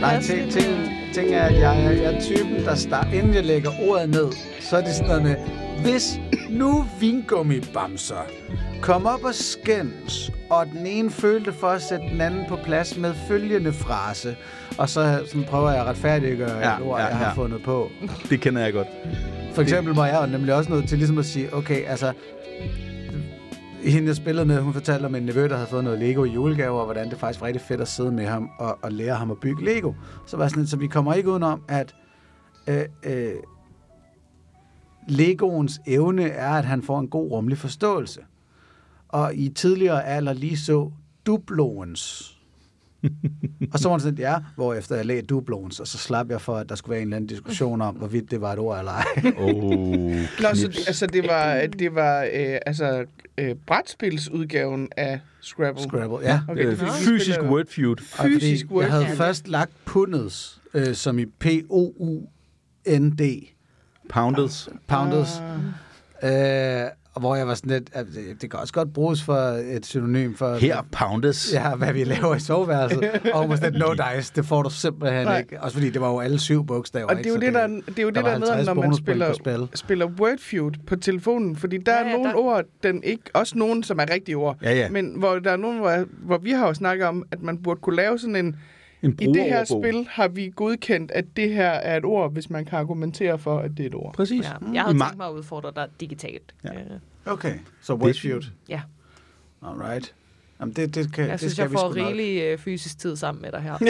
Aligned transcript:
Nej, 0.00 0.20
ting, 0.22 0.50
ting, 0.52 0.88
ting 1.14 1.34
er, 1.34 1.42
at 1.42 1.58
jeg, 1.58 1.84
er- 1.84 1.90
jeg 1.90 2.14
er 2.14 2.20
typen, 2.20 2.64
der 2.64 2.74
starter, 2.74 3.12
inden 3.12 3.34
jeg 3.34 3.44
lægger 3.44 3.70
ordet 3.88 4.08
ned, 4.10 4.32
så 4.60 4.76
er 4.76 4.80
det 4.80 4.94
sådan 4.94 5.06
noget 5.08 5.22
med, 5.22 5.36
hvis 5.82 6.20
nu 6.50 6.84
vingummibamser 7.00 8.26
kom 8.82 9.06
op 9.06 9.24
og 9.24 9.34
skændes, 9.34 10.30
og 10.50 10.66
den 10.66 10.86
ene 10.86 11.10
følte 11.10 11.52
for 11.52 11.66
at 11.66 11.82
sætte 11.82 12.06
den 12.12 12.20
anden 12.20 12.44
på 12.48 12.56
plads 12.64 12.98
med 12.98 13.14
følgende 13.28 13.72
frase, 13.72 14.36
og 14.78 14.88
så 14.88 15.22
sådan 15.26 15.44
prøver 15.44 15.70
jeg 15.70 15.80
at 15.80 15.86
retfærdiggøre 15.86 16.58
Ja, 16.58 16.76
et 16.76 16.82
ord, 16.82 17.00
ja, 17.00 17.06
jeg 17.06 17.16
har 17.16 17.24
ja. 17.24 17.32
fundet 17.32 17.62
på. 17.62 17.88
Det 18.30 18.40
kender 18.40 18.62
jeg 18.62 18.72
godt. 18.72 18.86
For 19.54 19.62
eksempel 19.62 19.94
må 19.94 20.04
jeg 20.04 20.20
jo 20.26 20.32
nemlig 20.32 20.54
også 20.54 20.70
nødt 20.70 20.88
til 20.88 20.98
ligesom 20.98 21.18
at 21.18 21.24
sige, 21.26 21.54
okay, 21.54 21.84
altså, 21.86 22.12
hende 23.82 24.08
jeg 24.08 24.16
spillede 24.16 24.46
med, 24.46 24.60
hun 24.60 24.72
fortalte 24.72 25.06
om 25.06 25.14
en 25.14 25.22
nevø, 25.22 25.48
der 25.48 25.54
havde 25.54 25.68
fået 25.68 25.84
noget 25.84 25.98
Lego 25.98 26.24
i 26.24 26.30
julegave, 26.30 26.78
og 26.78 26.84
hvordan 26.84 27.10
det 27.10 27.18
faktisk 27.18 27.40
var 27.40 27.46
rigtig 27.46 27.62
fedt 27.62 27.80
at 27.80 27.88
sidde 27.88 28.12
med 28.12 28.26
ham 28.26 28.50
og, 28.58 28.78
og 28.82 28.92
lære 28.92 29.14
ham 29.14 29.30
at 29.30 29.38
bygge 29.38 29.64
Lego. 29.64 29.92
Så 30.26 30.36
var 30.36 30.48
sådan 30.48 30.60
lidt, 30.62 30.70
så 30.70 30.76
vi 30.76 30.86
kommer 30.86 31.14
ikke 31.14 31.30
udenom, 31.30 31.62
at 31.68 31.94
øh, 32.68 32.82
øh, 33.02 33.32
Legoens 35.08 35.80
evne 35.86 36.28
er, 36.28 36.50
at 36.50 36.64
han 36.64 36.82
får 36.82 37.00
en 37.00 37.08
god 37.08 37.30
rummelig 37.30 37.58
forståelse. 37.58 38.20
Og 39.08 39.34
i 39.34 39.48
tidligere 39.48 40.04
alder 40.06 40.32
lige 40.32 40.56
så 40.56 40.90
dubloens. 41.26 42.32
og 43.72 43.78
så 43.78 43.88
var 43.88 43.96
det 43.96 44.02
sådan, 44.02 44.18
ja, 44.18 44.34
hvor 44.56 44.74
efter 44.74 44.96
jeg 44.96 45.06
lagde 45.06 45.22
dubloens, 45.22 45.80
og 45.80 45.86
så 45.86 45.98
slap 45.98 46.30
jeg 46.30 46.40
for, 46.40 46.56
at 46.56 46.68
der 46.68 46.74
skulle 46.74 46.90
være 46.92 47.00
en 47.02 47.06
eller 47.08 47.16
anden 47.16 47.28
diskussion 47.28 47.80
om, 47.82 47.94
hvorvidt 47.94 48.30
det 48.30 48.40
var 48.40 48.52
et 48.52 48.58
ord 48.58 48.78
eller 48.78 48.92
ej. 48.92 49.04
Oh, 49.36 49.54
Nå, 50.42 50.54
så, 50.54 50.84
altså, 50.86 51.06
det 51.06 51.26
var, 51.28 51.66
det 51.78 51.94
var 51.94 52.22
øh, 52.22 52.58
altså, 52.66 53.04
øh, 53.38 53.54
brætspilsudgaven 53.66 54.88
af 54.96 55.20
Scrabble. 55.40 55.82
Scrabble, 55.84 56.18
ja. 56.28 56.40
Okay, 56.48 56.66
det 56.66 56.72
er 56.72 56.76
fordi, 56.76 56.90
vi 56.90 57.04
fysisk 57.06 57.34
spiller- 57.34 57.50
word 57.52 57.66
feud. 57.68 57.96
Og 58.00 58.06
fordi 58.16 58.34
Fysisk 58.34 58.66
word. 58.70 58.84
Jeg 58.84 58.92
havde 58.92 59.16
først 59.16 59.48
lagt 59.48 59.70
pundets, 59.84 60.60
øh, 60.74 60.94
som 60.94 61.18
i 61.18 61.24
P-O-U-N-D, 61.26 63.22
Poundeds. 64.08 64.68
pounders, 64.86 65.42
Ah. 66.22 66.84
øh, 66.84 66.90
hvor 67.20 67.36
jeg 67.36 67.46
var 67.46 67.54
sådan 67.54 67.70
lidt, 67.72 67.90
at 67.92 68.06
det, 68.06 68.42
det 68.42 68.50
kan 68.50 68.60
også 68.60 68.72
godt 68.72 68.92
bruges 68.92 69.22
for 69.22 69.34
et 69.76 69.86
synonym 69.86 70.34
for, 70.34 70.54
Her, 70.54 70.82
Poundeds. 70.92 71.52
ja, 71.52 71.74
hvad 71.74 71.92
vi 71.92 72.04
laver 72.04 72.34
i 72.34 72.40
soveværelset. 72.40 73.10
og 73.34 73.40
hun 73.40 73.50
var 73.50 73.56
sådan 73.56 73.72
lidt, 73.72 73.84
no 73.84 73.94
dice, 74.16 74.32
det 74.36 74.44
får 74.46 74.62
du 74.62 74.70
simpelthen 74.70 75.24
Nej. 75.24 75.38
ikke. 75.38 75.60
Også 75.62 75.76
fordi 75.76 75.90
det 75.90 76.00
var 76.00 76.08
jo 76.10 76.20
alle 76.20 76.38
syv 76.38 76.66
bogstaver. 76.66 77.06
Og 77.10 77.16
det 77.16 77.26
er 77.26 77.30
jo 77.30 77.36
det, 77.36 77.54
der, 77.54 77.66
det 77.66 77.98
er 77.98 78.02
jo 78.02 78.10
der 78.10 78.22
det, 78.22 78.24
der 78.24 78.38
med, 78.38 78.46
50 78.48 78.66
når 78.66 78.74
man 78.74 78.94
spiller, 78.94 79.32
spil. 79.32 79.68
spiller 79.74 80.06
Wordfeud 80.06 80.72
på 80.86 80.96
telefonen. 80.96 81.56
Fordi 81.56 81.76
der 81.78 81.92
Ja, 81.92 81.98
er 82.04 82.06
ja, 82.06 82.12
nogle 82.12 82.28
der- 82.28 82.34
ord, 82.36 82.64
den 82.82 83.02
ikke, 83.02 83.22
også 83.34 83.58
nogle, 83.58 83.84
som 83.84 83.98
er 83.98 84.04
rigtige 84.12 84.36
ord. 84.36 84.56
Ja, 84.62 84.74
ja. 84.74 84.88
Men 84.90 85.14
hvor 85.18 85.38
der 85.38 85.50
er 85.52 85.56
nogle, 85.56 85.78
hvor, 85.78 86.04
hvor 86.22 86.38
vi 86.38 86.50
har 86.50 86.66
jo 86.66 86.74
snakket 86.74 87.06
om, 87.06 87.24
at 87.32 87.42
man 87.42 87.58
burde 87.58 87.80
kunne 87.80 87.96
lave 87.96 88.18
sådan 88.18 88.36
en... 88.36 88.56
En 89.02 89.16
I 89.20 89.26
det 89.26 89.42
her 89.44 89.64
spil 89.64 90.06
har 90.10 90.28
vi 90.28 90.52
godkendt, 90.56 91.10
at 91.10 91.24
det 91.36 91.52
her 91.54 91.68
er 91.70 91.96
et 91.96 92.04
ord, 92.04 92.32
hvis 92.32 92.50
man 92.50 92.64
kan 92.64 92.78
argumentere 92.78 93.38
for, 93.38 93.58
at 93.58 93.70
det 93.70 93.80
er 93.80 93.86
et 93.86 93.94
ord. 93.94 94.14
Præcis. 94.14 94.44
Ja, 94.44 94.52
jeg 94.72 94.84
ma- 94.84 94.88
tænkt 95.04 95.16
mig 95.16 95.26
at 95.26 95.32
udfordre 95.32 95.72
dig 95.76 95.88
digitalt. 96.00 96.54
Ja. 96.64 96.72
Øh, 96.74 96.80
Okay, 97.26 97.54
så 97.82 97.94
Wordfeud. 97.94 98.42
ja. 98.68 98.80
Alright. 99.62 100.14
Jamen, 100.60 100.74
det, 100.74 100.94
det, 100.94 101.12
kan, 101.12 101.24
Jeg 101.24 101.32
det 101.32 101.40
synes, 101.40 101.52
skal 101.52 101.62
jeg 101.62 101.70
vi 101.70 101.76
får 101.76 101.94
rigelig 101.96 102.42
øh, 102.42 102.58
fysisk 102.58 102.98
tid 102.98 103.16
sammen 103.16 103.42
med 103.42 103.52
dig 103.52 103.60
her. 103.60 103.78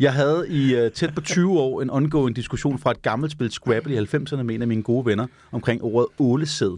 Jeg 0.00 0.12
havde 0.12 0.46
i 0.48 0.84
uh, 0.86 0.92
tæt 0.92 1.14
på 1.14 1.20
20 1.20 1.60
år 1.60 1.82
en 1.82 1.90
ongoing 1.90 2.36
diskussion 2.36 2.78
fra 2.78 2.90
et 2.90 3.02
gammelt 3.02 3.32
spil 3.32 3.50
Scrabble 3.50 3.94
i 3.94 3.98
90'erne 3.98 4.42
med 4.42 4.54
en 4.54 4.62
af 4.62 4.68
mine 4.68 4.82
gode 4.82 5.06
venner 5.06 5.26
omkring 5.52 5.82
ordet 5.82 6.08
ålesæd. 6.18 6.76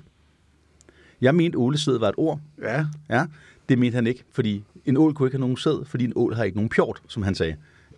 Jeg 1.21 1.35
mente, 1.35 1.59
ålesæd 1.59 1.99
var 1.99 2.09
et 2.09 2.15
ord. 2.19 2.41
Ja, 2.63 2.87
Ja, 3.11 3.25
det 3.69 3.79
mente 3.79 3.95
han 3.95 4.07
ikke, 4.07 4.25
fordi 4.33 4.65
en 4.87 4.97
ål 4.97 5.15
kunne 5.15 5.27
ikke 5.27 5.37
have 5.37 5.41
nogen 5.41 5.57
sæd, 5.57 5.85
fordi 5.87 6.05
en 6.05 6.13
ål 6.17 6.35
har 6.35 6.45
ikke 6.45 6.57
nogen 6.57 6.69
pjort, 6.69 7.03
som 7.09 7.23
han 7.23 7.35
sagde. 7.35 7.57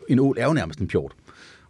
En 0.08 0.18
ål 0.18 0.36
er 0.38 0.46
jo 0.46 0.52
nærmest 0.52 0.80
en 0.80 0.88
pjort. 0.88 1.12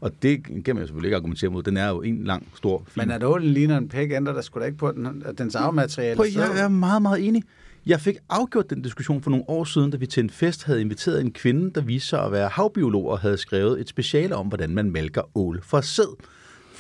Og 0.01 0.23
det 0.23 0.45
kan 0.45 0.75
man 0.75 0.83
jo 0.83 0.87
selvfølgelig 0.87 1.09
ikke 1.09 1.17
argumentere 1.17 1.51
mod. 1.51 1.63
Den 1.63 1.77
er 1.77 1.89
jo 1.89 2.03
en 2.03 2.25
lang, 2.25 2.49
stor, 2.57 2.83
fin. 2.87 3.01
men 3.01 3.11
at 3.11 3.25
ålen 3.25 3.49
ligner 3.49 3.79
en 3.79 3.89
pæk, 3.89 4.13
ændrer 4.13 4.33
der 4.33 4.41
sgu 4.41 4.61
da 4.61 4.65
ikke 4.65 4.79
på, 4.79 4.93
den, 4.93 5.25
dens 5.39 5.55
arvemateriale. 5.55 6.17
Prøv, 6.17 6.27
jeg 6.35 6.61
er 6.61 6.69
meget, 6.69 7.03
meget 7.03 7.27
enig. 7.29 7.43
Jeg 7.87 8.01
fik 8.01 8.17
afgjort 8.29 8.71
den 8.71 8.83
diskussion 8.83 9.23
for 9.23 9.31
nogle 9.31 9.45
år 9.49 9.65
siden, 9.65 9.91
da 9.91 9.97
vi 9.97 10.07
til 10.07 10.23
en 10.23 10.31
fest 10.31 10.65
havde 10.65 10.81
inviteret 10.81 11.21
en 11.21 11.33
kvinde, 11.33 11.71
der 11.71 11.81
viste 11.81 12.09
sig 12.09 12.25
at 12.25 12.33
være 12.33 12.49
havbiolog 12.49 13.09
og 13.09 13.19
havde 13.19 13.37
skrevet 13.37 13.81
et 13.81 13.89
speciale 13.89 14.37
om, 14.37 14.47
hvordan 14.47 14.71
man 14.71 14.91
malker 14.91 15.23
ål 15.35 15.61
for 15.63 15.81
sæd. 15.81 16.17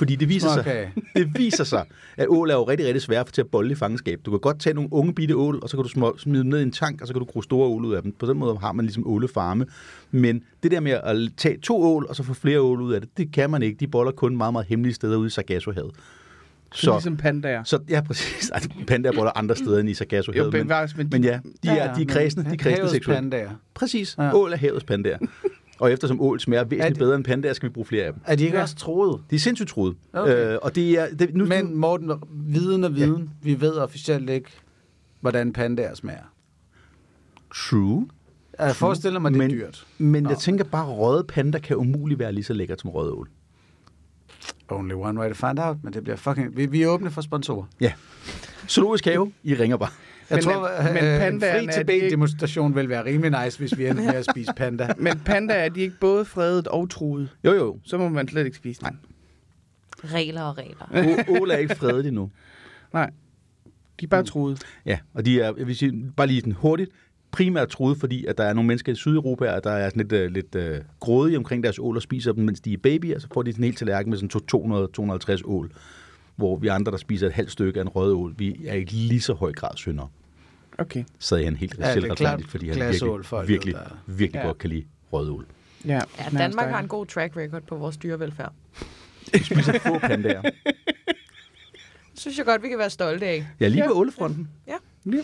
Fordi 0.00 0.16
det 0.16 0.28
viser, 0.28 0.48
sig, 0.62 0.92
det 1.16 1.38
viser 1.38 1.64
sig, 1.64 1.84
at 2.16 2.26
ål 2.28 2.50
er 2.50 2.54
jo 2.54 2.62
rigtig, 2.68 2.86
rigtig 2.86 3.02
svært 3.02 3.26
til 3.26 3.40
at 3.40 3.46
bolle 3.46 3.72
i 3.72 3.74
fangenskab. 3.74 4.20
Du 4.26 4.30
kan 4.30 4.40
godt 4.40 4.60
tage 4.60 4.74
nogle 4.74 4.92
unge 4.92 5.14
bitte 5.14 5.36
ål, 5.36 5.58
og 5.62 5.68
så 5.68 5.76
kan 5.76 5.82
du 5.82 5.88
små- 5.88 6.16
smide 6.18 6.42
dem 6.42 6.50
ned 6.50 6.58
i 6.58 6.62
en 6.62 6.72
tank, 6.72 7.00
og 7.00 7.06
så 7.06 7.12
kan 7.14 7.20
du 7.20 7.24
gro 7.26 7.42
store 7.42 7.68
ål 7.68 7.84
ud 7.84 7.94
af 7.94 8.02
dem. 8.02 8.12
På 8.12 8.26
den 8.26 8.38
måde 8.38 8.58
har 8.58 8.72
man 8.72 8.84
ligesom 8.84 9.06
ålefarme. 9.06 9.66
Men 10.10 10.42
det 10.62 10.70
der 10.70 10.80
med 10.80 10.92
at 10.92 11.16
tage 11.36 11.58
to 11.58 11.82
ål, 11.82 12.06
og 12.08 12.16
så 12.16 12.22
få 12.22 12.34
flere 12.34 12.60
ål 12.60 12.80
ud 12.80 12.92
af 12.92 13.00
det, 13.00 13.10
det 13.16 13.32
kan 13.32 13.50
man 13.50 13.62
ikke. 13.62 13.76
De 13.80 13.86
boller 13.86 14.12
kun 14.12 14.36
meget, 14.36 14.52
meget 14.54 14.66
hemmelige 14.66 14.94
steder 14.94 15.16
ude 15.16 15.26
i 15.26 15.30
Sargassohavet. 15.30 15.90
Så, 16.74 16.90
ligesom 16.92 17.16
pandaer. 17.16 17.64
Så 17.64 17.78
ja, 17.88 18.00
præcis. 18.00 18.50
Ej, 18.50 18.60
Pandaer 18.86 19.12
boller 19.12 19.32
andre 19.38 19.56
steder 19.56 19.78
end 19.80 19.88
i 19.90 19.94
Sargasso 19.94 20.32
Jo, 20.32 20.50
bevares, 20.50 20.96
men, 20.96 21.08
men 21.12 21.24
ja, 21.24 21.40
de 21.62 21.68
er, 21.68 21.94
de 21.94 22.02
er 22.02 22.06
kredsende, 22.06 22.50
de 22.50 22.54
er 22.54 22.56
kredsende 22.56 23.04
pandaer. 23.04 23.50
Præcis. 23.74 24.14
Ja. 24.18 24.24
Ja. 24.24 24.34
Ål 24.34 24.52
er 24.52 24.56
havets 24.56 24.84
pandaer. 24.84 25.18
Og 25.80 25.92
eftersom 25.92 26.20
ål 26.20 26.40
smager 26.40 26.60
Er 26.60 26.64
væsentligt 26.64 26.98
bedre 26.98 27.16
end 27.16 27.24
pandaer, 27.24 27.52
skal 27.52 27.68
vi 27.68 27.72
bruge 27.72 27.84
flere 27.84 28.04
af 28.04 28.12
dem. 28.12 28.22
Er 28.26 28.34
de 28.36 28.44
ikke 28.44 28.56
Ja. 28.56 28.62
også 28.62 28.76
troet? 28.76 29.20
De 29.30 29.34
er 29.34 29.38
sindssygt 29.38 29.68
troede. 29.68 29.94
Okay. 30.12 30.52
Øh, 30.52 30.58
og 30.62 30.74
det 30.74 30.90
er... 30.98 31.08
Det, 31.16 31.34
nu, 31.34 31.46
Men 31.46 31.76
Morten, 31.76 32.12
viden 32.30 32.84
og 32.84 32.94
viden. 32.94 33.22
Ja. 33.22 33.28
Vi 33.42 33.60
ved 33.60 33.72
officielt 33.72 34.30
ikke, 34.30 34.50
hvordan 35.20 35.52
pandaer 35.52 35.94
smager. 35.94 36.32
True. 37.54 38.08
Jeg 38.58 38.76
forestiller 38.76 39.20
mig, 39.20 39.30
det 39.32 39.36
er 39.36 39.42
Men- 39.42 39.50
dyrt. 39.50 39.86
Men 39.98 40.24
jeg 40.24 40.32
Nå. 40.32 40.38
tænker 40.38 40.64
bare, 40.64 40.92
at 40.92 40.98
røde 40.98 41.24
panda 41.24 41.58
kan 41.58 41.76
umuligt 41.76 42.20
være 42.20 42.32
lige 42.32 42.44
så 42.44 42.52
lækkert 42.52 42.80
som 42.80 42.90
røde 42.90 43.12
ål. 43.12 43.28
Only 44.68 44.92
one 44.94 45.20
way 45.20 45.28
to 45.28 45.34
find 45.46 45.58
out, 45.58 45.76
men 45.82 45.92
det 45.92 46.02
bliver 46.02 46.16
fucking... 46.16 46.56
Vi, 46.56 46.66
vi 46.66 46.82
er 46.82 46.88
åbne 46.88 47.10
for 47.10 47.20
sponsorer. 47.20 47.64
Ja. 47.80 47.92
Zoologisk 48.68 49.04
have, 49.04 49.32
I 49.42 49.54
ringer 49.54 49.76
bare. 49.76 49.90
Jeg 50.30 50.36
Men, 50.36 50.42
tror, 50.42 50.78
øh, 50.78 50.84
men 50.94 51.04
øh, 51.04 51.12
en 51.14 51.18
pandaerne, 51.20 51.40
fri 51.58 51.66
er 51.66 51.70
til 51.72 51.88
de 51.88 51.92
ikke- 51.94 52.10
demonstration 52.10 52.74
vil 52.76 52.88
være 52.88 53.04
rimelig 53.04 53.44
nice, 53.44 53.58
hvis 53.58 53.78
vi 53.78 53.86
endte 53.86 54.02
med 54.02 54.14
at 54.14 54.26
spise 54.30 54.52
panda. 54.56 54.88
Men 54.98 55.18
pandaer 55.24 55.58
er 55.64 55.68
de 55.68 55.80
ikke 55.80 55.96
både 56.00 56.24
fredet 56.24 56.68
og 56.68 56.90
truet. 56.90 57.28
Jo, 57.44 57.52
jo. 57.52 57.78
Så 57.84 57.98
må 57.98 58.08
man 58.08 58.28
slet 58.28 58.44
ikke 58.44 58.56
spise 58.56 58.80
dem. 58.84 58.96
Regler 60.04 60.42
og 60.42 60.58
regler. 60.58 60.86
Å- 61.26 61.40
Ål 61.40 61.50
er 61.50 61.56
ikke 61.56 61.74
fredet 61.74 62.06
endnu. 62.06 62.30
Nej. 62.92 63.10
De 64.00 64.04
er 64.04 64.08
bare 64.08 64.22
truet. 64.24 64.62
Ja, 64.86 64.98
og 65.14 65.24
de 65.24 65.40
er, 65.40 65.52
jeg 65.58 65.66
vil 65.66 65.76
sige, 65.76 66.12
bare 66.16 66.26
lige 66.26 66.40
sådan 66.40 66.52
hurtigt, 66.52 66.90
primært 67.30 67.68
troet, 67.68 67.96
fordi 67.96 68.26
at 68.26 68.38
der 68.38 68.44
er 68.44 68.52
nogle 68.52 68.66
mennesker 68.68 68.92
i 68.92 68.94
Sydeuropa, 68.94 69.52
og 69.52 69.64
der 69.64 69.70
er 69.70 69.88
sådan 69.88 70.06
lidt, 70.08 70.12
uh, 70.26 70.32
lidt 70.34 70.54
uh, 70.54 70.84
grådige 71.00 71.36
omkring 71.38 71.62
deres 71.62 71.78
ål 71.78 71.96
og 71.96 72.02
spiser 72.02 72.32
dem, 72.32 72.44
mens 72.44 72.60
de 72.60 72.72
er 72.72 72.76
babyer, 72.82 73.18
så 73.18 73.28
får 73.34 73.42
de 73.42 73.52
sådan 73.52 73.64
en 73.64 73.68
hel 73.68 73.74
tallerken 73.74 74.10
med 74.10 74.18
sådan 74.18 75.38
200-250 75.38 75.40
ål. 75.44 75.70
Hvor 76.36 76.56
vi 76.56 76.68
andre, 76.68 76.92
der 76.92 76.98
spiser 76.98 77.26
et 77.26 77.32
halvt 77.32 77.50
stykke 77.50 77.80
af 77.80 77.84
en 77.84 77.88
rød 77.88 78.12
ål, 78.12 78.34
vi 78.38 78.56
er 78.66 78.74
i 78.74 78.84
lige 78.84 79.20
så 79.20 79.32
høj 79.34 79.52
grad 79.52 79.76
syndere. 79.76 80.08
Okay. 80.78 81.04
Sagde 81.18 81.44
han 81.44 81.56
helt 81.56 81.74
Ja, 81.78 81.82
det 81.82 81.88
er 81.88 81.92
selvretfærdigt, 81.92 82.50
fordi 82.50 82.68
han 82.68 82.76
virkelig, 82.80 83.48
virkelig, 83.48 83.74
der- 83.74 83.96
virkelig 84.06 84.38
Ja. 84.40 84.46
godt 84.46 84.58
kan 84.58 84.70
lide 84.70 84.84
rød 85.12 85.30
ål. 85.30 85.46
Ja, 85.84 85.92
Ja, 85.94 86.00
Danmark 86.38 86.52
stærkt. 86.52 86.70
har 86.70 86.78
en 86.80 86.88
god 86.88 87.06
track 87.06 87.36
record 87.36 87.62
på 87.62 87.76
vores 87.76 87.96
dyrevelfærd. 87.96 88.52
Vi 89.32 89.38
spiser 89.38 89.78
få 89.78 89.98
pandaer. 89.98 90.42
Synes 92.14 92.38
jeg 92.38 92.46
godt, 92.46 92.62
vi 92.62 92.68
kan 92.68 92.78
være 92.78 92.90
stolte 92.90 93.26
af. 93.26 93.46
Ja, 93.60 93.68
lige 93.68 93.82
Ja. 93.82 93.88
på 93.88 93.94
ålefronten. 93.94 94.48
Ja, 94.66 94.76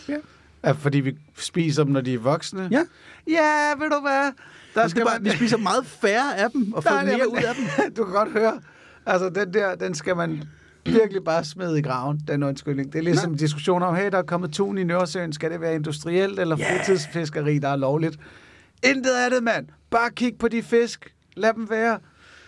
ja. 0.08 0.16
Ja, 0.64 0.70
fordi 0.72 1.00
vi 1.00 1.16
spiser 1.38 1.84
dem, 1.84 1.92
når 1.92 2.00
de 2.00 2.14
er 2.14 2.18
voksne. 2.18 2.68
Ja. 2.70 2.84
Ja, 3.28 3.68
ved 3.78 3.90
du 3.90 4.00
hvad? 4.00 4.32
Der 4.74 4.82
er 4.82 5.04
bare, 5.04 5.22
vi 5.22 5.30
spiser 5.30 5.56
meget 5.56 5.86
færre 5.86 6.36
af 6.38 6.50
dem, 6.50 6.72
og 6.72 6.82
får 6.84 7.04
mere 7.04 7.30
ud 7.32 7.36
af 7.36 7.54
dem. 7.54 7.64
Du 7.96 8.04
kan 8.04 8.12
godt 8.14 8.32
høre. 8.32 8.60
Altså, 9.06 9.30
den 9.30 9.54
der, 9.54 9.74
den 9.74 9.94
skal 9.94 10.16
man 10.16 10.42
virkelig 10.86 11.24
bare 11.24 11.44
smide 11.44 11.78
i 11.78 11.82
graven, 11.82 12.20
den 12.28 12.42
undskyldning. 12.42 12.92
Det 12.92 12.98
er 12.98 13.02
ligesom 13.02 13.32
en 13.32 13.38
diskussion 13.38 13.82
om, 13.82 13.94
hey, 13.96 14.10
der 14.10 14.18
er 14.18 14.22
kommet 14.22 14.52
tun 14.52 14.78
i 14.78 14.84
Nordsøen. 14.84 15.32
Skal 15.32 15.50
det 15.50 15.60
være 15.60 15.74
industrielt 15.74 16.38
eller 16.40 16.56
Ja. 16.58 16.78
fritidsfiskeri, 16.78 17.58
der 17.58 17.68
er 17.68 17.76
lovligt? 17.76 18.16
Intet 18.84 19.10
af 19.10 19.30
det, 19.30 19.42
mand. 19.42 19.66
Bare 19.90 20.10
kig 20.10 20.32
på 20.38 20.48
de 20.48 20.62
fisk. 20.62 21.14
Lad 21.36 21.52
dem 21.54 21.70
være. 21.70 21.98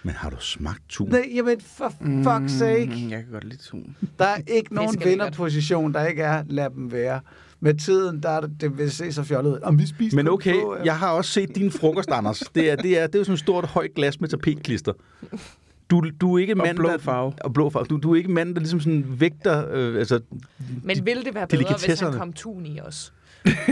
Men 0.02 0.14
har 0.14 0.31
du 0.31 0.37
smagt 0.40 0.82
tun? 0.88 1.08
Nej, 1.08 1.29
jamen, 1.35 1.61
for 1.61 1.88
fuck's 2.00 2.49
sake. 2.58 2.87
Mm, 3.05 3.11
jeg 3.11 3.23
kan 3.23 3.32
godt 3.32 3.44
lide 3.44 3.62
tun. 3.62 3.96
Der 4.19 4.25
er 4.25 4.37
ikke 4.46 4.75
nogen 4.75 4.96
er 5.02 5.05
vinderposition, 5.08 5.93
der 5.94 6.06
ikke 6.06 6.23
er, 6.23 6.44
lad 6.46 6.70
dem 6.70 6.93
være. 6.93 7.20
Med 7.61 7.75
tiden, 7.75 8.23
der 8.23 8.29
er 8.29 8.40
det, 8.40 8.50
det 8.61 8.79
vil 8.79 8.90
se 8.90 9.12
så 9.12 9.23
fjollet 9.23 9.50
ud. 9.50 9.58
Om 9.62 9.79
vi 9.79 9.87
spiser 9.87 10.17
Men 10.17 10.29
okay, 10.29 10.55
øh, 10.55 10.87
jeg 10.87 10.99
har 10.99 11.11
også 11.11 11.31
set 11.31 11.55
din 11.55 11.70
frokost, 11.70 12.11
Anders. 12.11 12.38
Det 12.55 12.70
er, 12.70 12.76
det 12.76 12.99
er, 12.99 13.06
det 13.06 13.14
er 13.14 13.19
jo 13.19 13.25
sådan 13.25 13.35
et 13.35 13.40
stort, 13.40 13.64
højt 13.67 13.94
glas 13.94 14.20
med 14.20 14.29
tapetklister. 14.29 14.93
Du, 15.90 16.11
du 16.20 16.35
er 16.35 16.38
ikke 16.38 16.52
Og 16.52 16.58
mand, 16.58 16.76
blå 16.76 16.88
der, 16.88 16.99
farve. 16.99 17.32
Og 17.40 17.52
blå 17.52 17.70
farve. 17.70 17.87
Du, 17.87 17.96
du 17.96 18.12
er 18.12 18.17
ikke 18.17 18.31
mand, 18.31 18.55
der 18.55 18.61
ligesom 18.61 18.81
sådan 18.81 19.05
vægter... 19.08 19.67
Øh, 19.70 19.99
altså, 19.99 20.20
Men 20.82 21.06
ville 21.06 21.25
det 21.25 21.35
være 21.35 21.46
bedre, 21.46 21.76
hvis 21.87 22.00
han 22.00 22.12
kom 22.12 22.32
tun 22.32 22.67
i 22.67 22.81
os? 22.81 23.12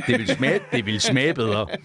Det 0.06 0.18
vil 0.18 0.28
smage, 0.28 0.60
det 0.72 0.86
vil 0.86 1.00
smage 1.00 1.34
bedre. 1.34 1.66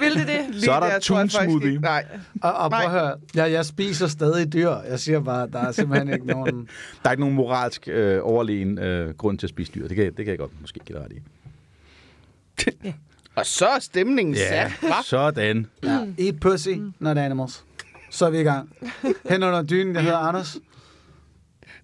Vil 0.00 0.14
det 0.14 0.26
det? 0.26 0.62
Så 0.62 0.72
er 0.72 0.80
der 0.80 0.98
tun 0.98 1.28
smoothie. 1.28 1.80
Nej, 1.80 2.04
Og, 2.42 2.52
og 2.52 2.70
prøv 2.70 2.80
at 2.80 2.90
høre, 2.90 3.16
jeg, 3.34 3.52
jeg 3.52 3.64
spiser 3.66 4.06
stadig 4.06 4.52
dyr. 4.52 4.70
Jeg 4.70 5.00
siger 5.00 5.20
bare, 5.20 5.46
der 5.46 5.58
er 5.58 5.72
simpelthen 5.72 6.14
ikke 6.14 6.26
nogen... 6.26 6.68
Der 7.02 7.08
er 7.08 7.10
ikke 7.10 7.20
nogen 7.20 7.34
moralsk 7.34 7.88
øh, 7.88 8.20
overlegen 8.22 8.78
øh, 8.78 9.14
grund 9.14 9.38
til 9.38 9.46
at 9.46 9.50
spise 9.50 9.72
dyr. 9.74 9.88
Det 9.88 9.96
kan, 9.96 10.04
det 10.04 10.16
kan 10.16 10.26
jeg 10.26 10.38
godt 10.38 10.50
måske 10.60 10.80
give 10.86 10.98
dig 10.98 11.04
ret 11.04 11.12
i. 11.12 12.92
og 13.34 13.46
så 13.46 13.66
er 13.66 13.78
stemningen 13.78 14.36
sat. 14.36 14.70
Hva? 14.80 14.92
sådan. 15.04 15.66
Ja. 15.82 16.06
Eat 16.18 16.40
pussy, 16.40 16.68
not 16.98 17.18
animals. 17.18 17.64
Så 18.14 18.26
er 18.26 18.30
vi 18.30 18.40
i 18.40 18.42
gang. 18.42 18.70
Hen 19.30 19.42
under 19.42 19.62
dynen, 19.62 19.94
jeg 19.94 20.02
hedder 20.02 20.18
Anders. 20.18 20.56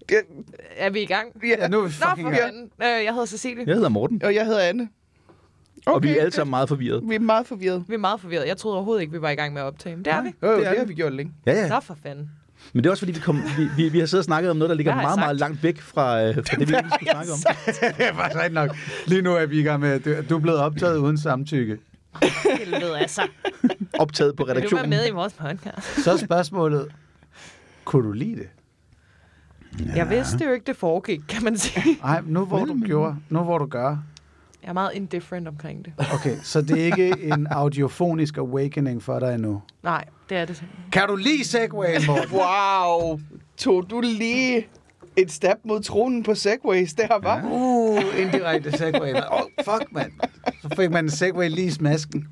Det, 0.09 0.17
Er 0.77 0.89
vi 0.89 1.01
i 1.01 1.05
gang? 1.05 1.27
Ja, 1.43 1.67
nu 1.67 1.77
er 1.79 1.81
vi 1.81 1.93
Nå, 1.99 2.07
fucking 2.09 2.27
for 2.27 2.33
i 2.33 2.35
gang. 2.37 2.53
fanden. 2.53 2.63
Øh, 2.81 3.03
jeg 3.05 3.11
hedder 3.13 3.25
Cecilie. 3.25 3.63
Jeg 3.67 3.75
hedder 3.75 3.89
Morten, 3.89 4.23
og 4.23 4.35
jeg 4.35 4.45
hedder 4.45 4.59
Anne. 4.61 4.89
okay, 5.85 5.95
og 5.95 6.03
vi 6.03 6.09
er 6.17 6.21
alle 6.21 6.31
sammen 6.31 6.49
meget 6.49 6.69
forvirret. 6.69 7.01
Vi 7.09 7.15
er 7.15 7.19
meget 7.19 7.47
forvirret. 7.47 7.83
Vi 7.87 7.93
er 7.93 7.97
meget 7.97 8.21
forvirret. 8.21 8.47
Jeg 8.47 8.57
troede 8.57 8.75
overhovedet 8.77 9.01
ikke, 9.01 9.13
vi 9.13 9.21
var 9.21 9.29
i 9.29 9.35
gang 9.35 9.53
med 9.53 9.61
at 9.61 9.65
optage. 9.65 9.95
Men 9.95 10.05
det 10.05 10.13
er 10.13 10.21
vi. 10.21 10.29
Jo, 10.43 10.47
jo, 10.47 10.53
Det 10.53 10.59
det, 10.59 10.65
er 10.65 10.69
det 10.69 10.77
har 10.77 10.85
det. 10.85 10.89
vi 10.89 10.93
gjort 10.93 11.13
længe. 11.13 11.33
Ja, 11.45 11.53
ja. 11.61 11.67
Nå 11.69 11.79
for 11.79 11.97
fanden. 12.03 12.29
Men 12.73 12.83
det 12.83 12.89
er 12.89 12.91
også 12.91 13.01
fordi, 13.01 13.11
vi, 13.11 13.19
kom, 13.19 13.35
vi, 13.57 13.67
vi, 13.83 13.89
vi 13.89 13.99
har 13.99 14.05
siddet 14.05 14.21
og 14.21 14.25
snakket 14.25 14.51
om 14.51 14.57
noget, 14.57 14.69
der 14.69 14.75
ligger 14.75 14.93
Hvad 14.93 15.01
har 15.03 15.09
jeg 15.09 15.15
meget, 15.17 15.27
meget 15.27 15.39
langt 15.39 15.63
væk 15.63 15.79
fra, 15.81 16.23
øh, 16.23 16.35
fra 16.35 16.41
det, 16.41 16.69
vi 16.69 16.73
egentlig 16.73 16.91
skulle 16.93 17.11
snakke 17.11 17.31
om. 17.31 17.39
det 17.97 18.05
er 18.07 18.13
faktisk 18.13 18.35
rigtigt 18.35 18.53
nok. 18.53 18.75
Lige 19.07 19.21
nu 19.21 19.33
er 19.35 19.45
vi 19.45 19.59
i 19.59 19.63
gang 19.63 19.79
med, 19.81 19.99
du, 19.99 20.15
du 20.29 20.35
er 20.35 20.39
blevet 20.39 20.59
optaget 20.59 20.97
uden 20.97 21.17
samtykke. 21.17 21.77
Helvede 22.57 22.99
altså. 22.99 23.27
Optaget 23.99 24.35
på 24.35 24.43
Vil 24.43 24.53
du 24.53 24.57
redaktionen. 24.57 24.89
med 24.89 25.07
i 25.07 25.11
vores 25.11 25.33
podcast? 25.33 26.03
Så 26.03 26.11
er 26.11 26.17
spørgsmålet, 26.17 26.91
kunne 27.85 28.07
du 28.07 28.11
lide 28.11 28.35
det? 28.35 28.49
Jeg 29.95 30.09
vidste 30.09 30.45
jo 30.45 30.51
ikke, 30.51 30.65
det 30.65 30.75
foregik, 30.75 31.21
kan 31.29 31.43
man 31.43 31.57
sige. 31.57 31.97
Nej, 32.03 32.21
nu 32.25 32.45
hvor 32.45 32.65
du 32.65 32.79
gjorde, 32.85 33.15
nu 33.29 33.39
hvor 33.43 33.57
du 33.57 33.65
gør. 33.65 33.97
Jeg 34.63 34.69
er 34.69 34.73
meget 34.73 34.91
indifferent 34.93 35.47
omkring 35.47 35.85
det. 35.85 35.93
Okay, 36.13 36.37
så 36.43 36.61
det 36.61 36.81
er 36.81 36.85
ikke 36.85 37.23
en 37.23 37.47
audiofonisk 37.47 38.37
awakening 38.37 39.03
for 39.03 39.19
dig 39.19 39.33
endnu. 39.35 39.61
Nej, 39.83 40.05
det 40.29 40.37
er 40.37 40.45
det. 40.45 40.63
Kan 40.91 41.07
du 41.07 41.15
lide 41.15 41.43
Segway, 41.47 42.05
Morten? 42.07 42.31
Wow. 42.31 43.19
Tog 43.57 43.89
du 43.89 44.01
lige 44.01 44.67
et 45.17 45.31
stab 45.31 45.57
mod 45.63 45.81
tronen 45.83 46.23
på 46.23 46.35
Segways 46.35 46.93
der, 46.93 47.19
var? 47.23 47.43
Uh, 47.51 48.19
indirekte 48.19 48.77
Segway. 48.77 49.13
Åh, 49.13 49.21
oh, 49.31 49.41
fuck, 49.65 49.91
mand. 49.91 50.11
Så 50.61 50.69
fik 50.75 50.91
man 50.91 51.05
en 51.05 51.11
Segway 51.11 51.49
lige 51.49 51.67
i 51.67 51.71
smasken. 51.71 52.27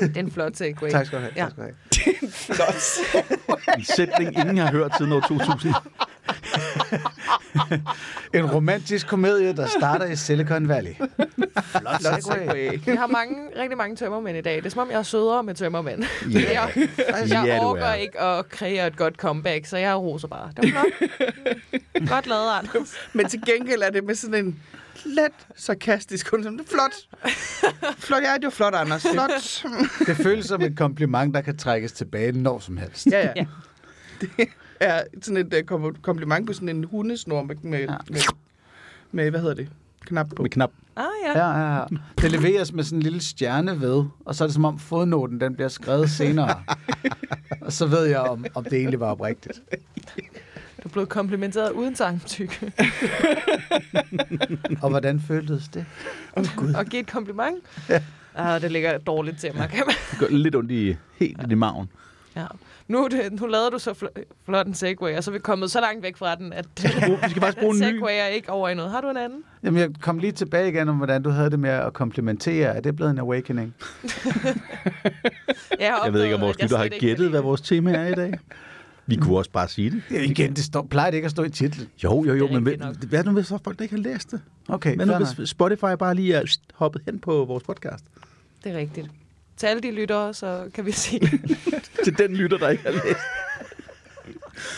Det 0.00 0.16
er 0.16 0.20
en 0.20 0.30
flot 0.30 0.56
segway. 0.56 0.90
Tak 0.90 1.06
skal 1.06 1.18
du 1.18 1.22
have. 1.22 1.32
Ja. 1.36 1.42
Tak 1.42 1.50
skal 1.50 1.64
du 1.64 1.68
have. 1.68 2.30
Flot. 2.30 3.76
En 3.78 3.84
sætning, 3.84 4.38
ingen 4.38 4.58
har 4.58 4.70
hørt 4.70 4.92
siden 4.98 5.12
år 5.12 5.20
2000. 5.20 5.74
En 8.34 8.50
romantisk 8.50 9.06
komedie, 9.06 9.56
der 9.56 9.66
starter 9.66 10.06
i 10.06 10.16
Silicon 10.16 10.68
Valley. 10.68 10.94
Flot 11.62 12.22
Segway. 12.22 12.80
Vi 12.84 12.96
har 12.96 13.06
mange, 13.06 13.36
rigtig 13.56 13.78
mange 13.78 13.96
tømmermænd 13.96 14.38
i 14.38 14.40
dag. 14.40 14.56
Det 14.56 14.66
er 14.66 14.70
som 14.70 14.80
om, 14.80 14.90
jeg 14.90 14.98
er 14.98 15.02
sødere 15.02 15.42
med 15.42 15.54
tømmermænd. 15.54 16.04
Ja. 16.30 16.40
jeg 17.30 17.30
jeg 17.30 17.60
orker 17.62 17.84
er. 17.84 17.94
ikke 17.94 18.20
at 18.20 18.48
kreere 18.48 18.86
et 18.86 18.96
godt 18.96 19.14
comeback, 19.14 19.66
så 19.66 19.76
jeg 19.76 19.96
roser 19.96 20.28
bare. 20.28 20.50
Det 20.56 20.74
var 20.74 20.84
flot. 20.90 22.08
Godt 22.08 22.26
lavet, 22.26 22.50
Anders. 22.58 22.94
Men 23.14 23.28
til 23.28 23.40
gengæld 23.46 23.82
er 23.82 23.90
det 23.90 24.04
med 24.04 24.14
sådan 24.14 24.44
en 24.46 24.60
let 25.04 25.32
sarkastisk 25.56 26.30
kun 26.30 26.42
som 26.42 26.58
det 26.58 26.66
er 26.66 26.70
flot. 26.70 26.94
Flot, 27.98 28.22
ja, 28.22 28.34
det 28.34 28.44
var 28.44 28.50
flot, 28.50 28.74
Anders. 28.74 29.02
Flot. 29.02 29.64
Det 30.06 30.16
føles 30.16 30.46
som 30.46 30.62
et 30.62 30.76
kompliment, 30.76 31.34
der 31.34 31.40
kan 31.40 31.56
trækkes 31.56 31.92
tilbage 31.92 32.32
når 32.32 32.58
som 32.58 32.76
helst. 32.76 33.06
Ja, 33.06 33.20
ja. 33.20 33.32
Ja. 33.36 33.44
Det 34.20 34.48
er 34.80 35.02
sådan 35.22 35.36
et 35.46 35.54
uh, 35.54 35.66
kom- 35.66 35.96
kompliment 36.02 36.46
på 36.46 36.52
sådan 36.52 36.68
en 36.68 36.84
hundesnor 36.84 37.42
med, 37.42 37.56
med, 37.62 37.78
Ja. 37.80 37.86
med, 38.10 38.20
med, 39.12 39.30
hvad 39.30 39.40
hedder 39.40 39.54
det? 39.54 39.68
Knap 40.00 40.28
på. 40.36 40.42
Med 40.42 40.50
knap. 40.50 40.70
Ah, 40.96 41.04
ja. 41.26 41.38
Ja, 41.38 41.58
ja, 41.60 41.74
ja. 41.78 41.84
Det 42.22 42.30
leveres 42.30 42.72
med 42.72 42.84
sådan 42.84 42.98
en 42.98 43.02
lille 43.02 43.20
stjerne 43.20 43.80
ved, 43.80 44.04
og 44.24 44.34
så 44.34 44.44
er 44.44 44.48
det 44.48 44.54
som 44.54 44.64
om 44.64 44.78
fodnoten 44.78 45.40
den 45.40 45.54
bliver 45.54 45.68
skrevet 45.68 46.10
senere. 46.10 46.62
og 47.66 47.72
så 47.72 47.86
ved 47.86 48.04
jeg, 48.04 48.18
om, 48.20 48.44
om 48.54 48.64
det 48.64 48.72
egentlig 48.72 49.00
var 49.00 49.10
oprigtigt. 49.10 49.60
Du 50.82 50.88
er 50.88 50.92
blevet 50.92 51.08
komplimenteret 51.08 51.70
uden 51.72 51.96
samtykke. 51.96 52.72
Og 54.82 54.90
hvordan 54.90 55.20
føltes 55.20 55.68
det? 55.68 55.86
Og 56.76 56.84
give 56.86 57.00
et 57.00 57.10
kompliment. 57.10 57.56
Ja. 57.88 58.02
Ah, 58.34 58.60
det 58.62 58.72
ligger 58.72 58.98
dårligt 58.98 59.38
til 59.40 59.50
mig, 59.56 59.68
kan 59.68 59.82
man. 59.86 59.94
Det 60.10 60.18
gør 60.18 60.26
lidt 60.36 60.54
ondt 60.56 60.70
i, 60.70 60.96
helt 61.16 61.52
i 61.52 61.54
maven. 61.54 61.88
Ja. 62.36 62.46
Nu, 62.88 63.08
det, 63.10 63.40
nu 63.40 63.46
lavede 63.46 63.70
du 63.70 63.78
så 63.78 63.90
fl- 63.90 64.22
flot 64.44 64.66
en 64.66 64.74
segway, 64.74 65.16
og 65.16 65.24
så 65.24 65.30
er 65.30 65.32
vi 65.32 65.38
kommet 65.38 65.70
så 65.70 65.80
langt 65.80 66.02
væk 66.02 66.16
fra 66.16 66.34
den, 66.34 66.52
at 66.52 66.66
Vi 66.82 66.88
skal 67.30 67.40
faktisk 67.42 67.58
bruge 67.58 67.74
en 67.74 67.80
ny. 67.80 67.84
segway 67.84 68.12
er 68.12 68.26
ikke 68.26 68.50
over 68.50 68.68
i 68.68 68.74
noget. 68.74 68.90
Har 68.90 69.00
du 69.00 69.10
en 69.10 69.16
anden? 69.16 69.42
Jamen, 69.62 69.80
jeg 69.80 69.90
kom 70.00 70.18
lige 70.18 70.32
tilbage 70.32 70.68
igen 70.68 70.88
om, 70.88 70.96
hvordan 70.96 71.22
du 71.22 71.30
havde 71.30 71.50
det 71.50 71.58
med 71.58 71.70
at 71.70 71.92
komplimentere. 71.92 72.76
Er 72.76 72.80
det 72.80 72.96
blevet 72.96 73.10
en 73.10 73.18
awakening? 73.18 73.74
Jeg, 75.80 75.98
Jeg 76.04 76.12
ved 76.12 76.22
ikke, 76.22 76.34
om 76.34 76.40
vores 76.40 76.62
lytter 76.62 76.76
har 76.76 76.88
gættet, 77.00 77.30
hvad 77.30 77.40
vores 77.40 77.60
tema 77.60 77.92
er 77.92 78.06
i 78.08 78.14
dag. 78.14 78.38
Vi 79.06 79.16
kunne 79.16 79.38
også 79.38 79.50
bare 79.50 79.68
sige 79.68 79.90
det. 79.90 80.02
Ja, 80.10 80.22
igen, 80.22 80.56
det 80.56 80.64
står, 80.64 80.86
plejer 80.90 81.10
det 81.10 81.16
ikke 81.16 81.24
at 81.26 81.30
stå 81.30 81.42
i 81.42 81.50
titlen. 81.50 81.88
Jo, 82.04 82.24
jo, 82.24 82.34
jo, 82.34 82.46
Det 82.48 82.54
er 82.56 82.60
men 82.60 82.62
hvad, 82.62 83.08
hvad 83.08 83.24
nu 83.24 83.30
hvis 83.32 83.46
så 83.46 83.58
folk, 83.64 83.78
der 83.78 83.82
ikke 83.82 83.94
har 83.94 84.02
læst 84.02 84.30
det? 84.30 84.40
Okay, 84.68 84.96
Hvad 84.96 85.06
nu 85.06 85.14
hvis. 85.14 85.48
Spotify 85.50 85.84
bare 85.98 86.14
lige 86.14 86.34
er 86.34 86.56
hoppet 86.74 87.02
hen 87.06 87.18
på 87.18 87.44
vores 87.44 87.62
podcast? 87.64 88.04
Det 88.64 88.72
er 88.72 88.76
rigtigt. 88.78 89.10
Til 89.60 89.66
alle 89.66 89.82
de 89.82 89.90
lyttere, 89.90 90.34
så 90.34 90.70
kan 90.74 90.86
vi 90.86 90.92
sige, 90.92 91.20
Til 92.04 92.18
den 92.18 92.36
lytter, 92.36 92.58
der 92.58 92.68
ikke 92.68 92.82
har 92.82 92.90
læst. 92.90 93.20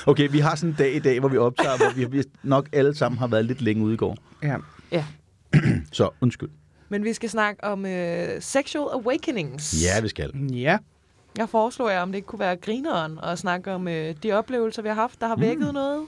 Okay, 0.07 0.29
vi 0.31 0.39
har 0.39 0.55
sådan 0.55 0.71
en 0.71 0.77
dag 0.79 0.95
i 0.95 0.99
dag, 0.99 1.21
hvor 1.21 1.29
vi 1.29 1.37
optager, 1.37 1.77
hvor 1.77 2.09
vi, 2.09 2.25
nok 2.43 2.69
alle 2.73 2.95
sammen 2.95 3.19
har 3.19 3.27
været 3.27 3.45
lidt 3.45 3.63
længe 3.63 3.85
ude 3.85 3.95
i 3.95 3.97
går. 3.97 4.17
Ja. 4.43 5.05
Så 5.93 6.11
undskyld. 6.21 6.49
men 6.89 7.05
vi 7.05 7.13
skal 7.13 7.31
snakke 7.31 7.65
om 7.65 7.87
øh, 7.87 8.29
sexual 8.43 8.89
awakenings. 8.93 9.83
Ja, 9.83 10.01
vi 10.01 10.09
skal. 10.09 10.31
Ja. 10.53 10.79
Jeg 11.39 11.49
foreslår 11.49 11.91
jer, 11.91 12.01
om 12.01 12.09
det 12.13 12.17
ikke 12.17 12.27
kunne 12.27 12.41
være 12.41 12.57
grineren 12.57 13.19
at 13.23 13.39
snakke 13.39 13.73
om 13.73 13.89
øh, 13.89 14.15
de 14.23 14.33
oplevelser, 14.33 14.83
vi 14.83 14.89
har 14.89 14.95
haft, 14.95 15.21
der 15.21 15.27
har 15.29 15.37
vækket 15.37 15.75
noget. 15.75 16.07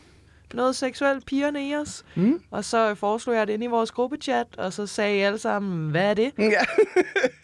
Noget 0.55 0.77
seksuelt 0.77 1.27
pigerne 1.27 1.69
i 1.69 1.75
os. 1.75 2.05
Mm. 2.15 2.41
Og 2.51 2.65
så 2.65 2.95
foreslog 2.95 3.37
jeg 3.37 3.47
det 3.47 3.53
ind 3.53 3.65
i 3.65 3.67
vores 3.67 3.91
gruppechat, 3.91 4.47
og 4.59 4.73
så 4.73 4.87
sagde 4.87 5.17
I 5.17 5.21
alle 5.21 5.39
sammen, 5.39 5.91
hvad 5.91 6.11
er 6.11 6.15
det? 6.15 6.33
Ja. 6.39 6.45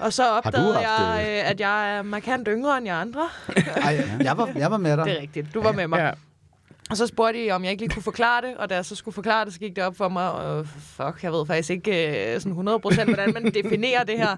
Og 0.00 0.12
så 0.12 0.28
opdagede 0.30 0.74
haft, 0.74 0.84
jeg, 0.84 1.26
øh, 1.28 1.38
øh, 1.38 1.50
at 1.50 1.60
jeg 1.60 1.96
er 1.96 2.02
markant 2.02 2.48
yngre 2.50 2.78
end 2.78 2.86
jer 2.86 2.96
andre. 2.96 3.28
Ej, 3.76 4.04
jeg 4.20 4.36
var, 4.36 4.52
jeg 4.56 4.70
var 4.70 4.76
med 4.76 4.96
dig. 4.96 5.04
Det 5.04 5.16
er 5.16 5.20
rigtigt. 5.20 5.54
Du 5.54 5.62
var 5.62 5.72
med 5.72 5.88
mig. 5.88 5.98
ja. 5.98 6.10
Og 6.90 6.96
så 6.96 7.06
spurgte 7.06 7.44
I, 7.44 7.50
om 7.50 7.64
jeg 7.64 7.70
ikke 7.72 7.82
lige 7.82 7.94
kunne 7.94 8.02
forklare 8.02 8.42
det, 8.42 8.56
og 8.56 8.70
da 8.70 8.74
jeg 8.74 8.84
så 8.84 8.94
skulle 8.94 9.14
forklare 9.14 9.44
det, 9.44 9.52
så 9.52 9.58
gik 9.58 9.76
det 9.76 9.84
op 9.84 9.96
for 9.96 10.08
mig, 10.08 10.32
og 10.32 10.66
fuck, 10.66 11.22
jeg 11.22 11.32
ved 11.32 11.46
faktisk 11.46 11.70
ikke 11.70 12.34
øh, 12.34 12.40
sådan 12.40 12.68
100% 12.68 13.04
hvordan 13.04 13.34
man 13.34 13.54
definerer 13.54 14.04
det 14.04 14.18
her. 14.18 14.36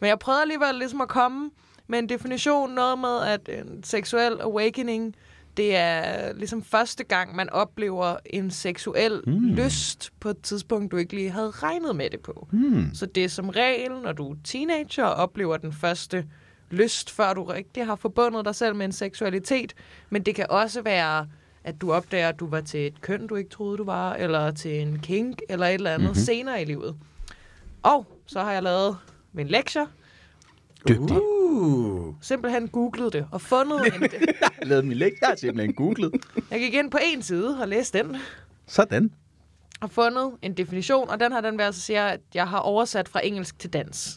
Men 0.00 0.08
jeg 0.08 0.18
prøvede 0.18 0.42
alligevel 0.42 0.74
ligesom 0.74 1.00
at 1.00 1.08
komme 1.08 1.50
med 1.86 1.98
en 1.98 2.08
definition, 2.08 2.70
noget 2.70 2.98
med, 2.98 3.20
at 3.26 3.48
en 3.48 3.84
seksuel 3.84 4.40
awakening, 4.40 5.14
det 5.56 5.76
er 5.76 6.32
ligesom 6.32 6.62
første 6.62 7.04
gang, 7.04 7.36
man 7.36 7.50
oplever 7.50 8.16
en 8.26 8.50
seksuel 8.50 9.20
mm. 9.26 9.54
lyst 9.54 10.12
på 10.20 10.28
et 10.28 10.40
tidspunkt, 10.42 10.92
du 10.92 10.96
ikke 10.96 11.14
lige 11.14 11.30
havde 11.30 11.50
regnet 11.50 11.96
med 11.96 12.10
det 12.10 12.20
på. 12.20 12.48
Hmm. 12.52 12.94
Så 12.94 13.06
det 13.06 13.24
er 13.24 13.28
som 13.28 13.48
regel, 13.48 13.90
når 14.02 14.12
du 14.12 14.30
er 14.30 14.36
teenager 14.44 15.04
og 15.04 15.14
oplever 15.14 15.56
den 15.56 15.72
første 15.72 16.26
lyst, 16.70 17.10
før 17.10 17.34
du 17.34 17.44
rigtig 17.44 17.86
har 17.86 17.96
forbundet 17.96 18.44
dig 18.44 18.54
selv 18.54 18.74
med 18.76 18.86
en 18.86 18.92
seksualitet. 18.92 19.74
Men 20.10 20.22
det 20.22 20.34
kan 20.34 20.46
også 20.50 20.82
være, 20.82 21.28
at 21.64 21.80
du 21.80 21.92
opdager, 21.92 22.28
at 22.28 22.40
du 22.40 22.46
var 22.46 22.60
til 22.60 22.86
et 22.86 23.00
køn, 23.00 23.26
du 23.26 23.36
ikke 23.36 23.50
troede, 23.50 23.78
du 23.78 23.84
var, 23.84 24.14
eller 24.14 24.50
til 24.50 24.80
en 24.80 24.98
kink, 24.98 25.38
eller 25.48 25.66
et 25.66 25.74
eller 25.74 25.90
andet 25.90 26.08
mm-hmm. 26.08 26.24
senere 26.24 26.62
i 26.62 26.64
livet. 26.64 26.96
Og 27.82 28.06
så 28.26 28.40
har 28.40 28.52
jeg 28.52 28.62
lavet 28.62 28.96
min 29.32 29.48
lektier, 29.48 29.86
Dygtig. 30.88 31.16
Uh. 31.16 32.14
simpelthen 32.20 32.68
googlet 32.68 33.12
det 33.12 33.26
og 33.32 33.40
fundet 33.40 33.86
en... 33.86 34.02
Jeg 34.02 34.10
har 34.42 34.64
lavet 34.70 34.84
min 34.84 34.98
jeg 34.98 35.10
har 35.22 35.36
simpelthen 35.36 35.74
googlet. 35.74 36.12
Jeg 36.50 36.60
gik 36.60 36.74
ind 36.74 36.90
på 36.90 36.98
en 37.02 37.22
side 37.22 37.60
og 37.60 37.68
læste 37.68 37.98
den, 37.98 38.16
Sådan. 38.66 39.10
og 39.80 39.90
fundet 39.90 40.32
en 40.42 40.54
definition, 40.56 41.10
og 41.10 41.20
den 41.20 41.32
har 41.32 41.40
den 41.40 41.58
været, 41.58 41.74
så 41.74 41.80
siger, 41.80 42.06
at 42.06 42.20
jeg 42.34 42.48
har 42.48 42.58
oversat 42.58 43.08
fra 43.08 43.20
engelsk 43.26 43.58
til 43.58 43.72
dansk. 43.72 44.08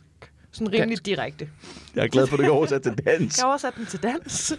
Sådan 0.52 0.68
rimelig 0.74 0.88
Dansk. 0.90 1.06
direkte. 1.06 1.50
Jeg 1.96 2.04
er 2.04 2.08
glad 2.08 2.28
for, 2.28 2.34
at 2.34 2.38
du 2.38 2.44
kan 2.44 2.52
oversætte 2.52 2.90
til 2.90 3.06
dans. 3.06 3.38
Jeg 3.38 3.44
har 3.44 3.48
oversat 3.48 3.74
den 3.78 3.86
til 3.86 4.04
dans. 4.04 4.54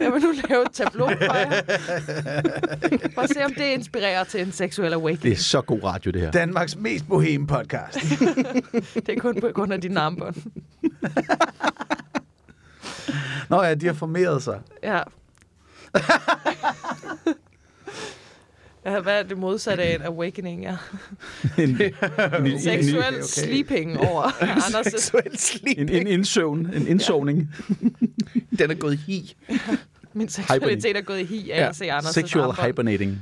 Jeg 0.00 0.12
vil 0.12 0.22
nu 0.22 0.32
lave 0.48 0.62
et 0.62 0.72
tableau 0.72 1.08
for 1.08 1.34
jer. 1.34 1.62
For 3.14 3.20
at 3.22 3.30
se, 3.30 3.44
om 3.44 3.54
det 3.54 3.64
inspirerer 3.64 4.24
til 4.24 4.40
en 4.40 4.52
seksuel 4.52 4.90
Det 4.90 4.96
awakening. 4.96 5.32
er 5.34 5.38
så 5.38 5.60
god 5.60 5.82
radio, 5.84 6.10
det 6.10 6.20
her. 6.20 6.30
Danmarks 6.30 6.76
mest 6.76 7.08
bohem 7.08 7.46
podcast. 7.46 7.94
Det 9.06 9.08
er 9.08 9.20
kun 9.20 9.40
på 9.40 9.48
grund 9.54 9.72
af 9.72 9.80
dine 9.80 10.00
armbånd. 10.00 10.36
Nå 13.48 13.62
ja, 13.62 13.74
de 13.74 13.86
har 13.86 13.94
formeret 13.94 14.42
sig. 14.42 14.60
Ja. 14.82 15.02
Ja, 18.86 19.00
hvad 19.00 19.18
er 19.18 19.22
det 19.22 19.38
modsatte 19.38 19.82
af 19.82 19.94
en 19.94 20.02
awakening? 20.02 20.62
Ja. 20.62 20.76
En, 21.58 21.70
en, 21.70 22.46
en, 22.46 22.60
Seksuel 22.60 22.98
okay, 22.98 23.08
okay. 23.08 23.22
sleeping 23.22 23.98
over 24.00 24.22
Anders' 24.56 24.90
Seksuel 24.90 25.38
sleep. 25.38 25.78
en, 25.78 25.88
en, 25.88 26.06
indsøvn, 26.06 26.70
en 26.74 26.86
indsovning. 26.86 27.50
Den 28.58 28.70
er 28.70 28.74
gået 28.74 28.94
i 28.94 28.96
hi. 28.96 29.36
min 30.12 30.28
seksualitet 30.28 30.96
er 30.96 31.00
gået 31.00 31.20
i 31.20 31.24
hi 31.24 31.50
af 31.50 31.58
Ja. 31.60 31.68
at 31.68 31.76
se 31.76 31.90
Anders' 31.92 32.12
Sexual 32.12 32.66
hibernating. 32.66 33.18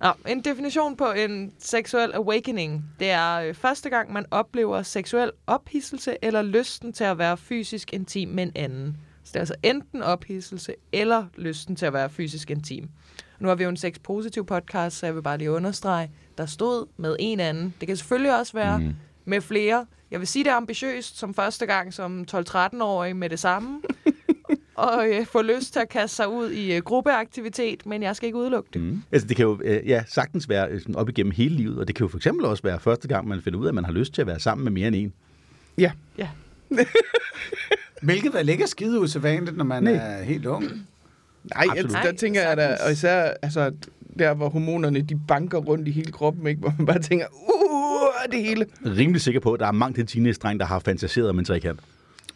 Nå, 0.00 0.08
en 0.28 0.40
definition 0.40 0.96
på 0.96 1.12
en 1.12 1.52
seksuel 1.58 2.10
awakening, 2.14 2.84
det 3.00 3.10
er 3.10 3.36
øh, 3.36 3.54
første 3.54 3.90
gang, 3.90 4.12
man 4.12 4.24
oplever 4.30 4.82
seksuel 4.82 5.30
ophidselse 5.46 6.16
eller 6.22 6.42
lysten 6.42 6.92
til 6.92 7.04
at 7.04 7.18
være 7.18 7.36
fysisk 7.36 7.92
intim 7.92 8.28
med 8.28 8.42
en 8.42 8.52
anden. 8.54 8.96
Så 9.24 9.28
det 9.32 9.36
er 9.36 9.40
altså 9.40 9.54
enten 9.62 10.02
ophidselse 10.02 10.74
eller 10.92 11.24
lysten 11.38 11.76
til 11.76 11.86
at 11.86 11.92
være 11.92 12.10
fysisk 12.10 12.50
intim. 12.50 12.88
Nu 13.40 13.48
har 13.48 13.54
vi 13.54 13.62
jo 13.62 13.68
en 13.68 13.76
sex-positiv 13.76 14.46
podcast, 14.46 14.98
så 14.98 15.06
jeg 15.06 15.14
vil 15.14 15.22
bare 15.22 15.38
lige 15.38 15.50
understrege, 15.50 16.10
der 16.38 16.46
stod 16.46 16.86
med 16.96 17.16
en 17.18 17.40
anden. 17.40 17.74
Det 17.80 17.88
kan 17.88 17.96
selvfølgelig 17.96 18.38
også 18.38 18.52
være 18.52 18.78
mm. 18.78 18.94
med 19.24 19.40
flere. 19.40 19.86
Jeg 20.10 20.20
vil 20.20 20.28
sige, 20.28 20.44
det 20.44 20.50
er 20.50 20.54
ambitiøst 20.54 21.18
som 21.18 21.34
første 21.34 21.66
gang 21.66 21.94
som 21.94 22.24
12-13-årig 22.34 23.16
med 23.16 23.30
det 23.30 23.38
samme. 23.38 23.80
og 24.74 25.08
øh, 25.08 25.26
få 25.26 25.42
lyst 25.42 25.72
til 25.72 25.80
at 25.80 25.88
kaste 25.88 26.16
sig 26.16 26.28
ud 26.28 26.50
i 26.50 26.76
øh, 26.76 26.82
gruppeaktivitet, 26.82 27.86
men 27.86 28.02
jeg 28.02 28.16
skal 28.16 28.26
ikke 28.26 28.38
udelukke 28.38 28.70
det. 28.72 28.82
Mm. 28.82 29.02
Altså, 29.12 29.28
det 29.28 29.36
kan 29.36 29.46
jo 29.46 29.60
øh, 29.64 29.88
ja, 29.88 30.02
sagtens 30.06 30.48
være 30.48 30.68
øh, 30.68 30.80
sådan 30.80 30.96
op 30.96 31.08
igennem 31.08 31.32
hele 31.32 31.54
livet, 31.54 31.78
og 31.78 31.88
det 31.88 31.94
kan 31.94 32.04
jo 32.04 32.08
for 32.08 32.18
eksempel 32.18 32.46
også 32.46 32.62
være 32.62 32.80
første 32.80 33.08
gang, 33.08 33.28
man 33.28 33.42
finder 33.42 33.58
ud 33.58 33.64
af, 33.64 33.68
at 33.70 33.74
man 33.74 33.84
har 33.84 33.92
lyst 33.92 34.14
til 34.14 34.20
at 34.20 34.26
være 34.26 34.40
sammen 34.40 34.64
med 34.64 34.72
mere 34.72 34.88
end 34.88 34.96
en. 34.96 35.12
Ja. 35.78 35.92
Ja. 36.18 36.28
Hvilket 38.02 38.34
vel 38.34 38.48
ikke 38.48 38.62
er 38.62 38.68
skide 38.68 39.00
usædvanligt, 39.00 39.56
når 39.56 39.64
man 39.64 39.82
Nej. 39.82 39.92
er 39.92 40.22
helt 40.22 40.46
ung. 40.46 40.64
Nej, 41.44 41.64
Absolut. 41.64 41.78
altså, 41.84 41.98
der 41.98 42.04
Nej, 42.04 42.16
tænker 42.16 42.42
jeg 42.48 42.56
da, 42.56 42.76
og 42.86 42.92
især 42.92 43.34
altså, 43.42 43.72
der, 44.18 44.34
hvor 44.34 44.48
hormonerne 44.48 45.00
de 45.00 45.20
banker 45.28 45.58
rundt 45.58 45.88
i 45.88 45.90
hele 45.90 46.12
kroppen, 46.12 46.46
ikke? 46.46 46.60
hvor 46.62 46.74
man 46.78 46.86
bare 46.86 46.98
tænker, 46.98 47.26
uh, 47.32 48.32
det 48.32 48.42
hele. 48.42 48.66
Rimelig 48.86 49.20
sikker 49.20 49.40
på, 49.40 49.52
at 49.52 49.60
der 49.60 49.66
er 49.66 49.72
mange 49.72 49.94
til 49.94 50.06
teenage-dreng, 50.06 50.60
der 50.60 50.66
har 50.66 50.78
fantaseret 50.78 51.28
om 51.28 51.38
en 51.38 51.44
trekant. 51.44 51.80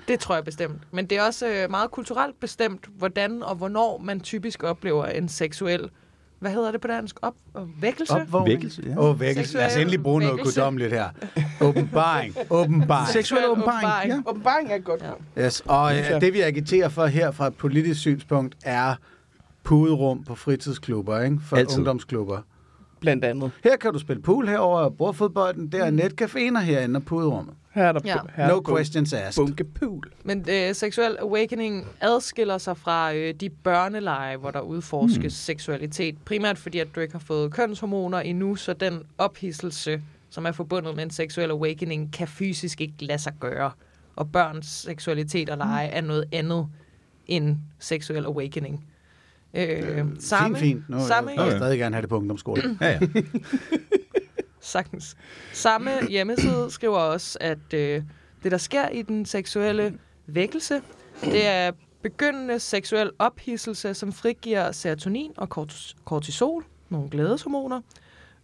Det 0.08 0.20
tror 0.20 0.34
jeg 0.34 0.44
bestemt. 0.44 0.82
Men 0.92 1.06
det 1.06 1.18
er 1.18 1.22
også 1.22 1.46
øh, 1.48 1.70
meget 1.70 1.90
kulturelt 1.90 2.40
bestemt, 2.40 2.86
hvordan 2.98 3.42
og 3.42 3.54
hvornår 3.54 3.98
man 3.98 4.20
typisk 4.20 4.62
oplever 4.62 5.06
en 5.06 5.28
seksuel, 5.28 5.90
hvad 6.44 6.52
hedder 6.52 6.72
det 6.72 6.80
på 6.80 6.88
dansk, 6.88 7.16
op 7.22 7.34
og 7.54 7.68
vækkelse? 7.80 8.12
Opvågning. 8.12 8.48
Vækkelse, 8.48 8.82
ja. 8.86 8.98
Åh, 8.98 9.10
oh, 9.10 9.20
vækkelse. 9.20 9.42
Seksuel 9.52 9.62
Lad 9.62 9.70
os 9.70 9.76
endelig 9.76 10.02
bruge 10.02 10.20
noget 10.20 10.36
vækkelse. 10.36 10.60
guddommeligt 10.60 10.92
her. 10.92 11.08
Åbenbaring. 11.68 12.34
Åbenbaring. 12.50 13.08
Seksuel 13.08 13.42
åbenbaring, 13.48 14.10
ja. 14.12 14.20
Åbenbaring 14.26 14.70
er 14.72 14.76
et 14.76 14.84
godt 14.84 15.02
ja. 15.36 15.44
Yes. 15.46 15.60
Og 15.60 15.92
Synes 15.92 16.10
øh, 16.10 16.20
det, 16.20 16.32
vi 16.34 16.40
agiterer 16.40 16.88
for 16.88 17.06
her 17.06 17.30
fra 17.30 17.46
et 17.46 17.54
politisk 17.54 18.00
synspunkt, 18.00 18.54
er 18.64 18.94
puderum 19.62 20.24
på 20.24 20.34
fritidsklubber, 20.34 21.20
ikke? 21.20 21.38
For 21.46 21.56
Altid. 21.56 21.78
ungdomsklubber. 21.78 22.38
blandt 23.00 23.24
andet. 23.24 23.50
Her 23.64 23.76
kan 23.76 23.92
du 23.92 23.98
spille 23.98 24.22
pool 24.22 24.48
herover 24.48 24.78
og 24.80 24.96
bordfodbolden. 24.96 25.72
Der 25.72 25.84
er 25.84 25.90
netcaféer 25.90 26.58
herinde 26.58 26.96
og 26.96 27.02
puderummet. 27.04 27.54
Her 27.74 27.82
er 27.84 27.92
der, 27.92 28.00
Ja. 28.04 28.16
her 28.36 28.44
er 28.44 28.48
No 28.48 28.60
questions 28.76 29.12
asked. 29.12 29.44
bunkepool. 29.44 30.12
Men 30.24 30.46
øh, 30.50 30.74
seksuel 30.74 31.16
awakening 31.20 31.86
adskiller 32.00 32.58
sig 32.58 32.76
fra 32.76 33.14
øh, 33.14 33.34
de 33.34 33.50
børneleje, 33.50 34.36
hvor 34.36 34.50
der 34.50 34.60
udforskes 34.60 35.18
hmm. 35.20 35.30
seksualitet. 35.30 36.16
Primært 36.24 36.58
fordi, 36.58 36.78
at 36.78 36.88
du 36.94 37.00
ikke 37.00 37.12
har 37.14 37.18
fået 37.26 37.52
kønshormoner 37.52 38.18
endnu, 38.18 38.56
så 38.56 38.72
den 38.72 39.02
ophidselse, 39.18 40.02
som 40.30 40.46
er 40.46 40.52
forbundet 40.52 40.94
med 40.96 41.02
en 41.04 41.10
seksuel 41.10 41.50
awakening, 41.50 42.12
kan 42.12 42.28
fysisk 42.28 42.80
ikke 42.80 42.94
lade 43.00 43.18
sig 43.18 43.32
gøre. 43.40 43.70
Og 44.16 44.32
børns 44.32 44.66
seksualitet 44.66 45.50
og 45.50 45.58
lege 45.58 45.88
er 45.88 46.00
noget 46.00 46.24
andet 46.32 46.66
end 47.26 47.56
seksuel 47.78 48.24
awakening. 48.24 48.84
Øh, 49.54 50.04
samme, 50.18 50.56
Fint, 50.56 50.76
fint. 50.76 50.88
Nu 50.88 51.06
samme, 51.06 51.30
jeg 51.36 51.44
vil 51.44 51.52
stadig 51.52 51.78
gerne 51.78 51.94
have 51.94 52.00
det 52.02 52.08
på 52.08 52.16
ungdomsskolen. 52.16 52.78
Ja, 52.80 52.88
ja. 52.90 52.98
Sagtens. 54.64 55.16
Samme 55.52 56.08
hjemmeside 56.08 56.70
skriver 56.70 56.98
også, 56.98 57.38
at 57.40 57.74
øh, 57.74 58.02
det, 58.42 58.52
der 58.52 58.58
sker 58.58 58.88
i 58.88 59.02
den 59.02 59.26
seksuelle 59.26 59.98
vækkelse, 60.26 60.82
det 61.20 61.46
er 61.46 61.72
begyndende 62.02 62.60
seksuel 62.60 63.10
ophidselse, 63.18 63.94
som 63.94 64.12
frigiver 64.12 64.72
serotonin 64.72 65.32
og 65.36 65.48
kortisol, 66.04 66.64
nogle 66.88 67.10
glædeshormoner. 67.10 67.80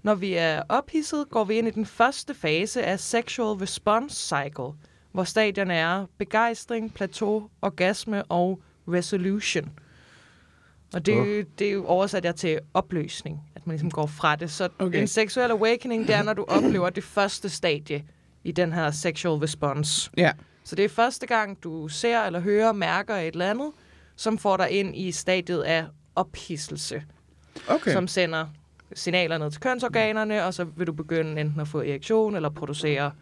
Når 0.02 0.14
vi 0.14 0.34
er 0.34 0.62
ophidset, 0.68 1.30
går 1.30 1.44
vi 1.44 1.54
ind 1.54 1.68
i 1.68 1.70
den 1.70 1.86
første 1.86 2.34
fase 2.34 2.82
af 2.82 3.00
sexual 3.00 3.56
response 3.58 4.16
cycle, 4.16 4.72
hvor 5.12 5.24
stadierne 5.24 5.74
er 5.74 6.06
begejstring, 6.18 6.94
plateau, 6.94 7.50
orgasme 7.62 8.22
og 8.24 8.60
resolution. 8.88 9.70
Og 10.94 11.06
det, 11.06 11.18
oh. 11.20 11.26
det 11.58 11.66
er 11.68 11.72
jo 11.72 11.84
oversat 11.86 12.24
jeg 12.24 12.34
til 12.36 12.58
opløsning, 12.74 13.40
at 13.54 13.66
man 13.66 13.74
ligesom 13.74 13.90
går 13.90 14.06
fra 14.06 14.36
det. 14.36 14.50
Så 14.50 14.68
Okay. 14.78 15.00
en 15.00 15.06
sexuel 15.06 15.50
awakening, 15.50 16.06
det 16.06 16.14
er, 16.14 16.22
når 16.22 16.32
du 16.34 16.44
oplever 16.48 16.90
det 16.90 17.04
første 17.04 17.48
stadie 17.48 18.04
i 18.44 18.52
den 18.52 18.72
her 18.72 18.90
sexual 18.90 19.38
response. 19.38 20.10
Ja. 20.16 20.32
Så 20.64 20.76
det 20.76 20.84
er 20.84 20.88
første 20.88 21.26
gang, 21.26 21.62
du 21.62 21.88
ser 21.88 22.20
eller 22.22 22.40
hører, 22.40 22.72
mærker 22.72 23.14
et 23.16 23.32
eller 23.32 23.50
andet, 23.50 23.70
som 24.16 24.38
får 24.38 24.56
dig 24.56 24.70
ind 24.70 24.96
i 24.96 25.12
stadiet 25.12 25.60
af 25.62 25.84
ophidselse, 26.14 27.02
Okay. 27.68 27.92
som 27.92 28.08
sender 28.08 28.46
signaler 28.94 29.38
ned 29.38 29.50
til 29.50 29.60
kønsorganerne, 29.60 30.44
og 30.44 30.54
så 30.54 30.64
vil 30.64 30.86
du 30.86 30.92
begynde 30.92 31.40
enten 31.40 31.60
at 31.60 31.68
få 31.68 31.78
erektion 31.80 32.36
eller 32.36 32.48
producere 32.50 33.12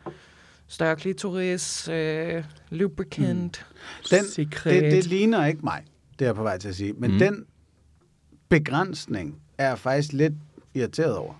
større 0.68 0.96
klitoris, 0.96 1.88
øh, 1.88 2.44
lubricant. 2.70 3.66
Den, 4.10 4.24
Sekret. 4.24 4.82
det, 4.82 4.92
det 4.92 5.06
ligner 5.06 5.46
ikke 5.46 5.60
mig, 5.64 5.82
det 6.18 6.24
er 6.24 6.28
jeg 6.28 6.34
på 6.34 6.42
vej 6.42 6.58
til 6.58 6.68
at 6.68 6.74
sige. 6.74 6.92
Men 6.92 7.10
Mm. 7.10 7.14
mm. 7.14 7.18
den 7.18 7.44
begrænsning 8.48 9.36
er 9.58 9.68
jeg 9.68 9.78
faktisk 9.78 10.12
lidt 10.12 10.34
irriteret 10.74 11.16
over. 11.16 11.34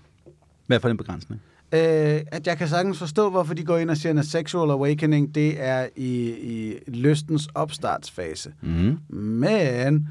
Hvad 0.67 0.79
for 0.79 0.89
en 0.89 0.97
begrænsning? 0.97 1.41
Øh, 1.73 2.21
at 2.27 2.47
jeg 2.47 2.57
kan 2.57 2.67
sagtens 2.67 2.99
forstå, 2.99 3.29
hvorfor 3.29 3.53
de 3.53 3.63
går 3.63 3.77
ind 3.77 3.89
og 3.89 3.97
siger, 3.97 4.19
at 4.19 4.25
sexual 4.25 4.69
awakening, 4.71 5.35
det 5.35 5.63
er 5.63 5.87
i, 5.95 6.29
i 6.29 6.77
lystens 6.87 7.47
opstartsfase. 7.55 8.53
Mm. 8.61 8.97
Men 9.15 10.07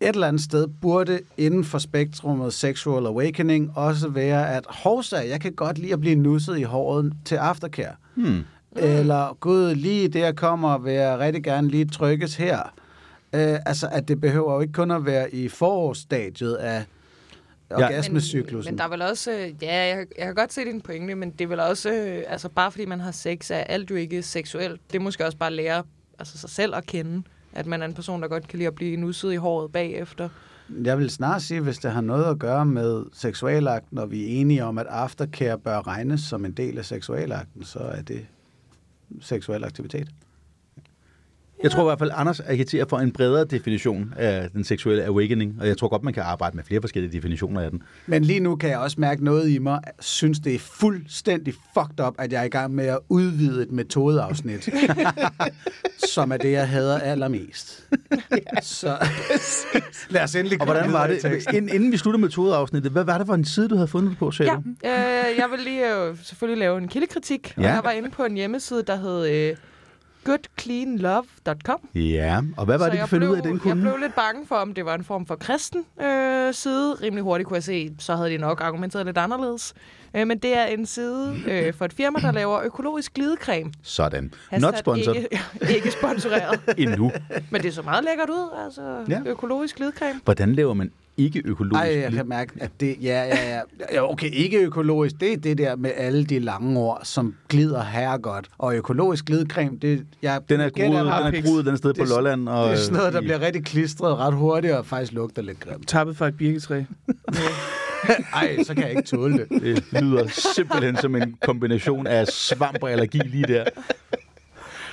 et 0.00 0.08
eller 0.08 0.28
andet 0.28 0.42
sted 0.42 0.66
burde 0.80 1.20
inden 1.36 1.64
for 1.64 1.78
spektrummet 1.78 2.52
sexual 2.52 3.06
awakening 3.06 3.72
også 3.76 4.08
være, 4.08 4.56
at 4.56 4.64
hovsa, 4.68 5.16
jeg 5.16 5.40
kan 5.40 5.52
godt 5.52 5.78
lide 5.78 5.92
at 5.92 6.00
blive 6.00 6.14
nusset 6.14 6.58
i 6.58 6.62
håret 6.62 7.12
til 7.24 7.36
aftercare. 7.36 7.94
Hmm. 8.14 8.40
Eller, 8.76 9.36
gud, 9.40 9.74
lige 9.74 10.08
det 10.08 10.20
jeg 10.20 10.36
kommer, 10.36 10.78
vil 10.78 10.92
jeg 10.92 11.18
rigtig 11.18 11.42
gerne 11.44 11.68
lige 11.68 11.84
trykkes 11.84 12.36
her. 12.36 12.72
Øh, 13.32 13.58
altså, 13.66 13.88
at 13.92 14.08
det 14.08 14.20
behøver 14.20 14.54
jo 14.54 14.60
ikke 14.60 14.72
kun 14.72 14.90
at 14.90 15.04
være 15.04 15.34
i 15.34 15.48
forårsstadiet 15.48 16.54
af 16.54 16.84
orgasmecyklusen. 17.70 18.70
Men, 18.70 18.72
men 18.74 18.78
der 18.78 18.84
er 18.84 18.88
vel 18.88 19.02
også, 19.02 19.32
øh, 19.32 19.62
ja, 19.62 19.96
jeg, 19.96 20.06
jeg 20.18 20.26
kan 20.26 20.34
godt 20.34 20.52
se 20.52 20.64
din 20.64 20.80
pointe, 20.80 21.14
men 21.14 21.30
det 21.30 21.40
er 21.40 21.48
vel 21.48 21.60
også, 21.60 21.90
øh, 21.92 22.22
altså 22.26 22.48
bare 22.48 22.70
fordi 22.70 22.84
man 22.84 23.00
har 23.00 23.10
sex, 23.10 23.50
er 23.50 23.56
alt 23.56 23.90
jo 23.90 23.94
ikke 23.94 24.22
seksuelt. 24.22 24.80
Det 24.92 24.98
er 24.98 25.02
måske 25.02 25.26
også 25.26 25.38
bare 25.38 25.46
at 25.46 25.52
lære 25.52 25.82
altså, 26.18 26.38
sig 26.38 26.50
selv 26.50 26.74
at 26.74 26.86
kende, 26.86 27.22
at 27.52 27.66
man 27.66 27.82
er 27.82 27.86
en 27.86 27.94
person, 27.94 28.22
der 28.22 28.28
godt 28.28 28.48
kan 28.48 28.58
lide 28.58 28.66
at 28.66 28.74
blive 28.74 28.96
nusset 28.96 29.32
i 29.32 29.36
håret 29.36 29.72
bagefter. 29.72 30.28
Jeg 30.84 30.98
vil 30.98 31.10
snart 31.10 31.42
sige, 31.42 31.60
hvis 31.60 31.78
det 31.78 31.90
har 31.90 32.00
noget 32.00 32.24
at 32.24 32.38
gøre 32.38 32.66
med 32.66 33.04
seksualakten, 33.12 33.98
og 33.98 34.10
vi 34.10 34.22
er 34.24 34.40
enige 34.40 34.64
om, 34.64 34.78
at 34.78 34.86
aftercare 34.86 35.58
bør 35.58 35.86
regnes 35.86 36.20
som 36.20 36.44
en 36.44 36.52
del 36.52 36.78
af 36.78 36.84
seksualakten, 36.84 37.64
så 37.64 37.78
er 37.78 38.02
det 38.02 38.26
seksuel 39.20 39.64
aktivitet. 39.64 40.08
Jeg 41.62 41.70
tror 41.70 41.82
i 41.82 41.84
hvert 41.84 41.98
fald, 41.98 42.10
Anders 42.14 42.40
agiterer 42.40 42.84
for 42.88 42.98
en 42.98 43.12
bredere 43.12 43.44
definition 43.44 44.14
af 44.16 44.50
den 44.50 44.64
seksuelle 44.64 45.04
awakening, 45.04 45.56
og 45.60 45.66
jeg 45.68 45.78
tror 45.78 45.88
godt, 45.88 46.02
man 46.02 46.14
kan 46.14 46.22
arbejde 46.22 46.56
med 46.56 46.64
flere 46.64 46.80
forskellige 46.80 47.12
definitioner 47.12 47.60
af 47.60 47.70
den. 47.70 47.82
Men 48.06 48.24
lige 48.24 48.40
nu 48.40 48.56
kan 48.56 48.70
jeg 48.70 48.78
også 48.78 49.00
mærke 49.00 49.24
noget 49.24 49.48
i 49.50 49.58
mig, 49.58 49.80
synes 50.00 50.38
det 50.38 50.54
er 50.54 50.58
fuldstændig 50.58 51.54
fucked 51.74 52.06
up, 52.06 52.14
at 52.18 52.32
jeg 52.32 52.40
er 52.40 52.44
i 52.44 52.48
gang 52.48 52.74
med 52.74 52.86
at 52.86 52.98
udvide 53.08 53.62
et 53.62 53.70
metodeafsnit, 53.70 54.68
som 56.14 56.32
er 56.32 56.36
det, 56.36 56.52
jeg 56.52 56.68
hader 56.68 56.98
allermest. 56.98 57.84
Så 58.62 58.86
lad 60.10 60.22
os 60.22 60.34
endelig 60.34 60.60
Og 60.60 60.66
komme 60.66 60.80
hvordan 60.80 60.92
var 60.92 61.06
det, 61.06 61.46
inden, 61.52 61.92
vi 61.92 61.96
slutter 61.96 62.20
metodeafsnittet, 62.20 62.92
hvad 62.92 63.04
var 63.04 63.18
det 63.18 63.26
for 63.26 63.34
en 63.34 63.44
side, 63.44 63.68
du 63.68 63.74
havde 63.74 63.88
fundet 63.88 64.10
det 64.10 64.18
på, 64.18 64.30
sagde 64.30 64.50
Ja, 64.52 64.56
du? 64.56 64.62
øh, 64.88 65.38
jeg 65.38 65.46
vil 65.50 65.58
lige 65.64 65.96
øh, 65.96 66.16
selvfølgelig 66.22 66.58
lave 66.60 66.78
en 66.78 66.88
kildekritik, 66.88 67.54
og 67.56 67.62
Ja. 67.62 67.72
jeg 67.72 67.80
var 67.84 67.90
inde 67.90 68.10
på 68.10 68.24
en 68.24 68.34
hjemmeside, 68.36 68.82
der 68.82 68.96
hed 68.96 69.28
øh, 69.50 69.56
goodcleanlove.com. 70.24 71.88
Ja, 71.94 72.40
og 72.56 72.64
hvad 72.64 72.78
var 72.78 72.84
Så 72.84 72.90
det, 72.90 72.98
jeg 72.98 73.08
fandt 73.08 73.24
ud 73.24 73.36
af, 73.36 73.42
blev- 73.42 73.52
den 73.52 73.60
kunne? 73.60 73.74
Jeg 73.74 73.80
blev 73.82 73.96
lidt 74.00 74.14
bange 74.14 74.46
for, 74.46 74.54
om 74.56 74.74
det 74.74 74.84
var 74.84 74.94
en 74.94 75.04
form 75.04 75.26
for 75.26 75.34
kristen 75.36 75.84
øh, 76.02 76.54
side. 76.54 76.94
Rimelig 77.02 77.22
hurtigt 77.22 77.46
kunne 77.48 77.54
jeg 77.54 77.62
se, 77.64 77.90
så 77.98 78.16
havde 78.16 78.30
de 78.30 78.38
nok 78.38 78.60
argumenteret 78.60 79.06
lidt 79.06 79.18
anderledes. 79.18 79.74
Øh, 80.14 80.26
men 80.26 80.38
det 80.38 80.56
er 80.56 80.64
en 80.64 80.86
side 80.86 81.36
øh, 81.46 81.74
for 81.74 81.84
et 81.84 81.92
firma, 81.92 82.18
der 82.20 82.32
laver 82.32 82.60
økologisk 82.62 83.14
glidecreme. 83.14 83.72
Sådan. 83.82 84.32
Hashtag 84.50 84.70
Not 84.70 84.78
sponsored 84.78 85.16
Ikke, 85.16 85.38
ikke 85.76 85.90
sponsoreret. 85.90 86.60
endnu. 86.78 87.12
men 87.50 87.62
det 87.62 87.74
så 87.74 87.82
meget 87.82 88.04
lækkert 88.04 88.30
ud, 88.30 88.64
altså 88.64 89.04
ja. 89.08 89.20
økologisk 89.30 89.76
glidecreme. 89.76 90.20
Hvordan 90.24 90.54
laver 90.54 90.74
man 90.74 90.90
ikke 91.24 91.42
økologisk? 91.44 91.80
Ej, 91.80 92.00
jeg 92.00 92.12
kan 92.12 92.28
mærke, 92.28 92.52
at 92.60 92.70
det, 92.80 92.96
ja, 93.02 93.24
ja, 93.24 93.54
ja. 93.56 93.60
ja. 93.92 94.10
Okay, 94.12 94.30
ikke 94.32 94.58
økologisk, 94.58 95.20
det 95.20 95.32
er 95.32 95.36
det 95.36 95.58
der 95.58 95.76
med 95.76 95.90
alle 95.96 96.24
de 96.24 96.38
lange 96.38 96.80
ord, 96.80 97.00
som 97.04 97.34
glider 97.48 97.82
herregodt. 97.84 98.48
Og 98.58 98.76
økologisk 98.76 99.24
glidecreme, 99.24 99.78
det, 99.82 100.04
jeg 100.22 100.40
Den 100.48 100.60
er 100.60 100.70
groet, 100.70 100.90
den 100.90 101.06
er 101.34 101.42
groet 101.42 101.66
den 101.66 101.76
sted 101.76 101.94
på 101.94 102.00
Det 102.04 102.08
Lolland. 102.08 102.48
Og, 102.48 102.64
det 102.68 102.72
er 102.72 102.78
sådan 102.78 102.96
noget, 102.98 103.12
der 103.12 103.20
i- 103.20 103.24
bliver 103.24 103.40
rigtig 103.40 103.64
klistret 103.64 104.16
ret 104.18 104.34
hurtigt, 104.34 104.74
og 104.74 104.86
faktisk 104.86 105.12
lugter 105.12 105.42
lidt 105.42 105.60
grimt. 105.60 105.88
Tappet 105.88 106.16
fra 106.16 106.28
et 106.28 106.36
birketræ. 106.36 106.82
Ej, 108.34 108.62
så 108.66 108.74
kan 108.74 108.82
jeg 108.82 108.90
ikke 108.90 109.02
tåle 109.02 109.38
det. 109.38 109.62
Det 109.62 109.84
lyder 110.02 110.26
simpelthen 110.54 110.96
som 110.96 111.16
en 111.16 111.36
kombination 111.42 112.06
af 112.06 112.26
svamp 112.26 112.78
og 112.82 112.90
allergi 112.90 113.18
lige 113.18 113.44
der. 113.44 113.64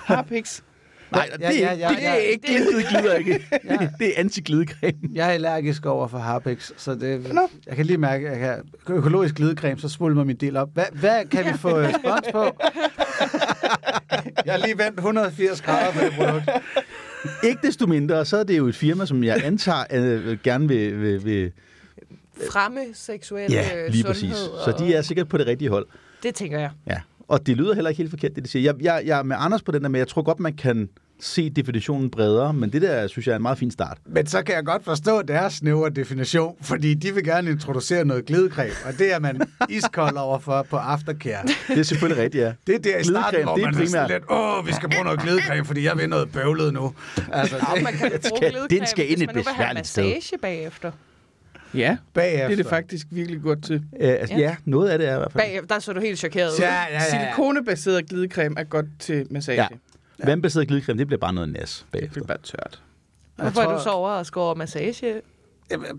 Harpix. 0.05 0.61
Nej, 1.11 1.29
det, 1.33 1.41
Ja, 1.41 1.51
ja, 1.51 1.73
ja, 1.73 1.87
det, 1.89 1.97
det 1.97 2.05
er 2.07 2.13
ja. 2.13 2.15
ikke 2.15 2.47
det, 2.77 2.85
glider 2.89 3.13
ikke. 3.15 3.45
Det 3.99 4.07
er 4.07 4.13
anti-glidecreme. 4.23 4.97
Jeg 5.13 5.27
er 5.27 5.31
allergisk 5.31 5.85
over 5.85 6.07
for 6.07 6.17
Harpex, 6.17 6.71
så 6.77 6.95
det, 6.95 7.27
jeg 7.67 7.75
kan 7.75 7.85
lige 7.85 7.97
mærke, 7.97 8.29
at 8.29 8.39
jeg 8.41 8.57
kan 8.87 8.95
økologisk 8.95 9.35
glidecreme, 9.35 9.79
så 9.79 9.89
svulmer 9.89 10.23
min 10.23 10.35
del 10.35 10.57
op. 10.57 10.69
Hvad, 10.73 10.85
hvad 10.91 11.25
kan 11.25 11.45
vi 11.45 11.57
få 11.57 11.79
øh, 11.79 11.89
spons 11.89 12.27
på? 12.31 12.43
jeg 14.45 14.53
har 14.53 14.57
lige 14.57 14.77
vendt 14.77 14.97
180 14.97 15.61
grader 15.61 15.91
på 15.91 15.99
det 15.99 16.13
produkt. 16.17 16.49
Ikke 17.43 17.67
desto 17.67 17.87
mindre, 17.87 18.25
så 18.25 18.37
er 18.37 18.43
det 18.43 18.57
jo 18.57 18.67
et 18.67 18.75
firma, 18.75 19.05
som 19.05 19.23
jeg 19.23 19.41
antager 19.45 19.83
øh, 19.91 20.37
gerne 20.43 20.67
vil, 20.67 21.01
vil, 21.01 21.25
vil... 21.25 21.51
Fremme 22.51 22.79
seksuel 22.93 23.51
Ja, 23.51 23.77
øh, 23.77 23.91
lige 23.91 24.03
sundhed. 24.03 24.13
præcis. 24.13 24.35
Så 24.65 24.75
de 24.79 24.93
er 24.93 25.01
sikkert 25.01 25.29
på 25.29 25.37
det 25.37 25.47
rigtige 25.47 25.69
hold. 25.69 25.85
Det 26.23 26.35
tænker 26.35 26.59
jeg. 26.59 26.69
Ja. 26.87 26.97
Og 27.27 27.47
det 27.47 27.57
lyder 27.57 27.73
heller 27.75 27.89
ikke 27.89 27.97
helt 27.97 28.09
forkert, 28.09 28.35
det 28.35 28.43
de 28.43 28.49
siger. 28.49 28.63
Jeg, 28.63 28.83
jeg, 28.83 29.03
jeg 29.05 29.19
er 29.19 29.23
med 29.23 29.35
Anders 29.39 29.61
på 29.61 29.71
den 29.71 29.83
der 29.83 29.89
med, 29.89 29.99
jeg 29.99 30.07
tror 30.07 30.21
godt, 30.21 30.39
man 30.39 30.53
kan 30.53 30.89
se 31.19 31.49
definitionen 31.49 32.09
bredere, 32.09 32.53
men 32.53 32.71
det 32.73 32.81
der, 32.81 33.07
synes 33.07 33.27
jeg, 33.27 33.31
er 33.31 33.35
en 33.35 33.41
meget 33.41 33.57
fin 33.57 33.71
start. 33.71 33.97
Men 34.05 34.27
så 34.27 34.43
kan 34.43 34.55
jeg 34.55 34.65
godt 34.65 34.83
forstå 34.85 35.21
deres 35.21 35.53
snævre 35.53 35.89
definition, 35.89 36.55
fordi 36.61 36.93
de 36.93 37.13
vil 37.13 37.23
gerne 37.23 37.51
introducere 37.51 38.05
noget 38.05 38.25
glidecreme, 38.25 38.71
og 38.85 38.93
det 38.99 39.13
er 39.13 39.19
man 39.19 39.41
iskold 39.69 40.17
over 40.17 40.39
for 40.39 40.65
på 40.69 40.75
aftercare. 40.77 41.45
Det 41.67 41.77
er 41.79 41.83
selvfølgelig 41.83 42.23
rigtigt, 42.23 42.43
ja. 42.43 42.53
Det 42.67 42.75
er 42.75 42.79
der 42.79 42.97
i 42.97 43.03
starten, 43.03 43.43
hvor 43.43 43.55
det 43.55 43.61
er 43.63 43.71
man 43.71 43.81
er 43.81 43.85
sådan 43.87 44.07
primært- 44.07 44.11
lidt, 44.11 44.23
åh, 44.31 44.67
vi 44.67 44.73
skal 44.73 44.89
bruge 44.89 45.03
noget 45.03 45.19
glidecreme, 45.19 45.65
fordi 45.65 45.83
jeg 45.83 45.97
vil 45.97 46.09
noget 46.09 46.31
bøvlet 46.31 46.73
nu. 46.73 46.93
Altså, 47.31 47.55
Og 47.57 47.75
det, 47.75 47.83
man 47.83 47.93
kan 47.93 48.11
bruge 48.29 48.39
glidecreme, 48.39 48.67
den 48.79 48.85
skal 48.87 49.05
ind 49.11 49.17
hvis 49.17 49.21
et 49.21 49.27
man 49.27 49.35
nu 49.35 49.41
vil 49.43 49.53
have 49.53 49.73
massage 49.73 50.37
bagefter. 50.41 50.91
Ja, 51.77 51.97
bagefter. 52.13 52.47
det 52.47 52.53
er 52.53 52.55
det 52.55 52.67
faktisk 52.67 53.07
virkelig 53.11 53.41
godt 53.41 53.63
til. 53.63 53.75
Øh, 53.75 54.09
altså, 54.09 54.35
Ja. 54.35 54.41
ja. 54.41 54.55
noget 54.65 54.89
af 54.89 54.97
det 54.99 55.07
er 55.07 55.13
i 55.15 55.17
hvert 55.17 55.31
fald. 55.31 55.43
Bagefter, 55.43 55.67
der 55.75 55.79
så 55.79 55.93
du 55.93 55.99
helt 55.99 56.19
chokeret 56.19 56.49
ud. 56.51 56.57
Ja, 56.59 56.73
ja, 56.73 56.83
ja, 56.89 56.93
ja. 56.93 56.99
Silikonebaseret 57.09 58.09
glidecreme 58.09 58.59
er 58.59 58.63
godt 58.63 58.85
til 58.99 59.27
massage. 59.29 59.61
Ja. 59.61 59.67
Vandbaseret 60.25 60.67
glidecreme, 60.67 60.99
det 60.99 61.07
bliver 61.07 61.19
bare 61.19 61.33
noget 61.33 61.49
nas 61.49 61.77
Det 61.77 61.85
bagefter. 61.91 62.13
bliver 62.13 62.27
bare 62.27 62.37
tørt. 62.43 62.81
Hvorfor 63.35 63.61
er 63.61 63.77
du 63.77 63.83
så 63.83 63.89
overrasket 63.89 64.43
over 64.43 64.55
massage? 64.55 65.21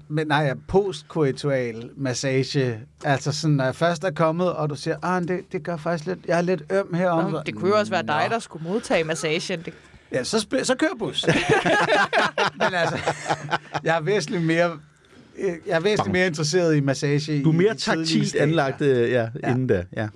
Men 0.08 0.26
nej, 0.26 0.38
ja, 0.44 0.54
postkoitual 0.68 1.90
massage. 1.96 2.78
Altså 3.04 3.32
sådan, 3.32 3.54
når 3.56 3.64
jeg 3.64 3.74
først 3.74 4.04
er 4.04 4.10
kommet, 4.10 4.52
og 4.52 4.70
du 4.70 4.74
siger, 4.74 4.96
ah, 5.02 5.22
det, 5.22 5.40
det 5.52 5.62
gør 5.62 5.76
faktisk 5.76 6.06
lidt, 6.06 6.18
jeg 6.26 6.38
er 6.38 6.42
lidt 6.42 6.62
øm 6.72 6.94
herom. 6.94 7.30
Nå, 7.32 7.40
det 7.46 7.54
kunne 7.54 7.68
jo 7.70 7.78
også 7.78 7.92
være 7.92 8.02
dig, 8.02 8.26
der 8.30 8.38
skulle 8.38 8.64
modtage 8.68 9.04
massagen. 9.04 9.62
Det, 9.62 9.72
Ja, 10.12 10.24
så, 10.24 10.46
så 10.62 10.74
kør 10.78 10.86
bus. 10.98 11.26
Men 12.60 12.74
altså, 12.74 12.98
jeg 13.84 13.96
er 13.96 14.00
væsentligt 14.00 14.44
mere... 14.44 14.78
Jeg 15.66 15.76
er 15.76 15.80
væsentligt 15.80 16.12
mere 16.12 16.26
interesseret 16.26 16.76
i 16.76 16.80
massage. 16.80 17.42
Du 17.42 17.50
er 17.50 17.54
i 17.54 17.56
mere 17.56 17.74
taktilt 17.74 18.34
anlagt 18.34 18.80
øh, 18.82 19.10
ja, 19.10 19.28
Ja. 19.42 19.50
inden 19.50 19.66
da. 19.66 19.84
Ja. 19.96 20.08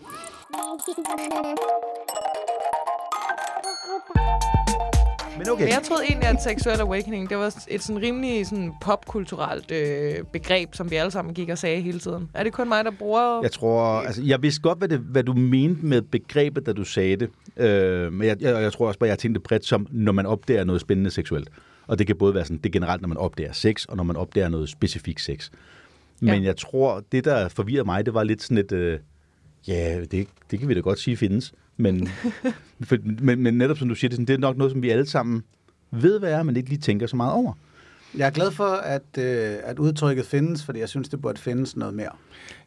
Men 5.39 5.49
okay. 5.51 5.63
Men 5.63 5.73
jeg 5.73 5.81
troede 5.85 6.03
egentlig, 6.05 6.29
at 6.29 6.43
seksuel 6.43 6.81
awakening, 6.81 7.31
det 7.31 7.39
var 7.39 7.55
et 7.69 7.83
sådan 7.83 8.03
rimelig 8.03 8.47
sådan 8.47 8.73
popkulturelt 8.83 9.71
øh, 9.71 10.15
begreb, 10.33 10.69
som 10.75 10.91
vi 10.91 10.97
alle 10.97 11.11
sammen 11.11 11.35
gik 11.35 11.49
og 11.49 11.59
sagde 11.59 11.81
hele 11.81 11.99
tiden. 11.99 12.29
Er 12.35 12.45
det 12.45 12.53
kun 12.53 12.69
mig, 12.69 12.85
der 12.85 12.91
bruger... 12.99 13.41
Jeg 13.43 13.53
tror, 13.53 13.83
altså, 13.83 14.23
jeg 14.23 14.43
vidste 14.43 14.61
godt, 14.63 14.79
hvad, 14.79 14.89
det, 14.89 14.99
hvad 14.99 15.23
du 15.23 15.33
mente 15.33 15.87
med 15.87 16.03
begrebet, 16.03 16.67
da 16.67 16.73
du 16.73 16.85
sagde 16.85 17.17
det. 17.17 17.29
Øh, 17.57 18.13
men 18.13 18.29
jeg, 18.29 18.37
jeg, 18.41 18.63
jeg 18.63 18.73
tror 18.73 18.87
også 18.87 18.99
bare, 18.99 19.09
jeg 19.09 19.19
tænkte 19.19 19.41
bredt 19.41 19.67
som, 19.67 19.87
når 19.91 20.13
man 20.13 20.27
opdager 20.27 20.65
noget 20.65 20.81
spændende 20.81 21.11
seksuelt. 21.11 21.49
Og 21.87 21.99
det 21.99 22.07
kan 22.07 22.17
både 22.17 22.35
være 22.35 22.45
sådan, 22.45 22.57
det 22.57 22.67
er 22.67 22.71
generelt, 22.73 23.03
når 23.03 23.09
man 23.09 23.19
opdager 23.19 23.53
sex, 23.53 23.85
og 23.85 23.97
når 23.97 24.05
man 24.05 24.17
opdager 24.17 24.49
noget 24.49 24.69
specifikt 24.69 25.21
sex. 25.21 25.51
Men 26.21 26.35
Ja. 26.35 26.43
jeg 26.43 26.57
tror, 26.57 27.03
det 27.13 27.25
der 27.25 27.49
forvirrer 27.49 27.85
mig, 27.85 28.07
det 28.07 28.15
var 28.15 28.23
lidt 28.25 28.43
sådan 28.43 28.59
et, 28.59 28.73
øh, 28.73 28.99
ja, 29.69 30.01
det, 30.11 30.29
det 30.51 30.59
kan 30.59 30.69
vi 30.69 30.75
da 30.75 30.81
godt 30.81 30.99
sige 30.99 31.17
findes. 31.17 31.53
Men, 31.77 32.09
for, 32.89 32.97
men, 33.23 33.43
men 33.43 33.55
netop 33.59 33.79
som 33.79 33.89
du 33.89 33.95
siger, 33.95 34.09
det, 34.09 34.15
er 34.15 34.17
sådan, 34.17 34.27
det 34.27 34.35
er 34.35 34.39
nok 34.39 34.57
noget, 34.57 34.73
som 34.73 34.83
vi 34.83 34.91
alle 34.91 35.07
sammen 35.07 35.43
ved, 35.91 36.19
hvad 36.19 36.33
er, 36.33 36.43
men 36.43 36.57
ikke 36.57 36.69
lige 36.69 36.81
tænker 36.81 37.07
så 37.07 37.17
meget 37.17 37.33
over. 37.33 37.53
Jeg 38.17 38.27
er 38.27 38.31
glad 38.31 38.51
for, 38.51 38.65
at, 38.65 39.19
øh, 39.19 39.57
at 39.65 39.79
udtrykket 39.79 40.27
findes, 40.27 40.65
fordi 40.65 40.79
jeg 40.79 40.89
synes, 40.89 41.09
det 41.09 41.21
burde 41.23 41.41
findes 41.41 41.77
noget 41.77 41.95
mere. 41.95 42.09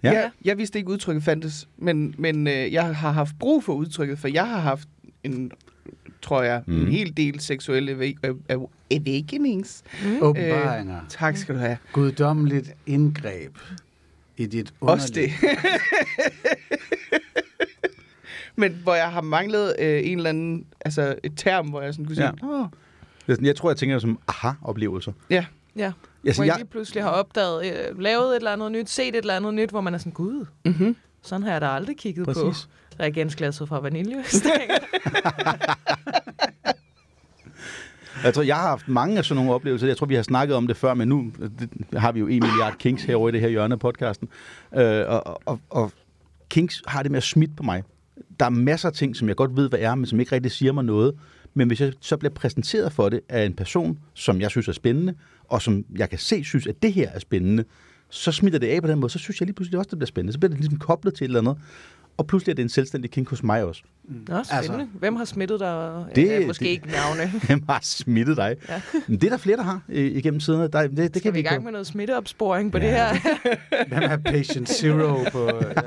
Ja. 0.04 0.12
Ja. 0.12 0.20
Jeg, 0.20 0.32
jeg 0.46 0.58
vidste 0.58 0.80
ikke, 0.80 0.92
udtrykket 0.92 1.24
fandtes, 1.24 1.68
men, 1.78 2.16
men 2.18 2.48
øh, 2.48 2.74
jeg 2.74 2.96
har 2.96 3.12
haft 3.12 3.36
brug 3.40 3.64
for 3.64 3.74
udtrykket, 3.74 4.20
for 4.20 4.28
jeg 4.28 4.48
har 4.48 4.60
haft 4.60 4.88
en, 5.24 5.52
tror 6.26 6.44
jeg, 6.44 6.62
mm. 6.68 6.82
en 6.82 6.88
hel 6.92 7.18
del 7.18 7.40
seksuelle 7.40 8.16
awakenings. 8.92 9.84
Mm. 10.06 10.18
Åbenbaringer. 10.22 10.96
Øh. 11.02 11.10
Tak 11.10 11.38
skal 11.38 11.56
du 11.56 11.60
have. 11.60 11.78
Guddommeligt 11.94 12.74
indgreb 12.86 13.58
i 14.38 14.46
dit 14.46 14.74
Også 14.82 15.08
underliv. 15.14 15.30
det. 15.42 15.50
men 18.56 18.80
hvor 18.84 18.96
jeg 18.96 19.12
har 19.12 19.22
manglet 19.22 19.76
øh, 19.80 20.02
en 20.04 20.18
eller 20.18 20.30
anden, 20.30 20.66
altså 20.86 21.16
et 21.24 21.34
term, 21.38 21.68
hvor 21.70 21.82
jeg 21.82 21.94
sådan 21.94 22.06
kunne 22.06 22.16
sige, 22.16 22.32
Ja. 22.44 22.48
Åh, 22.48 22.66
Det 23.28 23.42
Jeg 23.42 23.56
tror, 23.56 23.70
jeg 23.70 23.78
tænker 23.78 24.00
som 24.00 24.20
aha-oplevelser. 24.28 25.12
ja. 25.30 25.46
Ja, 25.78 25.92
Altså, 26.26 26.40
hvor 26.42 26.46
jeg 26.46 26.52
jeg, 26.52 26.58
lige 26.60 26.68
pludselig 26.72 27.04
har 27.04 27.10
opdaget, 27.10 27.66
øh, 27.66 28.00
lavet 28.00 28.30
et 28.30 28.36
eller 28.36 28.52
andet 28.52 28.72
nyt, 28.72 28.90
set 28.90 29.08
et 29.08 29.16
eller 29.16 29.36
andet 29.36 29.54
nyt, 29.54 29.70
hvor 29.70 29.82
man 29.82 29.94
er 29.94 29.98
sådan, 29.98 30.12
gud, 30.12 30.46
Mm-hmm. 30.66 30.96
sådan 31.22 31.44
har 31.44 31.52
jeg 31.52 31.62
da 31.62 31.68
aldrig 31.68 31.98
kigget 31.98 32.26
Præcis. 32.26 32.44
på 32.44 32.54
reagensglasset 33.00 33.68
fra 33.68 33.80
vanilje. 33.80 34.24
Jeg 38.24 38.34
tror, 38.34 38.44
jeg 38.44 38.56
har 38.56 38.68
haft 38.68 38.88
mange 38.88 39.18
af 39.18 39.26
sådan 39.26 39.36
nogle 39.36 39.54
oplevelser. 39.54 39.88
Jeg 39.88 39.98
tror, 39.98 40.06
vi 40.08 40.16
har 40.16 40.24
snakket 40.24 40.56
om 40.56 40.68
det 40.68 40.78
før, 40.78 40.94
men 40.94 41.08
nu 41.08 41.32
øh, 41.40 41.50
har 41.94 42.12
vi 42.12 42.20
jo 42.20 42.28
en 42.28 42.44
milliard 42.44 42.78
kinks 42.78 43.04
herovre 43.04 43.30
i 43.30 43.32
det 43.32 43.42
her 43.42 43.48
hjørne 43.48 43.74
af 43.74 43.80
podcasten. 43.80 44.30
Øh, 44.76 45.04
og, 45.08 45.42
og, 45.46 45.60
og 45.70 45.92
kinks 46.50 46.82
har 46.88 47.04
det 47.04 47.12
med 47.12 47.18
at 47.18 47.24
smitte 47.24 47.56
på 47.56 47.64
mig. 47.64 47.84
Der 48.40 48.46
er 48.46 48.50
masser 48.50 48.90
af 48.90 48.94
ting, 48.94 49.16
som 49.16 49.28
jeg 49.28 49.36
godt 49.36 49.56
ved, 49.56 49.70
hvad 49.70 49.80
er, 49.80 49.96
men 49.96 50.06
som 50.06 50.20
ikke 50.20 50.32
rigtig 50.32 50.52
siger 50.52 50.72
mig 50.72 50.84
noget. 50.84 51.14
Men 51.54 51.68
hvis 51.68 51.82
jeg 51.82 51.94
så 52.00 52.18
bliver 52.18 52.34
præsenteret 52.34 52.94
for 52.94 53.10
det 53.10 53.20
af 53.30 53.46
en 53.46 53.54
person, 53.54 54.00
som 54.14 54.42
jeg 54.42 54.50
synes 54.50 54.68
er 54.68 54.74
spændende, 54.74 55.14
og 55.50 55.62
som 55.62 55.86
jeg 55.98 56.10
kan 56.10 56.20
se 56.20 56.44
synes, 56.44 56.68
at 56.68 56.76
det 56.82 56.94
her 56.94 57.10
er 57.10 57.20
spændende, 57.20 57.64
så 58.10 58.32
smitter 58.32 58.60
det 58.60 58.68
af 58.68 58.82
på 58.82 58.88
den 58.88 59.00
måde. 59.00 59.12
Så 59.12 59.20
synes 59.20 59.42
jeg 59.42 59.46
lige 59.46 59.56
pludselig 59.56 59.78
også, 59.78 59.90
det 59.90 59.98
bliver 59.98 60.08
spændende. 60.08 60.34
Så 60.34 60.40
bliver 60.40 60.50
det 60.50 60.60
ligesom 60.60 60.80
koblet 60.80 61.14
til 61.14 61.26
et 61.26 61.28
eller 61.28 61.40
andet. 61.40 61.58
Og 62.18 62.28
pludselig 62.28 62.52
er 62.52 62.56
det 62.56 62.64
en 62.64 62.70
selvstændig 62.70 63.12
kink 63.12 63.30
hos 63.30 63.44
mig 63.44 63.64
også. 63.64 63.82
Nå, 64.04 64.16
spændende. 64.44 64.54
Altså, 64.58 64.88
Hvem 65.00 65.16
har 65.16 65.26
smittet 65.26 65.60
dig? 65.60 66.06
Det- 66.16 66.30
Det, 66.30 66.48
måske 66.48 66.64
det- 66.66 66.70
ikke 66.70 66.88
navne. 66.88 67.32
Hvem 67.48 67.64
har 67.70 67.80
smittet 67.84 68.38
dig? 68.38 68.56
Ja. 68.70 68.82
Men 69.08 69.18
det 69.22 69.24
er 69.28 69.30
der 69.30 69.38
flere, 69.38 69.58
der 69.58 69.64
har 69.64 69.82
øh, 69.90 70.06
igennem 70.06 70.40
tiden. 70.40 70.60
Der, 70.72 70.82
det, 70.88 70.98
det 70.98 71.10
Skal 71.10 71.22
kan 71.22 71.34
vi 71.34 71.40
i 71.40 71.42
gang 71.42 71.58
gå- 71.58 71.64
med 71.64 71.72
noget 71.72 71.88
smitteopsporing 71.88 72.72
på 72.72 72.78
Ja. 72.78 72.84
det 72.86 72.94
her? 72.94 73.16
Hvem 73.90 74.04
er 74.12 74.18
patient 74.18 74.70
zero 74.70 75.24
på... 75.32 75.46
Ja. 75.46 75.82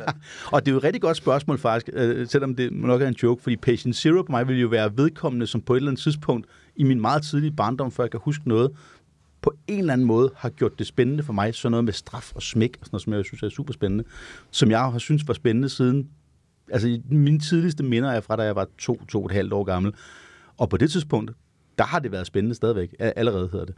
Og 0.52 0.66
det 0.66 0.70
er 0.70 0.72
jo 0.72 0.78
et 0.78 0.84
rigtig 0.84 1.02
godt 1.02 1.16
spørgsmål 1.16 1.58
faktisk, 1.58 1.90
øh, 1.92 2.26
selvom 2.28 2.54
det 2.56 2.72
nok 2.72 3.02
er 3.02 3.08
en 3.08 3.16
joke, 3.22 3.42
fordi 3.42 3.56
patient 3.56 3.96
zero 3.96 4.22
på 4.22 4.30
mig 4.32 4.48
vil 4.48 4.60
jo 4.60 4.68
være 4.68 4.96
vedkommende, 4.96 5.46
som 5.46 5.60
på 5.60 5.72
et 5.74 5.76
eller 5.76 5.90
andet 5.90 6.02
tidspunkt 6.02 6.46
i 6.76 6.84
min 6.84 7.00
meget 7.00 7.22
tidlige 7.22 7.52
barndom, 7.52 7.90
før 7.92 8.04
jeg 8.04 8.10
kan 8.10 8.20
huske 8.24 8.48
noget, 8.48 8.70
på 9.42 9.52
en 9.66 9.78
eller 9.78 9.92
anden 9.92 10.06
måde 10.06 10.30
har 10.36 10.48
gjort 10.48 10.78
det 10.78 10.86
spændende 10.86 11.22
for 11.22 11.32
mig, 11.32 11.54
sådan 11.54 11.70
noget 11.70 11.84
med 11.84 11.92
straf 11.92 12.32
og 12.34 12.42
smæk, 12.42 12.76
og 12.80 12.86
sådan 12.86 12.90
noget, 12.92 13.02
som 13.04 13.12
jeg 13.12 13.24
synes 13.24 13.42
er 13.42 13.48
super 13.48 13.72
spændende, 13.72 14.04
som 14.50 14.70
jeg 14.70 14.78
har 14.80 14.98
synes 14.98 15.28
var 15.28 15.34
spændende 15.34 15.68
siden, 15.68 16.08
altså 16.70 17.00
mine 17.10 17.38
tidligste 17.38 17.82
minder 17.82 18.10
er 18.10 18.20
fra, 18.20 18.36
da 18.36 18.42
jeg 18.42 18.56
var 18.56 18.66
to, 18.78 19.04
to 19.08 19.18
og 19.22 19.26
et 19.26 19.32
halvt 19.32 19.52
år 19.52 19.64
gammel, 19.64 19.92
og 20.56 20.68
på 20.68 20.76
det 20.76 20.90
tidspunkt, 20.90 21.30
der 21.78 21.84
har 21.84 21.98
det 21.98 22.12
været 22.12 22.26
spændende 22.26 22.54
stadigvæk, 22.54 22.94
allerede 22.98 23.48
hedder 23.52 23.64
det. 23.64 23.74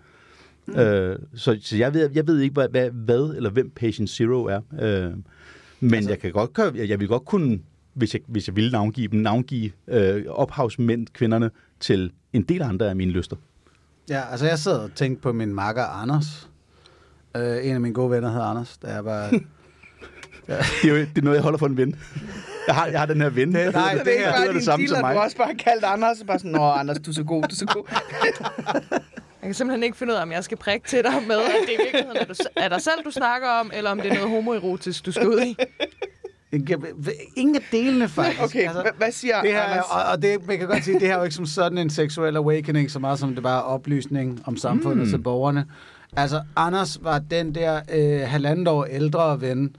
Mm. 0.67 0.79
Øh, 0.79 1.19
så, 1.35 1.59
så 1.63 1.77
jeg 1.77 1.95
ved, 1.95 2.11
jeg 2.15 2.27
ved 2.27 2.39
ikke, 2.39 2.53
hvad, 2.53 2.69
hvad, 2.69 2.91
hvad 2.91 3.35
eller 3.37 3.51
hvem 3.51 3.71
Patient 3.71 4.11
Zero 4.11 4.45
er. 4.45 4.61
Øh, 4.81 5.13
men 5.81 5.95
altså, 5.95 6.11
jeg 6.11 6.19
kan 6.19 6.33
godt 6.33 6.77
jeg, 6.77 6.89
jeg 6.89 7.01
vil 7.01 7.09
godt 7.09 7.25
kunne, 7.25 7.61
hvis 7.95 8.15
jeg, 8.15 8.23
hvis 8.27 8.49
jeg 8.49 8.57
ville 8.57 8.71
navngive 8.71 9.09
dem, 9.09 9.21
navngive 9.21 9.71
øh, 9.89 10.25
ophavsmænd, 10.29 11.07
kvinderne, 11.13 11.51
til 11.81 12.13
en 12.33 12.43
del 12.43 12.63
andre 12.63 12.89
af 12.89 12.97
mine 12.97 13.11
lyster. 13.11 13.37
ja, 14.09 14.23
altså 14.31 14.47
jeg 14.47 14.59
sad 14.59 14.79
og 14.79 14.91
tænkte 14.95 15.23
på 15.23 15.33
min 15.33 15.55
makker 15.55 15.85
Anders. 15.85 16.51
Uh, 17.39 17.67
en 17.67 17.75
af 17.75 17.81
mine 17.81 17.95
gode 17.95 18.11
venner 18.11 18.31
hedder 18.31 18.45
Anders, 18.45 18.79
da 18.79 18.87
jeg 18.87 19.05
var... 19.05 19.31
Det 20.83 20.91
er 20.91 20.95
jo 20.95 20.97
det 20.97 21.19
er 21.19 21.23
noget, 21.23 21.37
jeg 21.37 21.43
holder 21.43 21.59
for 21.59 21.67
en 21.67 21.77
ven. 21.77 21.95
Jeg 22.67 22.75
har, 22.75 22.87
jeg 22.87 22.99
har 22.99 23.07
den 23.07 23.21
her 23.21 23.29
ven. 23.31 23.55
Det- 23.55 23.73
nej, 23.75 23.95
det 23.95 24.05
det 24.05 24.09
er 24.09 24.13
ikke 24.13 24.25
her- 24.25 24.31
bare 24.33 24.41
det 24.41 24.47
er 24.49 24.53
din 24.53 24.57
det 24.57 24.65
samme 24.65 24.89
som 24.89 25.01
mig. 25.01 25.15
du 25.15 25.19
har 25.19 25.25
også 25.25 25.37
bare 25.37 25.55
kaldt 25.55 25.85
Anders, 25.85 26.21
og 26.21 26.27
bare 26.27 26.39
sådan, 26.39 26.51
Nå, 26.53 26.71
Anders, 26.71 26.97
du 26.99 27.11
er 27.11 27.15
så 27.15 27.25
god, 27.25 27.43
du 27.43 27.49
er 27.51 27.55
så 27.55 27.67
god. 27.67 27.85
Jeg 29.43 29.47
kan 29.49 29.55
simpelthen 29.55 29.83
ikke 29.83 29.97
finde 29.97 30.13
ud 30.13 30.19
af, 30.19 30.23
om 30.23 30.33
jeg 30.33 30.45
skal 30.45 30.57
prikke 30.57 30.89
til 30.89 31.03
dig 31.05 31.13
med, 31.29 31.37
at 31.37 31.53
det 31.67 31.73
i 31.73 31.77
virkeligheden 31.85 32.17
er, 32.17 32.25
du, 32.25 32.35
er 32.57 32.69
dig 32.69 32.81
selv, 32.83 33.05
du 33.05 33.11
snakker 33.11 33.49
om, 33.49 33.71
eller 33.75 33.91
om 33.91 34.01
det 34.01 34.11
er 34.11 34.15
noget 34.15 34.31
homoerotisk, 34.31 35.07
du 35.07 35.13
skal 35.13 35.29
ud 35.29 35.41
i. 35.41 35.57
Ingen 37.37 37.57
af 37.57 37.63
delene, 37.73 38.09
faktisk. 38.09 38.43
Okay, 38.43 38.63
altså, 38.63 38.91
hvad 38.97 39.13
siger 39.13 39.41
det 39.43 39.51
her, 39.51 39.59
er- 39.59 39.65
Anders? 39.71 39.85
og, 39.91 40.03
og 40.13 40.23
det, 40.23 40.47
man 40.47 40.59
kan 40.59 40.67
godt 40.69 40.85
sige, 40.85 40.95
det 41.01 41.07
her 41.09 41.15
er 41.15 41.19
jo 41.19 41.25
ikke 41.25 41.35
som 41.37 41.47
sådan 41.47 41.79
en 41.79 41.91
seksuel 41.91 42.37
awakening, 42.37 42.91
så 42.91 42.99
meget 42.99 43.19
som 43.19 43.35
det 43.35 43.43
bare 43.43 43.59
er 43.59 43.63
oplysning 43.63 44.43
om 44.47 44.57
samfundet 44.57 45.05
mm. 45.07 45.11
til 45.13 45.19
borgerne. 45.19 45.67
Altså, 46.17 46.43
Anders 46.57 46.99
var 47.03 47.19
den 47.19 47.55
der 47.55 47.81
øh, 47.93 48.21
halvandet 48.29 48.69
år 48.69 48.85
ældre 48.85 49.41
ven, 49.41 49.77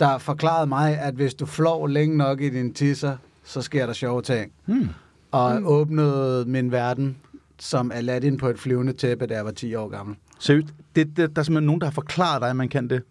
der 0.00 0.18
forklarede 0.18 0.66
mig, 0.66 0.98
at 0.98 1.14
hvis 1.14 1.34
du 1.34 1.46
flår 1.46 1.86
længe 1.86 2.16
nok 2.16 2.40
i 2.40 2.50
din 2.50 2.74
tisser, 2.74 3.16
så 3.44 3.62
sker 3.62 3.86
der 3.86 3.92
sjove 3.92 4.22
ting. 4.22 4.52
Hmm. 4.66 4.88
Og 5.30 5.60
mm. 5.60 5.66
åbnede 5.66 6.44
min 6.46 6.72
verden 6.72 7.16
som 7.58 7.92
Aladdin 7.92 8.36
på 8.36 8.48
et 8.48 8.58
flyvende 8.58 8.92
tæppe, 8.92 9.26
da 9.26 9.34
jeg 9.34 9.44
var 9.44 9.50
10 9.50 9.74
år 9.74 9.88
gammel. 9.88 10.16
Seriøst, 10.38 10.66
det, 10.96 11.06
det, 11.06 11.16
der 11.16 11.24
er 11.24 11.26
simpelthen 11.26 11.66
nogen, 11.66 11.80
der 11.80 11.86
har 11.86 11.92
forklaret 11.92 12.40
dig, 12.40 12.50
at 12.50 12.56
man 12.56 12.68
kan 12.68 12.90
det. 12.90 13.02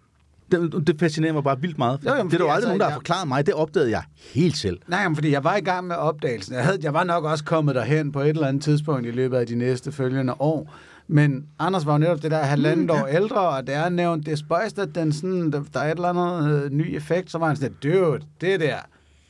Det, 0.52 0.88
det 0.88 1.00
fascinerer 1.00 1.34
mig 1.34 1.44
bare 1.44 1.62
vildt 1.62 1.78
meget. 1.78 2.00
Jo, 2.06 2.10
jo, 2.10 2.24
men 2.24 2.26
det 2.26 2.34
er 2.34 2.38
der 2.38 2.46
jo 2.46 2.52
aldrig 2.52 2.56
altså, 2.56 2.68
nogen, 2.68 2.80
der 2.80 2.86
har 2.86 2.94
forklaret 2.94 3.28
mig. 3.28 3.46
Det 3.46 3.54
opdagede 3.54 3.92
jeg 3.92 4.04
helt 4.34 4.58
selv. 4.58 4.80
Nej, 4.88 5.08
men 5.08 5.16
fordi 5.16 5.32
jeg 5.32 5.44
var 5.44 5.56
i 5.56 5.62
gang 5.62 5.88
med 5.88 5.96
opdagelsen. 5.96 6.56
Jeg, 6.56 6.64
havde, 6.64 6.78
jeg 6.82 6.94
var 6.94 7.04
nok 7.04 7.24
også 7.24 7.44
kommet 7.44 7.76
derhen 7.76 8.12
på 8.12 8.22
et 8.22 8.28
eller 8.28 8.48
andet 8.48 8.64
tidspunkt 8.64 9.08
i 9.08 9.12
løbet 9.12 9.38
af 9.38 9.48
de 9.48 9.56
næste 9.56 9.92
følgende 9.92 10.42
år. 10.42 10.74
Men 11.08 11.46
Anders 11.60 11.86
var 11.86 11.92
jo 11.92 11.98
netop 11.98 12.22
det 12.22 12.32
der 12.32 12.44
halvandet 12.44 12.92
år 12.92 13.06
ældre, 13.08 13.50
og 13.50 13.68
det 13.68 13.76
er 13.76 13.90
nævnt, 13.90 14.26
det 14.26 14.32
er 14.32 14.36
spøjst, 14.36 14.80
at 14.80 14.96
den 14.96 15.14
sådan, 15.14 15.52
der, 15.52 15.80
er 15.80 15.80
et 15.86 15.92
eller 15.92 16.10
andet 16.10 16.64
øh, 16.64 16.72
ny 16.72 16.96
effekt, 16.96 17.32
så 17.32 17.38
var 17.38 17.48
han 17.48 17.56
sådan, 17.56 17.76
dude, 17.84 18.20
det 18.42 18.60
der, 18.60 18.78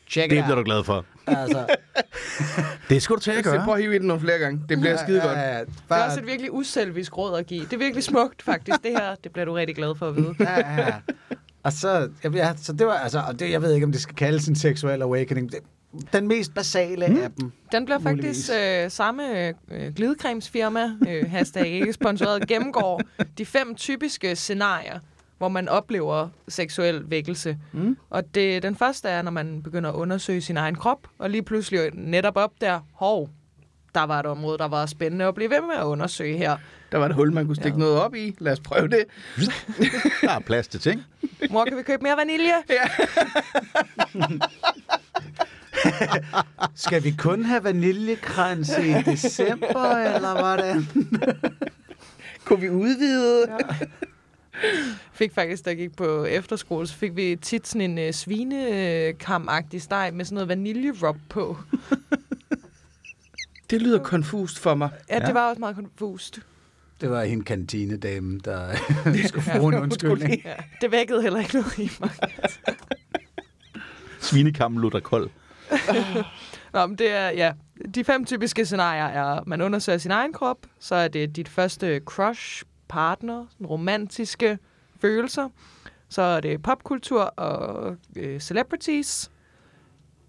check 0.10 0.30
Det 0.30 0.44
bliver 0.44 0.56
du 0.56 0.63
glad 0.63 0.84
for. 0.84 1.06
Altså, 1.28 1.66
Det 2.90 3.02
skal 3.02 3.16
du 3.16 3.20
til 3.22 3.32
at 3.32 3.46
Så 3.46 3.52
prøv 3.52 3.66
gøre. 3.66 3.76
at 3.76 3.82
hive 3.82 3.96
i 3.96 4.00
den 4.00 4.08
nogle 4.08 4.22
flere 4.22 4.38
gange. 4.38 4.62
Det 4.70 4.80
bliver 4.80 4.98
skide 4.98 5.22
godt. 5.22 5.32
Ja, 5.38 5.54
ja, 5.54 5.60
Det 5.60 5.68
er 5.68 5.72
bare, 5.90 6.06
også 6.06 6.20
et 6.20 6.28
virkelig 6.28 6.54
uselvisk 6.54 7.18
råd 7.18 7.40
at 7.40 7.46
give. 7.48 7.63
Det 7.63 7.74
er 7.74 7.78
virkelig 7.78 8.04
smukt, 8.04 8.42
faktisk. 8.42 8.84
Det 8.84 8.92
her, 8.92 9.16
det 9.24 9.32
bliver 9.32 9.46
du 9.46 9.54
rigtig 9.54 9.76
glad 9.76 9.96
for 9.96 10.08
at 10.08 10.16
vide. 10.16 10.36
ja, 10.40 10.82
ja. 10.82 10.94
Og 11.63 11.74
så, 11.74 12.10
ja, 12.24 12.30
ja, 12.34 12.54
så 12.58 12.74
det 12.74 12.88
var 12.88 12.94
altså, 12.94 13.24
og 13.28 13.40
det, 13.40 13.52
jeg 13.52 13.62
ved 13.62 13.74
ikke, 13.74 13.86
om 13.86 13.92
det 13.92 14.02
skal 14.02 14.16
kaldes 14.16 14.48
en 14.48 14.56
seksuel 14.56 15.02
awakening. 15.02 15.52
Det, 15.52 15.60
den 16.13 16.28
mest 16.28 16.54
basale 16.54 17.08
mm. 17.08 17.17
af 17.17 17.32
dem. 17.32 17.52
Den 17.71 17.86
bliver 17.86 18.00
faktisk 18.00 18.50
øh, 18.60 18.91
samme 18.91 19.47
øh, 19.47 19.54
glidecremesfirma, 19.95 20.91
øh, 21.08 21.30
hashtag 21.32 21.67
ikke 21.67 21.93
sponsoreret, 21.93 22.47
gennemgår 22.47 23.02
de 23.38 23.45
fem 23.45 23.76
typiske 23.76 24.36
scenarier, 24.36 25.00
hvor 25.38 25.47
man 25.47 25.69
oplever 25.69 26.30
seksuel 26.47 27.10
vækkelse. 27.10 27.58
Mm. 27.73 27.97
Og 28.10 28.36
det, 28.36 28.63
den 28.63 28.76
første 28.76 29.10
er, 29.10 29.21
når 29.21 29.32
man 29.32 29.63
begynder 29.63 29.89
at 29.89 29.95
undersøge 29.95 30.41
sin 30.41 30.58
egen 30.58 30.76
krop, 30.76 31.08
og 31.17 31.30
lige 31.30 31.43
pludselig 31.43 31.89
netop 31.93 32.38
op 32.38 32.52
der, 32.62 32.80
hov, 32.93 33.30
der 33.95 34.04
var 34.04 34.19
et 34.19 34.26
område, 34.26 34.58
der 34.58 34.67
var 34.67 34.86
spændende 34.86 35.26
at 35.26 35.36
blive 35.36 35.50
ved 35.50 35.62
med 35.62 35.76
at 35.76 35.84
undersøge 35.84 36.38
her. 36.38 36.58
Der 36.91 36.97
var 36.97 37.06
et 37.06 37.15
hul, 37.15 37.34
man 37.34 37.45
kunne 37.45 37.56
stikke 37.56 37.78
Ja. 37.78 37.80
noget 37.80 38.00
op 38.00 38.15
i. 38.15 38.36
Lad 38.39 38.52
os 38.54 38.60
prøve 38.60 38.88
det. 38.88 39.04
Der 40.21 40.30
er 40.32 40.39
plads 40.39 40.67
til 40.67 40.80
ting. 40.80 41.04
Mor, 41.50 41.65
kan 41.65 41.78
vi 41.78 41.84
købe 41.84 42.04
mere 42.04 42.17
vanilje? 42.17 42.54
Skal 46.76 47.04
vi 47.04 47.16
kun 47.18 47.44
have 47.44 47.63
vaniljekrans 47.63 48.70
i 48.70 49.12
december, 49.12 49.98
eller 50.16 50.40
hvordan? 50.40 50.88
Kunne 52.46 52.62
vi 52.62 52.70
udvide? 52.70 53.46
Ja. 53.50 53.58
Fik 55.13 55.34
faktisk, 55.34 55.66
da 55.66 55.70
jeg 55.70 55.78
gik 55.78 55.96
på 55.96 56.24
efterskole, 56.24 56.88
så 56.88 56.94
fik 56.94 57.16
vi 57.16 57.36
tit 57.42 57.68
sådan 57.68 57.82
en 57.82 57.98
uh, 58.08 58.13
svinekam-agtig 58.13 59.82
steg 59.82 60.12
med 60.13 60.26
sådan 60.26 60.34
noget 60.34 60.50
vaniljerub 60.50 61.18
på. 61.30 61.58
Det 63.70 63.82
lyder 63.82 64.04
konfust 64.04 64.60
for 64.60 64.76
mig. 64.76 64.90
Ja, 65.10 65.20
det 65.20 65.34
var 65.34 65.50
også 65.50 65.60
meget 65.60 65.76
konfust. 65.76 66.40
Det 67.02 67.10
var 67.10 67.24
hende 67.24 67.44
kantinedamen, 67.44 68.42
der 68.46 68.76
skulle 69.28 69.52
bruge 69.58 69.76
en 69.76 69.82
undskyldning. 69.82 70.42
Ja, 70.46 70.54
det 70.82 70.92
vækkede 70.92 71.22
heller 71.22 71.40
ikke 71.40 71.54
noget 71.54 71.78
i 71.80 71.92
mig. 72.00 72.10
Svinekammen 74.20 74.82
lå 74.82 74.90
der 74.90 75.00
kold. 75.00 75.30
Nå, 76.73 76.86
men 76.88 76.97
det 76.97 77.12
er, 77.12 77.30
ja. 77.30 77.51
De 77.95 78.03
fem 78.03 78.25
typiske 78.25 78.65
scenarier 78.65 79.06
er, 79.06 79.43
man 79.47 79.62
undersøger 79.62 79.97
sin 79.97 80.12
egen 80.12 80.34
krop, 80.34 80.58
så 80.80 80.95
er 80.95 81.08
det 81.08 81.36
dit 81.36 81.49
første 81.49 81.99
crush, 82.06 82.63
partner, 82.88 83.45
romantiske 83.69 84.58
følelser, 85.01 85.49
så 86.10 86.21
er 86.21 86.39
det 86.39 86.62
popkultur 86.63 87.21
og 87.21 87.95
øh, 88.15 88.39
celebrities, 88.39 89.32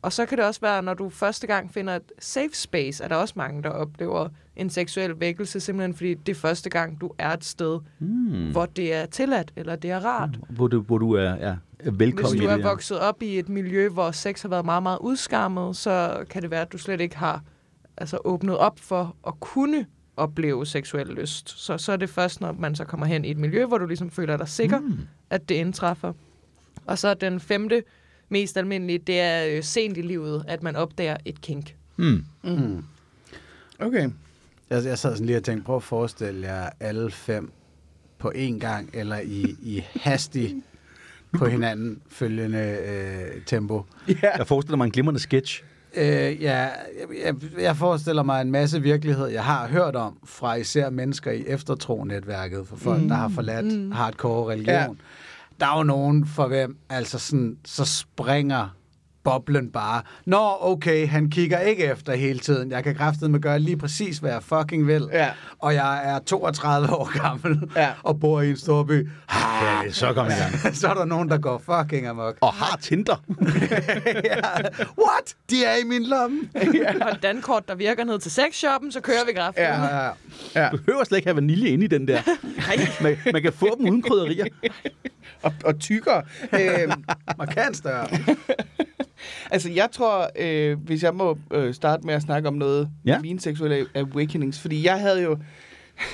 og 0.02 0.12
så 0.12 0.26
kan 0.26 0.38
det 0.38 0.46
også 0.46 0.60
være, 0.60 0.82
når 0.82 0.94
du 0.94 1.08
første 1.10 1.46
gang 1.46 1.70
finder 1.72 1.96
et 1.96 2.12
safe 2.18 2.50
space, 2.52 3.04
er 3.04 3.08
der 3.08 3.16
også 3.16 3.34
mange, 3.36 3.62
der 3.62 3.68
oplever 3.70 4.28
en 4.56 4.70
seksuel 4.70 5.20
vækkelse, 5.20 5.60
simpelthen 5.60 5.94
fordi 5.94 6.14
det 6.14 6.28
er 6.36 6.40
første 6.40 6.70
gang, 6.70 7.00
du 7.00 7.10
er 7.18 7.32
et 7.32 7.44
sted, 7.44 7.80
Mm. 7.98 8.50
hvor 8.52 8.66
det 8.66 8.94
er 8.94 9.06
tilladt, 9.06 9.52
eller 9.56 9.76
det 9.76 9.90
er 9.90 10.04
rart. 10.04 10.30
Hvor 10.50 10.66
du, 10.68 10.80
hvor 10.80 10.98
du 10.98 11.12
er, 11.12 11.30
er, 11.30 11.56
er 11.78 11.90
Hvis 11.90 11.98
velkommen 11.98 12.40
du 12.40 12.46
er 12.46 12.62
vokset 12.62 13.00
op 13.00 13.22
i 13.22 13.38
et 13.38 13.48
miljø, 13.48 13.88
hvor 13.88 14.10
sex 14.10 14.42
har 14.42 14.48
været 14.48 14.64
meget, 14.64 14.82
meget 14.82 14.98
udskammet, 15.00 15.76
så 15.76 16.24
kan 16.30 16.42
det 16.42 16.50
være, 16.50 16.60
at 16.60 16.72
du 16.72 16.78
slet 16.78 17.00
ikke 17.00 17.16
har 17.16 17.42
altså, 17.96 18.18
åbnet 18.24 18.56
op 18.56 18.78
for 18.78 19.16
at 19.26 19.40
kunne 19.40 19.86
opleve 20.16 20.66
seksuel 20.66 21.06
lyst. 21.06 21.60
Så, 21.60 21.78
så 21.78 21.92
er 21.92 21.96
det 21.96 22.10
først, 22.10 22.40
når 22.40 22.52
man 22.52 22.74
så 22.74 22.84
kommer 22.84 23.06
hen 23.06 23.24
i 23.24 23.30
et 23.30 23.38
miljø, 23.38 23.66
hvor 23.66 23.78
du 23.78 23.86
ligesom 23.86 24.10
føler 24.10 24.36
dig 24.36 24.48
sikker, 24.48 24.78
mm. 24.78 24.98
at 25.30 25.48
det 25.48 25.54
indtræffer. 25.54 26.12
Og 26.86 26.98
så 26.98 27.14
den 27.14 27.40
femte 27.40 27.82
mest 28.28 28.56
almindelige, 28.56 28.98
det 28.98 29.20
er 29.20 29.56
øh, 29.56 29.62
sent 29.62 29.96
i 29.96 30.02
livet, 30.02 30.44
at 30.48 30.62
man 30.62 30.76
opdager 30.76 31.16
et 31.24 31.40
kink. 31.40 31.76
Mm. 31.96 32.24
Mm. 32.42 32.84
Okay. 33.78 34.10
Jeg, 34.70 34.84
jeg 34.84 34.98
sad 34.98 35.12
sådan 35.12 35.26
lige 35.26 35.36
og 35.36 35.44
tænkte, 35.44 35.64
prøv 35.64 35.76
at 35.76 35.82
forestille 35.82 36.46
jer 36.46 36.70
alle 36.80 37.10
fem 37.10 37.52
på 38.18 38.32
én 38.34 38.58
gang, 38.58 38.90
eller 38.92 39.18
i, 39.18 39.56
i 39.62 39.84
hastig 39.94 40.62
på 41.32 41.46
hinanden 41.46 41.98
følgende 42.08 42.76
øh, 42.88 43.42
tempo. 43.46 43.84
Jeg 44.22 44.46
forestiller 44.46 44.76
mig 44.76 44.84
en 44.84 44.90
glimrende 44.90 45.20
sketch. 45.20 45.62
Øh, 45.96 46.42
ja, 46.42 46.68
jeg, 47.24 47.34
jeg, 47.60 47.76
forestiller 47.76 48.22
mig 48.22 48.42
en 48.42 48.50
masse 48.50 48.82
virkelighed, 48.82 49.26
jeg 49.26 49.44
har 49.44 49.68
hørt 49.68 49.96
om 49.96 50.18
fra 50.24 50.54
især 50.54 50.90
mennesker 50.90 51.30
i 51.30 51.44
eftertro-netværket, 51.46 52.66
for 52.66 52.76
folk, 52.76 53.02
mm. 53.02 53.08
der 53.08 53.14
har 53.14 53.28
forladt 53.28 53.66
mm. 53.66 53.92
hardcore 53.92 54.52
religion. 54.52 54.74
Ja. 54.74 54.86
Der 55.60 55.66
er 55.66 55.78
jo 55.78 55.82
nogen, 55.82 56.26
for 56.26 56.46
hvem 56.46 56.76
altså 56.88 57.18
sådan, 57.18 57.56
så 57.64 57.84
springer 57.84 58.68
boblen 59.24 59.70
bare. 59.72 60.02
Nå, 60.26 60.56
okay, 60.60 61.08
han 61.08 61.30
kigger 61.30 61.58
ikke 61.60 61.84
efter 61.84 62.14
hele 62.14 62.38
tiden. 62.38 62.70
Jeg 62.70 62.84
kan 62.84 62.94
kraftedeme 62.94 63.38
gøre 63.38 63.58
lige 63.58 63.76
præcis, 63.76 64.18
hvad 64.18 64.30
jeg 64.32 64.42
fucking 64.42 64.86
vil. 64.86 65.08
Ja. 65.12 65.28
Og 65.58 65.74
jeg 65.74 66.10
er 66.14 66.18
32 66.18 66.90
år 66.96 67.22
gammel 67.22 67.70
Ja. 67.76 67.88
og 68.02 68.20
bor 68.20 68.40
i 68.40 68.50
en 68.50 68.56
stor 68.56 68.82
by. 68.82 69.08
Ja, 69.62 69.90
så 69.90 70.12
kom 70.12 70.26
i 70.26 70.30
gang. 70.30 70.74
så 70.76 70.88
er 70.88 70.94
der 70.94 71.04
nogen, 71.04 71.28
der 71.28 71.38
går 71.38 71.62
fucking 71.64 72.06
amok. 72.06 72.36
Og 72.40 72.52
har 72.52 72.76
Tinder. 72.76 73.16
ja. 74.24 74.40
What? 74.80 75.34
De 75.50 75.64
er 75.64 75.76
i 75.76 75.84
min 75.86 76.02
lomme. 76.06 76.40
Og 77.02 77.10
et 77.10 77.18
dankort, 77.22 77.68
der 77.68 77.74
virker 77.74 78.04
ned 78.04 78.18
til 78.18 78.30
sexshoppen, 78.30 78.92
så 78.92 79.00
kører 79.00 79.24
vi 79.26 79.32
grafen. 79.32 79.62
Ja. 79.62 79.84
ja, 79.84 80.04
ja. 80.04 80.10
Ja. 80.54 80.68
Du 80.72 80.76
behøver 80.76 81.04
slet 81.04 81.18
ikke 81.18 81.28
have 81.28 81.36
vanilje 81.36 81.68
inde 81.68 81.84
i 81.84 81.88
den 81.88 82.08
der. 82.08 82.20
Man, 83.02 83.16
man 83.32 83.42
kan 83.42 83.52
få 83.52 83.76
dem 83.78 83.88
uden 83.88 84.02
krydderier. 84.02 84.44
Og, 85.42 85.52
og 85.64 85.78
tykkere. 85.78 86.22
øhm, 86.52 87.04
Markant 87.38 87.76
større. 87.76 88.06
altså, 89.50 89.70
jeg 89.70 89.88
tror, 89.92 90.30
øh, 90.38 90.78
hvis 90.78 91.02
jeg 91.02 91.14
må 91.14 91.38
øh, 91.50 91.74
starte 91.74 92.06
med 92.06 92.14
at 92.14 92.22
snakke 92.22 92.48
om 92.48 92.54
noget 92.54 92.88
Ja. 93.04 93.18
mine 93.20 93.40
seksuelle 93.40 93.86
awakenings, 93.94 94.60
fordi 94.60 94.86
jeg 94.86 95.00
havde 95.00 95.22
jo... 95.22 95.38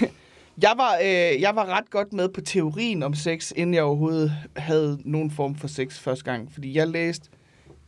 jeg, 0.62 0.73
var, 0.77 0.95
øh, 1.03 1.40
jeg 1.40 1.53
var 1.55 1.64
ret 1.77 1.90
godt 1.90 2.12
med 2.12 2.29
på 2.29 2.40
teorien 2.40 3.03
om 3.03 3.14
sex, 3.14 3.53
inden 3.57 3.75
jeg 3.75 3.83
overhovedet 3.83 4.33
havde 4.57 4.99
nogen 5.05 5.31
form 5.31 5.55
for 5.55 5.69
sex 5.69 5.99
første 5.99 6.25
gang. 6.25 6.53
Fordi 6.53 6.77
jeg 6.77 6.88
læste 6.88 7.29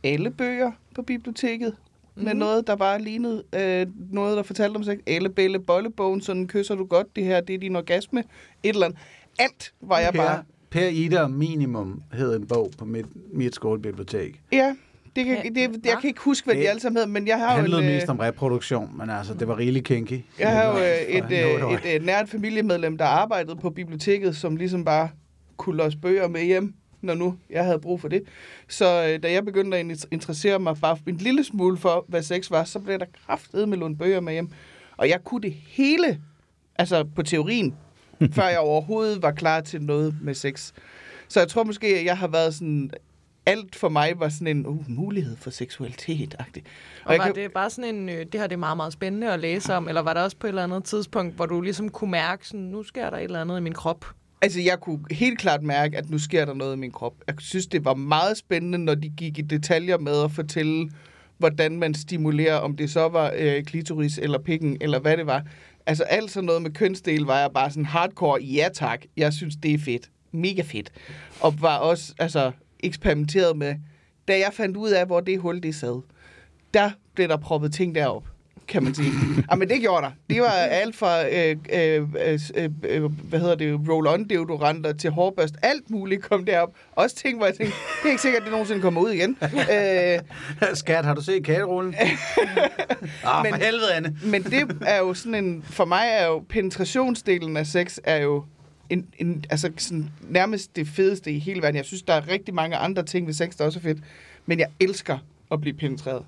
alle 0.03 0.31
bøger 0.31 0.71
på 0.95 1.01
biblioteket 1.01 1.73
med 2.15 2.25
Mhm. 2.33 2.37
noget, 2.39 2.67
der 2.67 2.75
bare 2.75 3.01
lignede 3.01 3.43
øh, 3.55 3.87
noget, 4.11 4.37
der 4.37 4.43
fortalte 4.43 4.77
om 4.77 4.83
sex. 4.83 4.97
Elle, 5.07 5.29
bælle, 5.29 5.59
bollebogen, 5.59 6.21
sådan 6.21 6.47
kysser 6.47 6.75
du 6.75 6.85
godt, 6.85 7.15
det 7.15 7.23
her, 7.23 7.41
det 7.41 7.55
er 7.55 7.59
din 7.59 7.75
orgasme, 7.75 8.19
et 8.63 8.69
eller 8.73 8.85
andet. 8.85 8.99
Alt 9.39 9.73
var 9.81 9.99
jeg 9.99 10.13
bare... 10.13 10.43
Per, 10.71 10.79
per 10.81 10.87
Ida 10.87 11.27
Minimum 11.27 12.01
hed 12.13 12.35
en 12.35 12.47
bog 12.47 12.71
på 12.77 12.85
mit, 12.85 13.05
mit 13.33 13.55
skolebibliotek. 13.55 14.41
Ja, 14.51 14.75
det 15.17 15.25
kan, 15.25 15.55
Ja, 15.55 15.67
det, 15.67 15.85
jeg 15.85 15.97
kan 16.01 16.07
ikke 16.07 16.21
huske, 16.21 16.45
hvad 16.45 16.55
de 16.55 16.59
Det 16.59 16.67
alle 16.67 16.79
sammen 16.81 16.95
hedder, 16.97 17.07
men 17.07 17.27
jeg 17.27 17.37
Det 17.37 17.45
har 17.45 17.53
jo, 17.55 17.59
handlede 17.61 17.81
en, 17.83 17.87
øh, 17.89 17.95
mest 17.95 18.09
om 18.09 18.19
reproduktion, 18.19 18.97
men 18.97 19.09
altså, 19.09 19.33
det 19.33 19.47
var 19.47 19.57
rigeligt 19.57 19.85
kinky. 19.85 20.21
jeg 20.39 20.51
har 20.51 20.65
jo 20.71 20.77
øh, 20.77 21.15
en 21.15 21.23
et, 21.23 21.45
øh, 21.45 21.53
otteårig. 21.53 21.75
et, 21.85 21.95
et 21.95 22.05
nært 22.05 22.29
familiemedlem, 22.29 22.97
der 22.97 23.05
arbejdede 23.05 23.55
på 23.55 23.69
biblioteket, 23.69 24.37
som 24.37 24.55
ligesom 24.55 24.85
bare 24.85 25.09
kunne 25.57 25.77
låse 25.77 25.97
bøger 25.97 26.27
med 26.27 26.43
hjem, 26.43 26.73
når 27.01 27.13
nu 27.15 27.35
jeg 27.49 27.65
havde 27.65 27.79
brug 27.79 28.01
for 28.01 28.07
det. 28.07 28.21
Så 28.67 28.85
øh, 28.85 29.23
da 29.23 29.31
jeg 29.31 29.45
begyndte 29.45 29.77
at 29.77 29.85
in- 29.85 30.07
interessere 30.11 30.59
mig 30.59 30.75
bare 30.81 30.97
en 31.07 31.15
lille 31.15 31.43
smule 31.43 31.77
for, 31.77 32.05
hvad 32.07 32.21
sex 32.21 32.51
var, 32.51 32.63
så 32.63 32.79
blev 32.79 32.99
der 32.99 33.05
kraftedet 33.25 33.69
med 33.69 33.77
låne 33.77 33.97
bøger 33.97 34.19
med 34.19 34.33
hjem. 34.33 34.49
Og 34.97 35.09
jeg 35.09 35.23
kunne 35.23 35.41
det 35.41 35.53
hele, 35.67 36.19
altså 36.75 37.03
på 37.15 37.23
teorien, 37.23 37.75
før 38.35 38.47
jeg 38.47 38.59
overhovedet 38.59 39.21
var 39.21 39.31
klar 39.31 39.61
til 39.61 39.81
noget 39.81 40.15
med 40.21 40.33
sex. 40.33 40.71
Så 41.27 41.39
jeg 41.39 41.47
tror 41.49 41.63
måske, 41.63 41.87
at 41.87 42.05
jeg 42.05 42.17
har 42.17 42.27
været 42.27 42.53
sådan... 42.53 42.91
Alt 43.47 43.75
for 43.75 43.89
mig 43.89 44.13
var 44.19 44.29
sådan 44.29 44.47
en 44.57 44.65
uh, 44.65 44.89
mulighed 44.89 45.37
for 45.37 45.49
seksualitet-agtig. 45.49 46.63
Og 47.05 47.13
jeg 47.13 47.19
var 47.19 47.25
kan- 47.25 47.35
det 47.35 47.51
bare 47.53 47.69
sådan 47.69 47.95
en, 47.95 48.09
øh, 48.09 48.25
det 48.31 48.39
her 48.39 48.47
det 48.47 48.53
er 48.55 48.57
meget, 48.59 48.77
meget 48.77 48.93
spændende 48.93 49.33
at 49.33 49.39
læse 49.39 49.73
om, 49.73 49.87
eller 49.87 50.01
var 50.01 50.13
der 50.13 50.21
også 50.21 50.37
på 50.37 50.47
et 50.47 50.49
eller 50.49 50.63
andet 50.63 50.83
tidspunkt, 50.83 51.35
hvor 51.35 51.45
du 51.45 51.61
ligesom 51.61 51.89
kunne 51.89 52.11
mærke, 52.11 52.47
sådan, 52.47 52.65
nu 52.65 52.83
sker 52.83 53.09
der 53.09 53.17
et 53.17 53.23
eller 53.23 53.41
andet 53.41 53.57
i 53.57 53.61
min 53.61 53.73
krop? 53.73 54.05
Altså, 54.41 54.61
jeg 54.61 54.79
kunne 54.79 54.99
helt 55.11 55.39
klart 55.39 55.63
mærke, 55.63 55.97
at 55.97 56.09
nu 56.09 56.19
sker 56.19 56.45
der 56.45 56.53
noget 56.53 56.75
i 56.75 56.79
min 56.79 56.91
krop. 56.91 57.13
Jeg 57.27 57.35
synes, 57.39 57.67
det 57.67 57.85
var 57.85 57.93
meget 57.93 58.37
spændende, 58.37 58.77
når 58.77 58.95
de 58.95 59.09
gik 59.09 59.37
i 59.37 59.41
detaljer 59.41 59.97
med 59.97 60.23
at 60.23 60.31
fortælle, 60.31 60.89
hvordan 61.37 61.79
man 61.79 61.93
stimulerer, 61.93 62.55
om 62.55 62.75
det 62.77 62.89
så 62.89 63.07
var 63.07 63.33
øh, 63.37 63.63
klitoris 63.63 64.17
eller 64.17 64.39
pikken, 64.39 64.77
eller 64.81 64.99
hvad 64.99 65.17
det 65.17 65.25
var. 65.25 65.43
Altså, 65.85 66.03
alt 66.03 66.31
sådan 66.31 66.45
noget 66.45 66.61
med 66.61 66.71
kønsdel 66.71 67.21
var 67.21 67.39
jeg 67.39 67.49
bare 67.53 67.69
sådan 67.69 67.85
hardcore, 67.85 68.41
ja 68.41 68.69
tak, 68.73 69.01
jeg 69.17 69.33
synes, 69.33 69.55
det 69.63 69.73
er 69.73 69.77
fedt. 69.79 70.09
Mega 70.31 70.61
fedt. 70.61 70.91
Og 71.41 71.61
var 71.61 71.77
også, 71.77 72.13
altså, 72.19 72.51
eksperimenteret 72.83 73.57
med, 73.57 73.75
da 74.27 74.33
jeg 74.39 74.49
fandt 74.53 74.77
ud 74.77 74.89
af, 74.89 75.05
hvor 75.05 75.19
det 75.19 75.39
hul 75.39 75.63
det 75.63 75.75
sad, 75.75 76.01
der 76.73 76.89
blev 77.15 77.27
der 77.27 77.37
proppet 77.37 77.73
ting 77.73 77.95
derop. 77.95 78.23
kan 78.67 78.83
man 78.83 78.95
sige. 78.95 79.11
men 79.57 79.69
det 79.69 79.79
gjorde 79.81 80.01
der. 80.05 80.11
Det 80.29 80.41
var 80.41 80.49
alt 80.49 80.95
fra, 80.95 81.27
øh, 81.29 81.55
øh, 81.73 82.07
øh, 82.27 82.69
øh, 82.83 83.03
hvad 83.03 83.39
hedder 83.39 83.55
det, 83.55 83.79
roll-on 83.89 84.27
deodoranter 84.29 84.93
til 84.93 85.09
hårbørst. 85.09 85.55
Alt 85.61 85.89
muligt 85.89 86.21
kom 86.23 86.45
derop. 86.45 86.69
Også 86.91 87.15
ting, 87.15 87.37
hvor 87.37 87.45
jeg 87.45 87.55
tænkte, 87.55 87.75
det 88.01 88.05
er 88.05 88.09
ikke 88.09 88.21
sikkert, 88.21 88.39
at 88.41 88.43
det 88.45 88.51
nogensinde 88.51 88.81
kommer 88.81 89.01
ud 89.01 89.09
igen. 89.11 89.37
Øh, 89.43 90.19
Skat, 90.73 91.05
har 91.05 91.13
du 91.15 91.21
set 91.21 91.43
kagerullen? 91.45 91.95
ah, 93.23 93.43
Men- 93.43 93.53
for 93.53 93.59
helvede, 93.59 93.93
Anne. 93.95 94.17
men 94.25 94.43
det 94.43 94.77
er 94.85 94.97
jo 94.97 95.13
sådan 95.13 95.45
en, 95.45 95.63
for 95.69 95.85
mig 95.85 96.03
er 96.11 96.25
jo 96.25 96.39
penetrationsdelen 96.49 97.57
af 97.57 97.67
sex 97.67 97.97
er 98.03 98.17
jo 98.17 98.43
en, 98.89 99.05
en, 99.17 99.45
altså 99.49 99.71
sådan, 99.77 100.09
nærmest 100.21 100.75
det 100.75 100.87
fedeste 100.87 101.31
i 101.31 101.39
hele 101.39 101.61
verden. 101.61 101.75
Jeg 101.77 101.85
synes, 101.85 102.01
der 102.01 102.13
er 102.13 102.27
rigtig 102.27 102.53
mange 102.53 102.77
andre 102.77 103.03
ting 103.03 103.27
ved 103.27 103.33
sex, 103.33 103.55
der 103.57 103.65
også 103.65 103.79
er 103.79 103.83
fedt. 103.83 103.97
Men 104.45 104.59
jeg 104.59 104.67
elsker 104.79 105.17
at 105.51 105.61
blive 105.61 105.73
penetreret. 105.77 106.23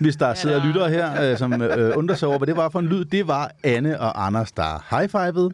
Hvis 0.00 0.16
der 0.16 0.34
sidder 0.34 0.56
der- 0.58 0.66
lyttere 0.66 0.90
her, 0.90 1.22
øh, 1.32 1.38
som 1.38 1.62
øh, 1.62 1.96
undrer 1.96 2.16
sig 2.16 2.28
over, 2.28 2.38
hvad 2.38 2.46
det 2.46 2.56
var 2.56 2.68
for 2.68 2.78
en 2.78 2.86
lyd, 2.86 3.04
det 3.04 3.26
var 3.28 3.50
Anne 3.64 4.00
og 4.00 4.26
Anders, 4.26 4.52
der 4.52 4.96
high-fivede. 4.98 5.50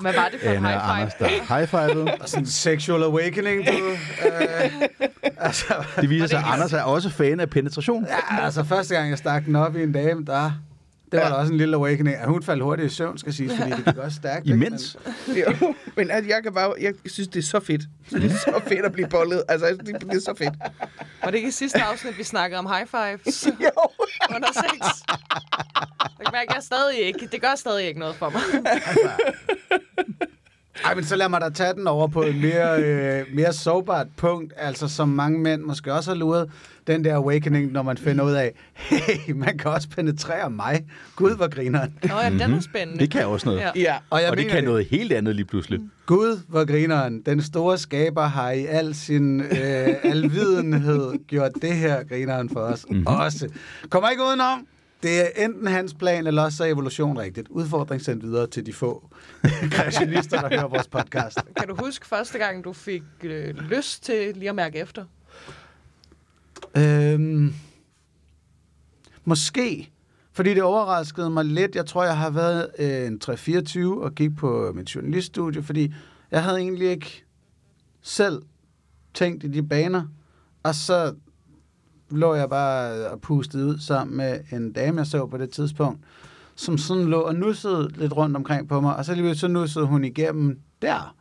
Hvad 0.00 0.12
var 0.12 0.28
det 0.32 0.40
for 0.40 0.50
en 0.50 0.56
Anne 0.56 0.68
high 0.68 0.76
og 0.76 0.82
five? 0.84 1.00
Anders, 1.00 1.14
der 1.14 1.56
high-fivede. 1.56 2.14
Og 2.20 2.28
sådan 2.28 2.42
en 2.42 2.46
sexual 2.46 3.02
awakening, 3.02 3.66
du. 3.66 3.72
øh, 3.72 4.70
altså, 5.38 5.74
Det 6.00 6.10
viser 6.10 6.26
sig, 6.26 6.38
at 6.38 6.44
Anders 6.48 6.72
er 6.72 6.82
også 6.82 7.10
fan 7.10 7.40
af 7.40 7.50
penetration. 7.50 8.06
ja, 8.06 8.44
altså, 8.44 8.64
første 8.64 8.94
gang, 8.94 9.10
jeg 9.10 9.18
stak 9.18 9.44
den 9.44 9.56
op 9.56 9.76
i 9.76 9.82
en 9.82 9.92
dame, 9.92 10.24
der... 10.24 10.52
Det 11.12 11.20
var 11.20 11.26
Ja. 11.26 11.28
da 11.28 11.34
også 11.34 11.52
en 11.52 11.58
lille 11.58 11.76
awakening. 11.76 12.16
At 12.16 12.28
hun 12.28 12.42
faldt 12.42 12.62
hurtigt 12.62 12.92
i 12.92 12.94
søvn, 12.94 13.18
skal 13.18 13.32
sige, 13.34 13.50
fordi 13.56 13.70
det 13.70 13.84
gik 13.84 13.96
også 13.96 14.16
stærkt. 14.16 14.46
ikke? 14.46 14.56
Imens. 14.66 14.96
Jo, 15.28 15.74
men 15.96 16.10
altså, 16.10 16.28
jeg 16.34 16.42
kan 16.42 16.52
bare, 16.54 16.72
jeg 16.80 16.94
synes, 17.06 17.28
det 17.28 17.38
er 17.38 17.42
så 17.42 17.60
fedt. 17.60 17.82
Det 18.10 18.24
er 18.24 18.28
så 18.30 18.60
fedt 18.68 18.84
at 18.86 18.92
blive 18.92 19.08
bollet. 19.08 19.42
Altså, 19.48 19.66
det, 19.66 20.00
det 20.00 20.14
er 20.14 20.20
så 20.20 20.34
fedt. 20.38 20.54
Var 21.24 21.30
det 21.30 21.34
ikke 21.36 21.48
i 21.48 21.52
sidste 21.52 21.82
afsnit, 21.82 22.18
vi 22.18 22.24
snakkede 22.24 22.58
om 22.58 22.66
high 22.66 22.86
fives 22.86 23.46
Jo. 23.64 23.70
under 24.34 24.48
sex? 24.52 24.86
Jeg 26.00 26.26
kan 26.26 26.32
mærke, 26.32 26.52
jeg 26.54 26.62
stadig 26.62 26.98
ikke. 26.98 27.28
Det 27.32 27.40
gør 27.40 27.54
stadig 27.56 27.86
ikke 27.86 28.00
noget 28.00 28.14
for 28.16 28.30
mig. 28.30 28.40
Ej, 30.84 30.94
men 30.94 31.04
så 31.04 31.16
lad 31.16 31.28
mig 31.28 31.40
da 31.40 31.48
tage 31.50 31.74
den 31.74 31.86
over 31.86 32.06
på 32.08 32.22
et 32.22 32.34
mere, 32.34 32.82
øh, 32.82 33.24
mere 33.34 33.52
sårbart 33.52 34.06
punkt, 34.16 34.52
altså 34.56 34.88
som 34.88 35.08
mange 35.08 35.38
mænd 35.38 35.62
måske 35.62 35.92
også 35.92 36.10
har 36.10 36.16
luret, 36.16 36.50
den 36.86 37.04
der 37.04 37.16
awakening, 37.16 37.72
når 37.72 37.82
man 37.82 37.96
finder 37.96 38.24
ud 38.24 38.32
af, 38.32 38.52
hey, 38.74 39.32
man 39.34 39.58
kan 39.58 39.70
også 39.70 39.88
penetrere 39.88 40.50
mig. 40.50 40.84
Gud, 41.16 41.36
hvor 41.36 41.48
grineren. 41.48 41.94
Nå 42.02 42.14
ja, 42.22 42.30
den 42.30 42.40
er 42.40 42.60
spændende. 42.60 43.00
Det 43.00 43.10
kan 43.10 43.26
også 43.26 43.46
noget. 43.46 43.60
Ja. 43.60 43.70
Ja. 43.76 43.96
Og, 44.10 44.22
jeg 44.22 44.30
Og 44.30 44.36
det 44.36 44.46
kan 44.46 44.64
noget 44.64 44.86
helt 44.86 45.12
andet 45.12 45.36
lige 45.36 45.46
pludselig. 45.46 45.80
Gud, 46.06 46.40
hvor 46.48 46.64
grineren. 46.64 47.22
Den 47.26 47.42
store 47.42 47.78
skaber 47.78 48.22
har 48.22 48.50
i 48.50 48.66
al 48.66 48.94
sin 48.94 49.40
øh, 49.40 49.94
alvidenhed 50.02 51.26
gjort 51.26 51.52
det 51.62 51.76
her 51.76 52.04
grineren 52.04 52.50
for 52.50 52.60
os 52.60 52.86
mm-hmm. 52.90 53.06
også. 53.06 53.48
Kommer 53.90 54.10
ikke 54.10 54.22
udenom. 54.22 54.66
Det 55.02 55.20
er 55.20 55.44
enten 55.44 55.66
hans 55.66 55.94
plan, 55.94 56.26
eller 56.26 56.42
også 56.42 56.56
så 56.56 56.64
er 56.64 56.68
evolution 56.68 57.18
rigtigt. 57.18 57.48
Udfordring 57.48 58.02
sendt 58.02 58.22
videre 58.22 58.46
til 58.46 58.66
de 58.66 58.72
få 58.72 59.10
kreationister, 59.72 60.40
der 60.40 60.48
hører 60.48 60.68
vores 60.68 60.88
podcast. 60.88 61.38
Kan 61.56 61.68
du 61.68 61.74
huske 61.74 62.06
første 62.06 62.38
gang, 62.38 62.64
du 62.64 62.72
fik 62.72 63.02
øh, 63.22 63.54
lyst 63.54 64.04
til 64.04 64.36
lige 64.36 64.48
at 64.48 64.54
mærke 64.54 64.78
efter? 64.78 65.04
Øhm, 66.76 67.54
måske. 69.24 69.92
Fordi 70.32 70.54
det 70.54 70.62
overraskede 70.62 71.30
mig 71.30 71.44
lidt. 71.44 71.74
Jeg 71.74 71.86
tror, 71.86 72.04
jeg 72.04 72.18
har 72.18 72.30
været 72.30 72.68
øh, 72.78 73.06
en 73.06 73.20
3-24 73.24 74.02
og 74.02 74.14
gik 74.14 74.36
på 74.36 74.72
mit 74.74 74.94
journaliststudie, 74.94 75.62
fordi 75.62 75.94
jeg 76.30 76.44
havde 76.44 76.58
egentlig 76.58 76.88
ikke 76.90 77.24
selv 78.02 78.42
tænkt 79.14 79.44
i 79.44 79.48
de 79.48 79.62
baner. 79.62 80.02
Og 80.62 80.74
så 80.74 81.14
lå 82.10 82.34
jeg 82.34 82.50
bare 82.50 82.98
øh, 82.98 83.12
og 83.12 83.20
pustede 83.20 83.66
ud 83.66 83.78
sammen 83.78 84.16
med 84.16 84.40
en 84.52 84.72
dame, 84.72 84.98
jeg 84.98 85.06
så 85.06 85.26
på 85.26 85.36
det 85.36 85.50
tidspunkt, 85.50 86.00
som 86.54 86.78
sådan 86.78 87.04
lå 87.04 87.20
og 87.20 87.34
nussede 87.34 87.88
lidt 87.96 88.16
rundt 88.16 88.36
omkring 88.36 88.68
på 88.68 88.80
mig, 88.80 88.96
og 88.96 89.04
så 89.04 89.14
lige 89.14 89.34
så 89.34 89.48
nussede 89.48 89.86
hun 89.86 90.04
igennem 90.04 90.60
der. 90.82 91.16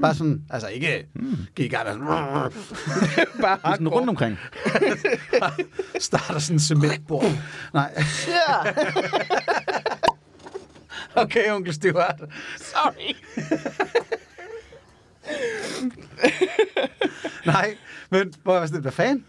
Bare 0.00 0.14
sådan, 0.14 0.42
altså 0.50 0.68
ikke 0.68 1.06
gik 1.54 1.66
i 1.66 1.68
gang 1.68 1.88
sådan, 1.92 2.00
Bare 2.06 2.50
Sådan 2.50 3.60
hardcore. 3.64 3.90
rundt 3.94 4.08
omkring. 4.10 4.38
starter 6.00 6.38
sådan 6.38 6.56
en 6.56 6.60
cementbord. 6.60 7.24
Nej. 7.72 8.02
okay, 11.22 11.50
onkel 11.52 11.74
Stewart. 11.74 12.20
Sorry. 12.56 13.14
Nej, 17.46 17.76
men 18.10 18.32
hvor 18.42 18.52
jeg 18.52 18.60
var 18.60 18.66
sådan, 18.66 18.82
hvad 18.82 18.92
fanden? 18.92 19.24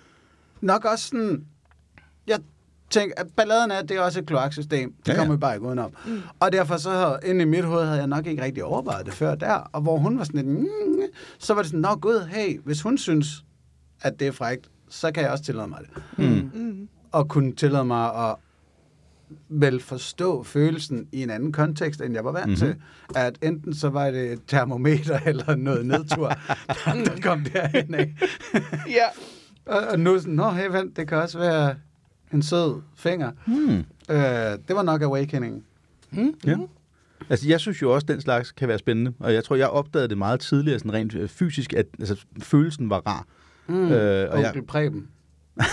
Nok 0.61 0.85
også 0.85 1.07
sådan, 1.07 1.45
jeg 2.27 2.39
tænker, 2.89 3.13
at 3.17 3.27
balladen 3.35 3.71
er, 3.71 3.75
at 3.75 3.89
det 3.89 3.97
er 3.97 4.01
også 4.01 4.19
et 4.19 4.25
kloaksystem. 4.27 4.93
Det 4.93 5.07
Ja, 5.07 5.13
ja, 5.13 5.17
kommer 5.19 5.33
vi 5.35 5.39
bare 5.39 5.55
ikke 5.55 5.65
udenom. 5.67 5.91
Mm. 6.07 6.21
Og 6.39 6.51
derfor 6.51 6.77
så, 6.77 6.89
havde- 6.91 7.19
inde 7.25 7.41
i 7.41 7.45
mit 7.45 7.63
hoved, 7.65 7.85
havde 7.85 7.97
jeg 7.99 8.07
nok 8.07 8.25
ikke 8.27 8.43
rigtig 8.43 8.63
overvejet 8.63 9.05
det 9.05 9.13
før 9.13 9.35
der. 9.35 9.53
Og 9.53 9.81
hvor 9.81 9.97
hun 9.97 10.17
var 10.17 10.23
sådan 10.23 10.37
lidt, 10.45 10.59
mm, 10.59 10.67
så 11.39 11.53
var 11.53 11.61
det 11.61 11.69
sådan, 11.71 11.81
nå 11.81 11.95
gud, 11.95 12.27
hey, 12.27 12.59
hvis 12.65 12.81
hun 12.81 12.97
synes, 12.97 13.45
at 14.01 14.19
det 14.19 14.27
er 14.27 14.31
frækt, 14.31 14.69
så 14.89 15.11
kan 15.11 15.23
jeg 15.23 15.31
også 15.31 15.43
tillade 15.43 15.67
mig 15.67 15.79
det. 15.81 16.03
Mm. 16.17 16.51
Mm. 16.61 16.87
Og 17.11 17.27
kunne 17.29 17.55
tillade 17.55 17.85
mig 17.85 18.29
at 18.29 18.35
vel 19.49 19.81
forstå 19.81 20.43
følelsen 20.43 21.07
i 21.11 21.23
en 21.23 21.29
anden 21.29 21.51
kontekst, 21.51 22.01
end 22.01 22.13
jeg 22.13 22.25
var 22.25 22.31
vant 22.31 22.45
Mhm. 22.49 22.59
mm-hmm. 22.61 22.79
til. 23.13 23.15
At 23.21 23.37
enten 23.41 23.73
så 23.75 23.89
var 23.89 24.11
det 24.11 24.31
et 24.31 24.39
termometer 24.47 25.19
eller 25.29 25.55
noget 25.55 25.85
nedtur, 25.85 26.27
der, 26.85 27.03
der 27.05 27.21
kom 27.21 27.43
derhen 27.53 27.95
af. 27.95 28.13
Ja. 28.89 29.05
Og, 29.75 29.79
og 29.91 29.99
nu 29.99 30.19
sådan, 30.19 30.33
nå, 30.33 30.49
hey, 30.49 30.67
vent, 30.67 30.97
det 30.97 31.07
kan 31.07 31.17
også 31.17 31.37
være 31.39 31.75
en 32.33 32.41
sød 32.41 32.81
finger. 32.95 33.31
Hmm. 33.47 33.83
Øh, 34.09 34.17
det 34.67 34.75
var 34.75 34.83
nok 34.83 35.01
awakening. 35.01 35.65
Ja. 36.45 36.57
Altså, 37.29 37.47
jeg 37.49 37.59
synes 37.59 37.81
jo 37.81 37.93
også, 37.93 38.05
at 38.05 38.07
den 38.07 38.21
slags 38.21 38.51
kan 38.51 38.67
være 38.67 38.77
spændende. 38.79 39.13
Og 39.19 39.33
jeg 39.33 39.43
tror, 39.43 39.55
jeg 39.55 39.67
opdagede 39.67 40.07
det 40.07 40.17
meget 40.17 40.39
tidligere, 40.39 40.79
sådan 40.79 40.93
rent 40.93 41.15
øh, 41.15 41.27
fysisk, 41.29 41.73
at 41.73 41.85
altså, 41.99 42.25
følelsen 42.41 42.89
var 42.89 42.99
rar. 43.07 43.25
Mm. 43.67 43.91
Øh, 43.91 44.31
og 44.31 44.41
jeg, 44.41 44.53
Preben. 44.67 45.07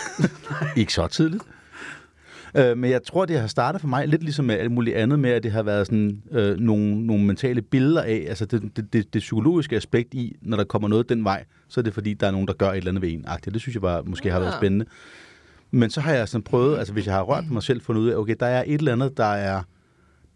ikke 0.76 0.92
så 0.92 1.06
tidligt. 1.06 1.42
Øh, 2.56 2.78
men 2.78 2.90
jeg 2.90 3.02
tror, 3.02 3.24
det 3.24 3.40
har 3.40 3.46
startet 3.46 3.80
for 3.80 3.88
mig 3.88 4.08
lidt 4.08 4.22
ligesom 4.22 4.44
med 4.44 4.54
alt 4.54 4.70
muligt 4.72 4.96
andet 4.96 5.18
med, 5.18 5.30
at 5.30 5.42
det 5.42 5.52
har 5.52 5.62
været 5.62 5.86
sådan 5.86 6.22
øh, 6.30 6.56
nogle, 6.56 7.06
nogle 7.06 7.24
mentale 7.24 7.62
billeder 7.62 8.02
af, 8.02 8.24
altså 8.28 8.46
det, 8.46 8.62
det, 8.76 8.92
det, 8.92 9.14
det 9.14 9.18
psykologiske 9.20 9.76
aspekt 9.76 10.14
i, 10.14 10.36
når 10.42 10.56
der 10.56 10.64
kommer 10.64 10.88
noget 10.88 11.08
den 11.08 11.24
vej, 11.24 11.44
så 11.68 11.80
er 11.80 11.82
det 11.82 11.94
fordi, 11.94 12.14
der 12.14 12.26
er 12.26 12.30
nogen, 12.30 12.46
der 12.46 12.54
gør 12.54 12.70
et 12.70 12.76
eller 12.76 12.90
andet 12.90 13.02
ved 13.02 13.12
en. 13.12 13.24
-agtigt. 13.28 13.50
Det 13.50 13.60
synes 13.60 13.74
jeg 13.74 13.82
var, 13.82 14.02
måske 14.02 14.30
har 14.30 14.38
været 14.38 14.52
Ja. 14.52 14.56
spændende. 14.56 14.86
Men 15.72 15.90
så 15.90 16.00
har 16.00 16.12
jeg 16.12 16.28
sådan 16.28 16.42
prøvet, 16.42 16.78
altså 16.78 16.92
hvis 16.92 17.06
jeg 17.06 17.14
har 17.14 17.22
rørt 17.22 17.50
mig 17.50 17.62
selv, 17.62 17.80
fundet 17.80 18.02
ud 18.02 18.08
af, 18.08 18.16
okay, 18.16 18.34
der 18.40 18.46
er 18.46 18.64
et 18.66 18.78
eller 18.78 18.92
andet, 18.92 19.16
der 19.16 19.24
er 19.24 19.62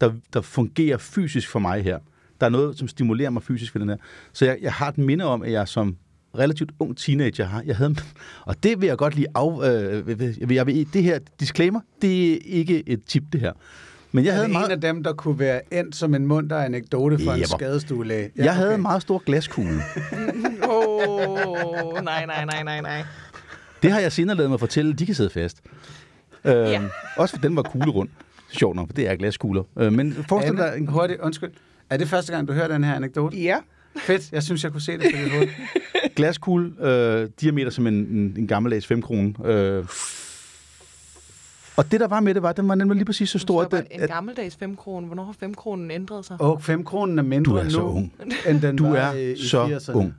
der, 0.01 0.11
der 0.33 0.41
fungerer 0.41 0.97
fysisk 0.97 1.49
for 1.49 1.59
mig 1.59 1.83
her. 1.83 1.99
Der 2.39 2.45
er 2.45 2.49
noget, 2.49 2.77
som 2.77 2.87
stimulerer 2.87 3.29
mig 3.29 3.43
fysisk 3.43 3.75
ved 3.75 3.81
den 3.81 3.89
her. 3.89 3.97
Så 4.33 4.45
jeg, 4.45 4.57
jeg 4.61 4.73
har 4.73 4.89
et 4.89 4.97
minde 4.97 5.25
om, 5.25 5.41
at 5.41 5.51
jeg 5.51 5.67
som 5.67 5.95
relativt 6.37 6.71
ung 6.79 6.97
teenager 6.97 7.45
har, 7.45 7.63
jeg 7.65 7.75
havde, 7.75 7.95
og 8.45 8.63
det 8.63 8.81
vil 8.81 8.87
jeg 8.87 8.97
godt 8.97 9.15
lige 9.15 9.27
af, 9.35 9.69
øh, 9.69 10.07
jeg 10.39 10.49
vil, 10.49 10.55
jeg 10.55 10.67
vil, 10.67 10.93
det 10.93 11.03
her 11.03 11.19
disclaimer, 11.39 11.79
det 12.01 12.33
er 12.33 12.37
ikke 12.43 12.89
et 12.89 13.03
tip, 13.03 13.23
det 13.33 13.41
her. 13.41 13.51
Men 14.11 14.25
jeg 14.25 14.33
havde 14.33 14.43
er 14.43 14.47
det 14.47 14.53
meget, 14.53 14.65
en 14.65 14.71
af 14.71 14.81
dem, 14.81 15.03
der 15.03 15.13
kunne 15.13 15.39
være 15.39 15.73
endt 15.73 15.95
som 15.95 16.15
en 16.15 16.25
munter 16.25 16.57
anekdote 16.57 17.19
for 17.23 17.31
en 17.31 17.45
skadestuelæge? 17.45 18.31
jeg 18.35 18.55
havde 18.55 18.75
en 18.75 18.81
meget 18.81 19.01
stor 19.01 19.23
glaskugle. 19.25 19.71
Åh, 20.69 21.47
oh, 21.85 22.03
nej, 22.03 22.25
nej, 22.25 22.45
nej, 22.45 22.63
nej, 22.63 22.81
nej. 22.81 23.03
Det 23.87 23.93
har 23.93 24.01
jeg 24.01 24.11
senere 24.11 24.37
lavet 24.37 24.49
mig 24.49 24.59
fortælle, 24.59 24.93
de 24.93 25.05
kan 25.05 25.15
sidde 25.15 25.29
fast. 25.29 25.57
Øh, 26.45 26.53
Ja. 26.53 26.81
Også 27.17 27.35
for 27.35 27.41
den 27.41 27.55
var 27.55 27.61
kuglerund. 27.61 28.09
Sjovt 28.51 28.75
nok, 28.75 28.87
for 28.87 28.93
det 28.93 29.09
er 29.09 29.15
glaskugler. 29.15 29.63
Øh, 29.79 29.93
men 29.93 30.25
forestil 30.29 30.57
dig... 30.57 30.73
Anne, 30.73 30.87
hurtigt, 30.87 31.19
undskyld. 31.21 31.51
Er 31.89 31.97
det 31.97 32.07
første 32.07 32.33
gang, 32.33 32.47
du 32.47 32.53
hører 32.53 32.67
den 32.67 32.83
her 32.83 32.95
anekdote? 32.95 33.37
Ja. 33.37 33.57
Fedt, 33.97 34.31
jeg 34.31 34.43
synes, 34.43 34.63
jeg 34.63 34.71
kunne 34.71 34.81
se 34.81 34.91
det 34.91 35.01
på 35.01 35.21
dit 35.23 35.31
hoved. 35.31 35.47
glaskugle, 36.15 36.71
øh, 36.87 37.29
diameter 37.41 37.69
som 37.71 37.87
en, 37.87 37.93
en, 37.93 38.33
en 38.37 38.47
gammeldags 38.47 38.87
5 38.87 39.01
krone. 39.01 39.33
Øh. 39.45 39.85
Og 41.77 41.91
det, 41.91 41.99
der 41.99 42.07
var 42.07 42.19
med 42.19 42.33
det, 42.33 42.43
var, 42.43 42.49
at 42.49 42.57
den 42.57 42.67
var 42.67 42.75
nemlig 42.75 42.95
lige 42.95 43.05
præcis 43.05 43.29
så 43.29 43.39
stor, 43.39 43.61
at, 43.61 43.71
den, 43.71 43.83
en 43.91 44.01
at 44.01 44.09
gammeldags 44.09 44.55
5 44.55 44.75
kroner. 44.75 45.07
Hvornår 45.07 45.23
har 45.25 45.35
5 45.39 45.53
kronen 45.53 45.91
ændret 45.91 46.25
sig? 46.25 46.41
Og 46.41 46.63
5 46.63 46.83
kronen 46.83 47.19
er 47.19 47.23
mindre 47.23 47.51
du 47.51 47.57
er 47.57 47.63
nu, 47.63 47.69
så 47.69 47.81
ung. 47.81 48.13
end 48.47 48.61
den 48.61 48.75
Du 48.75 48.89
var 48.89 48.97
er 48.97 49.13
i, 49.13 49.31
i 49.31 49.47
så 49.47 49.65
80'erne. 49.67 49.91
ung. 49.93 50.13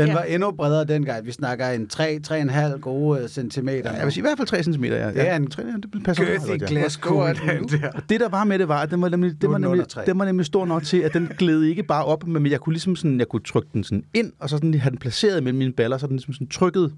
Den 0.00 0.08
Ja. 0.08 0.14
var 0.14 0.22
endnu 0.22 0.50
bredere 0.50 0.84
dengang. 0.84 1.26
Vi 1.26 1.32
snakker 1.32 1.68
en 1.68 1.88
3-3,5 1.92 2.78
gode 2.78 3.22
øh, 3.22 3.28
centimeter. 3.28 3.92
Jeg 3.92 4.04
vil 4.04 4.12
sige 4.12 4.20
i 4.20 4.22
hvert 4.22 4.36
fald 4.38 4.48
3 4.48 4.62
cm. 4.62 4.84
Ja. 4.84 5.06
Det 5.08 5.28
er 5.28 5.36
en 5.36 5.50
tre, 5.50 5.62
det 5.62 6.04
passer 6.04 6.24
godt, 6.48 6.60
ja. 6.62 6.66
glaskugle, 6.66 7.28
er 7.28 7.32
der. 7.60 8.00
Det, 8.08 8.20
der 8.20 8.28
var 8.28 8.44
med 8.44 8.58
det, 8.58 8.68
var, 8.68 8.82
at 8.82 8.90
den 8.90 9.02
var 9.02 9.08
nemlig, 9.08 9.42
den 9.42 9.50
var 9.52 9.58
nemlig, 9.58 9.84
den 10.06 10.18
var 10.18 10.24
nemlig 10.24 10.46
stor 10.46 10.66
nok 10.66 10.82
til, 10.82 10.96
at 10.98 11.12
den 11.14 11.30
gled 11.38 11.62
ikke 11.62 11.82
bare 11.82 12.04
op, 12.04 12.26
men 12.26 12.46
jeg 12.46 12.60
kunne 12.60 12.72
ligesom 12.72 12.96
sådan, 12.96 13.18
jeg 13.18 13.28
kunne 13.28 13.42
trykke 13.42 13.68
den 13.72 13.84
sådan 13.84 14.04
ind, 14.14 14.32
og 14.38 14.48
så 14.50 14.56
sådan 14.56 14.74
have 14.74 14.90
den 14.90 14.98
placeret 14.98 15.42
mellem 15.42 15.58
mine 15.58 15.72
baller, 15.72 15.98
så 15.98 16.06
den 16.06 16.16
ligesom 16.16 16.34
sådan 16.34 16.48
trykket 16.48 16.94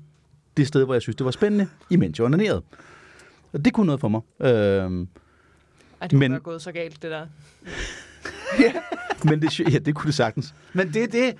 det 0.56 0.66
sted, 0.68 0.84
hvor 0.84 0.94
jeg 0.94 1.02
synes, 1.02 1.16
det 1.16 1.24
var 1.24 1.30
spændende, 1.30 1.66
imens 1.90 2.18
jeg 2.18 2.24
onanerede. 2.24 2.62
Og 3.52 3.64
det 3.64 3.72
kunne 3.72 3.86
noget 3.86 4.00
for 4.00 4.08
mig. 4.08 4.20
Øhm, 4.40 5.08
Ej, 6.00 6.06
det 6.08 6.18
Men- 6.18 6.40
gået 6.40 6.62
så 6.62 6.72
galt, 6.72 7.02
det 7.02 7.10
der. 7.10 7.26
men 9.28 9.42
det, 9.42 9.60
ja, 9.60 9.78
det 9.78 9.94
kunne 9.94 10.06
det 10.06 10.14
sagtens. 10.14 10.54
Men 10.72 10.88
det 10.94 11.02
er 11.02 11.06
det. 11.06 11.34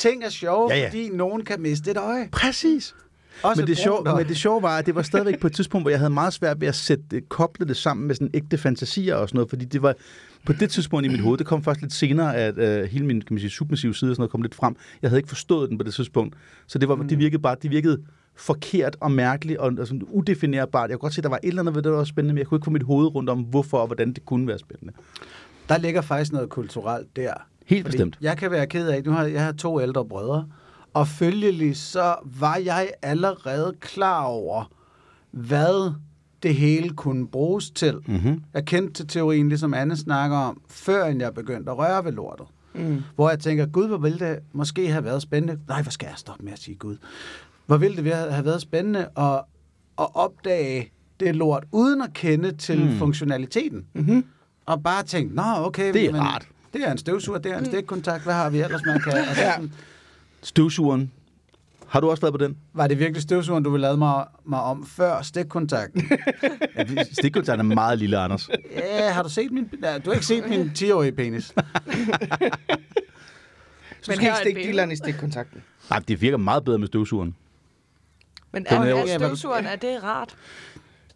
Ting 0.00 0.24
er 0.24 0.28
sjove, 0.28 0.70
Ja, 0.72 0.78
ja, 0.78 0.88
fordi 0.88 1.08
nogen 1.08 1.44
kan 1.44 1.60
miste 1.60 1.90
et 1.90 1.96
øje. 1.96 2.28
Præcis. 2.32 2.94
Også 3.42 3.60
Men 3.60 3.66
det, 3.66 3.72
et 3.72 3.78
sjove, 3.78 4.16
men 4.16 4.28
det 4.28 4.36
sjove 4.36 4.62
var, 4.62 4.78
at 4.78 4.86
det 4.86 4.94
var 4.94 5.02
stadigvæk 5.02 5.40
på 5.40 5.46
et 5.46 5.52
tidspunkt, 5.52 5.82
hvor 5.84 5.90
jeg 5.90 5.98
havde 5.98 6.10
meget 6.10 6.32
svært 6.32 6.60
ved 6.60 6.68
at 6.68 6.74
sætte, 6.74 7.04
det- 7.10 7.28
koble 7.28 7.68
det 7.68 7.76
sammen 7.76 8.06
med 8.06 8.14
sådan 8.14 8.30
ægte 8.34 8.58
fantasier 8.58 9.14
og 9.14 9.28
sådan 9.28 9.36
noget, 9.36 9.50
fordi 9.50 9.64
det 9.64 9.82
var 9.82 9.94
på 10.46 10.52
det 10.52 10.70
tidspunkt 10.70 11.06
i 11.06 11.08
mit 11.08 11.20
hoved, 11.20 11.38
det 11.38 11.46
kom 11.46 11.62
først 11.64 11.80
lidt 11.80 11.92
senere, 11.92 12.36
at 12.36 12.58
øh, 12.58 12.84
hele 12.84 13.06
min 13.06 13.20
kan 13.20 13.34
man 13.34 13.40
sige, 13.40 13.50
submissive 13.50 13.94
side 13.94 14.10
og 14.10 14.14
sådan 14.14 14.20
noget 14.20 14.30
kom 14.30 14.42
lidt 14.42 14.54
frem. 14.54 14.76
Jeg 15.02 15.10
havde 15.10 15.18
ikke 15.18 15.28
forstået 15.28 15.70
den 15.70 15.78
på 15.78 15.84
det 15.84 15.94
tidspunkt, 15.94 16.36
så 16.66 16.78
det, 16.78 16.88
var, 16.88 16.94
mm. 16.94 17.08
det 17.08 17.18
virkede 17.18 17.42
bare, 17.42 17.56
det 17.62 17.70
virkede 17.70 17.98
forkert 18.36 18.96
og 19.00 19.12
mærkeligt 19.12 19.58
og, 19.58 19.72
og 19.78 19.86
sådan 19.86 20.02
udefinerbart. 20.02 20.90
Jeg 20.90 20.98
kunne 20.98 21.06
godt 21.06 21.14
se, 21.14 21.18
at 21.20 21.24
der 21.24 21.30
var 21.30 21.40
et 21.42 21.48
eller 21.48 21.62
andet 21.62 21.74
ved 21.74 21.82
det, 21.82 21.90
der 21.90 21.96
var 21.96 22.04
spændende, 22.04 22.34
men 22.34 22.38
jeg 22.38 22.46
kunne 22.46 22.56
ikke 22.56 22.64
få 22.64 22.70
mit 22.70 22.82
hoved 22.82 23.14
rundt 23.14 23.30
om, 23.30 23.38
hvorfor 23.38 23.78
og 23.78 23.86
hvordan 23.86 24.12
det 24.12 24.24
kunne 24.24 24.46
være 24.46 24.58
spændende. 24.58 24.92
Der 25.68 25.78
ligger 25.78 26.00
faktisk 26.00 26.32
noget 26.32 26.48
kulturelt 26.48 27.16
der. 27.16 27.32
Helt 27.70 27.84
bestemt. 27.86 28.18
Jeg 28.20 28.36
kan 28.38 28.50
være 28.50 28.66
ked 28.66 28.88
af, 28.88 29.02
nu 29.04 29.10
har 29.12 29.24
jeg 29.24 29.44
har 29.44 29.52
to 29.52 29.80
ældre 29.80 30.04
brødre, 30.04 30.46
og 30.94 31.08
følgelig 31.08 31.76
så 31.76 32.14
var 32.24 32.56
jeg 32.56 32.90
allerede 33.02 33.74
klar 33.80 34.22
over, 34.24 34.64
hvad 35.30 35.92
det 36.42 36.54
hele 36.54 36.90
kunne 36.90 37.28
bruges 37.28 37.70
til. 37.70 37.98
Mm-hmm. 38.06 38.42
Jeg 38.54 38.64
kendte 38.64 38.92
til 38.92 39.06
teorien, 39.08 39.48
ligesom 39.48 39.74
Anne 39.74 39.96
snakker 39.96 40.36
om, 40.36 40.60
før 40.68 41.04
jeg 41.04 41.34
begyndte 41.34 41.70
at 41.70 41.78
røre 41.78 42.04
ved 42.04 42.12
lortet. 42.12 42.46
Mm. 42.74 43.02
Hvor 43.14 43.28
jeg 43.30 43.38
tænker, 43.38 43.66
gud, 43.66 43.86
hvor 43.88 43.96
ville 43.98 44.18
det 44.18 44.38
måske 44.52 44.88
have 44.90 45.04
været 45.04 45.22
spændende. 45.22 45.58
Nej, 45.68 45.82
hvor 45.82 45.90
skal 45.90 46.06
jeg 46.06 46.14
stoppe 46.18 46.44
med 46.44 46.52
at 46.52 46.58
sige 46.58 46.74
gud. 46.74 46.96
Hvor 47.66 47.76
ville 47.76 47.96
det 47.96 48.04
være- 48.04 48.30
have 48.30 48.44
været 48.44 48.60
spændende 48.60 49.00
at, 49.16 49.34
at 49.98 50.08
opdage 50.14 50.92
det 51.20 51.36
lort, 51.36 51.64
uden 51.72 52.02
at 52.02 52.12
kende 52.12 52.56
til 52.56 52.84
mm. 52.84 52.96
funktionaliteten. 52.96 53.86
Mm-hmm. 53.94 54.24
Og 54.66 54.82
bare 54.82 55.02
tænke, 55.02 55.34
nå, 55.34 55.42
okay. 55.56 55.92
Det 55.92 56.04
er 56.04 56.14
rart. 56.20 56.48
Det 56.72 56.82
er 56.88 56.92
en 56.92 56.98
støvsuger, 56.98 57.38
det 57.38 57.52
er 57.52 57.58
en 57.58 57.64
stikkontakt, 57.66 58.22
hvad 58.24 58.34
har 58.34 58.50
vi 58.50 58.60
ellers, 58.60 58.80
man 58.86 59.00
kan... 59.00 59.12
Altså, 59.28 59.42
Ja. 59.42 59.52
sådan, 59.52 59.72
Støvsugeren. 60.42 61.12
Har 61.86 62.00
du 62.00 62.10
også 62.10 62.20
været 62.20 62.34
på 62.34 62.38
den? 62.38 62.56
var 62.72 62.86
det 62.86 62.98
virkelig 62.98 63.22
støvsugeren, 63.22 63.64
du 63.64 63.70
ville 63.70 63.82
lade 63.82 63.96
mig, 63.96 64.24
mig 64.44 64.60
om 64.62 64.86
før 64.86 65.22
stikkontakten? 65.22 66.10
Ja, 66.76 67.04
Stikkontakten 67.12 67.70
er 67.70 67.74
meget 67.74 67.98
lille, 67.98 68.18
Anders. 68.18 68.48
ja, 68.76 69.10
har 69.12 69.22
du 69.22 69.28
set 69.28 69.50
min... 69.52 69.68
Ja, 69.82 69.98
du 69.98 70.10
har 70.10 70.14
ikke 70.14 70.26
set 70.26 70.48
min 70.48 70.70
10-årige 70.78 71.12
penis. 71.12 71.44
Så 74.02 74.10
Men 74.10 74.16
skal 74.16 74.26
ikke 74.26 74.36
stikke 74.40 74.62
dilleren 74.62 74.90
i 74.92 74.96
stikkontakten. 74.96 75.62
Nej, 75.90 75.98
det 76.08 76.20
virker 76.20 76.36
meget 76.36 76.64
bedre 76.64 76.78
med 76.78 76.86
støvsugeren. 76.86 77.36
Men 78.52 78.66
er, 78.68 78.80
er 78.80 78.94
er 78.94 79.18
støvsugeren, 79.18 79.66
er 79.66 79.76
det 79.76 80.02
rart? 80.02 80.36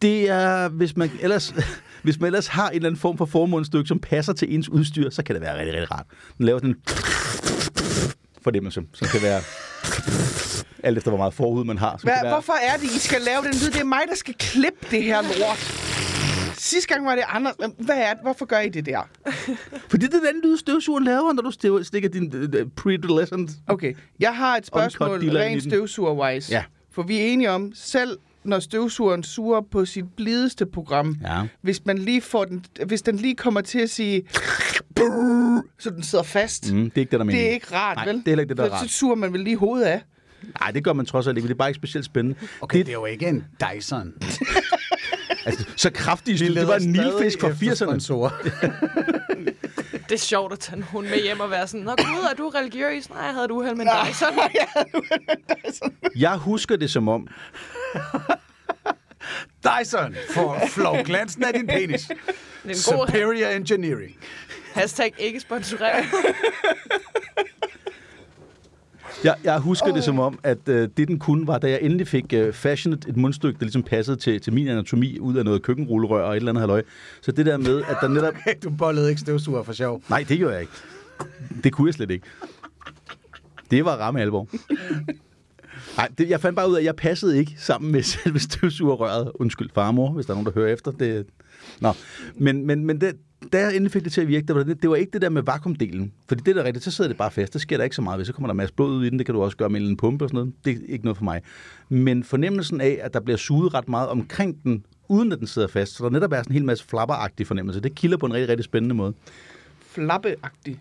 Det 0.02 0.28
er, 0.28 0.68
hvis 0.68 0.96
man 0.96 1.10
ellers, 1.20 1.54
hvis 2.02 2.20
man 2.20 2.26
ellers 2.26 2.46
har 2.46 2.68
en 2.68 2.76
eller 2.76 2.88
anden 2.88 3.00
form 3.00 3.18
for 3.18 3.24
formålsstykke, 3.24 3.88
som 3.88 3.98
passer 3.98 4.32
til 4.32 4.54
ens 4.54 4.68
udstyr, 4.68 5.10
så 5.10 5.22
kan 5.22 5.34
det 5.34 5.42
være 5.42 5.58
rigtig, 5.58 5.74
rigtig 5.74 5.90
rart. 5.90 6.06
Den 6.38 6.46
laver 6.46 6.58
sådan 6.58 6.70
en 6.70 6.76
fornemmelse, 8.44 8.82
som 8.92 9.08
kan 9.08 9.22
være 9.22 9.40
alt 10.82 10.98
efter, 10.98 11.10
hvor 11.10 11.18
meget 11.18 11.34
forhud 11.34 11.64
man 11.64 11.78
har. 11.78 11.96
Kan 11.96 12.06
være, 12.22 12.32
hvorfor 12.32 12.52
er 12.52 12.76
det, 12.76 12.84
I 12.84 12.98
skal 12.98 13.20
lave 13.20 13.42
den 13.42 13.52
lyd? 13.52 13.70
Det 13.70 13.80
er 13.80 13.84
mig, 13.84 14.00
der 14.08 14.14
skal 14.16 14.34
klippe 14.38 14.78
det 14.90 15.02
her 15.02 15.22
lort. 15.22 15.80
Sidste 16.58 16.94
gang 16.94 17.06
var 17.06 17.14
det 17.14 17.24
Anders. 17.28 17.54
Men 17.60 17.74
Hvad 17.78 17.96
er 17.96 18.12
det? 18.12 18.22
Hvorfor 18.22 18.44
gør 18.44 18.58
I 18.60 18.68
det 18.68 18.86
der? 18.86 19.08
Fordi 19.90 20.06
det 20.06 20.14
er 20.14 20.32
den 20.32 20.40
lyd, 20.44 20.56
støvsugeren 20.58 21.04
laver, 21.04 21.32
når 21.32 21.42
du 21.42 21.50
støv- 21.50 21.82
stikker 21.84 22.08
din 22.08 22.32
uh, 22.36 22.60
pre-adolescent. 22.80 23.50
Okay, 23.66 23.94
jeg 24.20 24.36
har 24.36 24.56
et 24.56 24.66
spørgsmål 24.66 25.28
rent 25.30 25.62
støvsuger-wise. 25.62 26.52
Ja. 26.52 26.64
For 26.92 27.02
vi 27.02 27.18
er 27.18 27.24
enige 27.24 27.50
om, 27.50 27.72
selv 27.74 28.18
når 28.44 28.58
støvsugeren 28.58 29.22
suger 29.22 29.60
på 29.72 29.84
sit 29.84 30.04
blideste 30.16 30.66
program, 30.66 31.16
Ja. 31.22 31.42
hvis 31.62 31.84
man 31.86 31.98
lige 31.98 32.20
får 32.20 32.44
den, 32.44 32.64
hvis 32.86 33.02
den 33.02 33.16
lige 33.16 33.34
kommer 33.34 33.60
til 33.60 33.78
at 33.78 33.90
sige, 33.90 34.22
så 35.78 35.90
den 35.90 36.02
sidder 36.02 36.24
fast. 36.24 36.72
Mm, 36.72 36.90
det 36.90 36.98
er 36.98 37.00
ikke 37.00 37.00
det, 37.00 37.10
der 37.10 37.18
Det 37.18 37.26
meningen. 37.26 37.50
er 37.50 37.54
ikke 37.54 37.74
rart, 37.74 37.96
Nej, 37.96 38.06
vel? 38.06 38.14
det 38.14 38.22
er 38.26 38.30
heller 38.30 38.42
ikke 38.42 38.48
det, 38.48 38.56
der 38.56 38.64
er 38.64 38.70
rart. 38.70 38.88
Så 38.90 38.94
suger 38.96 39.14
man 39.14 39.32
vel 39.32 39.40
lige 39.40 39.56
hovedet 39.56 39.86
af. 39.86 40.02
Nej, 40.60 40.70
det 40.70 40.84
gør 40.84 40.92
man 40.92 41.06
trods 41.06 41.26
alt 41.26 41.36
ikke, 41.36 41.44
men 41.44 41.48
det 41.48 41.54
er 41.54 41.58
bare 41.58 41.68
ikke 41.68 41.76
specielt 41.78 42.06
spændende. 42.06 42.38
Okay, 42.60 42.78
det, 42.78 42.86
det 42.86 42.92
er 42.92 42.96
jo 42.98 43.04
ikke 43.06 43.26
en 43.26 43.44
Dyson. 43.74 44.12
altså, 45.46 45.64
så 45.76 45.90
kraftig 45.90 46.40
Vi 46.40 46.54
det 46.54 46.66
var 46.68 46.76
en 46.76 46.92
nilfisk 46.92 47.40
fra 47.40 47.48
efter 47.48 47.86
80'erne. 47.86 48.00
Det 50.08 50.14
er 50.14 50.18
sjovt 50.18 50.52
at 50.52 50.58
tage 50.58 50.76
en 50.76 50.82
hund 50.82 51.06
med 51.08 51.22
hjem 51.22 51.40
og 51.40 51.50
være 51.50 51.66
sådan, 51.68 51.84
Nå 51.86 51.94
gud, 51.96 52.26
er 52.30 52.34
du 52.34 52.48
religiøs? 52.48 53.10
Nej, 53.10 53.18
jeg 53.22 53.32
havde 53.32 53.44
et 53.44 53.50
uheld 53.50 53.74
med 53.74 53.84
dig. 53.84 54.14
Så 54.14 54.26
Jeg 56.16 56.36
husker 56.36 56.76
det 56.76 56.90
som 56.90 57.08
om, 57.08 57.28
Dyson 59.64 60.16
for 60.34 60.58
flov 60.68 60.96
glansen 61.04 61.44
af 61.44 61.52
din 61.52 61.66
penis. 61.66 62.02
det 62.02 62.16
er 62.64 62.68
en 62.68 62.68
god 62.68 63.06
Superior 63.06 63.48
engineering. 63.48 64.16
hashtag 64.74 65.12
ikke 65.18 65.40
sponsoreret. 65.40 66.04
Jeg, 69.24 69.34
jeg 69.44 69.58
husker 69.58 69.90
oh. 69.90 69.94
det 69.94 70.04
som 70.04 70.18
om, 70.18 70.38
at 70.42 70.68
øh, 70.68 70.88
det 70.96 71.08
den 71.08 71.18
kunne 71.18 71.46
var, 71.46 71.58
da 71.58 71.70
jeg 71.70 71.78
endelig 71.82 72.08
fik 72.08 72.32
øh, 72.32 72.52
fashionet 72.52 73.04
et 73.08 73.16
mundstykke, 73.16 73.58
der 73.58 73.64
ligesom 73.64 73.82
passede 73.82 74.16
til, 74.16 74.40
til 74.40 74.52
min 74.52 74.68
anatomi, 74.68 75.18
ud 75.18 75.36
af 75.36 75.44
noget 75.44 75.62
køkkenrullerør 75.62 76.22
og 76.22 76.32
et 76.32 76.36
eller 76.36 76.52
andet 76.52 76.62
halløj. 76.62 76.82
Så 77.20 77.32
det 77.32 77.46
der 77.46 77.56
med, 77.56 77.82
at 77.82 77.96
der 78.00 78.08
netop... 78.08 78.34
Du 78.64 78.70
bollede 78.70 79.08
ikke 79.08 79.20
støvsuger 79.20 79.62
for 79.62 79.72
sjov. 79.72 80.02
Nej, 80.08 80.24
det 80.28 80.38
gjorde 80.38 80.54
jeg 80.54 80.60
ikke. 80.60 80.72
Det 81.64 81.72
kunne 81.72 81.88
jeg 81.88 81.94
slet 81.94 82.10
ikke. 82.10 82.26
Det 83.70 83.84
var 83.84 83.96
ramme 83.96 84.20
alvor. 84.20 84.48
Nej, 85.96 86.08
det, 86.18 86.30
jeg 86.30 86.40
fandt 86.40 86.56
bare 86.56 86.68
ud 86.68 86.74
af, 86.74 86.78
at 86.78 86.84
jeg 86.84 86.96
passede 86.96 87.38
ikke 87.38 87.54
sammen 87.58 87.92
med 87.92 88.02
selve 88.22 88.38
støvsugerrøret. 88.38 89.32
Undskyld, 89.34 89.70
farmor, 89.74 90.12
hvis 90.12 90.26
der 90.26 90.32
er 90.32 90.34
nogen, 90.34 90.46
der 90.46 90.52
hører 90.52 90.72
efter. 90.72 90.90
Det... 90.90 91.26
Nå, 91.80 91.92
men, 92.34 92.66
men, 92.66 92.84
men 92.86 93.00
det, 93.00 93.16
da 93.52 93.58
jeg 93.60 93.68
endelig 93.70 93.92
fik 93.92 94.04
det 94.04 94.12
til 94.12 94.20
at 94.20 94.28
virke, 94.28 94.46
det 94.46 94.56
var, 94.56 94.62
det, 94.62 94.82
det 94.82 94.90
var 94.90 94.96
ikke 94.96 95.12
det 95.12 95.22
der 95.22 95.28
med 95.28 95.42
vakuumdelen. 95.42 96.12
Fordi 96.28 96.42
det 96.46 96.54
der 96.56 96.62
er 96.62 96.66
rigtigt, 96.66 96.84
så 96.84 96.90
sidder 96.90 97.08
det 97.08 97.16
bare 97.16 97.30
fast. 97.30 97.52
Det 97.52 97.60
sker 97.60 97.76
der 97.76 97.84
ikke 97.84 97.96
så 97.96 98.02
meget 98.02 98.18
ved. 98.18 98.24
Så 98.24 98.32
kommer 98.32 98.46
der 98.48 98.52
en 98.52 98.56
masse 98.56 98.74
blod 98.74 98.90
ud 98.90 99.04
i 99.04 99.10
den. 99.10 99.18
Det 99.18 99.26
kan 99.26 99.34
du 99.34 99.42
også 99.42 99.56
gøre 99.56 99.68
med 99.68 99.80
en 99.80 99.96
pumpe 99.96 100.24
og 100.24 100.28
sådan 100.28 100.36
noget. 100.36 100.52
Det 100.64 100.72
er 100.72 100.92
ikke 100.92 101.04
noget 101.04 101.16
for 101.16 101.24
mig. 101.24 101.42
Men 101.88 102.24
fornemmelsen 102.24 102.80
af, 102.80 102.98
at 103.02 103.14
der 103.14 103.20
bliver 103.20 103.36
suget 103.36 103.74
ret 103.74 103.88
meget 103.88 104.08
omkring 104.08 104.62
den, 104.64 104.84
uden 105.08 105.32
at 105.32 105.38
den 105.38 105.46
sidder 105.46 105.68
fast. 105.68 105.92
Så 105.96 106.04
der 106.04 106.10
netop 106.10 106.32
er 106.32 106.36
sådan 106.36 106.50
en 106.50 106.54
hel 106.54 106.64
masse 106.64 106.84
flapperagtig 106.84 107.46
fornemmelse. 107.46 107.80
Det 107.80 107.94
kilder 107.94 108.16
på 108.16 108.26
en 108.26 108.32
rigtig, 108.34 108.48
rigtig 108.48 108.64
spændende 108.64 108.94
måde. 108.94 109.14
Flappeagtig. 109.88 110.80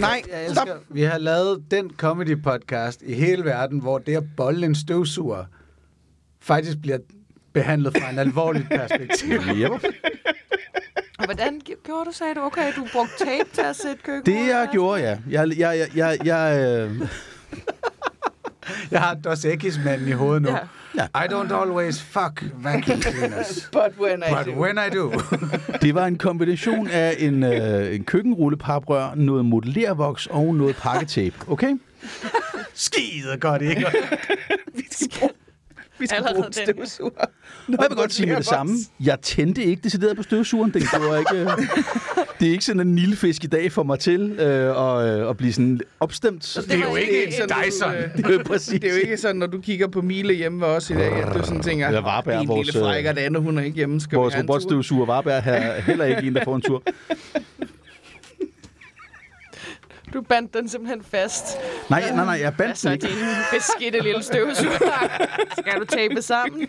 Nej, 0.00 0.22
Jeg 0.32 0.50
stop. 0.50 0.68
vi 0.88 1.02
har 1.02 1.18
lavet 1.18 1.62
den 1.70 1.90
comedy 1.96 2.42
podcast 2.42 3.02
i 3.06 3.12
hele 3.14 3.44
verden, 3.44 3.78
hvor 3.78 3.98
det 3.98 4.16
at 4.16 4.24
bolle 4.36 4.66
en 4.66 4.74
støvsuger 4.74 5.44
faktisk 6.40 6.80
bliver 6.82 6.98
behandlet 7.52 7.96
fra 7.98 8.10
en 8.10 8.18
alvorlig 8.18 8.66
perspektiv. 8.70 9.40
Yep. 9.56 9.70
Og 11.18 11.24
hvordan 11.24 11.60
gjorde 11.84 12.04
du, 12.04 12.12
sagde 12.12 12.34
du? 12.34 12.40
Okay, 12.40 12.72
du 12.76 12.86
brugte 12.92 13.12
tape 13.18 13.48
til 13.52 13.60
at 13.62 13.76
sætte 13.76 14.02
køkken. 14.02 14.34
Det 14.34 14.48
jeg 14.48 14.68
gjorde, 14.72 15.02
ja. 15.02 15.16
Jeg, 15.30 15.48
jeg, 15.58 15.78
jeg, 15.78 15.88
jeg, 15.96 16.18
jeg, 16.24 16.76
øh, 16.90 17.08
Jeg 18.90 19.00
har 19.00 19.14
Dos 19.14 19.44
Equis-manden 19.44 20.08
i 20.08 20.10
hovedet 20.12 20.42
nu. 20.42 20.48
Ja. 20.48 20.58
Ja. 20.96 21.04
I 21.24 21.28
don't 21.28 21.54
always 21.62 22.02
fuck 22.02 22.44
vacuum 22.54 23.02
cleaners. 23.02 23.68
But 23.72 23.92
when 24.00 24.18
I 24.28 24.34
But 24.34 24.46
do. 24.54 24.60
when 24.62 24.78
I 24.86 24.90
do. 24.96 25.12
det 25.82 25.94
var 25.94 26.06
en 26.06 26.18
kombination 26.18 26.88
af 26.88 27.16
en, 27.18 27.42
øh, 27.42 27.94
en 27.94 28.04
køkkenrullepaprør, 28.04 29.14
noget 29.14 29.44
modellervoks 29.44 30.26
og 30.26 30.54
noget 30.54 30.76
pakketape. 30.76 31.36
Okay? 31.48 31.76
Skide 32.74 33.36
godt, 33.40 33.62
ikke? 33.62 33.86
Vi 34.74 34.82
skal 34.90 35.10
bruge, 35.18 35.32
vi 35.98 36.06
skal 36.06 36.16
Allerede 36.16 36.34
bruge 36.34 36.44
den. 36.46 36.52
støvsuger. 36.52 37.24
Og 37.68 37.74
jeg 37.80 37.86
vil 37.90 37.96
godt 37.96 38.12
sige 38.12 38.26
med 38.28 38.36
det 38.36 38.46
samme. 38.46 38.74
Jeg 39.00 39.20
tændte 39.20 39.64
ikke 39.64 39.82
decideret 39.82 40.16
på 40.16 40.22
støvsugeren. 40.22 40.74
Den 40.74 40.82
gjorde 40.82 41.18
ikke, 41.18 41.32
det 42.40 42.48
er 42.48 42.52
ikke 42.52 42.64
sådan 42.64 42.80
en 42.80 42.94
nilfisk 42.94 43.44
i 43.44 43.46
dag 43.46 43.72
for 43.72 43.82
mig 43.82 43.98
til 43.98 44.20
øh, 44.30 44.76
og, 44.76 45.08
øh, 45.08 45.30
at 45.30 45.36
blive 45.36 45.52
sådan 45.52 45.80
opstemt. 46.00 46.58
Det 46.68 46.74
er 46.74 46.88
jo 46.90 46.96
ikke 46.96 47.26
en 47.26 47.32
sådan, 47.32 47.64
Dyson. 47.66 47.92
Det 48.16 48.26
er 48.26 48.32
jo 48.32 48.42
præcis. 48.46 48.80
Det 48.80 48.84
er 48.90 48.94
jo 48.94 49.00
ikke 49.00 49.16
sådan, 49.16 49.36
når 49.36 49.46
du 49.46 49.60
kigger 49.60 49.86
på 49.86 50.00
Mile 50.02 50.34
hjemme 50.34 50.60
ved 50.60 50.68
os 50.68 50.90
i 50.90 50.94
dag, 50.94 51.12
at 51.12 51.34
du 51.34 51.44
sådan 51.44 51.62
tænker, 51.62 51.88
Eller 51.88 52.00
Varberg, 52.00 52.40
"Din 52.40 52.48
vores, 52.48 52.66
lille 52.66 52.80
øh, 52.80 52.84
frækker, 52.86 53.12
det 53.12 53.20
andet, 53.20 53.42
hun 53.42 53.58
er 53.58 53.62
ikke 53.62 53.76
hjemme. 53.76 54.00
Skal 54.00 54.16
Vores 54.18 54.34
en 54.34 54.40
tur?" 54.40 54.54
robotstøvsuger 54.54 55.06
Varberg 55.06 55.42
har 55.42 55.80
heller 55.80 56.04
ikke 56.04 56.22
en, 56.22 56.34
der 56.34 56.44
får 56.44 56.56
en 56.56 56.62
tur. 56.62 56.82
Du 60.14 60.20
bandt 60.20 60.54
den 60.54 60.68
simpelthen 60.68 61.02
fast. 61.10 61.44
Nej, 61.90 62.10
nej, 62.14 62.24
nej, 62.24 62.38
jeg 62.40 62.54
bandt 62.58 62.70
Altså, 62.70 62.88
den 62.88 62.94
ikke. 62.94 63.06
din 63.06 63.14
beskidte 63.52 64.00
lille 64.00 64.22
støvsuger. 64.22 64.78
Skal 65.58 65.80
du 65.80 65.84
tape 65.84 66.22
sammen? 66.22 66.66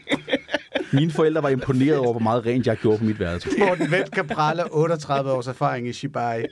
Mine 0.94 1.12
forældre 1.12 1.44
var 1.44 1.50
imponeret 1.50 1.98
over, 1.98 2.12
hvor 2.12 2.20
meget 2.20 2.46
rent 2.46 2.68
jeg 2.68 2.78
gjorde 2.78 2.98
på 2.98 3.04
mit 3.04 3.20
værelse. 3.20 3.50
Morten 3.60 3.92
Vendt 3.92 4.12
kan 4.12 4.28
prale 4.28 4.74
38 4.74 5.32
års 5.32 5.48
erfaring 5.48 5.88
i 5.88 5.94
Shibai. 5.94 6.44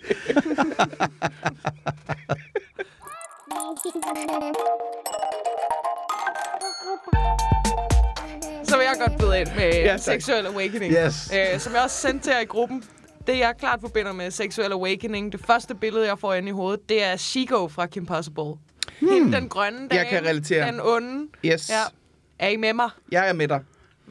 Så 8.64 8.78
vil 8.78 8.84
jeg 8.86 8.96
godt 9.08 9.20
byde 9.20 9.40
ind 9.40 9.48
med 9.56 9.72
Ja, 9.74 9.80
ja, 9.80 9.98
tak. 9.98 10.00
Sexual 10.00 10.46
Awakening. 10.46 10.94
Yes. 10.94 11.32
Øh, 11.34 11.60
som 11.60 11.74
jeg 11.74 11.82
også 11.84 11.96
sendte 11.98 12.26
til 12.26 12.32
jer 12.32 12.40
i 12.40 12.46
gruppen. 12.46 12.84
Det, 13.28 13.38
jeg 13.40 13.54
klart 13.60 13.80
forbinder 13.82 14.14
med 14.14 14.32
Sexual 14.32 14.72
Awakening, 14.72 15.32
det 15.32 15.40
første 15.48 15.76
billede, 15.76 16.08
jeg 16.08 16.20
får 16.20 16.34
ind 16.34 16.48
i 16.48 16.52
hovedet, 16.52 16.90
det 16.90 17.04
er 17.04 17.18
Chico 17.18 17.68
fra 17.68 17.86
Kim 17.86 18.06
Possible. 18.06 18.44
Hmm. 19.00 19.10
Hende, 19.14 19.38
den 19.38 19.50
grønne 19.50 19.80
dame. 19.80 19.94
Jeg 19.94 20.08
kan 20.08 20.26
relatere. 20.26 20.68
Den 20.68 20.80
onde. 20.84 21.28
Yes. 21.46 21.70
Ja. 21.70 21.76
Er 22.40 22.48
I 22.50 22.56
med 22.56 22.74
mig? 22.74 22.90
Jeg 23.12 23.30
er 23.30 23.34
med 23.34 23.48
dig. 23.48 23.60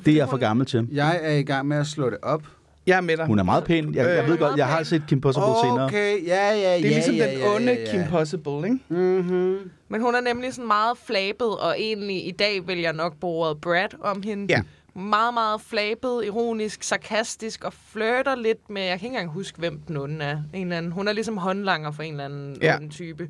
Det 0.05 0.12
er 0.12 0.16
jeg 0.16 0.28
for 0.28 0.36
gammel 0.36 0.66
til. 0.66 0.88
Jeg 0.92 1.20
er 1.22 1.32
i 1.32 1.42
gang 1.42 1.68
med 1.68 1.76
at 1.76 1.86
slå 1.86 2.11
det 2.11 2.18
op. 2.22 2.42
Jeg 2.86 2.96
er 2.96 3.01
med 3.01 3.16
dig. 3.16 3.26
Hun 3.26 3.38
er 3.38 3.42
meget 3.42 3.64
pæn. 3.64 3.94
Jeg, 3.94 4.16
jeg 4.16 4.26
ved 4.28 4.38
godt, 4.38 4.57
jeg 4.57 4.66
har 4.66 4.82
set 4.82 5.03
Kim 5.09 5.20
Possible 5.20 5.55
senere. 5.62 5.84
Okay, 5.84 6.26
ja, 6.26 6.51
ja, 6.51 6.57
ja. 6.57 6.76
Det 6.76 6.86
er 6.86 6.90
ligesom 6.90 7.14
ja, 7.14 7.30
den 7.30 7.38
ja, 7.38 7.55
onde 7.55 7.72
ja, 7.72 7.80
ja. 7.80 7.90
Kim 7.90 8.11
Possible, 8.11 8.57
ikke? 8.57 8.78
Mm-hmm. 8.88 9.70
Men 9.88 10.01
hun 10.01 10.14
er 10.14 10.20
nemlig 10.20 10.55
sådan 10.55 10.66
meget 10.66 10.98
flabet, 10.98 11.59
og 11.59 11.74
egentlig 11.78 12.26
i 12.28 12.30
dag 12.30 12.66
vil 12.66 12.78
jeg 12.78 12.92
nok 12.92 13.16
bruge 13.20 13.46
ordet 13.46 13.61
Brad 13.61 13.88
om 14.01 14.22
hende. 14.22 14.46
Ja. 14.55 14.62
Meget, 14.94 15.34
meget 15.34 15.61
flabet, 15.61 16.24
ironisk, 16.24 16.82
sarkastisk 16.82 17.64
og 17.64 17.72
flirter 17.92 18.34
lidt 18.34 18.70
med, 18.70 18.82
jeg 18.82 18.98
kan 18.98 19.07
ikke 19.07 19.14
engang 19.16 19.30
huske, 19.32 19.59
hvem 19.59 19.80
den 19.88 19.96
onde 19.96 20.24
er. 20.24 20.38
En 20.55 20.62
eller 20.62 20.76
anden, 20.76 20.92
hun 20.92 21.09
er 21.09 21.12
ligesom 21.12 21.36
håndlanger 21.36 21.90
for 21.90 22.03
en 22.03 22.12
eller 22.12 22.24
anden 22.24 22.57
Ja. 22.62 22.78
ja. 22.82 22.88
type. 22.90 23.28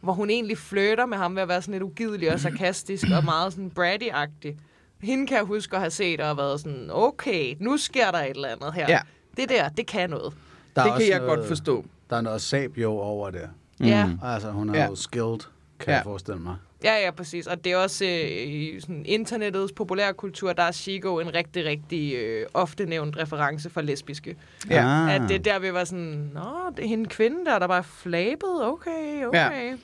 Hvor 0.00 0.12
hun 0.12 0.30
egentlig 0.30 0.58
flirter 0.58 1.06
med 1.06 1.18
ham 1.18 1.34
ved 1.34 1.42
at 1.42 1.48
være 1.48 1.62
sådan 1.62 1.72
lidt 1.72 1.82
ugidelig 1.82 2.32
og 2.32 2.40
sarkastisk 2.40 3.04
og 3.16 3.24
meget 3.24 3.52
sådan 3.52 3.72
bratty-agtig. 3.78 4.56
Hende 5.02 5.26
kan 5.26 5.36
jeg 5.36 5.44
huske 5.44 5.74
at 5.76 5.80
have 5.82 5.90
set 5.90 6.20
og 6.20 6.26
have 6.26 6.36
været 6.36 6.60
sådan, 6.60 6.88
okay, 6.92 7.54
nu 7.60 7.76
sker 7.76 8.10
der 8.10 8.18
et 8.18 8.30
eller 8.30 8.48
andet 8.48 8.74
her. 8.74 8.86
Ja. 8.88 9.00
Det 9.36 9.48
der, 9.48 9.68
det 9.68 9.86
kan 9.86 10.10
noget. 10.10 10.32
Der 10.76 10.82
er 10.82 10.86
Det 10.94 11.02
kan 11.02 11.10
jeg 11.10 11.18
noget, 11.20 11.36
godt 11.36 11.48
forstå. 11.48 11.84
Der 12.10 12.16
er 12.16 12.20
noget 12.20 12.42
sabio 12.42 12.92
over 12.98 13.30
det. 13.30 13.48
Mm. 13.80 13.86
Ja. 13.86 14.08
Altså, 14.24 14.50
hun 14.50 14.68
er 14.68 14.78
Ja. 14.78 14.86
jo 14.86 14.94
skilled, 14.94 15.38
kan 15.78 15.88
Ja. 15.88 15.94
jeg 15.94 16.02
forestille 16.04 16.40
mig. 16.40 16.56
Ja, 16.84 17.04
ja, 17.04 17.10
præcis. 17.10 17.46
Og 17.46 17.64
det 17.64 17.72
er 17.72 17.76
også 17.76 18.04
øh, 18.04 18.30
i 18.30 18.80
sådan 18.80 19.02
internettets 19.06 19.72
populærkultur, 19.72 20.52
der 20.52 20.62
er 20.62 20.72
Chico 20.72 21.18
en 21.18 21.34
rigtig, 21.34 21.64
rigtig 21.64 22.14
øh, 22.14 22.46
ofte 22.54 22.86
nævnt 22.86 23.16
reference 23.16 23.70
for 23.70 23.80
lesbiske. 23.80 24.36
Ja. 24.70 25.08
At 25.10 25.22
det 25.28 25.44
der 25.44 25.58
vi 25.58 25.72
var 25.72 25.84
sådan, 25.84 26.30
nå, 26.34 26.40
det 26.76 26.84
er 26.84 26.88
hende 26.88 27.06
kvinde 27.08 27.44
der, 27.44 27.58
der 27.58 27.66
bare 27.66 27.84
flabet. 27.84 28.64
Okay, 28.64 29.24
okay. 29.26 29.76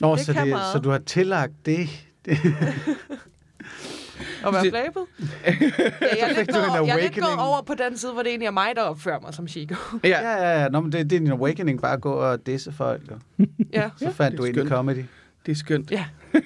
Nå, 0.00 0.16
Det 0.16 0.24
så, 0.26 0.32
kan 0.32 0.42
det, 0.42 0.50
meget. 0.50 0.72
så 0.72 0.78
du 0.78 0.90
har 0.90 0.98
tillagt 0.98 1.52
det. 1.66 1.88
det. 2.24 2.38
Og 4.44 4.52
være 4.52 4.62
Det- 4.64 4.70
flabet. 4.72 5.02
ja, 5.20 5.26
jeg, 5.46 6.30
er 6.30 6.36
lidt 6.38 6.48
en 6.48 6.54
gået, 6.54 6.86
jeg 6.88 6.96
er 6.96 7.00
lidt 7.00 7.14
gået 7.14 7.38
over 7.38 7.62
på 7.62 7.74
den 7.88 7.96
side, 7.96 8.12
hvor 8.12 8.22
det 8.22 8.30
egentlig 8.30 8.46
er 8.46 8.50
mig, 8.50 8.68
der 8.76 8.82
opfører 8.82 9.20
mig 9.20 9.34
som 9.34 9.48
Chico. 9.48 9.74
Ja. 10.04 10.08
Ja, 10.08 10.30
ja, 10.48 10.60
ja. 10.62 10.68
Nå, 10.68 10.80
men 10.80 10.92
det, 10.92 11.10
det 11.10 11.16
er 11.16 11.20
din 11.20 11.30
awakening, 11.30 11.80
bare 11.80 11.92
at 11.92 12.00
gå 12.00 12.12
og 12.12 12.46
disse 12.46 12.72
folk. 12.72 13.02
Jo. 13.10 13.46
ja. 13.72 13.90
Så 13.96 14.10
fandt 14.12 14.32
det 14.32 14.38
du 14.38 14.44
ind 14.44 14.56
i 14.56 14.68
comedy. 14.68 15.04
Det 15.46 15.52
er 15.52 15.56
skønt. 15.56 15.90
ja. 15.90 16.04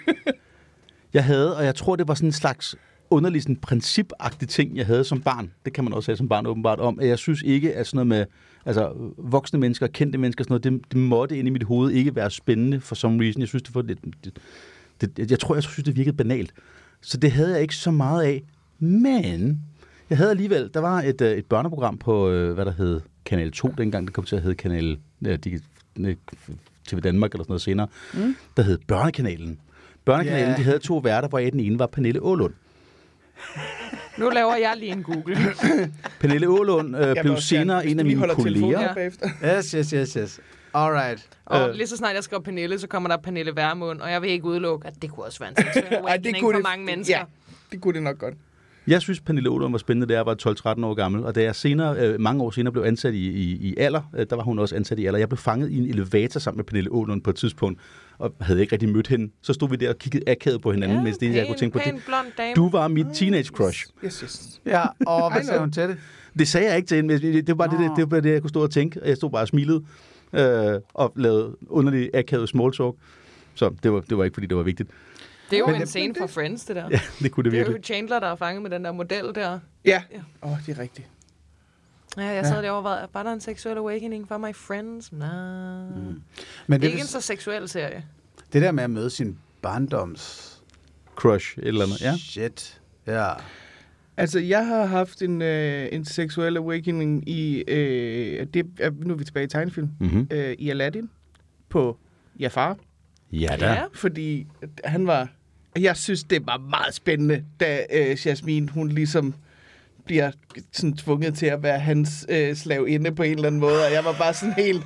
Jeg 1.14 1.24
havde, 1.24 1.56
og 1.56 1.64
jeg 1.64 1.74
tror, 1.74 1.96
det 1.96 2.08
var 2.08 2.14
sådan 2.14 2.28
en 2.28 2.32
slags 2.32 2.76
underlig 3.10 3.42
sådan 3.42 3.56
principagtig 3.56 4.48
ting, 4.48 4.76
jeg 4.76 4.86
havde 4.86 5.04
som 5.04 5.22
barn. 5.22 5.52
Det 5.64 5.72
kan 5.72 5.84
man 5.84 5.92
også 5.92 6.10
have 6.10 6.16
som 6.16 6.28
barn 6.28 6.46
åbenbart 6.46 6.80
om. 6.80 7.00
At 7.00 7.08
jeg 7.08 7.18
synes 7.18 7.42
ikke, 7.42 7.74
at 7.74 7.86
sådan 7.86 7.96
noget 7.96 8.06
med 8.06 8.26
altså, 8.66 8.92
voksne 9.18 9.58
mennesker, 9.58 9.86
kendte 9.86 10.18
mennesker, 10.18 10.44
sådan 10.44 10.52
noget, 10.52 10.64
det, 10.64 10.92
det 10.92 10.98
måtte 11.00 11.38
inde 11.38 11.48
i 11.48 11.52
mit 11.52 11.62
hoved 11.62 11.90
ikke 11.90 12.16
være 12.16 12.30
spændende 12.30 12.80
for 12.80 12.94
some 12.94 13.24
reason. 13.24 13.40
Jeg 13.40 13.48
synes, 13.48 13.62
det 13.62 13.74
var 13.74 13.82
lidt... 13.82 13.98
Det, 15.00 15.16
det, 15.16 15.30
jeg 15.30 15.38
tror, 15.40 15.54
jeg 15.54 15.62
synes, 15.62 15.84
det 15.84 15.96
virkede 15.96 16.16
banalt. 16.16 16.52
Så 17.02 17.16
det 17.16 17.32
havde 17.32 17.52
jeg 17.52 17.62
ikke 17.62 17.76
så 17.76 17.90
meget 17.90 18.22
af. 18.24 18.42
Men 18.78 19.60
jeg 20.10 20.18
havde 20.18 20.30
alligevel... 20.30 20.70
Der 20.74 20.80
var 20.80 21.02
et, 21.02 21.20
øh, 21.20 21.30
et 21.38 21.46
børneprogram 21.46 21.98
på, 21.98 22.30
øh, 22.30 22.54
hvad 22.54 22.64
der 22.64 22.72
hed 22.72 23.00
Kanal 23.24 23.52
2 23.52 23.68
dengang. 23.78 24.06
Det 24.06 24.14
kom 24.14 24.24
til 24.24 24.36
at 24.36 24.42
hedde 24.42 24.54
Kanal 24.56 24.98
ja, 25.24 25.36
øh, 26.00 26.16
TV 26.88 27.00
Danmark 27.00 27.32
eller 27.32 27.44
sådan 27.44 27.50
noget 27.50 27.62
senere. 27.62 27.86
Mm. 28.14 28.36
Der 28.56 28.62
hed 28.62 28.78
Børnekanalen. 28.88 29.58
Børnekanalen, 30.04 30.48
Ja. 30.50 30.56
de 30.56 30.62
havde 30.62 30.78
to 30.78 30.96
værter, 30.96 31.28
hvor 31.28 31.38
den 31.38 31.60
ene 31.60 31.78
var 31.78 31.86
Pernille 31.86 32.22
Ålund. 32.22 32.54
Nu 34.18 34.30
laver 34.30 34.56
jeg 34.56 34.74
lige 34.78 34.92
en 34.92 35.02
Google. 35.02 35.36
Pernille 36.20 36.48
Ålund 36.48 36.96
øh, 36.96 37.02
blev 37.02 37.14
gerne, 37.24 37.40
senere 37.40 37.80
hvis 37.82 37.92
en 37.92 37.98
af 37.98 38.04
mine 38.04 38.28
kolleger. 38.34 39.10
Yes, 39.58 39.70
yes, 39.70 39.90
yes, 39.90 40.12
yes. 40.12 40.40
All 40.74 40.92
right. 40.92 41.28
Og 41.44 41.68
Øh. 41.68 41.74
lige 41.74 41.86
så 41.86 41.96
snart 41.96 42.14
jeg 42.14 42.24
skriver 42.24 42.42
Pernille, 42.42 42.78
så 42.78 42.86
kommer 42.88 43.08
der 43.08 43.16
Pernille 43.16 43.56
Værmund, 43.56 44.00
og 44.00 44.10
jeg 44.10 44.22
vil 44.22 44.30
ikke 44.30 44.44
udelukke, 44.44 44.86
at 44.88 44.94
det 45.02 45.10
kunne 45.10 45.26
også 45.26 45.38
være 45.38 45.48
en 45.50 45.56
seksuel 45.56 45.84
Ej, 45.92 45.98
awakening 45.98 46.40
for 46.40 46.52
det- 46.52 46.62
mange 46.62 46.84
mennesker. 46.86 47.16
Ja, 47.18 47.24
det 47.72 47.80
kunne 47.80 47.94
det 47.94 48.02
nok 48.02 48.18
godt. 48.18 48.34
Jeg 48.86 49.00
synes, 49.00 49.20
Pernille 49.20 49.50
Ålund 49.50 49.72
var 49.72 49.78
spændende, 49.78 50.06
da 50.06 50.14
jeg 50.14 50.26
var 50.26 50.34
12-13 50.78 50.84
år 50.86 50.94
gammel. 50.94 51.24
Og 51.24 51.34
da 51.34 51.42
jeg 51.42 51.56
senere, 51.56 51.96
øh, 51.98 52.20
mange 52.20 52.42
år 52.42 52.50
senere 52.50 52.72
blev 52.72 52.82
ansat 52.84 53.14
i, 53.14 53.30
i, 53.30 53.52
i 53.52 53.74
alder, 53.78 54.02
øh, 54.16 54.26
der 54.30 54.36
var 54.36 54.42
hun 54.42 54.58
også 54.58 54.76
ansat 54.76 54.98
i 54.98 55.06
alder. 55.06 55.18
Jeg 55.18 55.28
blev 55.28 55.38
fanget 55.38 55.70
i 55.70 55.78
en 55.78 55.86
elevator 55.86 56.40
sammen 56.40 56.58
med 56.58 56.64
Pernille 56.64 56.92
Ålund 56.92 57.22
på 57.22 57.30
et 57.30 57.36
tidspunkt, 57.36 57.80
og 58.18 58.34
havde 58.40 58.60
ikke 58.60 58.72
rigtig 58.72 58.88
mødt 58.88 59.06
hende. 59.08 59.32
Så 59.42 59.52
stod 59.52 59.68
vi 59.68 59.76
der 59.76 59.88
og 59.88 59.98
kiggede 59.98 60.30
akavet 60.30 60.62
på 60.62 60.72
hinanden, 60.72 60.96
Ja, 60.98 61.02
mens 61.02 61.18
det 61.18 61.26
eneste, 61.26 61.38
jeg 61.40 61.46
kunne 61.46 61.58
tænke 61.58 61.72
på, 61.78 61.84
pæn, 61.84 61.94
det, 61.94 62.02
blond 62.06 62.26
dame. 62.38 62.54
du 62.54 62.68
var 62.70 62.88
mit 62.88 63.06
teenage 63.14 63.44
crush. 63.44 63.86
Yes, 64.04 64.20
yes. 64.20 64.60
Ja, 64.66 64.82
og 65.06 65.32
hvad 65.32 65.44
sagde 65.44 65.60
hun 65.60 65.72
til 65.72 65.82
det? 65.82 65.96
Det 66.38 66.48
sagde 66.48 66.68
jeg 66.68 66.76
ikke 66.76 66.86
til 66.86 66.96
hende, 66.96 67.14
men 67.14 67.22
det, 67.22 67.46
det 67.46 67.58
var 67.58 67.66
bare 67.66 67.78
det, 67.82 67.90
det, 67.90 67.96
det, 67.96 68.10
var 68.10 68.20
det, 68.20 68.32
jeg 68.32 68.40
kunne 68.40 68.48
stå 68.50 68.62
og 68.62 68.70
tænke. 68.70 69.02
Og 69.02 69.08
jeg 69.08 69.16
stod 69.16 69.30
bare 69.30 69.42
og 69.42 69.48
smilede 69.48 69.82
øh, 70.32 70.80
og 70.94 71.12
lavede 71.16 71.56
underlig 71.68 72.10
akavet 72.14 72.48
small 72.48 72.72
talk. 72.72 72.94
Så 73.54 73.74
det 73.82 73.92
var, 73.92 74.00
det 74.00 74.18
var 74.18 74.24
ikke, 74.24 74.34
fordi 74.34 74.46
det 74.46 74.56
var 74.56 74.62
vigtigt. 74.62 74.90
Det 75.50 75.56
er 75.56 75.60
jo 75.60 75.66
Men 75.66 75.74
en 75.74 75.80
det- 75.80 75.88
scene 75.88 76.14
fra 76.18 76.26
Friends, 76.26 76.64
det 76.64 76.76
der. 76.76 76.88
Ja, 76.90 77.00
det 77.18 77.32
kunne 77.32 77.44
det 77.44 77.52
Det 77.52 77.58
er 77.58 77.62
jo 77.62 77.66
virkelig. 77.68 77.84
Chandler, 77.84 78.20
der 78.20 78.26
er 78.26 78.36
fanget 78.36 78.62
med 78.62 78.70
den 78.70 78.84
der 78.84 78.92
model 78.92 79.34
der. 79.34 79.58
Ja. 79.84 80.02
Ja. 80.12 80.20
Åh, 80.42 80.52
oh, 80.52 80.58
det 80.66 80.78
er 80.78 80.82
rigtigt. 80.82 81.08
Ja, 82.16 82.22
jeg 82.26 82.46
sad 82.46 82.62
derovre, 82.62 82.84
var, 82.84 83.08
var 83.12 83.22
der 83.22 83.32
en 83.32 83.40
seksuel 83.40 83.76
awakening 83.78 84.28
for 84.28 84.38
my 84.38 84.54
friends? 84.54 85.12
Nej. 85.12 85.28
Mm. 85.28 85.94
Men 85.96 86.22
Det 86.68 86.74
er 86.74 86.78
det, 86.78 86.86
ikke 86.86 87.00
en 87.00 87.06
så 87.06 87.20
seksuel 87.20 87.68
serie. 87.68 88.04
det 88.52 88.62
der 88.62 88.72
med 88.72 88.84
at 88.84 88.90
møde 88.90 89.10
sin 89.10 89.38
barndoms... 89.62 90.48
Crush, 91.16 91.58
et 91.58 91.66
eller 91.68 91.84
andet. 91.84 92.00
Ja. 92.00 92.16
Shit. 92.16 92.80
Ja. 93.06 93.32
Altså, 94.16 94.38
jeg 94.40 94.66
har 94.66 94.84
haft 94.84 95.22
en, 95.22 95.42
øh, 95.42 95.88
en 95.92 96.04
seksuel 96.04 96.56
awakening 96.56 97.28
i... 97.28 97.64
Øh, 97.68 98.46
det, 98.54 98.66
nu 99.00 99.14
er 99.14 99.18
vi 99.18 99.24
tilbage 99.24 99.44
i 99.44 99.48
tegnefilm. 99.48 99.88
Mm-hmm. 100.00 100.28
Øh, 100.30 100.52
I 100.58 100.70
Aladdin. 100.70 101.10
På 101.68 101.96
Jafar. 102.40 102.76
Ja 103.32 103.56
da. 103.60 103.72
Ja. 103.72 103.82
Fordi 103.94 104.46
han 104.84 105.06
var... 105.06 105.28
Jeg 105.78 105.96
synes, 105.96 106.24
det 106.24 106.46
var 106.46 106.58
meget 106.58 106.94
spændende, 106.94 107.44
da 107.60 107.80
øh, 107.92 108.26
Jasmine, 108.26 108.68
hun 108.68 108.88
ligesom 108.88 109.34
bliver 110.04 110.30
sådan 110.72 110.96
tvunget 110.96 111.34
til 111.34 111.46
at 111.46 111.62
være 111.62 111.78
hans 111.78 112.26
øh, 112.28 112.54
slavinde 112.56 113.12
på 113.14 113.22
en 113.22 113.32
eller 113.34 113.46
anden 113.46 113.60
måde, 113.60 113.86
og 113.86 113.92
jeg 113.92 114.04
var 114.04 114.12
bare 114.18 114.34
sådan 114.34 114.54
helt, 114.54 114.82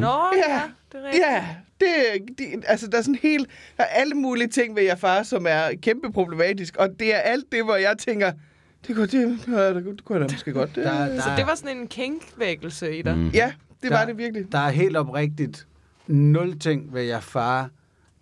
Nå, 0.00 0.08
Ja. 0.46 0.54
ja, 0.54 0.62
det 0.92 1.00
er 1.00 1.04
rigtigt. 1.06 1.24
ja, 1.30 1.46
det, 1.82 2.38
det, 2.38 2.46
altså 2.66 2.86
der 2.86 2.98
er 2.98 3.02
sådan 3.02 3.18
helt, 3.22 3.48
der 3.76 3.82
er 3.82 3.86
alle 3.86 4.14
mulige 4.14 4.48
ting 4.48 4.76
ved 4.76 4.82
jeg 4.82 4.98
far, 4.98 5.22
som 5.22 5.46
er 5.48 5.62
kæmpe 5.82 6.12
problematisk, 6.12 6.76
og 6.76 6.88
det 7.00 7.14
er 7.14 7.18
alt 7.18 7.44
det, 7.52 7.64
hvor 7.64 7.76
jeg 7.76 7.94
tænker, 7.98 8.32
det 8.86 8.96
kunne, 8.96 9.06
det, 9.06 9.12
det, 9.46 9.84
det 9.84 10.04
kunne 10.04 10.18
jeg 10.20 10.28
da 10.28 10.34
måske 10.34 10.52
godt. 10.52 10.74
Der, 10.76 10.82
der, 11.06 11.20
Så 11.20 11.28
det 11.36 11.46
var 11.46 11.54
sådan 11.54 11.76
en 11.76 11.86
kink-vækkelse 11.86 12.96
i 12.98 13.02
dig. 13.02 13.16
Mm. 13.18 13.28
Ja, 13.28 13.52
det 13.82 13.90
Der- 13.90 13.98
var 13.98 14.04
det 14.04 14.18
virkelig. 14.18 14.52
der 14.52 14.58
er 14.58 14.70
helt 14.70 14.96
oprigtigt 14.96 15.66
nul 16.06 16.58
ting 16.58 16.94
ved 16.94 17.02
jeg 17.02 17.22
far, 17.22 17.70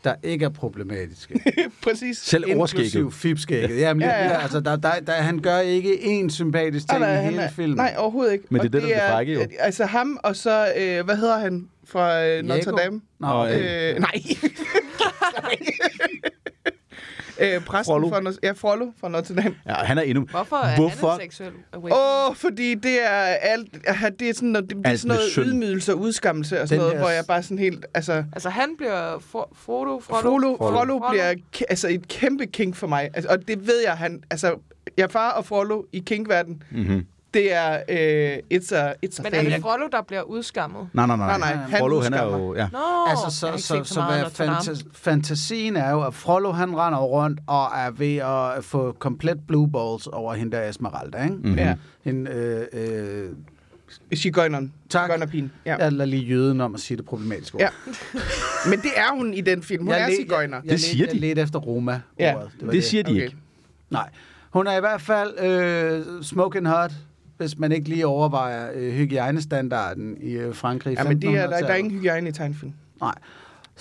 der 0.05 0.15
ikke 0.23 0.45
er 0.45 0.49
problematiske. 0.49 1.41
Præcis. 1.85 2.19
Selv 2.19 2.45
overskægget. 2.57 2.95
Inklusiv 2.95 3.13
fipskægget. 3.13 3.81
Jamen, 3.81 4.01
ja, 4.03 4.09
Ja, 4.09 4.19
ja. 4.19 4.25
ja. 4.25 4.31
Ja, 4.33 4.43
altså, 4.43 4.61
der, 4.61 4.77
der, 4.77 4.93
der, 5.07 5.13
han 5.13 5.39
gør 5.39 5.59
ikke 5.59 5.93
én 5.95 6.29
sympatisk 6.29 6.89
ting 6.89 7.03
Ah, 7.05 7.11
i 7.11 7.15
nej, 7.15 7.23
han 7.23 7.31
hele 7.33 7.43
er- 7.43 7.51
filmen. 7.51 7.77
Nej, 7.77 7.95
overhovedet 7.99 8.33
ikke. 8.33 8.45
Men 8.51 8.61
det 8.61 8.75
er 8.75 8.79
Og 8.79 8.83
det, 8.83 8.91
der 8.91 8.97
er 8.97 9.03
det 9.07 9.13
frække, 9.13 9.33
jo. 9.33 9.41
Altså 9.59 9.85
ham, 9.87 10.19
og 10.23 10.37
så, 10.37 10.73
øh, 10.79 11.05
hvad 11.05 11.17
hedder 11.17 11.39
han 11.39 11.69
fra 11.91 12.27
øh, 12.27 12.45
Notre 12.45 12.73
Dame? 12.77 13.01
Nå, 13.19 13.27
okay. 13.29 13.95
Øh, 13.95 14.01
nej. 14.01 14.11
øh, 17.41 17.61
præsten 17.65 17.93
Frollo. 17.93 18.09
fra, 18.09 18.33
ja, 18.43 18.53
Frollo 18.53 18.87
fra 19.01 19.09
Notre 19.09 19.35
Dame. 19.35 19.55
Ja, 19.67 19.75
han 19.75 19.99
er 19.99 20.03
endnu... 20.03 20.25
Hvorfor 20.31 20.57
er 20.57 20.77
Hvorfor? 20.77 21.11
han 21.11 21.21
seksuel? 21.21 21.53
Åh, 21.75 21.83
oh, 22.31 22.37
fordi 22.37 22.75
det 22.75 23.03
er 23.07 23.09
alt, 23.11 23.69
det 24.21 24.29
er 24.29 24.35
sådan 24.35 24.49
noget, 24.49 24.69
det, 24.71 24.77
det 24.77 24.87
er 24.87 24.97
sådan 24.97 25.09
noget 25.17 25.31
synd. 25.31 25.47
ydmygelse 25.47 25.93
og 25.93 25.99
udskammelse 26.01 26.61
og 26.61 26.69
sådan 26.69 26.79
Den 26.81 26.85
noget, 26.85 26.93
der- 26.95 27.01
hvor 27.01 27.11
jeg 27.11 27.25
bare 27.29 27.43
sådan 27.43 27.59
helt, 27.59 27.87
altså... 27.95 28.25
Altså, 28.33 28.49
han 28.51 28.69
bliver 28.79 29.15
Fro- 29.19 29.55
Frodo, 29.55 30.01
Frodo, 30.01 30.01
Frollo, 30.21 30.57
Frollo. 30.57 30.77
Frollo 30.79 30.99
bliver 31.11 31.35
altså 31.69 31.89
et 31.89 32.09
kæmpe 32.09 32.47
kink 32.47 32.77
for 32.77 32.87
mig. 32.87 33.11
Altså, 33.15 33.31
og 33.31 33.49
det 33.49 33.67
ved 33.67 33.83
jeg, 33.85 33.93
han... 33.93 34.23
Altså, 34.31 34.55
jeg 34.97 35.11
far 35.11 35.31
og 35.33 35.45
Frollo 35.47 35.83
i 35.93 35.99
kinkverden, 36.07 36.63
Mm-hmm. 36.71 37.07
Det 37.35 37.53
er... 37.53 37.73
Øh, 37.89 38.39
it's 38.59 38.75
a, 38.75 38.93
it's 39.07 39.19
a 39.19 39.23
Men 39.23 39.35
er 39.35 39.43
det 39.43 39.61
Frodo, 39.63 39.87
der 39.93 40.03
bliver 40.03 40.23
udskammet? 40.23 40.89
Nej, 40.93 41.07
nej, 41.07 41.17
nej. 41.17 41.27
Nej, 41.27 41.39
nej, 41.39 41.55
han 41.65 41.79
Frollo, 41.79 42.01
han 42.01 42.15
er 42.15 42.23
jo... 42.25 42.55
Ja. 42.55 42.69
Nå, 42.73 42.79
Altså, 43.09 43.25
så, 43.41 43.53
så, 43.57 43.67
så, 43.67 43.85
så 43.95 44.01
meget 44.01 44.21
hvad 44.37 44.49
fanta- 44.49 44.85
fantasien 44.93 45.77
er 45.77 45.91
jo, 45.91 46.03
at 46.03 46.15
Frollo 46.15 46.53
han 46.53 46.77
render 46.77 46.99
rundt 47.01 47.41
og 47.47 47.65
er 47.77 47.91
ved 47.91 48.17
at 48.17 48.65
få 48.65 48.97
komplet 48.99 49.47
blue 49.49 49.71
balls 49.71 50.07
over 50.07 50.35
hende 50.35 50.57
der 50.57 50.69
Esmeralda, 50.69 51.23
ikke? 51.23 51.35
Mm-hmm. 51.35 51.59
Ja. 51.59 51.75
Hende, 52.05 52.31
øh, 52.31 52.67
øh, 52.73 53.29
Sigøjneren. 54.13 54.73
Tak. 54.89 55.05
Sigøjnerpigen. 55.07 55.53
Ja. 55.67 55.77
jeg 55.77 55.93
lader 55.93 56.05
lige 56.05 56.23
jøden 56.23 56.61
om 56.61 56.75
at 56.75 56.81
sige 56.81 56.97
det 56.97 57.05
problematiske 57.07 57.55
ord. 57.55 57.61
Ja. 57.63 57.69
Men 58.71 58.81
det 58.81 58.91
er 58.97 59.17
hun 59.17 59.35
i 59.35 59.41
den 59.41 59.63
film. 59.63 59.83
Hun 59.85 59.95
Jeg 59.95 60.03
er 60.03 60.17
sigøjner. 60.21 60.57
Jeg, 60.57 60.65
jeg, 60.65 60.73
Det 60.73 60.81
siger 60.81 61.05
jeg, 61.05 61.13
de. 61.13 61.17
Jeg 61.17 61.21
ledte 61.21 61.43
efter 61.43 61.59
Roma. 61.59 62.01
Ja. 62.19 62.35
Det, 62.61 62.67
var 62.67 62.73
det 62.73 62.85
siger 62.85 63.03
de 63.03 63.11
Okay. 63.11 63.23
ikke. 63.23 63.37
Nej. 63.91 64.09
Hun 64.51 64.67
er 64.67 64.77
i 64.77 64.81
hvert 64.81 65.01
fald 65.01 65.39
øh, 65.41 66.23
smoking 66.23 66.69
hot, 66.69 66.93
hvis 67.41 67.59
man 67.59 67.73
ikke 67.73 67.89
lige 67.89 68.07
overvejer 68.07 68.71
øh, 68.75 68.93
hygiejnestandarden 68.93 70.17
i 70.21 70.31
øh, 70.33 70.55
Frankrig. 70.55 70.93
i 70.93 70.97
Ja, 70.99 71.05
men 71.09 71.23
det 71.23 71.29
er, 71.29 71.33
der, 71.33 71.47
der 71.49 71.57
er 71.57 71.61
1500-tallet. 71.61 71.79
ingen 71.79 71.99
hygiejne 72.01 72.29
i 72.29 72.33
tegnefilm. 72.33 72.73
Nej. 73.01 73.15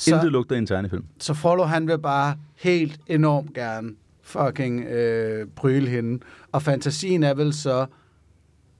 Intet 0.07 0.21
Så, 0.21 0.29
lugter 0.29 0.55
i 0.55 0.59
en 0.59 0.65
tegnefilm. 0.65 1.03
så 1.19 1.33
Frollo, 1.33 1.63
han 1.63 1.87
vil 1.87 1.99
bare 1.99 2.35
helt 2.55 2.99
enormt 3.07 3.53
gerne 3.53 3.89
fucking 4.23 4.85
øh, 4.85 5.47
pryle 5.55 5.89
hende. 5.89 6.19
Og 6.51 6.61
fantasien 6.63 7.23
er 7.23 7.33
vel 7.33 7.53
så, 7.53 7.85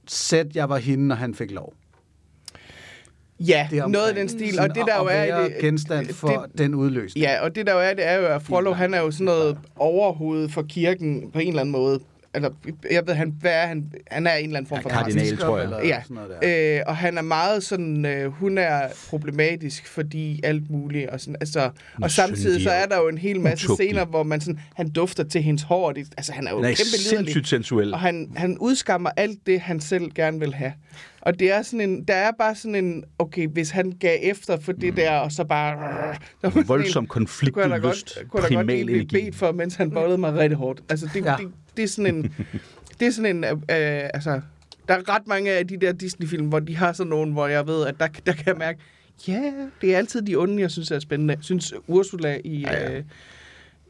sæt 0.08 0.46
jeg 0.54 0.68
var 0.68 0.76
hende, 0.78 1.06
når 1.08 1.14
han 1.16 1.34
fik 1.34 1.50
lov. 1.50 1.74
Ja, 3.40 3.68
Det 3.70 3.78
er 3.78 3.86
noget 3.86 4.08
af 4.08 4.14
den 4.14 4.28
stil. 4.28 4.54
sådan 4.54 4.70
Og 4.70 4.76
det 4.76 4.84
der 4.86 4.96
jo 4.98 5.08
er... 5.10 5.42
det, 5.42 5.52
genstand 5.60 6.06
for 6.14 6.28
det, 6.28 6.58
den 6.58 6.74
udløsning. 6.74 7.22
Ja, 7.22 7.40
og 7.42 7.54
det 7.54 7.66
der 7.66 7.72
jo 7.72 7.78
er, 7.80 7.94
det 7.94 8.06
er 8.06 8.14
jo, 8.18 8.26
at 8.26 8.42
Frollo, 8.42 8.72
han 8.72 8.94
er 8.94 9.00
jo 9.00 9.10
sådan 9.10 9.24
noget 9.24 9.58
overhoved 9.76 10.48
for 10.48 10.62
kirken 10.62 11.30
på 11.32 11.38
en 11.38 11.48
eller 11.48 11.60
anden 11.60 11.72
måde. 11.72 12.00
Eller 12.34 12.50
jeg 12.90 13.02
ved, 13.06 13.14
han, 13.14 13.34
hvad 13.40 13.52
er 13.52 13.66
han? 13.66 13.92
Han 14.10 14.26
er 14.26 14.32
en 14.34 14.44
eller 14.44 14.56
anden 14.56 14.68
form 14.68 14.76
Ja, 14.78 14.82
for 14.82 14.88
kardinal, 14.88 15.36
tror 15.38 15.56
jeg. 15.58 15.64
Eller 15.64 15.78
Ja, 15.86 16.02
sådan 16.02 16.14
noget 16.14 16.30
der. 16.42 16.76
Øh, 16.78 16.82
og 16.86 16.96
han 16.96 17.18
er 17.18 17.22
meget 17.22 17.62
sådan, 17.62 18.04
øh, 18.06 18.32
hun 18.32 18.58
er 18.58 18.80
problematisk, 19.08 19.86
fordi 19.88 20.40
alt 20.44 20.70
muligt, 20.70 21.08
og, 21.08 21.20
sådan, 21.20 21.36
altså, 21.40 21.70
og 22.02 22.10
samtidig 22.10 22.62
så 22.62 22.70
er 22.70 22.86
der 22.86 22.96
jo 22.96 23.08
en 23.08 23.18
hel 23.18 23.40
masse 23.40 23.66
utugtig. 23.66 23.86
scener, 23.86 24.04
hvor 24.04 24.22
man 24.22 24.40
sådan, 24.40 24.60
han 24.74 24.90
dufter 24.90 25.24
til 25.24 25.42
hendes 25.42 25.62
hår, 25.62 25.88
og 25.88 25.96
det, 25.96 26.06
altså 26.16 26.32
han 26.32 26.46
er 26.46 26.50
jo 26.50 26.56
Den 26.56 26.64
er 26.64 26.68
kæmpe 26.68 26.80
liderlig. 26.96 27.08
sindssygt 27.18 27.48
sensuel. 27.48 27.92
Og 27.94 28.00
han, 28.00 28.32
han 28.36 28.58
udskammer 28.58 29.10
alt 29.16 29.38
det, 29.46 29.60
han 29.60 29.80
selv 29.80 30.10
gerne 30.14 30.38
vil 30.38 30.54
have. 30.54 30.72
Og 31.22 31.38
det 31.40 31.52
er 31.52 31.62
sådan 31.62 31.80
en, 31.80 32.04
der 32.04 32.14
er 32.14 32.30
bare 32.38 32.54
sådan 32.54 32.74
en, 32.74 33.04
okay, 33.18 33.48
hvis 33.48 33.70
han 33.70 33.92
gav 34.00 34.18
efter 34.22 34.60
for 34.60 34.72
det 34.72 34.96
der, 34.96 35.10
og 35.16 35.32
så 35.32 35.44
bare... 35.44 35.76
Der 36.42 36.62
Voldsom 36.66 37.04
en- 37.04 37.08
konflikt, 37.08 37.54
kunne 37.54 37.62
jeg 37.74 37.82
da 37.82 37.88
lyst, 37.88 38.14
godt, 38.18 38.28
kunne 38.30 38.42
jeg 38.42 38.50
da 38.50 38.54
godt 38.54 38.66
primal 38.66 38.84
blive 38.84 38.98
energi. 39.00 39.24
bedt 39.24 39.36
for, 39.36 39.52
mens 39.52 39.74
han 39.74 39.90
bollede 39.90 40.18
mig 40.18 40.34
rigtig 40.34 40.58
hårdt. 40.58 40.80
Altså, 40.90 41.08
det, 41.14 41.24
ja. 41.24 41.34
det, 41.40 41.48
det 41.76 41.82
er 41.84 41.88
sådan 41.88 42.14
en... 42.14 42.34
Det 43.00 43.06
er 43.08 43.12
sådan 43.12 43.36
en... 43.36 43.44
Øh, 43.44 43.50
øh, 43.52 44.10
altså, 44.14 44.40
der 44.88 44.94
er 44.94 45.08
ret 45.14 45.26
mange 45.26 45.52
af 45.52 45.66
de 45.68 45.76
der 45.76 45.92
Disney-film, 45.92 46.46
hvor 46.46 46.58
de 46.58 46.76
har 46.76 46.92
sådan 46.92 47.10
nogen, 47.10 47.32
hvor 47.32 47.46
jeg 47.46 47.66
ved, 47.66 47.86
at 47.86 47.94
der, 48.00 48.06
der 48.26 48.32
kan 48.32 48.46
jeg 48.46 48.56
mærke, 48.56 48.78
ja, 49.28 49.52
det 49.80 49.94
er 49.94 49.98
altid 49.98 50.22
de 50.22 50.36
onde, 50.36 50.60
jeg 50.62 50.70
synes 50.70 50.90
er 50.90 50.98
spændende. 50.98 51.34
Jeg 51.34 51.44
synes 51.44 51.74
Ursula 51.86 52.38
i... 52.44 52.60
Ja, 52.60 52.82
ja. 52.90 52.96
Øh, 52.96 53.04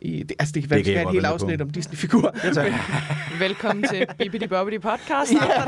i 0.02 0.22
det, 0.22 0.36
altså, 0.38 0.52
det 0.52 0.62
kan 0.62 0.70
være, 0.70 0.78
Det 0.78 0.84
kan 0.86 0.94
et 0.94 1.12
helt 1.12 1.22
med 1.22 1.28
på. 1.30 1.34
afsnit 1.34 1.60
om 1.62 1.70
Disney-figurer. 1.70 2.30
Ja. 2.56 2.74
Velkommen 3.46 3.84
til 3.88 4.06
Bibbidi 4.18 4.46
Bobbidi 4.46 4.78
Podcast. 4.78 5.32
Yeah. 5.32 5.66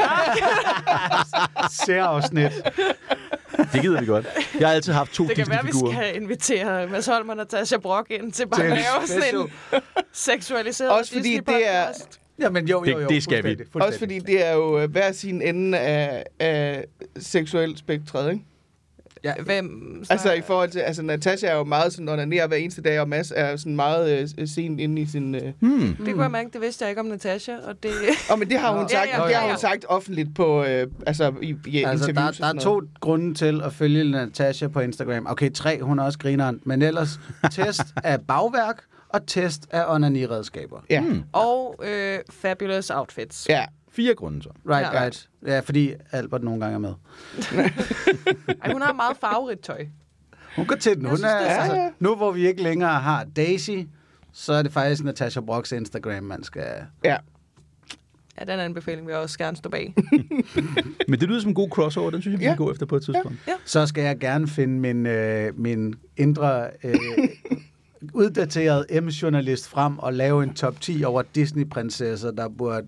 Særafsnit. 1.87 2.53
Det 3.73 3.81
gider 3.83 4.01
vi 4.01 4.07
godt. 4.07 4.27
Jeg 4.61 4.69
har 4.69 4.75
altid 4.75 4.93
haft 4.93 5.13
to 5.13 5.27
Det 5.27 5.37
kan 5.37 5.47
være, 5.51 5.65
vi 5.65 5.71
skal 5.93 6.23
invitere 6.23 6.87
Mads 6.87 7.07
Holm 7.07 7.29
og 7.29 7.37
Natasha 7.37 7.77
Brock 7.77 8.11
ind 8.11 8.33
til 8.33 8.47
bare 8.49 8.63
at 8.65 8.71
lave 8.71 9.07
sådan 9.07 9.37
en 9.37 9.51
seksualiseret 10.13 10.91
Også 10.91 11.13
fordi 11.13 11.39
det 11.39 11.49
er- 11.67 11.87
Disney-podcast. 11.93 12.19
Jamen 12.39 12.69
jo, 12.69 12.85
jo, 12.87 12.93
jo. 12.93 13.01
Det- 13.01 13.09
det 13.09 13.23
skal 13.23 13.45
vi. 13.45 13.57
Også 13.75 13.99
fordi 13.99 14.19
det 14.19 14.47
er 14.47 14.53
jo 14.53 14.79
øh, 14.79 14.91
hver 14.91 15.13
sin 15.13 15.43
ende 15.43 15.79
af, 15.79 16.25
af 16.41 16.85
seksuel 17.19 17.79
spektret, 17.79 18.33
ikke? 18.33 18.45
Ja, 19.25 19.33
Hvem 19.43 20.05
Altså 20.11 20.33
i 20.33 20.41
forhold 20.41 20.71
til, 20.71 20.79
altså 20.79 21.03
Natasha 21.03 21.47
er 21.47 21.57
jo 21.57 21.65
meget 21.65 21.93
sådan 21.93 22.09
onanerer 22.09 22.47
hver 22.47 22.57
eneste 22.57 22.83
dag, 22.83 23.01
og 23.01 23.09
Mads 23.09 23.33
er 23.37 23.57
sådan 23.57 23.77
meget 23.77 24.33
øh, 24.39 24.49
sent 24.49 24.81
inde 24.81 25.03
i 25.03 25.07
sin... 25.07 25.35
Øh... 25.35 25.43
Hmm. 25.61 25.97
Det 25.97 26.15
kunne 26.15 26.23
jeg 26.23 26.31
mærke, 26.31 26.51
det 26.53 26.61
vidste 26.61 26.85
jeg 26.85 26.91
ikke 26.91 27.01
om 27.01 27.07
Natasha, 27.07 27.53
og 27.69 27.83
det... 27.83 27.91
Og 28.31 28.39
men 28.39 28.51
det 28.51 28.59
har 28.59 28.79
hun 28.79 28.89
sagt, 28.89 28.93
Ja, 28.93 29.01
ja, 29.01 29.27
det 29.29 29.35
har 29.35 29.41
ja, 29.43 29.47
hun 29.47 29.51
ja. 29.51 29.57
sagt 29.57 29.85
offentligt 29.89 30.35
på, 30.35 30.65
øh, 30.65 30.87
altså 31.07 31.33
i, 31.43 31.57
i 31.67 31.83
Altså, 31.85 32.07
der, 32.13 32.31
der 32.31 32.47
er 32.47 32.53
to 32.61 32.83
grunde 33.01 33.35
til 33.35 33.63
at 33.65 33.73
følge 33.73 34.11
Natasha 34.11 34.69
på 34.69 34.81
Instagram. 34.81 35.27
Okay, 35.31 35.51
tre, 35.51 35.81
hun 35.83 35.99
er 35.99 36.05
også 36.05 36.19
grineren. 36.19 36.61
Men 36.65 36.83
ellers 36.83 37.21
test 37.53 37.83
af 38.05 38.21
bagværk 38.21 38.83
og 39.09 39.27
test 39.27 39.67
af 39.71 39.95
onaniredskaber. 39.95 40.77
Ja, 40.91 41.01
Hmm. 41.01 41.23
og 41.33 41.81
øh, 41.85 42.19
fabulous 42.31 42.91
outfits. 42.91 43.47
ja. 43.49 43.65
Fire 43.93 44.15
grunde 44.15 44.43
så. 44.43 44.49
Right, 44.69 44.87
Ja. 44.95 45.03
right. 45.05 45.29
Ja, 45.47 45.61
fordi 45.61 45.93
Albert 46.13 46.43
nogle 46.43 46.61
gange 46.61 46.75
er 46.75 46.79
med. 46.79 46.93
Ej, 48.63 48.73
hun 48.73 48.83
har 48.83 48.93
meget 48.93 49.17
farverigt 49.21 49.63
tøj. 49.65 49.87
Hun 50.57 50.67
går 50.67 50.77
til 50.77 50.95
den. 50.95 51.03
Jeg 51.03 51.09
Hun 51.11 51.19
synes, 51.19 51.33
er, 51.33 51.37
er 51.37 51.57
altså, 51.61 51.77
så- 51.77 51.91
nu 52.01 52.15
hvor 52.17 52.31
vi 52.33 52.47
ikke 52.47 52.63
længere 52.63 52.91
har 53.01 53.25
Daisy, 53.37 53.71
så 54.33 54.53
er 54.53 54.63
det 54.63 54.73
faktisk 54.73 55.05
Natasha 55.05 55.41
Brocks 55.41 55.73
Instagram, 55.73 56.25
man 56.25 56.43
skal... 56.45 56.67
ja. 57.05 57.17
Ja, 58.41 58.45
den 58.53 58.61
anbefaling 58.61 59.07
vil 59.07 59.13
jeg 59.13 59.21
også 59.21 59.39
gerne 59.39 59.57
stå 59.57 59.71
bag. 59.71 59.95
Men 61.09 61.21
det 61.21 61.29
lyder 61.29 61.41
som 61.41 61.51
en 61.51 61.55
god 61.55 61.69
crossover. 61.71 62.11
Den 62.11 62.23
synes 62.23 62.33
jeg, 62.33 62.41
vi 62.41 62.45
Ja. 62.45 62.51
kan 62.51 62.57
gå 62.57 62.73
efter 62.73 62.87
på 62.87 62.97
et 62.97 63.03
tidspunkt. 63.05 63.39
Så 63.65 63.87
skal 63.87 64.05
jeg 64.05 64.19
gerne 64.19 64.49
finde 64.49 64.75
min, 64.81 65.07
øh, 65.07 65.59
min 65.61 65.95
indre 66.17 66.71
øh, 66.85 66.95
uddaterede 68.13 69.01
M-journalist 69.01 69.69
frem 69.69 69.99
og 69.99 70.13
lave 70.13 70.43
en 70.43 70.55
top 70.55 70.81
10 70.81 71.05
over 71.05 71.23
Disney-prinsesser, 71.35 72.31
der 72.31 72.49
burde 72.49 72.87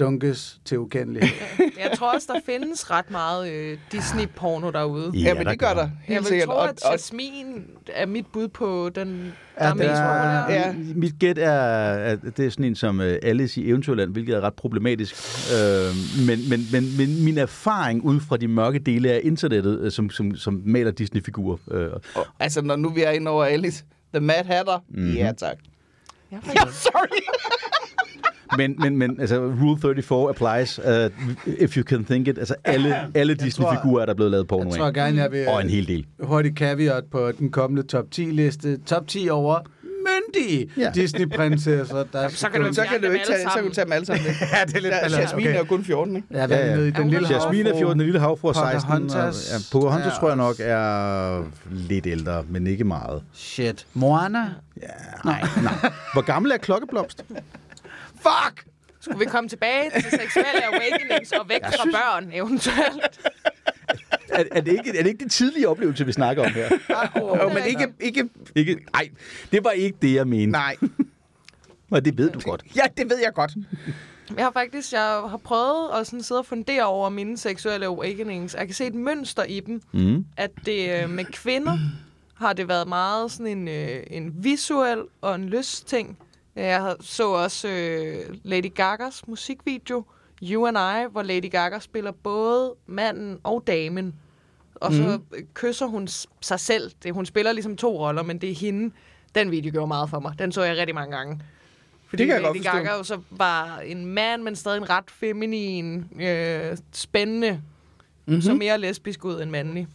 dunkes 0.00 0.60
til 0.64 0.78
ukendelighed. 0.78 1.30
Jeg 1.78 1.90
tror 1.98 2.14
også, 2.14 2.28
der 2.34 2.40
findes 2.46 2.90
ret 2.90 3.10
meget 3.10 3.52
øh, 3.52 3.78
Disney-porno 3.92 4.70
derude. 4.70 5.12
Ja, 5.14 5.34
men 5.34 5.46
det 5.46 5.58
gør 5.58 5.74
der. 5.74 5.80
Jeg 5.80 5.90
Helt 6.04 6.18
vil 6.20 6.26
sikkert. 6.26 6.48
tro, 6.48 6.54
Og, 6.54 6.68
at 6.68 6.84
og, 6.84 6.92
Jasmin 6.92 7.64
er 7.94 8.06
mit 8.06 8.26
bud 8.32 8.48
på 8.48 8.90
den, 8.94 9.08
der 9.08 9.30
Ja, 9.60 9.64
er 9.64 9.68
det 9.68 9.76
mest 9.78 9.88
populær. 9.90 10.46
Ja. 10.50 10.74
Mit 10.94 11.18
gæt 11.18 11.38
er, 11.38 11.52
at 11.92 12.18
det 12.36 12.46
er 12.46 12.50
sådan 12.50 12.64
en 12.64 12.74
som 12.74 12.98
uh, 13.00 13.06
Alice 13.22 13.60
i 13.60 13.68
Eventyrland, 13.68 14.12
hvilket 14.12 14.34
er 14.36 14.40
ret 14.40 14.54
problematisk. 14.54 15.14
Uh, 15.54 16.26
men, 16.26 16.48
men, 16.48 16.60
men, 16.72 16.96
men 16.98 17.24
min 17.24 17.38
erfaring 17.38 18.04
ud 18.04 18.20
fra 18.20 18.36
de 18.36 18.48
mørke 18.48 18.78
dele 18.78 19.10
af 19.12 19.20
internettet, 19.24 19.80
uh, 19.80 19.90
som, 19.90 20.10
som, 20.10 20.36
som 20.36 20.62
maler 20.64 20.90
Disney-figurer, 20.90 21.56
og, 22.14 22.26
altså, 22.38 22.62
når 22.62 22.76
nu 22.76 22.88
vi 22.88 23.02
er 23.02 23.10
inde 23.10 23.30
over 23.30 23.44
Alice, 23.44 23.84
The 24.14 24.20
Mad 24.20 24.44
Hatter, 24.44 24.84
Mhm. 24.88 25.00
mm-hmm. 25.00 25.16
ja 25.16 25.32
tak. 25.32 25.56
Ja, 26.32 26.36
Ja, 26.46 26.60
sorry. 26.86 27.20
Men, 28.56 28.76
men, 28.78 28.96
men 28.96 29.20
altså, 29.20 29.36
Rule 29.62 29.80
34 29.80 30.28
applies, 30.28 30.78
uh, 30.78 31.10
if 31.58 31.76
you 31.76 31.82
can 31.84 32.04
think 32.04 32.28
it. 32.28 32.38
Altså, 32.38 32.54
alle, 32.64 32.96
alle 33.14 33.34
Disney-figurer 33.34 34.02
er 34.02 34.06
der 34.06 34.14
blevet 34.14 34.30
lavet 34.30 34.48
porno 34.48 34.70
Jeg 34.70 34.78
tror 34.78 34.90
gerne, 34.90 35.22
jeg 35.22 35.32
vil 35.32 35.48
Og 35.48 35.62
en 35.62 35.70
hel 35.70 35.86
del. 35.88 36.06
hurtigt 36.22 36.58
caveat 36.58 37.04
på 37.12 37.32
den 37.38 37.50
kommende 37.50 37.82
top 37.82 38.04
10-liste. 38.16 38.76
Top 38.86 39.06
10 39.08 39.28
over 39.28 39.58
myndige 40.06 40.70
Ja. 40.78 40.90
Disney-prinsesser. 40.94 42.04
Der 42.12 42.28
så 42.28 42.48
kan 42.48 42.60
du 42.62 42.72
Så 42.74 42.82
kan 42.92 43.00
du 43.02 43.10
ikke 43.10 43.26
tage, 43.26 43.42
så 43.42 43.50
kan 43.54 43.64
du 43.68 43.74
tage 43.74 43.84
dem 43.84 43.92
alle 43.92 44.06
sammen. 44.06 44.24
Ja, 44.40 44.64
det 44.66 44.76
er 44.76 44.80
lidt 44.80 44.94
Der. 45.10 45.18
Jasmine 45.20 45.48
er 45.50 45.58
jo 45.58 45.64
kun 45.64 45.84
14, 45.84 46.16
ikke? 46.16 46.28
Ja, 46.30 46.36
er 46.38 46.40
Ja, 46.40 46.46
vi 46.46 46.54
ja. 46.70 46.76
nede 46.76 46.88
i? 46.88 46.90
Ja, 46.90 46.96
Den 46.96 47.02
hun 47.02 47.10
lille 47.10 47.28
er- 47.28 47.32
Jasmine 47.44 47.68
er 47.70 47.78
14, 47.78 47.98
den 47.98 48.06
lille 48.06 48.20
havfru 48.20 48.48
er 48.48 48.52
16. 48.52 48.92
Og, 48.92 49.00
Pocahontas. 49.00 49.50
ja, 49.52 49.56
Pocahontas 49.78 50.12
Ja. 50.12 50.18
tror 50.18 50.28
jeg 50.28 50.36
nok 50.36 50.56
er 50.58 51.44
lidt 51.72 52.06
ældre, 52.06 52.44
men 52.48 52.66
ikke 52.66 52.84
meget. 52.84 53.22
Shit. 53.32 53.86
Moana? 53.94 54.38
Ja, 54.82 54.86
nej, 55.24 55.42
nej. 55.62 55.90
Hvor 56.12 56.22
gammel 56.22 56.52
er 56.52 56.56
Klokkeblomst? 56.56 57.24
Fuck! 58.20 58.64
Skulle 59.00 59.18
vi 59.18 59.24
komme 59.24 59.48
tilbage 59.48 59.90
til 59.90 60.02
seksuelle 60.10 60.64
awakenings 60.74 61.32
og 61.32 61.48
væk 61.48 61.60
fra 61.64 61.84
børn 61.84 62.30
eventuelt? 62.32 63.20
Er, 64.28 64.44
er, 64.50 64.60
det 64.60 64.72
ikke, 64.72 64.98
er 64.98 65.02
det 65.02 65.06
ikke 65.10 65.24
det 65.24 65.32
tidlige 65.32 65.68
oplevelse, 65.68 66.06
vi 66.06 66.12
snakker 66.12 66.44
om 66.46 66.52
her? 66.52 66.68
Jo, 67.42 67.48
men 67.48 67.62
ikke, 67.66 67.88
ikke... 68.00 68.28
Ikke, 68.54 68.78
nej, 68.92 69.08
det 69.52 69.64
var 69.64 69.70
ikke 69.70 69.98
det, 70.02 70.14
jeg 70.14 70.26
mente. 70.28 70.50
Nej. 70.52 70.76
Og 71.90 72.04
det 72.04 72.18
ved 72.18 72.30
du 72.30 72.40
godt. 72.40 72.62
Ja, 72.76 72.82
det 72.96 73.10
ved 73.10 73.18
jeg 73.18 73.32
godt. 73.34 73.52
Jeg 74.36 74.44
har 74.44 74.52
faktisk 74.52 74.92
jeg 74.92 75.00
har 75.02 75.40
prøvet 75.44 75.90
at 76.00 76.06
sådan 76.06 76.22
sidde 76.22 76.38
og 76.38 76.46
fundere 76.46 76.84
over 76.84 77.08
mine 77.08 77.38
seksuelle 77.38 77.86
awakenings. 77.86 78.54
Jeg 78.54 78.66
kan 78.66 78.74
se 78.74 78.86
et 78.86 78.94
mønster 78.94 79.44
i 79.44 79.60
dem, 79.60 79.82
Mm. 79.92 80.24
at 80.36 80.50
det 80.66 81.02
øh, 81.02 81.10
med 81.10 81.24
kvinder 81.24 81.78
har 82.34 82.52
det 82.52 82.68
været 82.68 82.88
meget 82.88 83.30
sådan 83.32 83.46
en, 83.46 83.68
øh, 83.68 84.02
en 84.10 84.32
visuel 84.44 85.02
og 85.20 85.34
en 85.34 85.48
lystting. 85.48 86.18
Jeg 86.64 86.96
så 87.00 87.30
også 87.30 87.68
øh, 87.68 88.36
Lady 88.42 88.74
Gagas 88.74 89.28
musikvideo, 89.28 90.04
You 90.42 90.66
and 90.66 90.76
I, 90.78 91.12
hvor 91.12 91.22
Lady 91.22 91.50
Gaga 91.50 91.78
spiller 91.78 92.10
både 92.12 92.74
manden 92.86 93.38
og 93.44 93.62
damen. 93.66 94.14
Og 94.74 94.92
så 94.92 95.20
øh, 95.36 95.42
kysser 95.54 95.86
hun 95.86 96.08
sig 96.40 96.60
selv. 96.60 96.90
Det, 97.02 97.14
hun 97.14 97.26
spiller 97.26 97.52
ligesom 97.52 97.76
to 97.76 98.06
roller, 98.06 98.22
men 98.22 98.38
det 98.38 98.50
er 98.50 98.54
hende. 98.54 98.94
Den 99.34 99.50
video 99.50 99.70
gjorde 99.72 99.86
meget 99.88 100.10
for 100.10 100.20
mig. 100.20 100.34
Den 100.38 100.52
så 100.52 100.62
jeg 100.62 100.76
rigtig 100.76 100.94
mange 100.94 101.16
gange. 101.16 101.40
Fordi 102.08 102.22
Det 102.22 102.26
kan 102.26 102.34
jeg 102.34 102.42
Lady 102.42 102.52
godt 102.54 102.64
forstå. 102.66 102.78
Gaga 102.78 102.96
jo 102.96 103.02
så 103.02 103.20
var 103.30 103.78
en 103.78 104.06
mand, 104.06 104.42
men 104.42 104.56
stadig 104.56 104.76
en 104.78 104.90
ret 104.90 105.10
feminin, 105.10 106.04
øh, 106.20 106.76
spændende, 106.92 107.50
Mhm. 107.50 107.60
mm-hmm. 108.26 108.42
så 108.42 108.54
mere 108.54 108.78
lesbisk 108.78 109.24
ud 109.24 109.42
end 109.42 109.50
mandlig. 109.50 109.88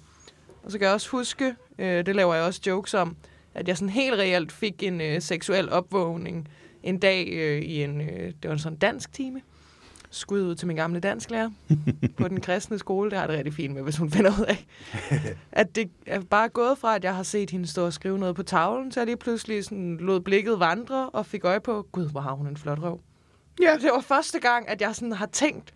Og 0.64 0.72
så 0.72 0.78
kan 0.78 0.86
jeg 0.86 0.94
også 0.94 1.10
huske, 1.10 1.56
øh, 1.80 2.06
det 2.06 2.16
laver 2.16 2.36
jeg 2.36 2.44
også 2.44 2.62
jokes 2.68 2.94
om, 2.94 3.16
at 3.56 3.68
jeg 3.68 3.78
sådan 3.78 3.90
helt 3.90 4.16
reelt 4.16 4.52
fik 4.52 4.84
en 4.84 5.02
øh, 5.02 5.22
seksuel 5.22 5.70
opvågning 5.70 6.48
en 6.84 7.00
dag 7.00 7.28
øh, 7.28 7.62
i 7.62 7.84
en, 7.84 8.02
øh, 8.02 8.08
det 8.08 8.36
var 8.44 8.52
en 8.52 8.60
sådan 8.60 8.78
dansk 8.78 9.14
time. 9.14 9.42
Skud 10.10 10.42
ud 10.42 10.56
til 10.56 10.68
min 10.68 10.76
gamle 10.76 11.00
dansklærer 11.00 11.50
på 12.18 12.28
den 12.28 12.42
kristne 12.42 12.80
skole. 12.80 13.10
Det 13.12 13.20
har 13.20 13.28
det 13.28 13.36
rigtig 13.38 13.54
fint 13.54 13.74
med, 13.74 13.84
hvis 13.84 13.98
hun 13.98 14.12
finder 14.12 14.32
ud 14.40 14.46
af. 14.46 14.66
At 15.52 15.76
det 15.76 15.90
er 16.06 16.22
bare 16.22 16.50
gået 16.50 16.78
fra, 16.78 16.96
at 16.96 17.04
jeg 17.04 17.16
har 17.16 17.24
set 17.24 17.50
hende 17.50 17.68
stå 17.68 17.86
og 17.86 17.94
skrive 17.94 18.20
noget 18.20 18.36
på 18.36 18.44
tavlen, 18.44 18.92
til 18.92 19.00
jeg 19.00 19.06
lige 19.08 19.18
pludselig 19.18 19.66
sådan 19.66 19.98
lod 19.98 20.20
blikket 20.20 20.60
vandre 20.60 21.10
og 21.10 21.26
fik 21.26 21.46
øje 21.46 21.60
på, 21.60 21.88
gud, 21.92 22.10
hvor 22.10 22.22
har 22.22 22.32
hun 22.32 22.48
en 22.48 22.58
flot 22.58 22.80
røv. 22.80 23.00
Ja. 23.62 23.78
Det 23.82 23.90
var 23.94 24.02
første 24.02 24.40
gang, 24.40 24.70
at 24.70 24.82
jeg 24.82 24.96
sådan 24.96 25.14
har 25.14 25.26
tænkt, 25.26 25.74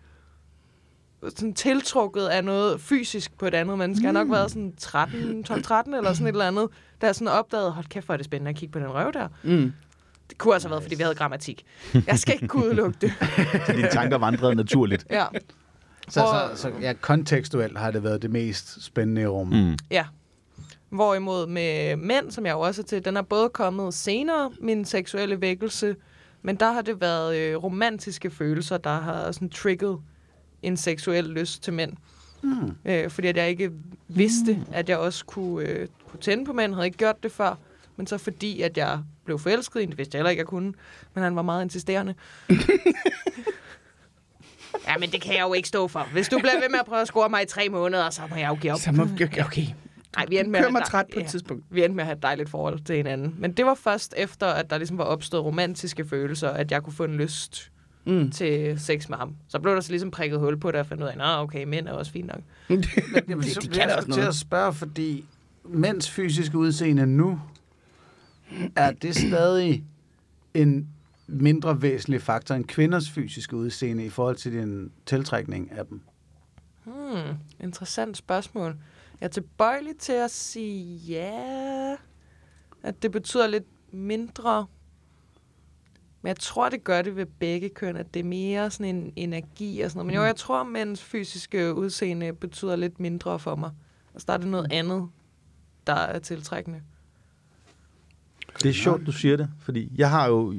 sådan 1.28 1.54
tiltrukket 1.54 2.26
af 2.26 2.44
noget 2.44 2.80
fysisk 2.80 3.38
på 3.38 3.46
et 3.46 3.54
andet 3.54 3.78
menneske. 3.78 4.04
Jeg 4.04 4.08
har 4.08 4.24
nok 4.24 4.30
været 4.30 4.50
sådan 4.50 4.72
13, 4.78 5.44
12-13 5.48 5.96
eller 5.96 6.12
sådan 6.12 6.26
et 6.26 6.28
eller 6.28 6.46
andet, 6.46 6.68
da 7.00 7.06
jeg 7.06 7.14
sådan 7.14 7.28
opdagede, 7.28 7.70
hold 7.70 7.86
kæft, 7.86 8.06
hvor 8.06 8.12
er 8.12 8.16
det 8.16 8.26
spændende 8.26 8.48
at 8.48 8.56
kigge 8.56 8.72
på 8.72 8.78
den 8.78 8.88
røv 8.88 9.12
der. 9.12 9.28
Mm. 9.42 9.72
Det 10.30 10.38
kunne 10.38 10.54
også 10.54 10.68
have 10.68 10.70
været, 10.70 10.82
fordi 10.82 10.94
vi 10.94 11.02
havde 11.02 11.14
grammatik. 11.14 11.64
Jeg 12.06 12.18
skal 12.18 12.34
ikke 12.34 12.48
kunne 12.48 12.66
udelukke 12.66 12.98
det. 13.00 13.12
Så 13.66 13.72
dine 13.72 13.88
tanker 13.88 14.18
vandrede 14.18 14.54
naturligt. 14.54 15.06
Ja. 15.10 15.24
Så, 16.08 16.20
så, 16.20 16.62
så 16.62 16.72
ja, 16.80 16.92
kontekstuelt 17.00 17.78
har 17.78 17.90
det 17.90 18.02
været 18.02 18.22
det 18.22 18.30
mest 18.30 18.84
spændende 18.84 19.22
i 19.22 19.26
rummet. 19.26 19.66
Mm. 19.66 19.76
Ja. 19.90 20.04
Hvorimod 20.90 21.46
med 21.46 21.96
mænd, 21.96 22.30
som 22.30 22.46
jeg 22.46 22.52
jo 22.52 22.60
også 22.60 22.82
er 22.82 22.86
til, 22.86 23.04
den 23.04 23.16
er 23.16 23.22
både 23.22 23.48
kommet 23.48 23.94
senere, 23.94 24.50
min 24.60 24.84
seksuelle 24.84 25.40
vækkelse, 25.40 25.96
men 26.42 26.56
der 26.56 26.72
har 26.72 26.82
det 26.82 27.00
været 27.00 27.36
øh, 27.36 27.56
romantiske 27.56 28.30
følelser, 28.30 28.76
der 28.78 29.00
har 29.00 29.32
sådan 29.32 29.50
trigget 29.50 29.98
en 30.62 30.76
seksuel 30.76 31.24
lyst 31.24 31.62
til 31.62 31.72
mænd. 31.72 31.92
Mm. 32.42 32.76
Øh, 32.84 33.10
fordi 33.10 33.28
at 33.28 33.36
jeg 33.36 33.48
ikke 33.48 33.70
vidste, 34.08 34.64
at 34.72 34.88
jeg 34.88 34.98
også 34.98 35.24
kunne, 35.24 35.68
øh, 35.68 35.88
kunne 36.10 36.20
tænde 36.20 36.44
på 36.44 36.52
mænd, 36.52 36.74
havde 36.74 36.86
ikke 36.86 36.98
gjort 36.98 37.22
det 37.22 37.32
før. 37.32 37.54
Men 37.96 38.06
så 38.06 38.18
fordi, 38.18 38.62
at 38.62 38.76
jeg 38.76 38.98
blev 39.24 39.38
forelsket 39.38 39.80
i 39.80 39.82
en, 39.82 39.88
det 39.88 39.98
vidste 39.98 40.16
jeg 40.16 40.18
heller 40.18 40.30
ikke, 40.30 40.40
jeg 40.40 40.46
kunne, 40.46 40.72
men 41.14 41.24
han 41.24 41.36
var 41.36 41.42
meget 41.42 41.64
insisterende. 41.64 42.14
ja, 44.88 44.98
men 44.98 45.10
det 45.10 45.22
kan 45.22 45.34
jeg 45.34 45.42
jo 45.42 45.52
ikke 45.52 45.68
stå 45.68 45.88
for. 45.88 46.08
Hvis 46.12 46.28
du 46.28 46.38
bliver 46.38 46.60
ved 46.60 46.68
med 46.68 46.78
at 46.78 46.86
prøve 46.86 47.00
at 47.00 47.06
score 47.06 47.28
mig 47.28 47.42
i 47.42 47.46
tre 47.46 47.68
måneder, 47.68 48.10
så 48.10 48.22
må 48.30 48.36
jeg 48.36 48.48
jo 48.48 48.54
give 48.54 48.72
op. 48.72 48.78
Så 48.78 48.92
må, 48.92 49.02
okay, 49.44 49.66
Nej, 50.16 50.26
vi 50.28 50.38
endte 50.38 50.50
med 50.50 50.60
at 50.60 50.72
mig 50.72 50.82
træt 50.86 51.06
på 51.12 51.18
et 51.18 51.22
ja, 51.22 51.28
tidspunkt. 51.28 51.64
Vi 51.70 51.84
endte 51.84 51.96
med 51.96 52.02
at 52.02 52.06
have 52.06 52.16
et 52.16 52.22
dejligt 52.22 52.50
forhold 52.50 52.80
til 52.80 52.96
hinanden. 52.96 53.34
Men 53.38 53.52
det 53.52 53.66
var 53.66 53.74
først 53.74 54.14
efter, 54.16 54.46
at 54.46 54.70
der 54.70 54.78
ligesom 54.78 54.98
var 54.98 55.04
opstået 55.04 55.44
romantiske 55.44 56.04
følelser, 56.08 56.48
at 56.48 56.70
jeg 56.70 56.82
kunne 56.82 56.92
få 56.92 57.04
en 57.04 57.14
lyst 57.14 57.70
Mm. 58.10 58.30
til 58.30 58.80
sex 58.80 59.08
med 59.08 59.18
ham. 59.18 59.36
Så 59.48 59.58
blev 59.58 59.74
der 59.74 59.80
så 59.80 59.90
ligesom 59.90 60.10
prikket 60.10 60.38
hul 60.38 60.56
på 60.56 60.70
det, 60.70 60.80
og 60.80 60.86
fandt 60.86 61.02
ud 61.02 61.08
af, 61.08 61.12
at 61.12 61.38
okay, 61.38 61.64
mænd 61.64 61.88
er 61.88 61.92
også 61.92 62.12
fint 62.12 62.26
nok. 62.26 62.40
Jamen, 63.28 63.44
de 63.44 63.50
så 63.50 63.60
kan 63.60 63.70
bliver 63.70 63.86
jeg 63.88 63.96
også 63.96 64.08
til 64.08 64.16
noget. 64.16 64.28
at 64.28 64.34
spørge, 64.34 64.72
fordi 64.72 65.24
mænds 65.64 66.10
fysiske 66.10 66.58
udseende 66.58 67.06
nu, 67.06 67.40
er 68.76 68.92
det 68.92 69.16
stadig 69.16 69.84
en 70.54 70.88
mindre 71.26 71.82
væsentlig 71.82 72.22
faktor 72.22 72.54
end 72.54 72.64
kvinders 72.64 73.10
fysiske 73.10 73.56
udseende 73.56 74.04
i 74.04 74.08
forhold 74.08 74.36
til 74.36 74.52
din 74.52 74.92
tiltrækning 75.06 75.72
af 75.72 75.86
dem? 75.86 76.00
Hmm, 76.84 77.36
interessant 77.60 78.16
spørgsmål. 78.16 78.76
Jeg 79.20 79.26
er 79.26 79.30
tilbøjelig 79.30 79.96
til 79.98 80.12
at 80.12 80.30
sige 80.30 80.96
ja, 80.96 81.96
at 82.82 83.02
det 83.02 83.12
betyder 83.12 83.46
lidt 83.46 83.64
mindre. 83.92 84.66
Men 86.22 86.28
jeg 86.28 86.36
tror, 86.36 86.68
det 86.68 86.84
gør 86.84 87.02
det 87.02 87.16
ved 87.16 87.26
begge 87.26 87.68
køn, 87.68 87.96
at 87.96 88.14
det 88.14 88.20
er 88.20 88.24
mere 88.24 88.70
sådan 88.70 88.96
en 88.96 89.12
energi 89.16 89.80
og 89.80 89.90
sådan 89.90 89.98
noget. 89.98 90.06
Men 90.06 90.16
jo, 90.16 90.22
jeg 90.22 90.36
tror, 90.36 90.60
at 90.60 90.66
mænds 90.66 91.02
fysiske 91.02 91.74
udseende 91.74 92.32
betyder 92.32 92.76
lidt 92.76 93.00
mindre 93.00 93.38
for 93.38 93.56
mig. 93.56 93.70
Altså, 94.14 94.26
der 94.26 94.32
er 94.32 94.38
det 94.38 94.46
noget 94.46 94.72
andet, 94.72 95.08
der 95.86 95.94
er 95.94 96.18
tiltrækkende. 96.18 96.80
Det 98.62 98.68
er 98.68 98.72
sjovt, 98.72 99.06
du 99.06 99.12
siger 99.12 99.36
det, 99.36 99.50
fordi 99.60 99.92
jeg 99.96 100.10
har 100.10 100.28
jo... 100.28 100.54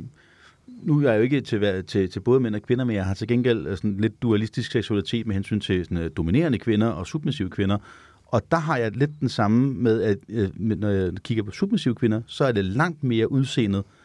Nu 0.68 1.00
er 1.00 1.10
jeg 1.10 1.18
jo 1.18 1.24
ikke 1.24 1.42
til, 1.42 1.86
til, 1.86 2.12
til 2.12 2.20
både 2.20 2.40
mænd 2.40 2.56
og 2.56 2.62
kvinder, 2.62 2.86
men 2.86 2.96
jeg 2.96 3.06
har 3.06 3.14
til 3.14 3.28
gengæld 3.28 3.68
øh, 3.68 3.78
sådan 3.78 3.98
lidt 3.98 4.22
dualistisk 4.22 4.72
seksualitet 4.72 5.28
med 5.28 5.36
hensyn 5.36 5.60
til 5.60 5.86
sådan, 5.86 5.98
øh, 5.98 6.12
dominerende 6.18 6.58
kvinder 6.58 6.88
og 6.88 7.08
submissive 7.08 7.50
kvinder. 7.50 7.78
Og 8.26 8.52
der 8.52 8.58
har 8.58 8.78
jeg 8.78 8.98
lidt 8.98 9.12
den 9.20 9.30
samme 9.30 9.74
med, 9.74 10.02
at 10.02 10.18
øh, 10.30 10.50
når 10.60 10.90
jeg 10.90 11.14
kigger 11.24 11.44
på 11.44 11.52
submissive 11.52 11.96
kvinder, 11.96 12.22
så 12.28 12.46
er 12.46 12.52
det 12.52 12.66
langt 12.66 13.04
mere 13.04 13.32
udseendet 13.32 13.80
øh, 13.80 14.01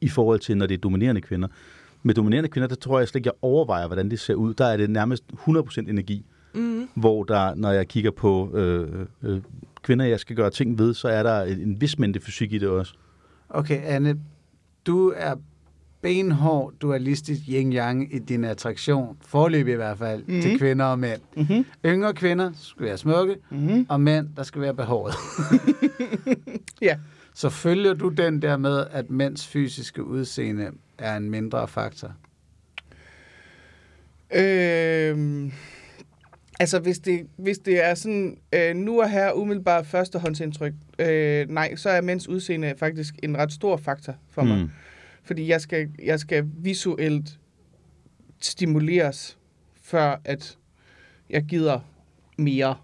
i 0.00 0.08
forhold 0.08 0.40
til, 0.40 0.56
når 0.56 0.66
det 0.66 0.74
er 0.74 0.78
dominerende 0.78 1.20
kvinder. 1.20 1.48
Med 2.02 2.14
dominerende 2.14 2.48
kvinder, 2.48 2.68
der 2.68 2.74
tror 2.76 2.98
jeg 2.98 3.08
slet 3.08 3.18
ikke, 3.18 3.26
jeg 3.26 3.34
overvejer, 3.42 3.86
hvordan 3.86 4.10
det 4.10 4.20
ser 4.20 4.34
ud. 4.34 4.54
Der 4.54 4.64
er 4.64 4.76
det 4.76 4.90
nærmest 4.90 5.24
100% 5.48 5.78
energi. 5.78 6.24
Mm. 6.54 6.88
Hvor 6.94 7.24
der, 7.24 7.54
når 7.54 7.70
jeg 7.70 7.88
kigger 7.88 8.10
på 8.10 8.50
øh, 8.56 9.06
øh, 9.22 9.40
kvinder, 9.82 10.04
jeg 10.04 10.20
skal 10.20 10.36
gøre 10.36 10.50
ting 10.50 10.78
ved, 10.78 10.94
så 10.94 11.08
er 11.08 11.22
der 11.22 11.42
en, 11.42 11.60
en 11.60 11.80
vis 11.80 11.98
mængde 11.98 12.20
fysik 12.20 12.52
i 12.52 12.58
det 12.58 12.68
også. 12.68 12.94
Okay, 13.48 13.80
Anne, 13.84 14.16
du 14.86 15.12
er 15.16 15.34
benhård 16.02 16.72
dualistisk 16.80 17.40
yin-yang 17.48 18.16
i 18.16 18.18
din 18.18 18.44
attraktion, 18.44 19.16
forløbig 19.26 19.72
i 19.72 19.76
hvert 19.76 19.98
fald, 19.98 20.22
mm-hmm. 20.26 20.42
til 20.42 20.58
kvinder 20.58 20.84
og 20.84 20.98
mænd. 20.98 21.20
Mm-hmm. 21.36 21.64
Yngre 21.86 22.14
kvinder 22.14 22.50
skal 22.54 22.86
være 22.86 22.98
smukke, 22.98 23.36
Mm-hmm. 23.50 23.86
og 23.88 24.00
mænd, 24.00 24.28
der 24.36 24.42
skal 24.42 24.60
være 24.62 24.74
behåret. 24.74 25.14
Ja. 26.82 26.96
Så 27.34 27.50
følger 27.50 27.94
du 27.94 28.08
den 28.08 28.42
der 28.42 28.56
med, 28.56 28.86
at 28.90 29.10
mænds 29.10 29.46
fysiske 29.46 30.04
udseende 30.04 30.70
er 30.98 31.16
en 31.16 31.30
mindre 31.30 31.68
faktor? 31.68 32.14
Øhm, 34.34 35.52
altså, 36.60 36.78
hvis 36.78 36.98
det, 36.98 37.26
hvis 37.36 37.58
det 37.58 37.84
er 37.84 37.94
sådan, 37.94 38.38
øh, 38.52 38.76
nu 38.76 39.00
og 39.02 39.10
her 39.10 39.32
umiddelbart 39.32 39.86
førstehåndsindtryk, 39.86 40.72
øh, 40.98 41.48
nej, 41.48 41.76
så 41.76 41.90
er 41.90 42.00
mænds 42.00 42.28
udseende 42.28 42.74
faktisk 42.78 43.14
en 43.22 43.36
ret 43.36 43.52
stor 43.52 43.76
faktor 43.76 44.14
for 44.30 44.42
mig. 44.42 44.58
Mm. 44.58 44.70
Fordi 45.24 45.48
jeg 45.48 45.60
skal, 45.60 45.88
jeg 46.02 46.20
skal 46.20 46.44
visuelt 46.56 47.38
stimuleres, 48.40 49.38
før 49.82 50.20
at 50.24 50.58
jeg 51.30 51.42
gider 51.42 51.80
mere. 52.38 52.76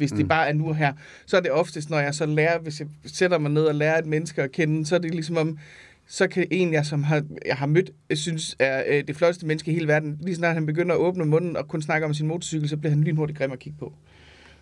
Hvis 0.00 0.10
det 0.10 0.20
Mm. 0.20 0.28
bare 0.28 0.48
er 0.48 0.52
nu 0.52 0.68
og 0.68 0.76
her. 0.76 0.92
Så 1.26 1.36
er 1.36 1.40
det 1.40 1.50
oftest, 1.50 1.90
når 1.90 1.98
jeg 1.98 2.14
så 2.14 2.26
lærer, 2.26 2.58
hvis 2.58 2.80
jeg 2.80 2.88
sætter 3.06 3.38
mig 3.38 3.50
ned 3.50 3.62
og 3.64 3.74
lærer 3.74 3.98
et 3.98 4.06
menneske 4.06 4.42
at 4.42 4.52
kende, 4.52 4.86
så 4.86 4.94
er 4.94 4.98
det 4.98 5.14
ligesom 5.14 5.36
om, 5.36 5.58
så 6.06 6.28
kan 6.28 6.46
en, 6.50 6.72
jeg, 6.72 6.86
som 6.86 7.02
har, 7.02 7.22
jeg 7.46 7.56
har 7.56 7.66
mødt, 7.66 7.90
jeg 8.08 8.18
synes 8.18 8.56
er 8.58 8.82
øh, 8.88 9.04
det 9.08 9.16
flotteste 9.16 9.46
menneske 9.46 9.70
i 9.70 9.74
hele 9.74 9.88
verden, 9.88 10.18
lige 10.20 10.34
snart 10.34 10.54
han 10.54 10.66
begynder 10.66 10.94
at 10.94 10.98
åbne 11.00 11.24
munden 11.24 11.56
og 11.56 11.68
kun 11.68 11.82
snakke 11.82 12.06
om 12.06 12.14
sin 12.14 12.26
motorcykel, 12.26 12.68
så 12.68 12.76
bliver 12.76 12.90
han 12.90 13.04
lynhurtigt 13.04 13.38
grim 13.38 13.52
at 13.52 13.58
kigge 13.58 13.78
på. 13.78 13.92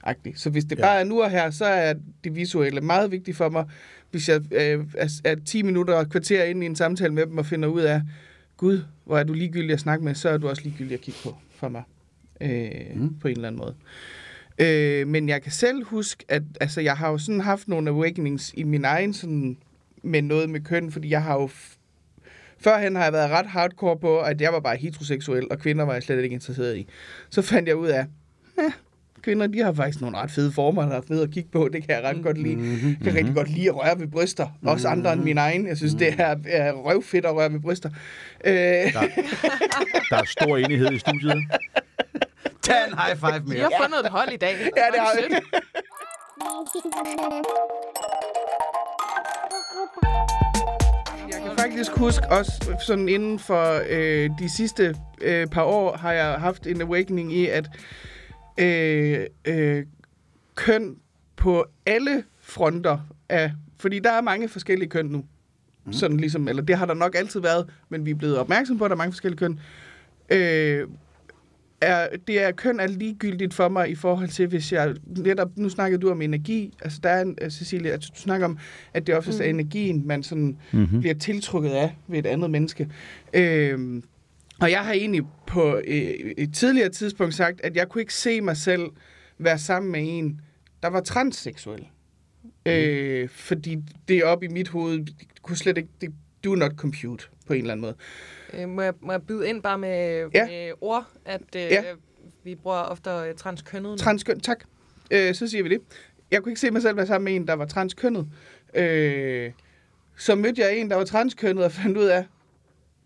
Agtig. 0.03 0.33
Så 0.37 0.51
hvis 0.51 0.65
det 0.65 0.79
Ja. 0.79 0.83
bare 0.83 1.01
er 1.01 1.05
nu 1.05 1.23
og 1.23 1.31
her, 1.31 1.51
så 1.51 1.65
er 1.65 1.95
det 2.25 2.35
visuelle 2.37 2.81
meget 2.81 3.11
vigtigt 3.11 3.37
for 3.37 3.49
mig. 3.49 3.65
Hvis 4.11 4.29
jeg 4.29 4.41
øh, 4.53 4.85
er, 4.99 5.21
er 5.25 5.35
10 5.47 5.63
minutter 5.63 5.95
og 5.95 6.09
kvarter 6.09 6.45
inde 6.45 6.63
i 6.63 6.67
en 6.67 6.77
samtale 6.77 7.15
med 7.15 7.27
dem 7.27 7.39
og 7.39 7.47
finder 7.47 7.69
ud 7.69 7.81
af, 7.83 8.03
Gud, 8.57 8.81
hvor 9.05 9.19
er 9.19 9.25
du 9.25 9.33
ligegyldig 9.33 9.73
at 9.73 9.81
snakke 9.81 10.05
med, 10.05 10.15
så 10.15 10.29
er 10.29 10.39
du 10.39 10.49
også 10.49 10.63
ligegyldig 10.63 10.95
at 10.95 11.01
kigge 11.01 11.21
på 11.25 11.35
for 11.57 11.69
mig. 11.69 11.83
Øh, 12.41 12.71
Mm. 12.95 13.01
mm. 13.03 13.15
På 13.21 13.29
en 13.29 13.35
eller 13.37 13.49
anden 13.49 13.59
måde. 13.59 13.75
Øh, 13.79 13.85
men 15.07 15.29
jeg 15.29 15.43
kan 15.43 15.53
selv 15.53 15.85
huske, 15.85 16.25
at 16.29 16.43
altså, 16.61 16.81
jeg 16.81 16.97
har 16.97 17.11
jo 17.11 17.19
sådan 17.19 17.41
haft 17.41 17.69
nogle 17.69 17.91
awakenings 17.91 18.53
i 18.57 18.63
min 18.63 18.85
egen 18.85 19.15
sådan, 19.15 19.57
med 20.03 20.23
noget 20.23 20.51
med 20.51 20.61
køn, 20.61 20.93
fordi 20.93 21.11
jeg 21.11 21.23
har 21.23 21.35
jo... 21.35 21.51
Førhen 22.61 22.97
har 22.97 23.05
jeg 23.05 23.13
været 23.13 23.31
ret 23.31 23.47
hardcore 23.47 23.99
på, 23.99 24.21
at 24.21 24.41
jeg 24.41 24.53
var 24.53 24.61
bare 24.61 24.77
heteroseksuel, 24.77 25.47
og 25.51 25.59
kvinder 25.59 25.85
var 25.85 25.93
jeg 25.93 26.03
slet 26.03 26.23
ikke 26.23 26.35
interesseret 26.35 26.77
i. 26.77 26.87
Så 27.31 27.43
fandt 27.43 27.69
jeg 27.69 27.77
ud 27.77 27.89
af, 27.89 28.07
eh, 28.59 28.73
kvinder, 29.23 29.47
de 29.47 29.59
har 29.63 29.73
faktisk 29.73 30.01
nogle 30.01 30.17
ret 30.17 30.31
fede 30.31 30.53
former, 30.53 30.83
der 30.89 30.97
er 30.97 31.01
fede 31.09 31.23
at 31.23 31.31
kigge 31.31 31.49
på. 31.53 31.69
Det 31.73 31.87
kan 31.87 31.95
jeg 31.95 32.05
ret 32.05 32.23
godt 32.23 32.39
lide. 32.39 32.57
Mm-hmm. 32.57 32.89
Jeg 32.89 32.99
kan 33.05 33.15
rigtig 33.15 33.35
godt 33.35 33.51
lide 33.51 33.69
at 33.69 33.77
røre 33.77 34.01
ved 34.01 34.07
bryster. 34.07 34.49
Også 34.63 34.89
andre 34.89 35.13
end 35.13 35.23
min 35.23 35.39
egen. 35.39 35.67
Jeg 35.67 35.77
synes, 35.77 35.95
det 35.95 36.15
er, 36.19 36.37
er 36.47 36.73
røvfedt 36.73 37.25
at 37.27 37.35
røre 37.35 37.53
ved 37.53 37.61
bryster. 37.61 37.91
Øh, 38.45 38.53
Der 40.11 40.17
er 40.17 40.25
stor 40.27 40.57
enighed 40.57 40.93
i 40.93 40.99
studiet. 40.99 41.35
Tag 42.69 42.89
en 42.89 42.99
high 42.99 43.17
five 43.17 43.43
Vi 43.45 43.55
mere. 43.55 43.63
har 43.73 43.83
fundet 43.83 44.01
et 44.07 44.11
hold 44.11 44.33
i 44.33 44.37
dag. 44.37 44.55
Ja, 44.77 44.87
det 44.93 45.01
har 45.01 45.13
vi. 45.17 45.35
Jeg 51.33 51.41
kan 51.43 51.51
faktisk 51.59 51.91
huske 51.97 52.31
også 52.31 52.77
sådan 52.87 53.09
inden 53.09 53.39
for 53.39 53.81
øh, 53.89 54.31
de 54.39 54.49
sidste 54.57 54.97
øh, 55.21 55.47
par 55.47 55.63
år 55.63 55.97
har 55.97 56.13
jeg 56.13 56.35
haft 56.41 56.67
en 56.67 56.81
awakening 56.83 57.33
i, 57.33 57.47
at 57.47 57.69
øh, 58.59 59.27
øh, 59.45 59.87
køn 60.55 60.97
på 61.37 61.65
alle 61.87 62.25
fronter 62.41 62.99
er... 63.29 63.51
Fordi 63.81 63.99
der 63.99 64.13
er 64.13 64.21
mange 64.21 64.49
forskellige 64.49 64.89
køn 64.89 65.07
nu. 65.07 65.25
Mm. 65.85 65.93
Sådan 65.93 66.17
ligesom, 66.17 66.49
eller 66.49 66.63
det 66.63 66.77
har 66.77 66.87
der 66.87 66.95
nok 66.95 67.15
altid 67.15 67.41
været, 67.41 67.71
men 67.89 68.07
vi 68.07 68.11
er 68.11 68.15
blevet 68.15 68.39
opmærksom 68.39 68.79
på, 68.79 68.85
at 68.85 68.89
der 68.91 68.95
er 68.95 68.99
mange 68.99 69.13
forskellige 69.13 69.39
køn. 69.39 69.61
Øh, 70.31 70.87
er, 71.81 72.09
det 72.27 72.43
er 72.43 72.53
køn 72.53 72.81
er 72.81 72.87
ligegyldigt 72.87 73.55
for 73.55 73.69
mig 73.69 73.91
i 73.91 73.95
forhold 73.95 74.29
til, 74.29 74.47
hvis 74.47 74.73
jeg 74.73 74.95
netop, 75.07 75.51
nu 75.57 75.69
snakkede 75.69 76.01
du 76.01 76.11
om 76.11 76.23
energi, 76.23 76.75
altså 76.83 77.01
der 77.03 77.09
er 77.09 77.23
en, 77.23 77.39
øh, 77.43 77.51
Cecilie, 77.51 77.93
at 77.93 78.01
du 78.01 78.21
snakker 78.21 78.47
om, 78.47 78.59
at 78.95 79.07
det 79.07 79.15
oftest 79.15 79.39
mm. 79.39 79.45
er 79.45 79.49
energien, 79.49 80.07
man 80.07 80.23
sådan 80.23 80.57
Mm-hmm. 80.73 81.01
bliver 81.01 81.15
tiltrukket 81.15 81.71
af 81.71 81.97
ved 82.09 82.19
et 82.19 82.27
andet 82.27 82.51
menneske. 82.51 82.89
Øhm, 83.35 84.03
og 84.61 84.71
jeg 84.71 84.85
har 84.85 84.93
egentlig 84.93 85.23
på 85.47 85.77
øh, 85.77 86.33
et 86.39 86.55
tidligere 86.55 86.89
tidspunkt 86.89 87.35
sagt, 87.35 87.61
at 87.61 87.77
jeg 87.77 87.89
kunne 87.89 88.03
ikke 88.03 88.15
se 88.15 88.41
mig 88.41 88.57
selv 88.57 88.83
være 89.39 89.59
sammen 89.59 89.93
med 89.93 90.01
en, 90.05 90.41
der 90.83 90.89
var 90.89 91.01
transseksuel. 91.01 91.87
Mm. 92.43 92.73
Øh, 92.73 93.29
fordi 93.29 93.79
det 94.09 94.25
op 94.25 94.43
i 94.43 94.49
mit 94.49 94.69
hoved 94.69 95.07
kunne 95.43 95.57
slet 95.57 95.79
ikke, 95.79 95.89
det 96.01 96.15
do 96.45 96.55
not 96.55 96.73
compute 96.77 97.25
på 97.47 97.53
en 97.53 97.61
eller 97.61 97.73
anden 97.73 97.83
måde. 97.83 97.95
Øh, 97.95 98.38
må, 98.69 98.83
jeg, 98.83 98.95
må 99.01 99.13
jeg 99.13 99.23
byde 99.23 99.49
ind 99.49 99.63
bare 99.63 99.79
med, 99.79 100.29
Ja. 100.35 100.47
med 100.47 100.73
ord, 100.81 101.07
at 101.25 101.41
øh, 101.57 101.63
Ja. 101.63 101.83
vi 102.45 102.55
bruger 102.55 102.77
ofte 102.77 103.11
øh, 103.11 103.35
transkønnet. 103.37 103.99
Transkøn, 103.99 104.41
tak. 104.41 104.65
Øh, 105.11 105.35
så 105.35 105.49
siger 105.49 105.63
vi 105.63 105.69
det. 105.69 105.81
Jeg 106.31 106.43
kunne 106.43 106.51
ikke 106.53 106.61
se 106.61 106.71
mig 106.71 106.83
selv 106.83 106.97
være 106.97 107.07
sammen 107.07 107.25
med 107.25 107.35
en, 107.37 107.47
der 107.47 107.55
var 107.55 107.67
transkønnet. 107.67 108.27
Øh, 108.75 109.53
så 110.17 110.35
mødte 110.35 110.63
jeg 110.63 110.77
en, 110.79 110.91
der 110.91 110.97
var 110.97 111.05
transkønnet, 111.05 111.65
og 111.65 111.73
fandt 111.73 111.97
ud 111.99 112.05
af, 112.05 112.25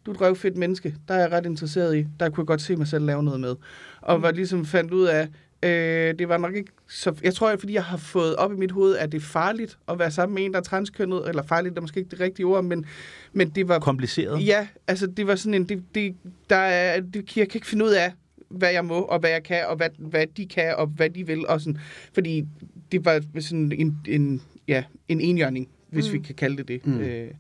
du 0.06 0.10
er 0.10 0.14
et 0.14 0.20
røvfedt 0.20 0.56
menneske. 0.56 0.94
Der 1.08 1.14
er 1.14 1.18
jeg 1.18 1.32
ret 1.32 1.46
interesseret 1.46 1.96
i. 1.96 2.06
Der 2.20 2.28
kunne 2.30 2.42
jeg 2.42 2.46
godt 2.46 2.62
se 2.62 2.76
mig 2.76 2.86
selv 2.86 3.04
lave 3.04 3.22
noget 3.22 3.40
med. 3.40 3.56
Og 4.00 4.22
var 4.22 4.30
ligesom 4.30 4.64
fandt 4.64 4.92
ud 4.92 5.04
af, 5.06 5.28
øh, 5.62 6.14
det 6.18 6.28
var 6.28 6.38
nok 6.38 6.54
ikke 6.54 6.72
så... 6.88 7.14
Jeg 7.22 7.34
tror, 7.34 7.56
fordi 7.56 7.74
jeg 7.74 7.84
har 7.84 7.96
fået 7.96 8.36
op 8.36 8.52
i 8.52 8.56
mit 8.56 8.70
hoved, 8.70 8.96
at 8.96 9.12
det 9.12 9.18
er 9.18 9.22
farligt 9.22 9.78
at 9.88 9.98
være 9.98 10.10
sammen 10.10 10.34
med 10.34 10.44
en, 10.44 10.52
der 10.52 10.58
er 10.58 10.62
transkønnet. 10.62 11.28
Eller 11.28 11.42
farligt 11.42 11.76
er 11.76 11.80
måske 11.80 12.00
ikke 12.00 12.10
det 12.10 12.20
rigtige 12.20 12.46
ord, 12.46 12.64
men, 12.64 12.86
men 13.32 13.50
det 13.50 13.68
var... 13.68 13.78
Kompliceret. 13.78 14.46
Ja, 14.46 14.68
altså 14.86 15.06
det 15.06 15.26
var 15.26 15.34
sådan 15.34 15.54
en, 15.54 15.68
det, 15.68 15.82
det, 15.94 16.14
der 16.50 16.56
er, 16.56 17.00
det, 17.00 17.36
jeg 17.36 17.48
kan 17.48 17.58
ikke 17.58 17.66
finde 17.66 17.84
ud 17.84 17.90
af, 17.90 18.12
hvad 18.48 18.72
jeg 18.72 18.84
må, 18.84 19.00
og 19.00 19.18
hvad 19.18 19.30
jeg 19.30 19.42
kan, 19.42 19.66
og 19.66 19.76
hvad, 19.76 19.88
hvad 19.98 20.26
de 20.36 20.46
kan, 20.46 20.74
og 20.76 20.86
hvad 20.86 21.10
de 21.10 21.26
vil, 21.26 21.46
og 21.46 21.60
sådan, 21.60 21.78
fordi 22.12 22.44
det 22.92 23.04
var 23.04 23.22
sådan 23.40 23.72
en, 23.72 23.98
en, 24.08 24.42
ja, 24.68 24.84
en 25.08 25.20
enhjørning, 25.20 25.68
hvis 25.88 26.06
mm. 26.06 26.12
vi 26.12 26.18
kan 26.18 26.34
kalde 26.34 26.56
det 26.56 26.68
det. 26.68 26.86
Mm. 26.86 26.92
Mm. 26.92 27.00
Øh, 27.00 27.30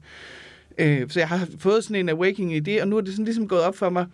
øh, 0.78 1.10
så 1.10 1.20
jeg 1.20 1.28
har 1.28 1.48
fået 1.58 1.84
sådan 1.84 1.96
en 1.96 2.08
awakening 2.08 2.56
i 2.56 2.60
det, 2.60 2.82
og 2.82 2.88
nu 2.88 2.96
er 2.96 3.00
det 3.00 3.10
sådan 3.10 3.24
ligesom 3.24 3.48
gået 3.48 3.62
op 3.62 3.76
for 3.76 3.90
mig, 3.90 4.06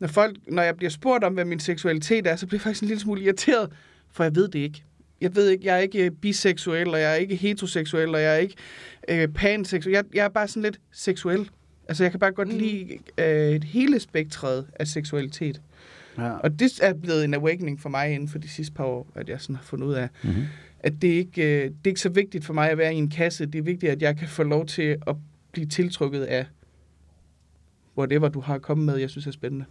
når, 0.00 0.08
folk, 0.08 0.36
når 0.48 0.62
jeg 0.62 0.76
bliver 0.76 0.90
spurgt 0.90 1.24
om, 1.24 1.34
hvad 1.34 1.44
min 1.44 1.60
seksualitet 1.60 2.26
er, 2.26 2.36
så 2.36 2.46
bliver 2.46 2.58
jeg 2.58 2.62
faktisk 2.62 2.82
en 2.82 2.88
lille 2.88 3.00
smule 3.00 3.22
irriteret, 3.22 3.72
for 4.12 4.24
jeg 4.24 4.34
ved 4.34 4.48
det 4.48 4.58
ikke. 4.58 4.84
jeg 5.20 5.34
ved 5.36 5.48
ikke, 5.48 5.66
jeg 5.66 5.74
er 5.74 5.78
ikke 5.80 6.10
biseksuel, 6.10 6.88
og 6.88 7.00
jeg 7.00 7.10
er 7.10 7.14
ikke 7.14 7.36
heteroseksuel, 7.36 8.14
og 8.14 8.20
jeg 8.22 8.34
er 8.34 8.38
ikke 8.38 8.54
øh, 9.08 9.28
panseksuel. 9.28 9.92
Jeg, 9.92 10.04
jeg 10.14 10.24
er 10.24 10.28
bare 10.28 10.48
sådan 10.48 10.62
lidt 10.62 10.80
seksuel. 10.92 11.50
Altså, 11.88 12.04
jeg 12.04 12.10
kan 12.10 12.20
bare 12.20 12.32
godt 12.32 12.48
Mm. 12.48 12.58
lide 12.58 12.98
øh, 13.18 13.50
et 13.50 13.64
hele 13.64 14.00
spektret 14.00 14.66
af 14.74 14.86
seksualitet. 14.86 15.60
Ja. 16.18 16.30
Og 16.32 16.58
det 16.58 16.80
er 16.82 16.94
blevet 16.94 17.24
en 17.24 17.34
awakening 17.34 17.80
for 17.80 17.88
mig 17.88 18.10
inden 18.14 18.28
for 18.28 18.38
de 18.38 18.48
sidste 18.48 18.74
par 18.74 18.84
år, 18.84 19.06
at 19.14 19.28
jeg 19.28 19.40
sådan 19.40 19.56
har 19.56 19.62
fundet 19.62 19.86
ud 19.86 19.94
af, 19.94 20.08
Mm-hmm. 20.22 20.42
at 20.80 20.92
det 21.02 21.08
ikke 21.08 21.42
øh, 21.42 21.64
det 21.64 21.70
er 21.84 21.88
ikke 21.88 22.00
så 22.00 22.08
vigtigt 22.08 22.44
for 22.44 22.54
mig 22.54 22.70
at 22.70 22.78
være 22.78 22.94
i 22.94 22.96
en 22.96 23.10
kasse. 23.10 23.46
Det 23.46 23.58
er 23.58 23.62
vigtigt, 23.62 23.92
at 23.92 24.02
jeg 24.02 24.16
kan 24.16 24.28
få 24.28 24.42
lov 24.42 24.66
til 24.66 24.96
at 25.06 25.16
blive 25.52 25.66
tiltrukket 25.66 26.22
af 26.22 26.46
whatever 27.98 28.28
du 28.28 28.40
har 28.40 28.58
kommet 28.58 28.86
med, 28.86 28.96
jeg 28.96 29.10
synes 29.10 29.26
er 29.26 29.30
spændende. 29.30 29.64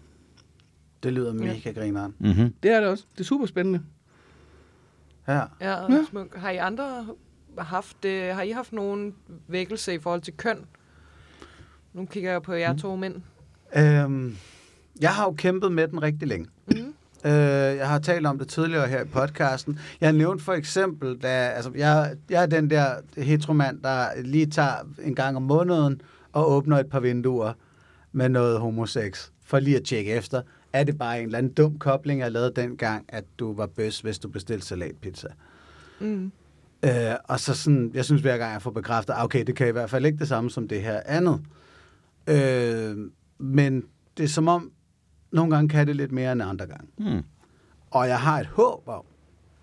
Det 1.04 1.14
lyder 1.14 1.34
mega 1.34 1.72
grineren. 1.72 2.14
Mm-hmm. 2.20 2.54
Det 2.64 2.72
er 2.72 2.80
det 2.80 2.90
også. 2.90 3.06
Det 3.14 3.20
er 3.20 3.24
super 3.26 3.46
spændende. 3.46 3.82
Ja. 5.28 5.34
Ja, 5.34 5.44
Ja. 5.62 5.76
ja. 6.14 6.24
Har 6.36 6.50
I 6.50 6.58
andre 6.58 7.06
haft, 7.58 8.06
øh, 8.06 8.36
har 8.36 8.42
I 8.42 8.52
haft 8.52 8.74
nogen 8.74 9.16
vækkelse 9.48 9.94
i 9.94 10.00
forhold 10.00 10.22
til 10.22 10.34
køn? 10.38 10.66
Nu 11.94 12.06
kigger 12.06 12.32
jeg 12.32 12.42
på 12.42 12.54
jer 12.54 12.78
to 12.78 12.96
mænd. 12.96 13.16
Øhm, 13.76 14.36
jeg 15.02 15.10
har 15.16 15.24
jo 15.26 15.32
kæmpet 15.32 15.72
med 15.72 15.88
den 15.88 16.02
rigtig 16.04 16.28
længe. 16.28 16.48
Mm. 16.68 16.94
Øh, 17.26 17.32
jeg 17.78 17.90
har 17.90 18.00
talt 18.00 18.26
om 18.28 18.40
det 18.40 18.48
tidligere 18.48 18.88
her 18.88 19.02
i 19.02 19.06
podcasten. 19.08 19.80
Jeg 20.02 20.14
nævnte 20.14 20.44
for 20.44 20.54
eksempel, 20.54 21.18
da 21.18 21.28
altså, 21.28 21.72
jeg, 21.76 22.16
jeg 22.30 22.42
er 22.44 22.46
den 22.46 22.70
der 22.70 22.86
heteromand, 23.18 23.82
der 23.82 24.08
lige 24.22 24.46
tager 24.46 24.74
en 25.04 25.16
gang 25.16 25.36
om 25.36 25.42
måneden 25.44 26.02
og 26.34 26.52
åbner 26.52 26.78
et 26.80 26.90
par 26.90 27.00
vinduer 27.00 27.54
med 28.12 28.30
noget 28.30 28.60
homosex, 28.60 29.30
for 29.46 29.60
lige 29.60 29.78
at 29.78 29.84
tjekke 29.84 30.12
efter. 30.12 30.42
Er 30.74 30.84
det 30.84 30.98
bare 30.98 31.20
en 31.20 31.26
eller 31.26 31.38
anden 31.38 31.54
dum 31.54 31.80
kobling, 31.80 32.20
jeg 32.20 32.32
lavede 32.32 32.52
dengang, 32.56 33.06
at 33.08 33.26
du 33.40 33.54
var 33.54 33.68
bøs, 33.68 34.00
hvis 34.00 34.20
du 34.20 34.30
bestilte 34.30 34.66
salatpizza? 34.66 35.28
Mm. 36.00 36.32
Øh, 36.84 37.16
og 37.24 37.40
så 37.40 37.54
sådan, 37.54 37.92
jeg 37.94 38.06
synes 38.06 38.22
hver 38.22 38.38
gang, 38.38 38.54
jeg 38.54 38.62
får 38.62 38.72
bekræftet, 38.72 39.14
ah, 39.14 39.24
okay, 39.24 39.44
det 39.44 39.56
kan 39.56 39.68
i 39.68 39.72
hvert 39.72 39.90
fald 39.90 40.06
ikke 40.06 40.18
det 40.18 40.28
samme 40.28 40.50
som 40.50 40.68
det 40.68 40.82
her 40.82 41.02
andet. 41.06 41.42
Øh, 42.28 42.98
men 43.38 43.84
det 44.18 44.24
er 44.24 44.28
som 44.28 44.48
om, 44.48 44.72
nogle 45.32 45.56
gange 45.56 45.70
kan 45.70 45.88
det 45.88 45.96
lidt 45.96 46.12
mere 46.12 46.32
end 46.32 46.42
andre 46.44 46.66
gange. 46.66 46.88
Mm. 46.98 47.24
Og 47.92 48.08
jeg 48.08 48.20
har 48.20 48.40
et 48.40 48.46
håb 48.46 48.88
om, 48.88 49.04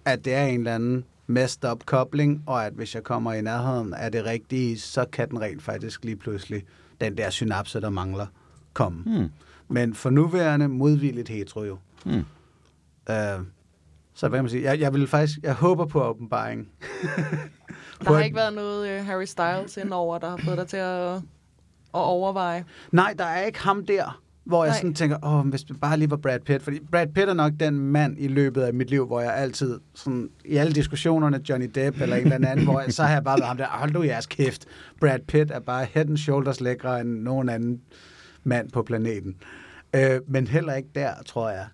at 0.04 0.24
det 0.24 0.34
er 0.34 0.46
en 0.46 0.60
eller 0.60 0.74
anden 0.74 1.04
messed 1.26 1.70
up 1.70 1.86
kobling, 1.86 2.42
og 2.46 2.66
at 2.66 2.72
hvis 2.72 2.94
jeg 2.94 3.02
kommer 3.02 3.32
i 3.32 3.40
nærheden 3.40 3.94
af 3.94 4.12
det 4.12 4.24
rigtige, 4.24 4.78
så 4.78 5.04
kan 5.12 5.30
den 5.30 5.40
rent 5.40 5.62
faktisk 5.62 6.04
lige 6.04 6.16
pludselig, 6.16 6.64
den 7.00 7.16
der 7.16 7.30
synapse, 7.30 7.80
der 7.80 7.90
mangler, 7.90 8.26
komme. 8.72 9.02
Mm. 9.06 9.28
Men 9.68 9.94
for 9.94 10.10
nuværende 10.10 10.68
modvilligt 10.68 11.28
hetero 11.28 11.64
jo. 11.64 11.78
Mm. 12.04 12.24
Øh, 13.10 13.40
så 14.14 14.28
hvad 14.28 14.38
kan 14.38 14.44
man 14.44 14.50
sige? 14.50 14.62
Jeg, 14.62 14.80
jeg 14.80 14.94
vil 14.94 15.06
faktisk, 15.06 15.38
jeg 15.42 15.54
håber 15.54 15.86
på 15.86 16.02
åbenbaring. 16.04 16.68
Der 18.04 18.12
har 18.12 18.22
ikke 18.22 18.36
været 18.36 18.54
noget 18.54 18.88
øh, 18.88 19.04
Harry 19.04 19.24
Styles 19.24 19.76
indover, 19.76 20.18
der 20.18 20.30
har 20.30 20.36
fået 20.36 20.58
dig 20.58 20.66
til 20.66 20.76
at, 20.76 21.14
at 21.14 21.22
overveje. 21.92 22.64
Nej, 22.92 23.14
der 23.18 23.24
er 23.24 23.46
ikke 23.46 23.58
ham 23.58 23.86
der, 23.86 24.20
hvor 24.44 24.64
jeg 24.64 24.70
Nej. 24.70 24.76
sådan 24.78 24.94
tænker, 24.94 25.18
åh, 25.22 25.48
hvis 25.48 25.62
det 25.62 25.80
bare 25.80 25.96
lige 25.96 26.10
var 26.10 26.16
Brad 26.16 26.40
Pitt. 26.40 26.62
Fordi 26.62 26.80
Brad 26.92 27.06
Pitt 27.06 27.28
er 27.28 27.34
nok 27.34 27.52
den 27.60 27.78
mand 27.78 28.16
i 28.18 28.28
løbet 28.28 28.62
af 28.62 28.74
mit 28.74 28.90
liv, 28.90 29.06
hvor 29.06 29.20
jeg 29.20 29.34
altid, 29.34 29.80
sådan, 29.94 30.30
i 30.44 30.56
alle 30.56 30.72
diskussionerne, 30.72 31.40
Johnny 31.48 31.70
Depp 31.74 32.00
eller 32.00 32.16
en 32.16 32.32
eller 32.32 32.48
anden, 32.48 32.64
hvor 32.64 32.80
jeg, 32.80 32.92
så 32.92 33.02
har 33.02 33.12
jeg 33.12 33.24
bare 33.24 33.38
været 33.38 33.48
ham 33.48 33.56
der, 33.56 33.66
hold 33.66 33.90
du 33.90 34.02
jeres 34.02 34.26
kæft. 34.26 34.66
Brad 35.00 35.18
Pitt 35.28 35.50
er 35.50 35.60
bare 35.60 35.84
head 35.84 36.08
and 36.08 36.16
shoulders 36.16 36.60
lækre 36.60 37.00
end 37.00 37.08
nogen 37.22 37.48
anden 37.48 37.80
mand 38.46 38.70
på 38.70 38.82
planeten. 38.82 39.36
Øh, 39.94 40.20
men 40.26 40.46
heller 40.46 40.74
ikke 40.74 40.88
der, 40.94 41.14
tror 41.26 41.50
jeg. 41.50 41.66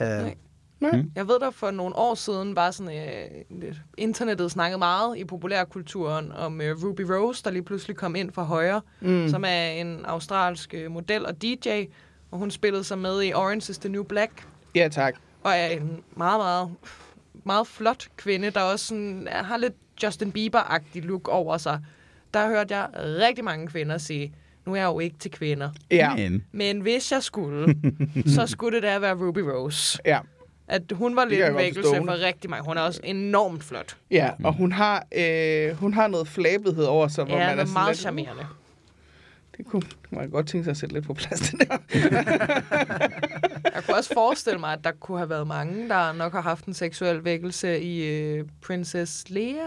Øh, 0.00 0.08
Nej. 0.08 0.34
Nej. 0.80 1.02
Jeg 1.14 1.28
ved, 1.28 1.40
der 1.40 1.50
for 1.50 1.70
nogle 1.70 1.96
år 1.96 2.14
siden 2.14 2.56
var 2.56 2.70
sådan, 2.70 2.92
øh, 3.60 3.74
internettet 3.98 4.50
snakkede 4.50 4.78
meget 4.78 5.18
i 5.18 5.24
populærkulturen 5.24 6.32
om 6.32 6.60
øh, 6.60 6.76
Ruby 6.84 7.00
Rose, 7.00 7.44
der 7.44 7.50
lige 7.50 7.62
pludselig 7.62 7.96
kom 7.96 8.16
ind 8.16 8.32
fra 8.32 8.42
højre, 8.42 8.80
mm. 9.00 9.28
som 9.28 9.44
er 9.46 9.66
en 9.68 10.04
australsk 10.04 10.74
øh, 10.74 10.90
model 10.90 11.26
og 11.26 11.42
DJ, 11.42 11.84
og 12.30 12.38
hun 12.38 12.50
spillede 12.50 12.84
sig 12.84 12.98
med 12.98 13.22
i 13.24 13.32
Orange 13.32 13.70
is 13.70 13.78
the 13.78 13.88
New 13.88 14.02
Black, 14.02 14.46
Ja, 14.74 14.88
tak. 14.92 15.14
og 15.42 15.52
er 15.52 15.66
en 15.66 16.02
meget, 16.16 16.38
meget, 16.40 16.70
meget 17.44 17.66
flot 17.66 18.08
kvinde, 18.16 18.50
der 18.50 18.60
også 18.60 18.86
sådan, 18.86 19.28
har 19.30 19.56
lidt 19.56 19.74
Justin 20.02 20.32
Bieber-agtig 20.32 21.00
look 21.00 21.28
over 21.28 21.58
sig. 21.58 21.80
Der 22.34 22.48
hørte 22.48 22.76
jeg 22.76 22.88
rigtig 22.96 23.44
mange 23.44 23.66
kvinder 23.66 23.98
sige, 23.98 24.34
nu 24.68 24.74
er 24.74 24.78
jeg 24.78 24.86
jo 24.86 24.98
ikke 25.00 25.18
til 25.18 25.30
kvinder, 25.30 25.70
Ja. 25.90 26.14
Men, 26.16 26.44
men 26.52 26.80
hvis 26.80 27.12
jeg 27.12 27.22
skulle, 27.22 27.74
så 28.36 28.46
skulle 28.46 28.76
det 28.76 28.82
da 28.82 28.98
være 28.98 29.14
Ruby 29.14 29.38
Rose. 29.38 29.98
Ja. 30.04 30.18
At 30.68 30.82
hun 30.92 31.16
var 31.16 31.24
lidt 31.24 31.44
en 31.44 31.56
vækkelse 31.56 31.90
for 31.96 32.24
rigtig 32.26 32.50
mange. 32.50 32.64
Hun 32.66 32.76
er 32.76 32.80
også 32.80 33.00
enormt 33.04 33.64
flot. 33.64 33.96
Ja, 34.10 34.30
og 34.44 34.54
hun 34.54 34.72
har, 34.72 35.06
øh, 35.18 35.70
hun 35.76 35.94
har 35.94 36.08
noget 36.08 36.28
flabethed 36.28 36.84
over 36.84 37.08
sig, 37.08 37.24
hvor 37.24 37.36
Ja, 37.38 37.46
man 37.46 37.58
er 37.58 37.62
er 37.62 37.72
meget 37.72 37.88
lidt, 37.90 37.98
charmerende. 37.98 38.46
Det 39.56 39.66
kunne 39.66 39.82
man 40.10 40.30
godt 40.30 40.48
tænke 40.48 40.64
sig 40.64 40.70
at 40.70 40.76
sætte 40.76 40.94
lidt 40.94 41.06
på 41.06 41.14
plads, 41.14 41.40
det 41.40 41.60
der. 41.60 41.76
Jeg 43.74 43.84
kunne 43.86 43.96
også 43.96 44.14
forestille 44.14 44.60
mig, 44.60 44.72
at 44.72 44.84
der 44.84 44.90
kunne 45.00 45.18
have 45.18 45.30
været 45.30 45.46
mange, 45.46 45.88
der 45.88 46.12
nok 46.12 46.32
har 46.32 46.40
haft 46.40 46.64
en 46.64 46.74
seksuel 46.74 47.24
vækkelse 47.24 47.80
i 47.80 48.38
uh, 48.40 48.46
Princess 48.66 49.24
Leia. 49.30 49.66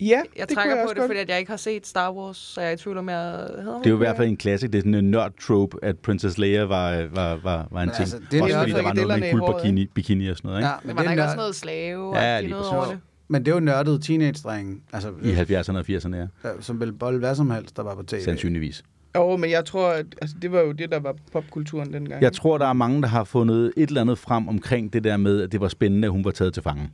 Ja, 0.00 0.06
Jeg 0.06 0.48
det 0.48 0.56
trækker 0.56 0.62
kunne 0.62 0.68
jeg 0.70 0.76
på 0.76 0.82
også 0.82 0.94
det, 0.94 1.00
godt. 1.00 1.08
fordi 1.08 1.20
at 1.20 1.28
jeg 1.28 1.38
ikke 1.38 1.50
har 1.50 1.56
set 1.56 1.86
Star 1.86 2.12
Wars, 2.12 2.36
så 2.36 2.60
jeg 2.60 2.68
er 2.70 2.74
i 2.74 2.76
tvivl 2.76 2.98
om, 2.98 3.08
jeg 3.08 3.16
hedder 3.22 3.78
det 3.78 3.86
er 3.86 3.90
jo 3.90 3.96
i 3.96 3.98
hvert 3.98 4.16
fald 4.16 4.28
en 4.28 4.36
klassik. 4.36 4.72
Det 4.72 4.78
er 4.78 4.82
sådan 4.82 4.94
en 4.94 5.10
nørd-trope, 5.10 5.76
at 5.84 5.98
Princess 5.98 6.38
Leia 6.38 6.62
var, 6.64 7.06
var, 7.14 7.36
var, 7.42 7.68
var 7.70 7.82
en 7.82 7.88
ting. 7.88 8.00
altså, 8.00 8.20
det 8.30 8.38
er 8.38 8.42
Også 8.42 8.54
jo 8.54 8.60
fordi 8.60 8.72
der 8.72 8.82
var 8.82 8.92
noget 8.94 9.20
med 9.20 9.30
en 9.32 9.38
håret, 9.38 9.52
guldbikini 9.52 9.86
bikini 9.86 10.28
og 10.28 10.36
sådan 10.36 10.48
noget, 10.48 10.60
ikke? 10.60 10.68
ja, 10.68 10.74
Men 10.82 10.86
men, 10.88 10.96
var 10.96 11.02
det 11.02 11.04
der 11.04 11.10
er 11.10 11.12
ikke 11.12 11.24
også 11.24 11.36
noget 11.36 11.54
slave 11.54 12.18
Ja, 12.18 12.36
og 12.36 12.42
lige 12.42 12.50
noget 12.50 12.68
over 12.68 12.84
det? 12.86 12.98
men 13.28 13.44
det 13.44 13.50
er 13.50 13.54
jo 13.56 13.60
nørdede 13.60 13.98
teenage-drenge, 13.98 14.76
altså, 14.92 15.12
I 15.22 15.32
70'erne 15.32 15.76
og 15.78 15.84
80'erne, 15.88 16.16
ja. 16.16 16.26
som 16.60 16.80
vil 16.80 16.92
bolle 16.92 17.18
hvad 17.18 17.34
som 17.34 17.50
helst, 17.50 17.76
der 17.76 17.82
var 17.82 17.94
på 17.94 18.02
tv. 18.02 18.20
Sandsynligvis. 18.20 18.84
Jo, 19.16 19.36
men 19.36 19.50
jeg 19.50 19.64
tror, 19.64 19.88
at 19.88 20.06
altså, 20.22 20.36
det 20.42 20.52
var 20.52 20.60
jo 20.60 20.72
det, 20.72 20.90
der 20.90 21.00
var 21.00 21.14
popkulturen 21.32 21.92
dengang. 21.92 22.22
Jeg 22.22 22.32
tror, 22.32 22.58
der 22.58 22.66
er 22.66 22.72
mange, 22.72 23.02
der 23.02 23.08
har 23.08 23.24
fundet 23.24 23.72
et 23.76 23.88
eller 23.88 24.00
andet 24.00 24.18
frem 24.18 24.48
omkring 24.48 24.92
det 24.92 25.04
der 25.04 25.16
med, 25.16 25.42
at 25.42 25.52
det 25.52 25.60
var 25.60 25.68
spændende, 25.68 26.06
at 26.06 26.12
hun 26.12 26.24
var 26.24 26.30
taget 26.30 26.54
til 26.54 26.62
fange. 26.62 26.90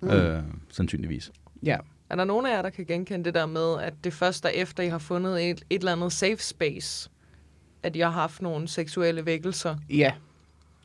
Mm. 0.00 0.08
Øh, 0.10 0.38
sandsynligvis. 0.70 1.32
Ja. 1.62 1.76
Er 2.10 2.16
der 2.16 2.24
nogen 2.24 2.46
af 2.46 2.50
jer, 2.50 2.62
der 2.62 2.70
kan 2.70 2.84
genkende 2.84 3.24
det 3.24 3.34
der 3.34 3.46
med, 3.46 3.82
at 3.82 3.94
det 4.04 4.12
først 4.12 4.44
er 4.44 4.48
efter, 4.48 4.82
I 4.82 4.88
har 4.88 4.98
fundet 4.98 5.50
et, 5.50 5.64
et 5.70 5.78
eller 5.78 5.92
andet 5.92 6.12
safe 6.12 6.42
space, 6.42 7.10
at 7.82 7.96
I 7.96 7.98
har 7.98 8.10
haft 8.10 8.42
nogle 8.42 8.68
seksuelle 8.68 9.26
vækkelser? 9.26 9.76
Ja. 9.90 10.12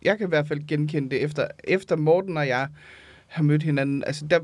Jeg 0.02 0.18
kan 0.18 0.28
i 0.28 0.30
hvert 0.30 0.48
fald 0.48 0.68
genkende 0.68 1.10
det 1.10 1.24
efter, 1.24 1.48
efter 1.64 1.96
Morten 1.96 2.38
og 2.38 2.48
jeg 2.48 2.68
har 3.28 3.44
mødt 3.44 3.64
hinanden. 3.64 4.04
Altså, 4.04 4.26
der, 4.28 4.40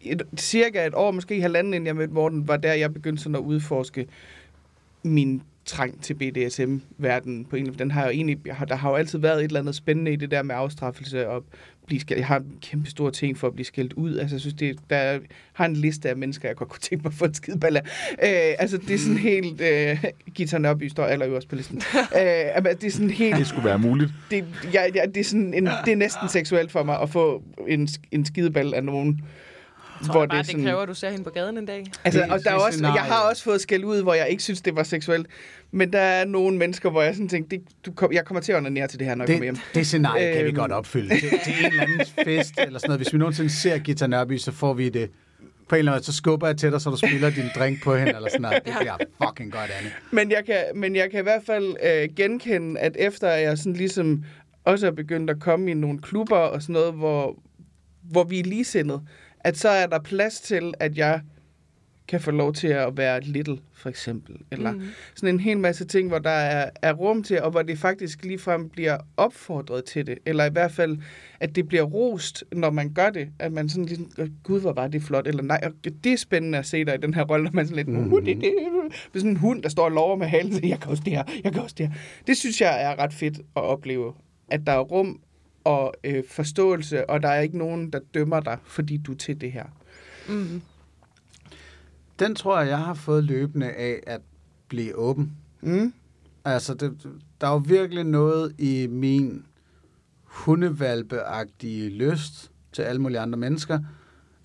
et, 0.00 0.22
cirka 0.36 0.86
et 0.86 0.94
år, 0.94 1.10
måske 1.10 1.40
halvanden, 1.40 1.74
inden 1.74 1.86
jeg 1.86 1.96
mødte 1.96 2.14
Morten, 2.14 2.48
var 2.48 2.56
der, 2.56 2.72
jeg 2.72 2.92
begyndte 2.92 3.22
sådan 3.22 3.36
at 3.36 3.40
udforske 3.40 4.06
min 5.02 5.42
trang 5.64 6.02
til 6.02 6.14
BDSM-verdenen 6.14 7.44
på 7.44 7.56
en 7.56 7.66
Den 7.78 7.90
har 7.90 8.04
jo 8.04 8.10
egentlig, 8.10 8.38
der 8.68 8.74
har 8.74 8.90
jo 8.90 8.96
altid 8.96 9.18
været 9.18 9.38
et 9.38 9.44
eller 9.44 9.60
andet 9.60 9.74
spændende 9.74 10.12
i 10.12 10.16
det 10.16 10.30
der 10.30 10.42
med 10.42 10.54
afstraffelse 10.54 11.28
og 11.28 11.44
blive 11.86 12.00
skældt. 12.00 12.18
Jeg 12.18 12.26
har 12.26 12.38
en 12.38 12.58
kæmpe 12.62 12.90
stor 12.90 13.10
ting 13.10 13.38
for 13.38 13.46
at 13.46 13.52
blive 13.54 13.66
skældt 13.66 13.92
ud. 13.92 14.18
Altså, 14.18 14.36
jeg 14.36 14.40
synes, 14.40 14.54
det, 14.54 14.76
der 14.90 14.96
er- 14.96 15.18
har 15.52 15.64
en 15.66 15.76
liste 15.76 16.08
af 16.08 16.16
mennesker, 16.16 16.48
jeg 16.48 16.56
godt 16.56 16.68
kunne 16.68 16.80
tænke 16.80 17.02
mig 17.02 17.10
at 17.10 17.14
få 17.14 17.24
en 17.24 17.34
skideball 17.34 17.76
af. 17.76 17.82
Øh, 18.10 18.54
altså, 18.58 18.76
det 18.76 18.90
er 18.94 18.98
sådan 18.98 19.18
helt... 19.18 19.60
Øh, 19.60 20.04
Gita 20.34 20.58
Nørby 20.58 20.88
står 20.88 21.04
allerøverst 21.04 21.48
på 21.48 21.56
listen. 21.56 21.76
øh, 21.96 22.02
altså, 22.14 22.72
det 22.80 22.84
er 22.86 22.90
sådan 22.90 23.10
helt 23.10 23.36
Det 23.36 23.46
skulle 23.46 23.64
være 23.64 23.78
muligt. 23.78 24.10
det, 24.30 24.44
ja, 24.72 24.82
ja, 24.94 25.02
det, 25.06 25.16
er 25.20 25.24
sådan 25.24 25.54
en, 25.54 25.68
det 25.84 25.92
er 25.92 25.96
næsten 25.96 26.28
seksuelt 26.28 26.70
for 26.70 26.82
mig 26.82 27.00
at 27.00 27.10
få 27.10 27.42
en, 27.68 27.88
en 28.12 28.24
skideball 28.24 28.74
af 28.74 28.84
nogen. 28.84 29.20
Jeg 30.00 30.06
tror 30.08 30.26
bare, 30.26 30.38
det, 30.42 30.46
det 30.56 30.64
kræver, 30.64 30.80
at 30.80 30.88
du 30.88 30.94
ser 30.94 31.10
hende 31.10 31.24
på 31.24 31.30
gaden 31.30 31.58
en 31.58 31.66
dag. 31.66 31.84
Altså, 32.04 32.20
Det- 32.20 32.30
og 32.30 32.44
der 32.44 32.50
er 32.50 32.54
det 32.56 32.66
også, 32.66 32.80
jeg 32.82 33.02
har 33.02 33.20
også 33.30 33.42
fået 33.44 33.60
skæld 33.60 33.84
ud, 33.84 34.02
hvor 34.02 34.14
jeg 34.14 34.28
ikke 34.28 34.42
synes, 34.42 34.60
det 34.62 34.76
var 34.76 34.82
seksuelt. 34.82 35.26
Men 35.70 35.92
der 35.92 35.98
er 36.00 36.24
nogle 36.24 36.58
mennesker, 36.58 36.90
hvor 36.90 37.02
jeg 37.02 37.14
sådan 37.14 37.28
tænkte, 37.28 37.56
det, 37.56 37.64
du 37.86 37.92
kom, 37.92 38.12
jeg 38.12 38.24
kommer 38.24 38.40
til 38.40 38.52
at 38.52 38.58
onanere 38.58 38.86
til 38.86 38.98
det 38.98 39.06
her, 39.06 39.14
når 39.14 39.24
jeg 39.24 39.34
kommer 39.34 39.44
hjem. 39.44 39.54
Det, 39.54 39.64
det 39.74 39.86
scenarie 39.86 40.32
kan 40.32 40.44
vi 40.44 40.48
Øhm. 40.48 40.56
godt 40.58 40.72
opfylde. 40.72 41.08
Til, 41.20 41.20
til 41.44 41.52
en 41.60 41.66
eller 41.66 41.82
anden 41.82 42.00
fest 42.24 42.52
eller 42.58 42.78
sådan 42.78 42.88
noget. 42.88 42.98
Hvis 43.00 43.12
vi 43.12 43.18
nogensinde 43.18 43.50
ser 43.50 43.78
Gita 43.78 44.06
Nørby, 44.06 44.38
så 44.38 44.52
får 44.52 44.74
vi 44.74 44.88
det 44.88 45.10
på 45.68 45.74
en 45.74 45.78
eller 45.78 45.92
anden 45.92 45.96
måde, 45.98 46.04
så 46.04 46.12
skubber 46.12 46.46
jeg 46.46 46.56
til 46.56 46.72
dig, 46.72 46.80
så 46.80 46.90
du 46.90 46.96
spiller 46.96 47.30
din 47.30 47.44
drink 47.56 47.82
på 47.84 47.96
hende, 47.96 48.12
eller 48.16 48.28
sådan 48.28 48.42
noget. 48.42 48.60
Det 48.66 48.74
bliver 48.80 48.96
fucking 49.28 49.52
godt, 49.52 49.70
Anne. 49.78 49.90
Men 50.10 50.30
jeg 50.30 50.42
kan, 50.46 50.56
men 50.74 50.96
jeg 50.96 51.10
kan 51.10 51.20
i 51.20 51.22
hvert 51.22 51.42
fald 51.46 51.76
øh, 51.84 52.08
genkende, 52.16 52.80
at 52.80 52.96
efter 52.98 53.28
jeg 53.30 53.58
sådan 53.58 53.72
ligesom 53.72 54.24
også 54.64 54.86
er 54.86 54.90
begyndt 54.90 55.30
at 55.30 55.40
komme 55.40 55.70
i 55.70 55.74
nogle 55.74 55.98
klubber 56.02 56.36
og 56.36 56.62
sådan 56.62 56.72
noget, 56.72 56.94
hvor, 56.94 57.36
hvor 58.02 58.24
vi 58.24 58.38
er 58.40 58.44
ligesindede, 58.44 59.00
at 59.44 59.56
så 59.56 59.68
er 59.68 59.86
der 59.86 59.98
plads 59.98 60.40
til, 60.40 60.74
at 60.80 60.98
jeg 60.98 61.20
kan 62.08 62.20
få 62.20 62.30
lov 62.30 62.52
til 62.52 62.68
at 62.68 62.96
være 62.96 63.20
little, 63.20 63.58
for 63.72 63.88
eksempel. 63.88 64.36
Eller 64.50 64.72
mm. 64.72 64.82
sådan 65.14 65.34
en 65.34 65.40
hel 65.40 65.58
masse 65.58 65.84
ting, 65.84 66.08
hvor 66.08 66.18
der 66.18 66.30
er, 66.30 66.70
er 66.82 66.92
rum 66.92 67.22
til, 67.22 67.42
og 67.42 67.50
hvor 67.50 67.62
det 67.62 67.78
faktisk 67.78 68.24
ligefrem 68.24 68.68
bliver 68.68 68.98
opfordret 69.16 69.84
til 69.84 70.06
det. 70.06 70.18
Eller 70.26 70.44
i 70.44 70.50
hvert 70.52 70.72
fald, 70.72 70.98
at 71.40 71.56
det 71.56 71.68
bliver 71.68 71.82
rost, 71.82 72.44
når 72.52 72.70
man 72.70 72.92
gør 72.94 73.10
det. 73.10 73.28
At 73.38 73.52
man 73.52 73.68
sådan 73.68 73.84
ligesom, 73.84 74.10
"Åh, 74.18 74.26
gud, 74.42 74.60
hvor 74.60 74.72
var 74.72 74.88
det 74.88 75.02
flot. 75.02 75.26
Eller 75.26 75.42
nej, 75.42 75.60
og 75.62 75.72
det 76.04 76.12
er 76.12 76.16
spændende 76.16 76.58
at 76.58 76.66
se 76.66 76.84
dig 76.84 76.94
i 76.94 76.98
den 76.98 77.14
her 77.14 77.24
rolle, 77.24 77.44
når 77.44 77.52
man 77.52 77.66
sådan 77.66 77.76
lidt, 77.76 77.88
mm. 77.88 78.12
uh, 78.12 78.24
det, 78.24 78.36
det, 78.36 78.42
det 78.42 78.50
er 79.14 79.18
sådan 79.18 79.30
en 79.30 79.36
hund, 79.36 79.62
der 79.62 79.68
står 79.68 79.84
og 79.84 79.90
lover 79.92 80.16
med 80.16 80.26
halen. 80.26 80.68
Jeg 80.68 80.80
kan 80.80 80.90
også 80.90 81.02
det 81.04 81.12
her, 81.12 81.24
jeg 81.44 81.52
kan 81.52 81.62
også 81.62 81.74
det 81.78 81.88
her. 81.88 81.94
Det 82.26 82.36
synes 82.36 82.60
jeg 82.60 82.82
er 82.82 82.98
ret 82.98 83.12
fedt 83.12 83.38
at 83.38 83.62
opleve. 83.62 84.12
At 84.50 84.66
der 84.66 84.72
er 84.72 84.80
rum 84.80 85.20
og 85.64 85.94
øh, 86.04 86.24
forståelse, 86.28 87.10
og 87.10 87.22
der 87.22 87.28
er 87.28 87.40
ikke 87.40 87.58
nogen, 87.58 87.90
der 87.90 87.98
dømmer 88.14 88.40
dig, 88.40 88.58
fordi 88.64 88.96
du 88.96 89.12
er 89.12 89.16
til 89.16 89.40
det 89.40 89.52
her. 89.52 89.64
Mm. 90.28 90.62
Den 92.18 92.34
tror 92.34 92.58
jeg, 92.60 92.68
jeg 92.68 92.78
har 92.78 92.94
fået 92.94 93.24
løbende 93.24 93.70
af 93.70 94.00
at 94.06 94.20
blive 94.68 94.96
åben. 94.96 95.32
Mm. 95.60 95.92
Altså, 96.44 96.74
det, 96.74 96.92
der 97.40 97.46
er 97.46 97.50
jo 97.52 97.62
virkelig 97.66 98.04
noget 98.04 98.54
i 98.58 98.86
min 98.90 99.44
hundevalpeagtige 100.24 101.88
lyst 101.90 102.50
til 102.72 102.82
alle 102.82 103.00
mulige 103.02 103.20
andre 103.20 103.38
mennesker, 103.38 103.78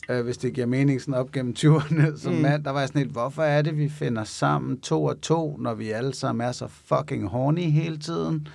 øh, 0.10 0.24
hvis 0.24 0.38
det 0.38 0.54
giver 0.54 0.68
mening 0.68 1.02
sådan 1.02 1.14
op 1.14 1.32
gennem 1.32 1.56
20'erne 1.60 2.18
som 2.22 2.34
Mm. 2.34 2.40
mand, 2.40 2.64
der 2.64 2.72
var 2.72 2.80
jeg 2.80 2.88
sådan 2.88 3.02
lidt, 3.02 3.12
hvorfor 3.12 3.44
er 3.44 3.62
det, 3.62 3.78
vi 3.78 3.90
finder 3.90 4.24
sammen 4.24 4.80
to 4.80 5.04
og 5.04 5.22
to, 5.22 5.58
når 5.58 5.74
vi 5.74 5.90
alle 5.90 6.14
sammen 6.14 6.48
er 6.48 6.52
så 6.52 6.68
fucking 6.68 7.28
horny 7.28 7.62
hele 7.72 7.98
tiden? 7.98 8.48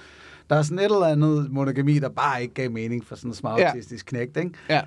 Der 0.51 0.57
er 0.57 0.62
sådan 0.62 0.78
et 0.78 0.84
eller 0.84 1.07
andet 1.07 1.51
monogami, 1.51 1.99
der 1.99 2.09
bare 2.09 2.42
ikke 2.42 2.55
gav 2.55 2.70
mening 2.70 3.05
for 3.05 3.16
sådan 3.16 3.30
en 3.30 3.34
småautistisk 3.34 4.12
ja. 4.12 4.16
knægt, 4.16 4.36
ikke? 4.36 4.51
Ja. 4.68 4.80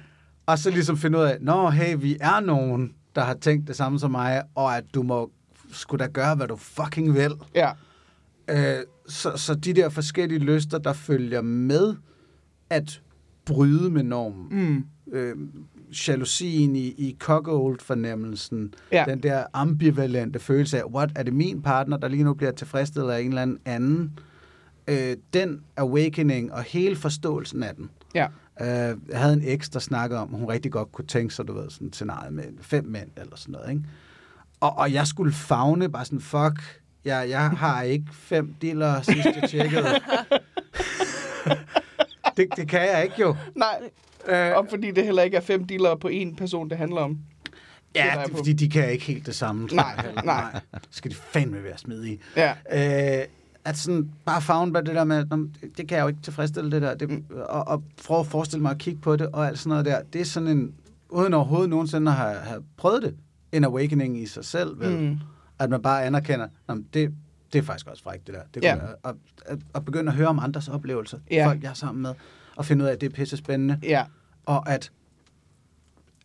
Og 0.45 0.59
så 0.59 0.69
ligesom 0.69 0.97
finde 0.97 1.17
ud 1.17 1.23
af, 1.23 1.37
nå 1.41 1.69
hey, 1.69 1.95
vi 1.99 2.17
er 2.21 2.39
nogen, 2.39 2.93
der 3.15 3.23
har 3.23 3.33
tænkt 3.33 3.67
det 3.67 3.75
samme 3.75 3.99
som 3.99 4.11
mig, 4.11 4.43
og 4.55 4.77
at 4.77 4.83
du 4.93 5.03
må 5.03 5.31
skulle 5.71 6.05
da 6.05 6.09
gøre, 6.11 6.35
hvad 6.35 6.47
du 6.47 6.55
fucking 6.55 7.13
vil. 7.13 7.31
Ja. 7.55 7.71
Øh, 8.49 8.83
så, 9.07 9.31
så 9.35 9.55
de 9.55 9.73
der 9.73 9.89
forskellige 9.89 10.39
lyster, 10.39 10.77
der 10.77 10.93
følger 10.93 11.41
med 11.41 11.95
at 12.69 13.01
bryde 13.45 13.89
med 13.89 14.03
normen. 14.03 14.47
Mm. 14.51 14.85
Øh, 15.13 15.35
jalousien 16.07 16.75
i, 16.75 16.87
i 16.87 17.15
cuckold-fornemmelsen. 17.19 18.73
Ja. 18.91 19.05
Den 19.07 19.23
der 19.23 19.43
ambivalente 19.53 20.39
følelse 20.39 20.77
af, 20.77 20.83
what, 20.85 21.11
er 21.15 21.23
det 21.23 21.33
min 21.33 21.61
partner, 21.61 21.97
der 21.97 22.07
lige 22.07 22.23
nu 22.23 22.33
bliver 22.33 22.51
tilfredsstillet 22.51 23.09
af 23.09 23.21
en 23.21 23.27
eller 23.27 23.41
anden 23.41 23.59
anden? 23.65 24.19
Øh, 24.87 25.17
den 25.33 25.61
awakening 25.77 26.53
og 26.53 26.63
hele 26.63 26.95
forståelsen 26.95 27.63
af 27.63 27.75
den. 27.75 27.89
Ja. 28.15 28.27
Øh, 28.61 28.97
jeg 29.09 29.19
havde 29.19 29.33
en 29.33 29.41
eks, 29.45 29.69
der 29.69 29.79
snakkede 29.79 30.19
om, 30.19 30.33
at 30.33 30.39
hun 30.39 30.49
rigtig 30.49 30.71
godt 30.71 30.91
kunne 30.91 31.07
tænke 31.07 31.33
sig, 31.33 31.47
du 31.47 31.53
ved, 31.53 31.69
sådan 31.69 31.87
et 31.87 31.95
scenarie 31.95 32.31
med 32.31 32.43
fem 32.61 32.85
mænd 32.85 33.09
eller 33.17 33.35
sådan 33.35 33.51
noget, 33.51 33.69
ikke? 33.69 33.81
Og, 34.59 34.77
og 34.77 34.93
jeg 34.93 35.07
skulle 35.07 35.33
fagne 35.33 35.89
bare 35.89 36.05
sådan, 36.05 36.21
fuck, 36.21 36.81
jeg, 37.05 37.29
jeg 37.29 37.49
har 37.49 37.81
ikke 37.81 38.05
fem 38.11 38.53
dealer, 38.61 39.01
sidst 39.01 39.25
jeg 39.25 39.49
tjekkede. 39.49 39.83
det, 42.37 42.47
det 42.55 42.69
kan 42.69 42.81
jeg 42.81 43.03
ikke 43.03 43.21
jo. 43.21 43.35
Nej, 43.55 43.79
Øh, 44.27 44.57
og 44.57 44.67
fordi 44.69 44.91
det 44.91 45.05
heller 45.05 45.23
ikke 45.23 45.37
er 45.37 45.41
fem 45.41 45.67
dealere 45.67 45.97
på 45.97 46.07
én 46.07 46.35
person, 46.35 46.69
det 46.69 46.77
handler 46.77 47.01
om. 47.01 47.17
ja, 47.95 48.23
det, 48.25 48.35
fordi 48.37 48.53
de 48.53 48.69
kan 48.69 48.91
ikke 48.91 49.05
helt 49.05 49.25
det 49.25 49.35
samme. 49.35 49.67
Nej, 49.71 49.95
nej. 50.13 50.23
nej. 50.51 50.61
Skal 50.91 51.11
de 51.11 51.15
fandme 51.15 51.63
være 51.63 51.77
smidige. 51.77 52.19
Ja. 52.35 52.53
Øh, 53.21 53.25
at 53.67 53.77
sådan 53.77 54.11
bare 54.25 54.41
fagne 54.41 54.73
bare 54.73 54.83
det 54.83 54.95
der 54.95 55.03
med, 55.03 55.25
"Nå, 55.25 55.47
det 55.77 55.87
kan 55.87 55.97
jeg 55.97 56.01
jo 56.03 56.07
ikke 56.07 56.21
tilfredsstille 56.21 56.71
det 56.71 56.81
der, 56.81 56.95
det, 56.95 57.09
Mm. 57.09 57.25
og, 57.49 57.67
og 57.67 57.83
prøve 58.07 58.19
at 58.19 58.27
forestille 58.27 58.61
mig 58.61 58.71
at 58.71 58.77
kigge 58.77 59.01
på 59.01 59.15
det, 59.15 59.27
og 59.27 59.47
alt 59.47 59.59
sådan 59.59 59.69
noget 59.69 59.85
der. 59.85 60.01
Det 60.13 60.21
er 60.21 60.25
sådan 60.25 60.49
en, 60.49 60.73
uden 61.09 61.33
overhovedet 61.33 61.69
nogensinde 61.69 62.11
at 62.11 62.17
have, 62.17 62.35
have 62.35 62.63
prøvet 62.77 63.01
det, 63.03 63.15
en 63.51 63.63
awakening 63.63 64.21
i 64.21 64.25
sig 64.25 64.45
selv, 64.45 64.79
vel? 64.79 64.97
Mm. 64.97 65.17
At 65.59 65.69
man 65.69 65.81
bare 65.81 66.03
anerkender, 66.05 66.47
"Nå, 66.67 66.73
men 66.75 66.87
det, 66.93 67.13
det 67.53 67.59
er 67.59 67.63
faktisk 67.63 67.87
også 67.87 68.03
frækt, 68.03 68.27
det 68.27 68.35
der. 68.35 68.41
Det 68.53 68.63
Ja. 68.63 68.75
kunne, 68.79 68.89
at, 69.03 69.15
at, 69.45 69.59
at 69.75 69.85
begynde 69.85 70.11
at 70.11 70.15
høre 70.17 70.27
om 70.27 70.39
andres 70.39 70.67
oplevelser, 70.67 71.19
Ja. 71.31 71.47
folk 71.47 71.63
jeg 71.63 71.69
er 71.69 71.73
sammen 71.73 72.01
med, 72.01 72.13
og 72.55 72.65
finde 72.65 72.83
ud 72.83 72.89
af, 72.89 72.93
at 72.93 73.01
det 73.01 73.09
er 73.09 73.15
pisse 73.15 73.37
spændende, 73.37 73.79
Ja. 73.83 74.03
og 74.45 74.69
at, 74.69 74.91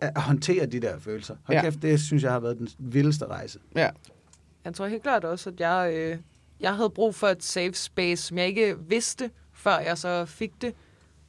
at 0.01 0.23
håndtere 0.23 0.67
de 0.67 0.81
der 0.81 0.99
følelser. 0.99 1.35
Hold 1.45 1.57
ja. 1.59 1.63
kæft, 1.63 1.83
det 1.83 2.01
synes 2.01 2.23
jeg 2.23 2.33
har 2.33 2.41
været 2.41 2.59
den 2.59 2.69
vildeste 2.79 3.27
rejse. 3.27 3.59
Ja. 3.77 3.91
Jeg 4.65 4.75
tror 4.75 4.87
helt 4.87 5.03
klart 5.03 5.25
også, 5.25 5.51
at 5.51 5.61
jeg, 5.61 5.93
øh, 5.97 6.19
jeg 6.63 6.77
havde 6.77 6.91
brug 6.91 7.15
for 7.15 7.29
et 7.29 7.43
safe 7.43 7.75
space, 7.75 8.23
som 8.23 8.39
jeg 8.39 8.47
ikke 8.47 8.77
vidste, 8.89 9.31
før 9.53 9.79
jeg 9.79 9.99
så 9.99 10.25
fik 10.25 10.51
det. 10.61 10.75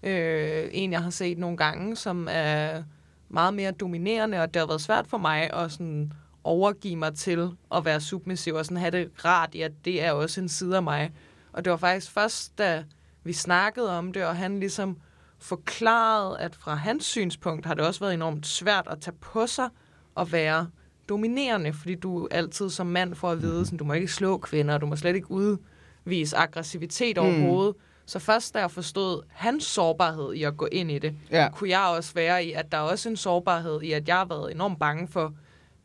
Øh, 0.03 0.69
en, 0.71 0.91
jeg 0.91 1.03
har 1.03 1.09
set 1.09 1.37
nogle 1.37 1.57
gange, 1.57 1.95
som 1.95 2.27
er 2.31 2.83
meget 3.29 3.53
mere 3.53 3.71
dominerende, 3.71 4.41
og 4.41 4.53
det 4.53 4.59
har 4.59 4.67
været 4.67 4.81
svært 4.81 5.07
for 5.07 5.17
mig 5.17 5.53
at 5.53 5.71
sådan 5.71 6.13
overgive 6.43 6.95
mig 6.95 7.15
til 7.15 7.49
at 7.75 7.85
være 7.85 8.01
submissiv 8.01 8.53
og 8.53 8.65
sådan 8.65 8.77
have 8.77 8.91
det 8.91 9.25
rart 9.25 9.55
i, 9.55 9.61
at 9.61 9.71
det 9.85 10.03
er 10.03 10.11
også 10.11 10.41
en 10.41 10.49
side 10.49 10.75
af 10.75 10.83
mig. 10.83 11.11
Og 11.53 11.65
det 11.65 11.71
var 11.71 11.77
faktisk 11.77 12.11
først, 12.11 12.57
da 12.57 12.83
vi 13.23 13.33
snakkede 13.33 13.97
om 13.97 14.13
det, 14.13 14.25
og 14.25 14.35
han 14.35 14.59
ligesom 14.59 14.97
forklarede, 15.39 16.39
at 16.39 16.55
fra 16.55 16.75
hans 16.75 17.05
synspunkt 17.05 17.65
har 17.65 17.73
det 17.73 17.85
også 17.85 17.99
været 17.99 18.13
enormt 18.13 18.47
svært 18.47 18.87
at 18.89 19.01
tage 19.01 19.15
på 19.21 19.47
sig 19.47 19.69
at 20.17 20.31
være 20.31 20.67
dominerende, 21.13 21.73
fordi 21.73 21.95
du 21.95 22.27
altid 22.31 22.69
som 22.69 22.87
mand 22.87 23.15
får 23.15 23.31
at 23.31 23.41
vide, 23.41 23.65
sådan, 23.65 23.77
du 23.77 23.83
må 23.85 23.93
ikke 23.93 24.07
slå 24.07 24.37
kvinder, 24.37 24.77
du 24.77 24.85
må 24.85 24.95
slet 24.95 25.15
ikke 25.15 25.31
udvise 25.31 26.37
aggressivitet 26.37 27.17
Mm. 27.17 27.23
overhovedet. 27.23 27.75
Så 28.05 28.19
først 28.19 28.53
da 28.53 28.59
jeg 28.59 28.71
forstod 28.71 29.21
hans 29.29 29.63
sårbarhed 29.63 30.33
i 30.33 30.43
at 30.43 30.57
gå 30.57 30.67
ind 30.71 30.91
i 30.91 30.99
det, 30.99 31.13
Ja. 31.31 31.49
kunne 31.53 31.69
jeg 31.69 31.81
også 31.97 32.13
være 32.13 32.45
i, 32.45 32.51
at 32.51 32.71
der 32.71 32.77
er 32.77 32.81
også 32.81 33.09
en 33.09 33.17
sårbarhed 33.17 33.81
i, 33.81 33.91
at 33.91 34.07
jeg 34.07 34.15
har 34.15 34.25
været 34.25 34.51
enormt 34.55 34.79
bange 34.79 35.07
for, 35.07 35.33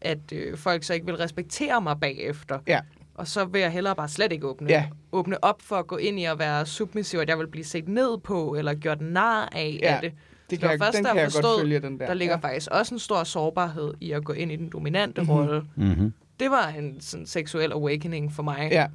at 0.00 0.32
øh, 0.32 0.56
folk 0.58 0.82
så 0.84 0.94
ikke 0.94 1.06
vil 1.06 1.16
respektere 1.16 1.80
mig 1.80 2.00
bagefter. 2.00 2.58
Ja. 2.66 2.80
Og 3.14 3.26
så 3.28 3.44
vil 3.44 3.60
jeg 3.60 3.70
hellere 3.70 3.94
bare 3.96 4.08
slet 4.08 4.32
ikke 4.32 4.46
åbne, 4.46 4.68
Ja. 4.68 4.84
åbne 5.12 5.44
op 5.44 5.62
for 5.62 5.76
at 5.76 5.86
gå 5.86 5.96
ind 5.96 6.18
i 6.20 6.24
at 6.24 6.38
være 6.38 6.66
submissiv, 6.66 7.18
at 7.18 7.28
jeg 7.28 7.38
vil 7.38 7.46
blive 7.46 7.64
set 7.64 7.88
ned 7.88 8.18
på, 8.18 8.54
eller 8.54 8.74
gjort 8.74 9.00
nar 9.00 9.48
af, 9.52 9.78
Ja, 9.82 9.94
af 9.94 10.00
det. 10.02 10.12
Det 10.50 10.60
kan, 10.60 10.70
jeg, 10.70 10.78
først, 10.78 10.96
den 10.96 11.04
kan 11.04 11.16
jeg 11.16 11.22
jeg 11.22 11.24
godt 11.32 11.44
forstod, 11.44 11.60
følge, 11.60 11.80
den 11.80 12.00
der. 12.00 12.06
Der 12.06 12.14
ligger 12.14 12.34
ja. 12.42 12.48
faktisk 12.48 12.68
også 12.70 12.94
en 12.94 12.98
stor 12.98 13.24
sårbarhed 13.24 13.94
i 14.00 14.12
at 14.12 14.24
gå 14.24 14.32
ind 14.32 14.52
i 14.52 14.56
den 14.56 14.68
dominante 14.72 15.20
Mhm. 15.22 15.30
mm-hmm. 15.30 15.48
rolle. 15.48 15.62
Mm-hmm. 15.76 16.12
Det 16.40 16.50
var 16.50 16.68
en 16.68 16.96
sådan, 17.00 17.26
seksuel 17.26 17.72
awakening 17.72 18.32
for 18.32 18.42
mig. 18.42 18.68
Ja. 18.72 18.86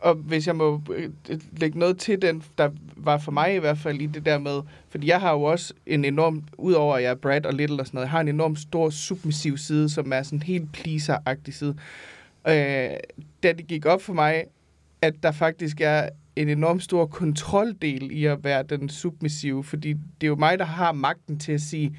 Og 0.00 0.14
hvis 0.14 0.46
jeg 0.46 0.56
må 0.56 0.82
øh, 0.94 1.10
lægge 1.56 1.78
noget 1.78 1.98
til 1.98 2.22
den, 2.22 2.42
der 2.58 2.70
var 2.96 3.18
for 3.18 3.32
mig 3.32 3.54
i 3.54 3.58
hvert 3.58 3.78
fald 3.78 4.00
i 4.00 4.06
det 4.06 4.26
der 4.26 4.38
med, 4.38 4.60
fordi 4.88 5.06
jeg 5.06 5.20
har 5.20 5.32
jo 5.32 5.42
også 5.42 5.74
en 5.86 6.04
enorm, 6.04 6.44
udover 6.58 6.96
at 6.96 7.02
jeg 7.02 7.10
er 7.10 7.14
Brad 7.14 7.46
og 7.46 7.54
Little 7.54 7.80
og 7.80 7.86
sådan 7.86 7.96
noget, 7.96 8.04
jeg 8.06 8.10
har 8.10 8.20
en 8.20 8.28
enorm 8.28 8.56
stor 8.56 8.90
submissiv 8.90 9.56
side, 9.58 9.88
som 9.88 10.12
er 10.12 10.22
sådan 10.22 10.42
helt 10.42 10.68
pleaser-agtig 10.72 11.54
side. 11.54 11.76
Øh, 12.48 12.54
da 13.42 13.52
det 13.52 13.66
gik 13.68 13.86
op 13.86 14.02
for 14.02 14.12
mig, 14.12 14.44
at 15.02 15.14
der 15.22 15.32
faktisk 15.32 15.80
er 15.80 16.08
en 16.36 16.48
enorm 16.48 16.80
stor 16.80 17.06
kontroldel 17.06 18.10
i 18.12 18.24
at 18.24 18.44
være 18.44 18.62
den 18.62 18.88
submissive, 18.88 19.64
fordi 19.64 19.92
det 19.92 20.22
er 20.22 20.28
jo 20.28 20.36
mig, 20.36 20.58
der 20.58 20.64
har 20.64 20.92
magten 20.92 21.38
til 21.38 21.52
at 21.52 21.60
sige, 21.60 21.96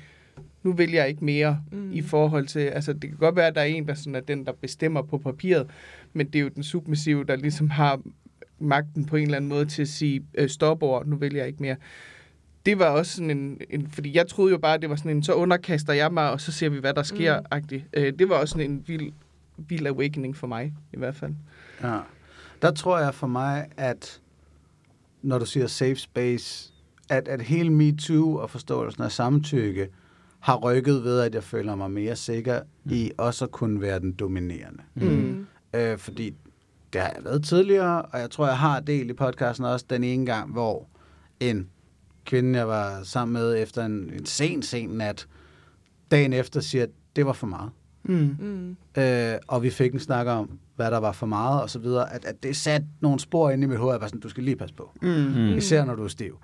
nu 0.64 0.74
vil 0.74 0.92
jeg 0.92 1.10
ikke 1.10 1.26
mere 1.26 1.62
mm. 1.72 1.92
I 1.94 2.02
forhold 2.02 2.48
til, 2.48 2.60
altså 2.60 2.94
det 2.94 3.02
kan 3.10 3.18
godt 3.18 3.36
være, 3.36 3.48
at 3.48 3.56
der 3.56 3.62
er 3.62 3.66
en, 3.66 3.88
der 3.88 3.94
sådan 3.94 4.16
er 4.16 4.20
den, 4.20 4.46
der 4.46 4.52
bestemmer 4.52 5.02
på 5.02 5.18
papiret, 5.18 5.68
men 6.14 6.28
det 6.28 6.36
er 6.36 6.44
jo 6.44 6.50
den 6.50 6.64
submissive, 6.64 7.24
der 7.24 7.36
ligesom 7.36 7.70
har 7.70 8.02
magten 8.60 9.06
på 9.06 9.16
en 9.16 9.24
eller 9.24 9.38
anden 9.38 9.50
måde 9.50 9.66
til 9.66 9.82
at 9.82 9.88
sige, 9.88 10.24
øh, 10.34 10.50
stop 10.50 10.84
over, 10.84 11.04
nu 11.04 11.16
vil 11.16 11.34
jeg 11.34 11.48
ikke 11.48 11.62
mere. 11.62 11.76
Det 12.66 12.80
var 12.80 12.86
også 12.86 13.16
sådan 13.16 13.30
en, 13.32 13.62
en, 13.70 13.88
fordi 13.92 14.16
jeg 14.18 14.28
troede 14.28 14.52
jo 14.52 14.58
bare, 14.58 14.78
det 14.78 14.90
var 14.90 14.96
sådan 14.96 15.12
en, 15.18 15.24
så 15.24 15.34
underkaster 15.34 15.94
jeg 15.94 16.14
mig, 16.14 16.32
og 16.32 16.42
så 16.42 16.52
ser 16.52 16.70
vi, 16.70 16.80
hvad 16.80 16.94
der 16.94 17.04
sker, 17.04 17.40
Mm. 17.40 17.46
agtigt. 17.52 17.86
Øh, 17.94 18.14
det 18.20 18.30
var 18.30 18.36
også 18.36 18.52
sådan 18.52 18.72
en 18.72 18.84
vild, 18.88 19.12
vild 19.58 19.88
awakening 19.88 20.36
for 20.36 20.48
mig, 20.48 20.74
i 20.94 20.98
hvert 20.98 21.16
fald. 21.16 21.34
Ja. 21.84 21.98
Der 22.62 22.72
tror 22.72 23.00
jeg 23.00 23.14
for 23.14 23.28
mig, 23.28 23.68
at 23.78 24.22
når 25.22 25.40
du 25.40 25.46
siger 25.46 25.68
safe 25.68 25.96
space, 25.96 26.74
at, 27.10 27.28
at 27.28 27.42
hele 27.42 27.70
MeToo 27.70 28.36
og 28.36 28.50
forståelsen 28.50 29.04
af 29.04 29.12
samtykke 29.12 29.90
har 30.40 30.56
rykket 30.56 31.04
ved, 31.04 31.20
at 31.20 31.36
jeg 31.36 31.44
føler 31.44 31.76
mig 31.76 31.92
mere 31.92 32.16
sikker 32.16 32.62
mm. 32.84 32.92
i 32.92 33.12
også 33.18 33.46
at 33.46 33.52
kunne 33.52 33.82
være 33.82 34.00
den 34.00 34.12
dominerende. 34.12 34.84
Mm. 34.96 35.48
Øh, 35.74 35.98
fordi 35.98 36.34
det 36.94 37.02
har 37.02 37.12
jeg 37.16 37.24
været 37.24 37.44
tidligere, 37.44 38.02
og 38.02 38.20
jeg 38.20 38.32
tror, 38.32 38.48
jeg 38.48 38.58
har 38.58 38.80
del 38.80 39.10
i 39.10 39.14
podcasten 39.14 39.66
også 39.66 39.86
den 39.90 40.04
ene 40.04 40.26
gang, 40.26 40.52
hvor 40.52 40.88
en 41.40 41.70
kvinde, 42.26 42.60
jeg 42.60 42.68
var 42.68 43.04
sammen 43.04 43.34
med 43.34 43.62
efter 43.62 43.86
en, 43.86 44.14
en 44.14 44.26
sen, 44.26 44.62
sen 44.62 44.90
nat, 44.90 45.28
dagen 46.12 46.34
efter 46.34 46.60
siger, 46.60 46.84
at 46.84 46.90
det 47.16 47.26
var 47.26 47.34
for 47.34 47.48
meget. 47.48 47.72
Mm. 48.04 48.36
Mm. 48.40 49.02
Øh, 49.02 49.34
og 49.48 49.64
vi 49.64 49.70
fik 49.70 49.94
en 49.94 50.00
snak 50.00 50.28
om, 50.28 50.50
hvad 50.76 50.92
der 50.92 50.98
var 50.98 51.12
for 51.12 51.26
meget 51.26 51.62
og 51.62 51.70
så 51.70 51.80
videre, 51.80 52.14
at, 52.14 52.26
at 52.26 52.44
det 52.44 52.56
satte 52.56 52.88
nogle 53.00 53.20
spor 53.20 53.50
ind 53.50 53.64
i 53.64 53.66
mit 53.66 53.78
hoved, 53.78 53.92
at 53.92 53.94
jeg 53.94 54.02
var 54.02 54.08
sådan, 54.08 54.20
du 54.20 54.30
skal 54.30 54.44
lige 54.44 54.56
passe 54.56 54.76
på. 54.76 54.92
Mm. 55.02 55.10
Mm. 55.10 55.58
Især 55.58 55.86
når 55.86 55.96
du 55.96 56.04
er 56.04 56.08
stiv. 56.08 56.38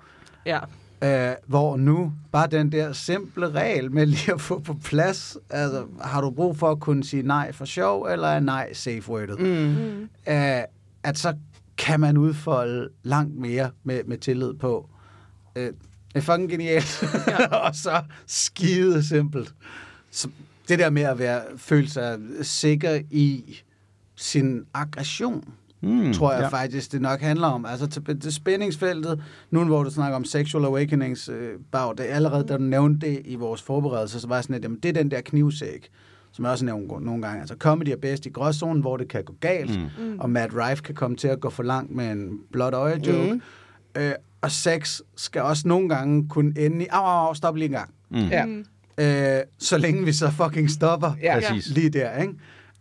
Ja. 0.46 0.60
Øh, 1.02 1.34
hvor 1.46 1.76
nu, 1.76 2.12
bare 2.32 2.46
den 2.46 2.72
der 2.72 2.92
simple 2.92 3.50
regel 3.50 3.92
med 3.92 4.06
lige 4.06 4.32
at 4.32 4.40
få 4.40 4.58
på 4.58 4.74
plads, 4.84 5.38
altså, 5.50 5.84
har 6.00 6.20
du 6.20 6.30
brug 6.30 6.56
for 6.56 6.70
at 6.70 6.80
kunne 6.80 7.04
sige 7.04 7.22
nej 7.22 7.52
for 7.52 7.64
sjov, 7.64 8.06
eller 8.06 8.28
er 8.28 8.40
nej 8.40 8.72
safe 8.72 9.10
worded? 9.10 9.36
Mm. 9.36 9.74
Mm. 9.84 10.08
Øh, 10.32 10.62
at 11.02 11.18
så 11.18 11.34
kan 11.78 12.00
man 12.00 12.16
udfolde 12.16 12.88
langt 13.02 13.36
mere 13.36 13.70
med, 13.84 14.04
med 14.04 14.18
tillid 14.18 14.54
på. 14.54 14.88
Øh, 15.56 15.66
det 15.66 15.74
er 16.14 16.20
fucking 16.20 16.50
genialt. 16.50 17.04
og 17.64 17.74
så 17.74 18.02
skide 18.26 19.06
simpelt. 19.08 19.54
Så 20.10 20.28
det 20.68 20.78
der 20.78 20.90
med 20.90 21.02
at 21.02 21.18
være, 21.18 21.40
føle 21.56 21.88
sig 21.90 22.18
sikker 22.42 22.98
i 23.10 23.56
sin 24.16 24.64
aggression, 24.74 25.44
Mm. 25.80 26.12
tror 26.12 26.32
jeg 26.32 26.40
ja. 26.42 26.48
faktisk, 26.48 26.92
det 26.92 27.00
nok 27.02 27.20
handler 27.20 27.46
om. 27.46 27.66
Altså 27.66 27.86
til, 27.86 28.20
til 28.20 28.32
spændingsfeltet, 28.34 29.22
nu 29.50 29.64
hvor 29.64 29.82
du 29.82 29.90
snakker 29.90 30.16
om 30.16 30.24
sexual 30.24 30.64
awakenings, 30.64 31.28
øh, 31.28 31.50
bag, 31.72 31.94
det 31.98 32.10
er 32.10 32.14
allerede, 32.14 32.44
da 32.48 32.56
du 32.56 32.62
nævnte 32.62 33.06
det 33.06 33.22
i 33.24 33.34
vores 33.34 33.62
forberedelse, 33.62 34.20
så 34.20 34.28
var 34.28 34.34
jeg 34.36 34.44
sådan, 34.44 34.56
at 34.56 34.62
jamen, 34.62 34.78
det 34.82 34.88
er 34.88 34.92
den 34.92 35.10
der 35.10 35.20
knivsæk, 35.20 35.88
som 36.32 36.44
jeg 36.44 36.52
også 36.52 36.64
nævnt 36.64 37.04
nogle 37.04 37.22
gange. 37.22 37.40
Altså 37.40 37.54
comedy 37.58 37.88
er 37.88 37.96
bedst 37.96 38.26
i 38.26 38.28
gråzonen, 38.28 38.80
hvor 38.80 38.96
det 38.96 39.08
kan 39.08 39.24
gå 39.24 39.34
galt, 39.40 39.80
Mm. 39.98 40.04
mm. 40.06 40.18
og 40.18 40.30
Matt 40.30 40.52
Rife 40.54 40.82
kan 40.82 40.94
komme 40.94 41.16
til 41.16 41.28
at 41.28 41.40
gå 41.40 41.50
for 41.50 41.62
langt 41.62 41.90
med 41.94 42.10
en 42.12 42.38
blot 42.52 42.74
øje 42.74 43.00
joke. 43.06 43.32
Mm. 43.32 43.42
Mm. 43.96 44.00
Øh, 44.02 44.12
Og 44.40 44.50
sex 44.50 45.00
skal 45.16 45.42
også 45.42 45.68
nogle 45.68 45.88
gange 45.88 46.28
kunne 46.28 46.52
ende 46.58 46.84
i, 46.84 46.88
au, 46.90 47.04
au, 47.04 47.26
au, 47.28 47.34
stop 47.34 47.56
lige 47.56 47.66
en 47.66 47.72
gang. 47.72 47.90
Ja. 48.30 48.46
Øh, 48.98 49.40
så 49.58 49.78
længe 49.78 50.04
vi 50.04 50.12
så 50.12 50.30
fucking 50.30 50.70
stopper 50.70 51.12
Ja. 51.22 51.40
Præcis. 51.40 51.68
lige 51.70 51.90
der, 51.90 52.16
ikke? 52.22 52.32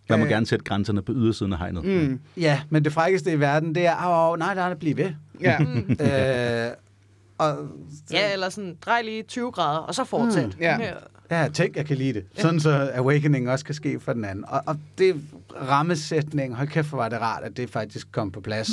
Man 0.09 0.19
må 0.19 0.25
Øh, 0.25 0.31
gerne 0.31 0.45
sætte 0.45 0.65
grænserne 0.65 1.01
på 1.01 1.11
ydersiden 1.15 1.53
af 1.53 1.59
hegnet. 1.59 1.83
Mm. 1.85 2.19
Ja, 2.37 2.61
men 2.69 2.85
det 2.85 2.93
frækkeste 2.93 3.31
i 3.31 3.39
verden, 3.39 3.75
det 3.75 3.85
er, 3.85 3.93
au, 3.95 4.11
au, 4.29 4.35
nej, 4.35 4.55
nej, 4.55 4.69
det 4.69 4.77
bliver 4.79 4.95
ved. 4.95 5.11
Ja. 5.41 5.57
øh, 6.67 6.71
og, 7.37 7.57
Ja, 8.11 8.33
eller 8.33 8.49
sådan, 8.49 8.77
drej 8.85 9.01
lige 9.01 9.23
20 9.23 9.51
grader, 9.51 9.79
og 9.79 9.95
så 9.95 10.03
fortsæt. 10.03 10.45
Mm, 10.45 10.61
ja. 10.61 10.77
ja, 11.31 11.47
tænk, 11.53 11.75
jeg 11.77 11.85
kan 11.85 11.97
lide 11.97 12.13
det. 12.13 12.25
Sådan 12.37 12.59
så 12.59 12.91
awakening 12.95 13.49
også 13.49 13.65
kan 13.65 13.75
ske 13.75 13.99
for 13.99 14.13
den 14.13 14.25
anden. 14.25 14.45
Og, 14.47 14.61
og 14.65 14.77
det 14.97 15.15
rammesætning, 15.69 16.55
hold 16.55 16.67
kæft, 16.67 16.89
hvor 16.89 16.97
var 16.97 17.09
det 17.09 17.19
rart, 17.21 17.43
at 17.43 17.57
det 17.57 17.69
faktisk 17.69 18.11
kom 18.11 18.31
på 18.31 18.41
plads. 18.41 18.69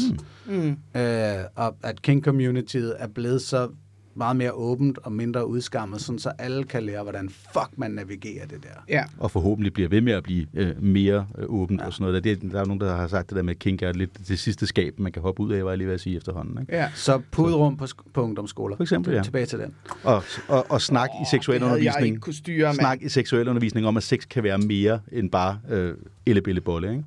Mm. 0.47 0.76
Øh, 0.97 1.34
og 1.55 1.76
at 1.82 2.03
King-communityet 2.09 2.92
er 2.99 3.07
blevet 3.14 3.42
så 3.42 3.68
meget 4.17 4.37
mere 4.37 4.53
åbent 4.53 4.99
og 4.99 5.12
mindre 5.12 5.47
udskammet, 5.47 6.01
sådan 6.01 6.19
så 6.19 6.33
alle 6.39 6.65
kan 6.65 6.83
lære, 6.83 7.03
hvordan 7.03 7.29
fuck 7.29 7.71
man 7.77 7.91
navigerer 7.91 8.47
det 8.47 8.62
der. 8.62 8.85
Ja. 8.89 9.05
Og 9.19 9.31
forhåbentlig 9.31 9.73
bliver 9.73 9.89
ved 9.89 10.01
med 10.01 10.12
at 10.12 10.23
blive 10.23 10.47
øh, 10.55 10.83
mere 10.83 11.27
øh, 11.39 11.45
åbent 11.49 11.81
ja. 11.81 11.87
og 11.87 11.93
sådan 11.93 12.07
noget. 12.07 12.25
Der, 12.25 12.35
det, 12.35 12.53
der 12.53 12.61
er 12.61 12.65
nogen, 12.65 12.81
der 12.81 12.97
har 12.97 13.09
sagt 13.09 13.31
det 13.31 13.37
der 13.37 13.43
med, 13.43 13.55
at 13.55 13.59
kink 13.59 13.83
er 13.83 13.93
lidt 13.93 14.29
det 14.29 14.39
sidste 14.39 14.67
skab, 14.67 14.99
man 14.99 15.12
kan 15.12 15.23
hoppe 15.23 15.43
ud 15.43 15.53
af, 15.53 15.65
var 15.65 15.71
jeg 15.71 15.79
lige 15.79 15.89
ved 15.89 15.95
at 15.95 16.01
sige 16.01 16.17
efterhånden. 16.17 16.59
Ikke? 16.61 16.77
Ja. 16.77 16.89
Så 16.95 17.21
puderum 17.31 17.77
på, 17.77 17.87
på 18.15 18.23
ungdomsskoler. 18.23 18.77
For 18.77 18.83
eksempel, 18.83 19.15
ja. 19.15 19.23
Tilbage 19.23 19.47
til 19.47 19.59
den. 19.59 19.75
Og, 20.05 20.23
og, 20.49 20.71
og 20.71 20.81
snak 20.81 21.09
i 21.23 21.25
seksuel 21.31 21.62
undervisning. 21.62 22.15
ikke 22.15 22.33
styre. 22.33 22.75
Snak 22.75 23.03
i 23.03 23.09
seksuel 23.09 23.49
undervisning 23.49 23.87
om, 23.87 23.97
at 23.97 24.03
sex 24.03 24.29
kan 24.29 24.43
være 24.43 24.59
mere 24.59 25.01
end 25.12 25.31
bare 25.31 25.59
øh, 25.71 25.95
ellebillebolle, 26.27 26.91
ikke? 26.91 27.05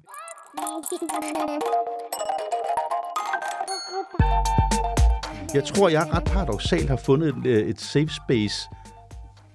Jeg 5.53 5.63
tror, 5.63 5.89
jeg 5.89 6.07
ret 6.13 6.23
paradoxalt 6.23 6.89
har 6.89 6.95
fundet 6.95 7.29
et, 7.29 7.45
øh, 7.45 7.67
et 7.67 7.81
safe 7.81 8.09
space 8.09 8.69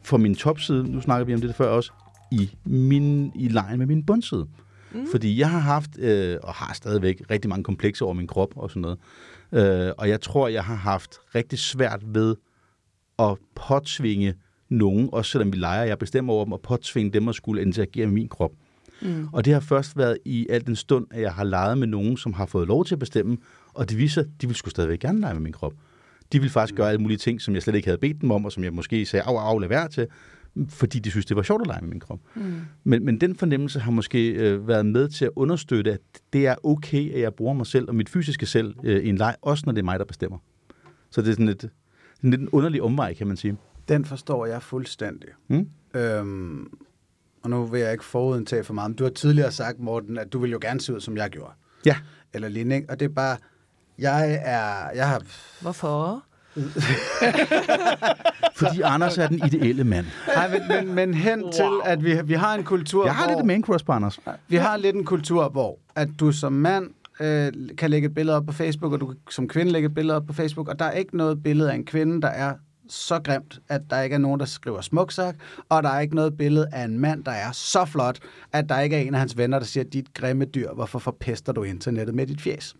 for 0.03 0.17
min 0.17 0.35
topside, 0.35 0.93
nu 0.93 1.01
snakker 1.01 1.25
vi 1.25 1.35
om 1.35 1.41
det 1.41 1.55
før 1.55 1.69
også, 1.69 1.93
i, 2.31 2.51
min, 2.65 3.33
i 3.35 3.49
lejen 3.49 3.79
med 3.79 3.87
min 3.87 4.07
bundside. 4.07 4.47
Mm. 4.93 5.07
Fordi 5.11 5.39
jeg 5.39 5.51
har 5.51 5.59
haft, 5.59 5.99
øh, 5.99 6.39
og 6.43 6.55
har 6.55 6.75
stadigvæk, 6.75 7.23
rigtig 7.31 7.49
mange 7.49 7.65
komplekser 7.65 8.05
over 8.05 8.15
min 8.15 8.27
krop 8.27 8.49
og 8.57 8.71
sådan 8.71 8.83
noget. 8.83 8.99
Øh, 9.53 9.93
og 9.99 10.09
jeg 10.09 10.21
tror, 10.21 10.49
jeg 10.49 10.65
har 10.65 10.75
haft 10.75 11.15
rigtig 11.35 11.59
svært 11.59 12.01
ved 12.07 12.37
at 13.19 13.37
påtvinge 13.55 14.35
nogen, 14.69 15.09
også 15.13 15.31
selvom 15.31 15.53
vi 15.53 15.57
leger, 15.57 15.85
jeg 15.85 15.99
bestemmer 15.99 16.33
over 16.33 16.45
dem, 16.45 16.53
og 16.53 16.61
påtvinge 16.61 17.13
dem 17.13 17.29
at 17.29 17.35
skulle 17.35 17.63
interagere 17.63 18.07
med 18.07 18.15
min 18.15 18.29
krop. 18.29 18.53
Mm. 19.03 19.29
Og 19.33 19.45
det 19.45 19.53
har 19.53 19.61
først 19.61 19.97
været 19.97 20.19
i 20.25 20.47
al 20.51 20.67
den 20.67 20.77
stund, 20.77 21.07
at 21.11 21.23
jeg 21.23 21.33
har 21.33 21.45
leget 21.45 21.79
med 21.79 21.87
nogen, 21.87 22.17
som 22.17 22.33
har 22.33 22.47
fået 22.47 22.69
lov 22.69 22.85
til 22.85 22.95
at 22.95 22.99
bestemme, 22.99 23.37
og 23.75 23.91
det 23.91 23.99
viser, 23.99 24.25
de 24.41 24.47
vil 24.47 24.57
sgu 24.57 24.71
stadigvæk 24.71 25.01
gerne 25.01 25.21
lege 25.21 25.35
med 25.35 25.43
min 25.43 25.53
krop. 25.53 25.73
De 26.33 26.41
vil 26.41 26.51
faktisk 26.51 26.75
gøre 26.75 26.89
alle 26.89 27.01
mulige 27.01 27.19
ting, 27.19 27.41
som 27.41 27.55
jeg 27.55 27.63
slet 27.63 27.75
ikke 27.75 27.89
havde 27.89 27.99
bedt 27.99 28.21
dem 28.21 28.31
om, 28.31 28.45
og 28.45 28.53
som 28.53 28.65
jeg 28.65 28.73
måske 28.73 29.07
sagde, 29.07 29.23
af, 29.23 29.53
af, 29.53 29.61
lad 29.61 29.69
være 29.69 29.89
til, 29.89 30.07
fordi 30.69 30.99
de 30.99 31.11
synes, 31.11 31.27
det 31.27 31.37
var 31.37 31.43
sjovt 31.43 31.61
at 31.61 31.67
lege 31.67 31.81
med 31.81 31.89
min 31.89 32.01
krop. 32.01 32.21
Mm. 32.35 32.55
Men, 32.85 33.05
men 33.05 33.21
den 33.21 33.37
fornemmelse 33.37 33.81
har 33.81 33.91
måske 33.91 34.29
øh, 34.29 34.69
været 34.69 34.87
med 34.87 35.09
til 35.09 35.25
at 35.25 35.31
understøtte, 35.37 35.93
at 35.93 36.01
det 36.33 36.47
er 36.47 36.55
okay, 36.63 37.15
at 37.15 37.21
jeg 37.21 37.35
bruger 37.35 37.55
mig 37.55 37.67
selv 37.67 37.89
og 37.89 37.95
mit 37.95 38.09
fysiske 38.09 38.47
selv 38.47 38.75
øh, 38.85 39.05
i 39.05 39.09
en 39.09 39.17
leg, 39.17 39.37
også 39.43 39.63
når 39.67 39.73
det 39.73 39.79
er 39.79 39.85
mig, 39.85 39.99
der 39.99 40.05
bestemmer. 40.05 40.39
Så 41.11 41.23
det 41.23 41.29
er 41.29 41.33
sådan 41.33 41.47
lidt, 41.47 41.63
sådan 42.17 42.31
lidt 42.31 42.41
en 42.41 42.49
underlig 42.49 42.83
omvej, 42.83 43.15
kan 43.15 43.27
man 43.27 43.37
sige. 43.37 43.57
Den 43.89 44.05
forstår 44.05 44.47
jeg 44.47 44.63
fuldstændig. 44.63 45.29
Mm? 45.49 45.69
Øhm, 45.95 46.67
og 47.43 47.51
nu 47.51 47.65
vil 47.65 47.81
jeg 47.81 47.93
ikke 47.93 48.05
forudindtage 48.05 48.65
for 48.65 48.75
meget, 48.75 48.91
men 48.91 48.97
du 48.97 49.05
har 49.05 49.11
tidligere 49.11 49.53
sagt, 49.53 49.81
Morten, 49.81 50.19
at 50.19 50.33
du 50.33 50.39
vil 50.39 50.51
jo 50.51 50.59
gerne 50.63 50.81
se 50.81 50.95
ud, 50.95 51.01
som 51.01 51.17
jeg 51.17 51.31
gjorde. 51.31 51.53
Ja. 51.87 51.97
Eller 52.33 52.49
lignende, 52.49 52.77
ikke? 52.77 52.91
Og 52.91 53.01
det 53.01 53.05
er 53.05 53.15
bare, 53.15 53.37
jeg 53.99 54.41
er, 54.45 54.91
jeg 54.95 55.09
har, 55.09 55.23
Hvorfor? 55.61 56.23
Fordi 58.57 58.81
Anders 58.81 59.19
er 59.19 59.27
den 59.27 59.47
ideelle 59.47 59.85
mand. 59.85 60.07
nej, 60.35 60.49
men, 60.49 60.69
men, 60.69 60.95
men 60.95 61.15
hen 61.15 61.43
wow. 61.43 61.53
til, 61.53 61.71
at 61.85 62.05
vi, 62.05 62.21
vi 62.25 62.35
har 62.35 62.55
en 62.55 62.65
kultur, 62.65 63.05
Jeg 63.05 63.15
har 63.15 63.27
hvor, 63.27 63.37
lidt 63.37 63.47
man 63.47 63.63
crush 63.63 63.85
på 63.85 63.93
Anders. 63.93 64.19
vi 64.49 64.57
har 64.57 64.77
lidt 64.77 64.97
en 64.97 65.05
kultur, 65.05 65.49
hvor 65.49 65.79
at 65.95 66.09
du 66.21 66.33
som 66.33 66.53
mand 66.53 66.91
øh, 67.21 67.53
kan 67.79 67.91
lægge 67.91 68.09
et 68.09 68.15
billede 68.15 68.37
op 68.37 68.47
på 68.47 68.53
Facebook, 68.53 68.93
og 68.93 69.01
du 69.01 69.15
som 69.31 69.49
kvinde 69.49 69.73
lægge 69.73 69.87
et 69.87 69.95
billede 69.95 70.17
op 70.17 70.27
på 70.27 70.33
Facebook, 70.33 70.69
og 70.69 70.79
der 70.79 70.85
er 70.85 70.93
ikke 70.93 71.17
noget 71.17 71.43
billede 71.43 71.71
af 71.71 71.75
en 71.75 71.85
kvinde, 71.85 72.23
der 72.23 72.29
er 72.29 72.55
så 72.89 73.21
grimt, 73.25 73.61
at 73.69 73.81
der 73.91 74.01
ikke 74.01 74.15
er 74.15 74.19
nogen, 74.19 74.41
der 74.41 74.47
skriver 74.47 74.81
smuksak, 74.81 75.37
og 75.69 75.83
der 75.83 75.89
er 75.89 76.01
ikke 76.01 76.15
noget 76.15 76.37
billede 76.37 76.67
af 76.73 76.85
en 76.85 76.99
mand, 76.99 77.25
der 77.25 77.31
er 77.31 77.53
så 77.53 77.85
flot, 77.85 78.19
at 78.53 78.69
der 78.69 78.81
ikke 78.81 78.97
er 78.97 79.01
en 79.01 79.15
af 79.15 79.21
hans 79.21 79.37
venner, 79.37 79.59
der 79.59 79.67
siger, 79.67 79.85
dit 79.85 80.15
grimme 80.15 80.45
dyr, 80.45 80.73
hvorfor 80.75 80.99
forpester 80.99 81.53
du 81.53 81.63
internettet 81.63 82.15
med 82.15 82.27
dit 82.27 82.41
fjes? 82.41 82.75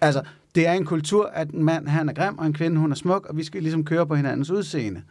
Altså, 0.00 0.22
det 0.56 0.66
er 0.66 0.72
en 0.72 0.84
kultur, 0.84 1.26
at 1.26 1.50
en 1.50 1.64
mand, 1.64 1.88
han 1.88 2.08
er 2.08 2.12
grim, 2.12 2.38
og 2.38 2.46
en 2.46 2.52
kvinde, 2.52 2.80
hun 2.80 2.90
er 2.90 2.96
smuk, 2.96 3.26
og 3.26 3.36
vi 3.36 3.44
skal 3.44 3.62
ligesom 3.62 3.84
køre 3.84 4.06
på 4.06 4.14
hinandens 4.14 4.50
udseende. 4.50 5.02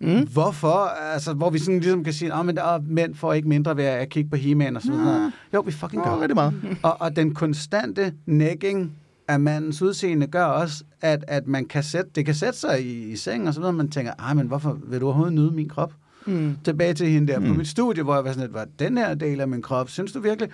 Mm. 0.00 0.28
Hvorfor? 0.32 0.88
Altså, 1.14 1.32
hvor 1.32 1.50
vi 1.50 1.58
sådan 1.58 1.80
ligesom 1.80 2.04
kan 2.04 2.12
sige, 2.12 2.34
at 2.34 2.46
men 2.46 2.56
der, 2.56 2.80
mænd 2.80 3.14
får 3.14 3.32
ikke 3.32 3.48
mindre 3.48 3.76
ved 3.76 3.84
at 3.84 4.08
kigge 4.08 4.30
på 4.30 4.36
he 4.36 4.54
og 4.76 4.82
sådan 4.82 4.98
noget. 4.98 5.32
Jo, 5.54 5.60
vi 5.60 5.72
fucking 5.72 6.02
gør. 6.04 6.10
Nå, 6.10 6.20
rigtig 6.20 6.34
meget. 6.34 6.78
Og, 6.82 7.00
og 7.00 7.16
den 7.16 7.34
konstante 7.34 8.14
nægging 8.26 8.92
af 9.28 9.40
mandens 9.40 9.82
udseende 9.82 10.26
gør 10.26 10.44
også, 10.44 10.84
at, 11.00 11.24
at 11.28 11.46
man 11.46 11.64
kan 11.64 11.82
sætte, 11.82 12.10
det 12.14 12.24
kan 12.24 12.34
sætte 12.34 12.58
sig 12.58 12.86
i, 12.86 13.12
i 13.12 13.16
seng 13.16 13.48
og 13.48 13.54
så 13.54 13.60
videre, 13.60 13.72
man 13.72 13.90
tænker, 13.90 14.12
ej, 14.18 14.34
men 14.34 14.46
hvorfor 14.46 14.78
vil 14.84 15.00
du 15.00 15.06
overhovedet 15.06 15.34
nyde 15.34 15.50
min 15.50 15.68
krop? 15.68 15.92
Mm. 16.26 16.56
Tilbage 16.64 16.94
til 16.94 17.08
hende 17.08 17.32
der 17.32 17.38
mm. 17.38 17.46
på 17.46 17.54
mit 17.54 17.68
studie, 17.68 18.02
hvor 18.02 18.14
jeg 18.14 18.24
var 18.24 18.30
sådan 18.30 18.42
lidt, 18.42 18.54
var 18.54 18.66
den 18.78 18.98
her 18.98 19.14
del 19.14 19.40
af 19.40 19.48
min 19.48 19.62
krop, 19.62 19.90
synes 19.90 20.12
du 20.12 20.20
virkelig, 20.20 20.50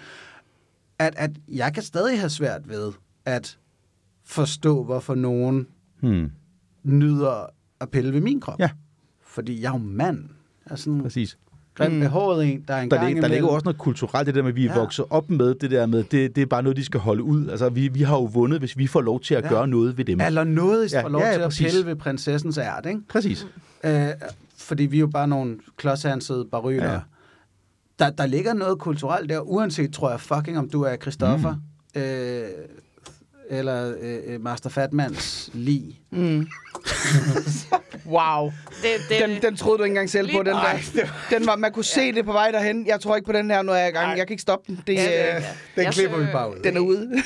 at, 0.98 1.14
at 1.16 1.30
jeg 1.48 1.74
kan 1.74 1.82
stadig 1.82 2.20
have 2.20 2.30
svært 2.30 2.68
ved 2.68 2.92
at 3.24 3.58
forstå, 4.24 4.84
hvorfor 4.84 5.14
nogen 5.14 5.66
Hmm. 6.00 6.30
nyder 6.84 7.46
at 7.80 7.90
pille 7.90 8.12
ved 8.12 8.20
min 8.20 8.40
krop? 8.40 8.60
Ja. 8.60 8.70
Fordi 9.26 9.62
jeg 9.62 9.68
er 9.68 9.72
jo 9.72 9.78
mand. 9.78 10.18
Jeg 10.66 10.72
er 10.72 10.76
sådan 10.76 11.02
Præcis. 11.02 11.38
grimt 11.74 12.00
behåret 12.00 12.46
en, 12.52 12.64
der 12.68 12.74
er 12.74 12.82
en 12.82 12.90
Der, 12.90 12.96
gang 12.96 13.16
der 13.22 13.28
ligger 13.28 13.46
jo 13.46 13.48
også 13.54 13.64
noget 13.64 13.78
kulturelt, 13.78 14.26
det 14.26 14.34
der 14.34 14.42
med, 14.42 14.48
at 14.50 14.56
vi 14.56 14.66
er 14.66 14.72
Ja. 14.72 14.78
vokset 14.78 15.04
op 15.10 15.30
med 15.30 15.54
det 15.54 15.70
der 15.70 15.86
med, 15.86 16.04
det, 16.04 16.36
det 16.36 16.42
er 16.42 16.46
bare 16.46 16.62
noget, 16.62 16.76
de 16.76 16.84
skal 16.84 17.00
holde 17.00 17.22
ud. 17.22 17.48
Altså, 17.48 17.68
vi, 17.68 17.88
vi 17.88 18.02
har 18.02 18.16
jo 18.16 18.24
vundet, 18.24 18.58
hvis 18.58 18.78
vi 18.78 18.86
får 18.86 19.00
lov 19.00 19.20
til 19.20 19.34
at 19.34 19.44
Ja. 19.44 19.48
gøre 19.48 19.68
noget 19.68 19.98
ved 19.98 20.04
dem. 20.04 20.20
Eller 20.20 20.44
noget, 20.44 20.92
Ja, 20.92 21.02
får 21.02 21.08
lov 21.08 21.20
ja, 21.20 21.26
ja, 21.26 21.32
til 21.34 21.40
at 21.40 21.46
præcis. 21.46 21.72
pille 21.72 21.86
ved 21.86 21.96
prinsessens 21.96 22.58
ært, 22.58 22.86
ikke? 22.86 23.00
Præcis. 23.08 23.46
Øh, 23.84 24.08
fordi 24.56 24.82
vi 24.86 24.96
er 24.96 25.00
jo 25.00 25.06
bare 25.06 25.28
nogle 25.28 25.58
klodshansede 25.76 26.44
baryler. 26.52 26.84
Ja. 26.86 26.92
Ja. 26.92 27.00
Der, 27.98 28.10
der 28.10 28.26
ligger 28.26 28.54
noget 28.54 28.78
kulturelt 28.78 29.28
der, 29.30 29.40
uanset, 29.40 29.92
tror 29.92 30.10
jeg, 30.10 30.20
fucking 30.20 30.58
om 30.58 30.70
du 30.70 30.82
er 30.82 30.96
Christoffer, 30.96 31.54
mm. 31.94 32.00
øh, 32.00 32.44
eller 33.53 33.94
øh, 34.00 34.40
Master 34.40 34.70
Fatmans 34.70 35.50
lig. 35.53 36.00
Mm. 36.11 36.46
wow. 38.07 38.53
Det, 38.82 38.88
det, 39.09 39.28
Den, 39.28 39.43
den 39.43 39.57
troede 39.57 39.78
du 39.78 39.84
ikke 39.84 39.93
engang 39.93 40.11
selv 40.11 40.30
på, 40.32 40.38
den 40.43 40.47
der. 40.55 41.07
Den 41.30 41.47
var, 41.47 41.57
man 41.57 41.72
kunne 41.72 41.84
se 41.84 42.12
det 42.12 42.24
på 42.24 42.32
vej 42.32 42.51
derhen. 42.51 42.86
Jeg 42.86 43.01
tror 43.01 43.16
ikke 43.16 43.26
på 43.26 43.32
den 43.32 43.51
her, 43.51 43.62
når 43.62 43.74
jeg 43.74 43.84
er 43.84 43.88
i 43.88 43.90
gang. 43.90 44.18
Jeg 44.18 44.26
kan 44.26 44.34
ikke 44.34 44.43
stoppe 44.43 44.64
den. 44.72 44.82
Det, 44.86 44.95
Ja, 44.95 45.03
ja, 45.11 45.34
ja. 45.34 45.43
Den 45.76 45.84
Jeg 45.84 45.93
klipper 45.93 46.18
vi 46.18 46.26
bare 46.32 46.51
ud. 46.51 46.57
den 46.64 46.76
er 46.76 46.80
ude. 46.80 47.11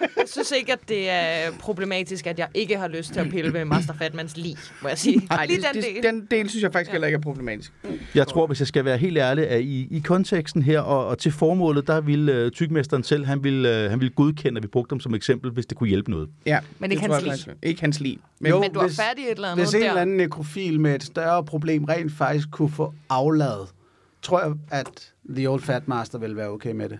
Jeg 0.00 0.32
synes 0.32 0.52
ikke, 0.58 0.72
at 0.72 0.78
det 0.88 1.10
er 1.10 1.50
problematisk, 1.60 2.26
at 2.26 2.38
jeg 2.38 2.48
ikke 2.54 2.76
har 2.78 2.88
lyst 2.88 3.12
til 3.12 3.20
at 3.20 3.28
pille 3.30 3.52
ved 3.52 3.64
Master 3.64 3.94
Fatmans 3.98 4.36
lig, 4.36 4.56
må 4.82 4.88
jeg 4.88 4.98
sige. 4.98 5.26
Nej, 5.30 5.46
Lige 5.46 5.56
det, 5.60 5.66
den 5.74 5.82
det, 5.82 5.90
del. 5.94 6.02
den 6.12 6.26
del 6.30 6.48
synes 6.50 6.62
jeg 6.62 6.72
faktisk 6.72 6.90
heller 6.90 7.06
ikke 7.06 7.16
er 7.16 7.20
problematisk. 7.20 7.72
Jeg 8.14 8.26
tror, 8.28 8.46
hvis 8.46 8.60
jeg 8.60 8.66
skal 8.68 8.84
være 8.84 8.96
helt 8.98 9.18
ærlig, 9.18 9.48
at 9.48 9.60
i, 9.60 9.88
i 9.90 9.98
konteksten 10.04 10.62
her 10.62 10.80
og, 10.80 11.06
og 11.06 11.18
til 11.18 11.32
formålet, 11.32 11.86
der 11.86 12.00
ville 12.00 12.32
øh, 12.32 12.50
tykmesteren 12.50 13.02
selv, 13.04 13.26
han 13.26 13.44
ville, 13.44 13.84
øh, 13.84 13.90
han 13.90 14.00
ville 14.00 14.12
godkende, 14.14 14.58
at 14.58 14.62
vi 14.62 14.68
brugte 14.68 14.90
dem 14.90 15.00
som 15.00 15.14
eksempel, 15.14 15.50
hvis 15.50 15.66
det 15.66 15.76
kunne 15.78 15.88
hjælpe 15.88 16.10
noget. 16.10 16.28
Ja, 16.46 16.58
Men 16.78 16.90
det 16.90 16.96
ikke 16.96 17.12
hans 17.12 17.24
faktisk. 17.24 17.48
Ikke 17.62 17.80
hans 17.80 18.00
lig. 18.00 18.18
Men, 18.40 18.50
Jo, 18.50 18.60
Men 18.60 18.72
du 18.72 18.80
fat 18.80 19.14
i 19.18 19.22
et 19.22 19.30
eller 19.30 19.48
andet 19.48 19.68
en 19.78 19.82
der. 19.84 19.88
eller 19.88 20.02
anden 20.02 20.16
nekrofil 20.16 20.80
med 20.80 20.94
et 20.94 21.02
større 21.02 21.44
problem 21.44 21.84
rent 21.84 22.12
faktisk 22.12 22.50
kunne 22.50 22.70
få 22.70 22.94
afladet, 23.08 23.68
tror 24.22 24.40
jeg, 24.40 24.52
at 24.70 25.12
The 25.36 25.46
Old 25.50 25.62
Fat 25.62 25.88
Master 25.88 26.18
vil 26.18 26.36
være 26.36 26.48
okay 26.48 26.72
med 26.72 26.88
det. 26.88 26.98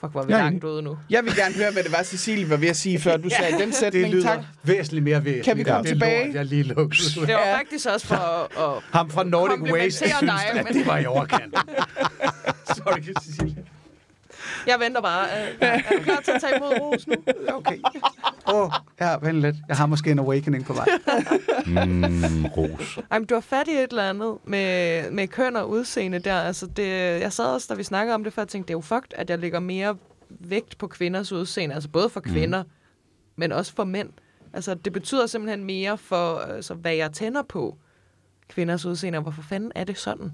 Fuck, 0.00 0.12
hvor 0.12 0.20
er 0.22 0.26
vi 0.26 0.32
Ja, 0.32 0.38
langt 0.38 0.64
ude 0.64 0.82
nu. 0.82 0.98
jeg 1.10 1.24
vil 1.24 1.36
gerne 1.36 1.54
høre, 1.54 1.72
hvad 1.72 1.82
det 1.82 1.92
var, 1.92 2.02
Cecilie 2.02 2.50
var 2.50 2.56
ved 2.56 2.68
at 2.68 2.76
sige, 2.76 2.98
før 2.98 3.16
du 3.16 3.28
sagde 3.40 3.58
den 3.58 3.68
Det 3.68 3.74
sætning. 3.74 4.08
lyder 4.14 4.22
Tak. 4.34 4.38
væsentligt 4.62 5.04
mere 5.04 5.24
væsentligt. 5.24 5.44
Kan 5.44 5.56
vi 5.58 5.62
komme 5.62 5.82
det 5.82 5.88
tilbage? 5.88 6.26
Lort, 6.26 6.34
jeg 6.34 6.44
lige 6.44 6.62
lukkede. 6.62 7.20
Det 7.26 7.34
var 7.34 7.56
faktisk 7.58 7.88
også 7.88 8.06
for 8.06 8.14
at... 8.16 8.76
at 8.76 8.82
Ham 8.92 9.10
fra 9.10 9.24
Nordic 9.24 9.72
Waste 9.72 9.90
synes, 10.08 10.14
dig, 10.20 10.30
at 10.54 10.64
men- 10.66 10.74
det 10.74 10.86
var 10.86 10.98
i 10.98 11.06
overkant. 11.06 11.54
Sorry, 12.76 13.02
Cecilie. 13.22 13.64
Jeg 14.66 14.80
venter 14.80 15.00
bare. 15.00 15.26
Øh, 15.26 15.54
Er 15.60 15.78
du 15.98 16.02
klar 16.02 16.20
til 16.20 16.30
at 16.32 16.40
tage 16.40 16.56
imod 16.56 16.80
ros 16.80 17.06
nu? 17.06 17.14
Okay. 17.48 17.78
Åh, 18.48 18.54
oh, 18.62 18.70
ja, 19.00 19.16
vent 19.22 19.40
lidt. 19.40 19.56
Jeg 19.68 19.76
har 19.76 19.86
måske 19.86 20.10
en 20.10 20.18
awakening 20.18 20.64
på 20.64 20.72
vej. 20.72 20.86
Mm, 21.66 22.46
ros. 22.46 22.98
Ej, 23.10 23.18
men 23.18 23.26
du 23.26 23.34
har 23.34 23.40
fat 23.40 23.68
i 23.68 23.72
et 23.72 23.90
eller 23.90 24.10
andet 24.10 24.36
med, 24.44 25.10
med 25.10 25.28
køn 25.28 25.56
og 25.56 25.70
udseende 25.70 26.18
der. 26.18 26.34
Altså 26.40 26.66
det, 26.66 26.88
jeg 27.20 27.32
sad 27.32 27.44
også, 27.44 27.66
da 27.70 27.74
vi 27.74 27.82
snakkede 27.82 28.14
om 28.14 28.24
det 28.24 28.32
før, 28.32 28.42
og 28.42 28.48
tænkte, 28.48 28.68
det 28.68 28.74
er 28.74 28.78
jo 28.78 28.80
fucked, 28.80 29.12
at 29.14 29.30
jeg 29.30 29.38
lægger 29.38 29.60
mere 29.60 29.96
vægt 30.30 30.78
på 30.78 30.86
kvinders 30.86 31.32
udseende. 31.32 31.74
Altså 31.74 31.88
både 31.88 32.08
for 32.08 32.20
kvinder, 32.20 32.62
mm. 32.62 32.68
men 33.36 33.52
også 33.52 33.72
for 33.74 33.84
mænd. 33.84 34.08
Altså 34.52 34.74
det 34.74 34.92
betyder 34.92 35.26
simpelthen 35.26 35.64
mere 35.64 35.98
for, 35.98 36.38
altså, 36.38 36.74
hvad 36.74 36.94
jeg 36.94 37.12
tænder 37.12 37.42
på 37.42 37.76
kvinders 38.48 38.84
udseende. 38.84 39.18
Og 39.18 39.22
hvorfor 39.22 39.42
fanden 39.42 39.72
er 39.74 39.84
det 39.84 39.98
sådan? 39.98 40.32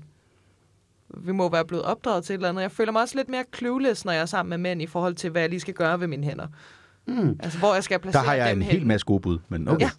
Vi 1.17 1.33
må 1.33 1.49
være 1.49 1.65
blevet 1.65 1.85
opdraget 1.85 2.25
til 2.25 2.35
et 2.35 2.39
eller 2.39 2.49
andet. 2.49 2.63
Jeg 2.63 2.71
føler 2.71 2.93
mig 2.93 3.03
også 3.03 3.17
lidt 3.17 3.29
mere 3.29 3.45
clueless, 3.57 4.05
når 4.05 4.13
jeg 4.13 4.23
er 4.23 4.27
sammen 4.27 4.51
med 4.51 4.59
mænd, 4.59 4.83
i 4.83 4.87
forhold 4.87 5.15
til, 5.15 5.31
hvad 5.31 5.43
jeg 5.43 5.51
lige 5.51 5.61
skal 5.61 5.75
gøre 5.75 6.01
ved 6.01 6.07
mine 6.07 6.25
hænder. 6.25 6.47
Mm. 7.07 7.37
Altså, 7.41 7.59
hvor 7.59 7.75
jeg 7.75 7.85
skal 7.85 7.99
Der 7.99 8.03
placere 8.03 8.23
har 8.23 8.35
jeg 8.35 8.51
dem 8.51 8.59
en 8.59 8.63
hel 8.63 8.87
masse 8.87 9.07
gode 9.07 9.21
bud, 9.21 9.39
men 9.49 9.69
okay. 9.69 9.85
Ja. 9.85 9.91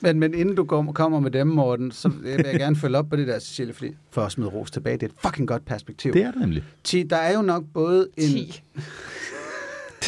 Men, 0.00 0.18
men 0.18 0.34
inden 0.34 0.54
du 0.54 0.64
går, 0.64 0.92
kommer 0.92 1.20
med 1.20 1.30
dem, 1.30 1.46
Morten, 1.46 1.92
så 1.92 2.08
vil 2.08 2.30
jeg 2.30 2.58
gerne 2.58 2.76
følge 2.76 2.98
op 2.98 3.08
på 3.10 3.16
det 3.16 3.26
der, 3.26 3.38
Cecilie, 3.38 3.74
fordi 3.74 3.96
for 4.10 4.22
at 4.22 4.32
smide 4.32 4.48
ros 4.48 4.70
tilbage, 4.70 4.96
det 4.96 5.02
er 5.02 5.06
et 5.06 5.14
fucking 5.22 5.48
godt 5.48 5.64
perspektiv. 5.64 6.12
Det 6.12 6.22
er 6.22 6.30
det 6.30 6.40
nemlig. 6.40 6.64
Ti, 6.84 7.02
der 7.02 7.16
er 7.16 7.34
jo 7.36 7.42
nok 7.42 7.64
både 7.74 8.08
en... 8.16 8.28
10. 8.28 8.62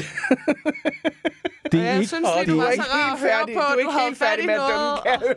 Det 1.72 1.80
er 1.80 1.84
jeg 1.84 1.94
ikke, 1.94 2.08
synes 2.08 2.28
lige, 2.46 2.52
du 2.56 2.60
er 2.60 2.64
var 2.64 2.72
så 2.76 2.82
rar 2.82 3.12
at 3.14 3.20
høre 3.20 3.30
færdig. 3.30 3.54
på, 3.54 3.60
Du 3.60 3.74
er 3.74 3.78
ikke 3.78 3.92
du 3.92 3.98
helt 4.06 4.18
færdig 4.18 4.46
med 4.46 4.54
at 4.54 4.60
dømme, 4.60 5.36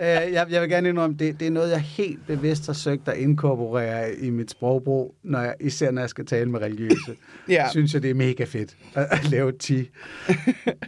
noget. 0.00 0.26
Øh, 0.26 0.32
jeg, 0.32 0.46
jeg 0.50 0.60
vil 0.62 0.70
gerne 0.70 0.88
indrømme, 0.88 1.16
det, 1.16 1.40
det 1.40 1.46
er 1.46 1.50
noget, 1.50 1.70
jeg 1.70 1.80
helt 1.80 2.26
bevidst 2.26 2.66
har 2.66 2.72
søgt 2.72 3.08
at 3.08 3.16
inkorporere 3.18 4.14
i 4.14 4.30
mit 4.30 4.50
sprogbrug, 4.50 5.14
når 5.22 5.40
jeg, 5.40 5.54
især 5.60 5.90
når 5.90 6.02
jeg 6.02 6.10
skal 6.10 6.26
tale 6.26 6.50
med 6.50 6.60
religiøse. 6.60 7.16
Ja. 7.48 7.66
synes 7.70 7.94
jeg, 7.94 8.02
det 8.02 8.10
er 8.10 8.14
mega 8.14 8.44
fedt 8.44 8.76
at, 8.94 9.06
at 9.10 9.30
lave 9.30 9.52
10 9.52 9.90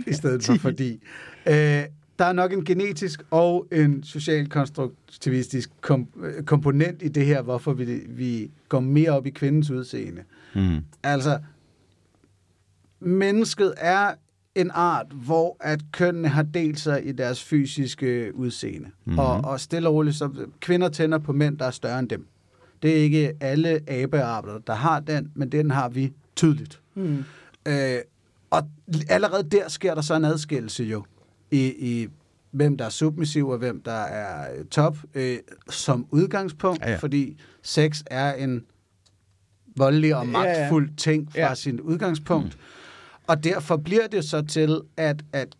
i 0.06 0.12
stedet 0.12 0.44
for 0.44 0.54
fordi. 0.54 1.00
Øh, 1.46 1.82
der 2.18 2.24
er 2.24 2.32
nok 2.32 2.52
en 2.52 2.64
genetisk 2.64 3.22
og 3.30 3.66
en 3.72 4.02
socialkonstruktivistisk 4.04 5.70
kom, 5.80 6.06
øh, 6.22 6.42
komponent 6.44 7.02
i 7.02 7.08
det 7.08 7.26
her, 7.26 7.42
hvorfor 7.42 7.72
vi, 7.72 8.00
vi 8.08 8.50
går 8.68 8.80
mere 8.80 9.10
op 9.10 9.26
i 9.26 9.30
kvindens 9.30 9.70
udseende. 9.70 10.22
mm. 10.54 10.78
Altså, 11.02 11.38
mennesket 13.06 13.74
er 13.76 14.14
en 14.54 14.70
art, 14.74 15.06
hvor 15.12 15.56
at 15.60 15.80
kønnene 15.92 16.28
har 16.28 16.42
delt 16.42 16.80
sig 16.80 17.06
i 17.08 17.12
deres 17.12 17.42
fysiske 17.44 18.30
udseende. 18.34 18.78
Mhm. 18.86 18.92
Mm-hmm. 19.04 19.18
Og, 19.18 19.40
og 19.44 19.60
stille 19.60 19.88
og 19.88 19.94
roligt, 19.94 20.16
så 20.16 20.30
kvinder 20.60 20.88
tænder 20.88 21.18
på 21.18 21.32
mænd, 21.32 21.58
der 21.58 21.64
er 21.64 21.70
større 21.70 21.98
end 21.98 22.08
dem. 22.08 22.26
Det 22.82 22.90
er 22.90 22.96
ikke 23.02 23.32
alle 23.40 23.80
abearter, 23.90 24.58
der 24.58 24.74
har 24.74 25.00
den, 25.00 25.32
men 25.34 25.52
den 25.52 25.70
har 25.70 25.88
vi 25.88 26.12
tydeligt. 26.36 26.80
Mm. 26.94 27.24
Øh, 27.68 27.98
og 28.50 28.62
allerede 29.08 29.50
der 29.50 29.68
sker 29.68 29.94
der 29.94 30.02
så 30.02 30.14
en 30.14 30.24
adskillelse 30.24 30.84
jo, 30.84 31.04
i, 31.50 31.60
i 31.78 32.08
hvem 32.50 32.76
der 32.76 32.84
er 32.84 32.88
submissiv 32.88 33.48
og 33.48 33.58
hvem 33.58 33.82
der 33.82 33.92
er 33.92 34.54
øh, 34.58 34.64
top, 34.64 34.96
øh, 35.14 35.36
som 35.70 36.06
udgangspunkt, 36.10 36.80
Ja, 36.80 36.84
ja, 36.86 36.90
ja. 36.90 36.94
ja. 36.94 37.00
fordi 37.00 37.36
sex 37.62 38.02
er 38.06 38.32
en 38.32 38.64
voldelig 39.76 40.16
og 40.16 40.26
Ja, 40.26 40.30
ja. 40.40 40.58
magtfuld 40.58 40.90
ting 40.96 41.32
fra 41.32 41.38
Ja. 41.38 41.48
ja. 41.48 41.54
sin 41.54 41.80
udgangspunkt. 41.80 42.54
Mm. 42.54 42.60
Og 43.32 43.44
derfor 43.44 43.76
bliver 43.76 44.06
det 44.06 44.24
så 44.24 44.42
til, 44.42 44.80
at, 44.96 45.24
at 45.32 45.56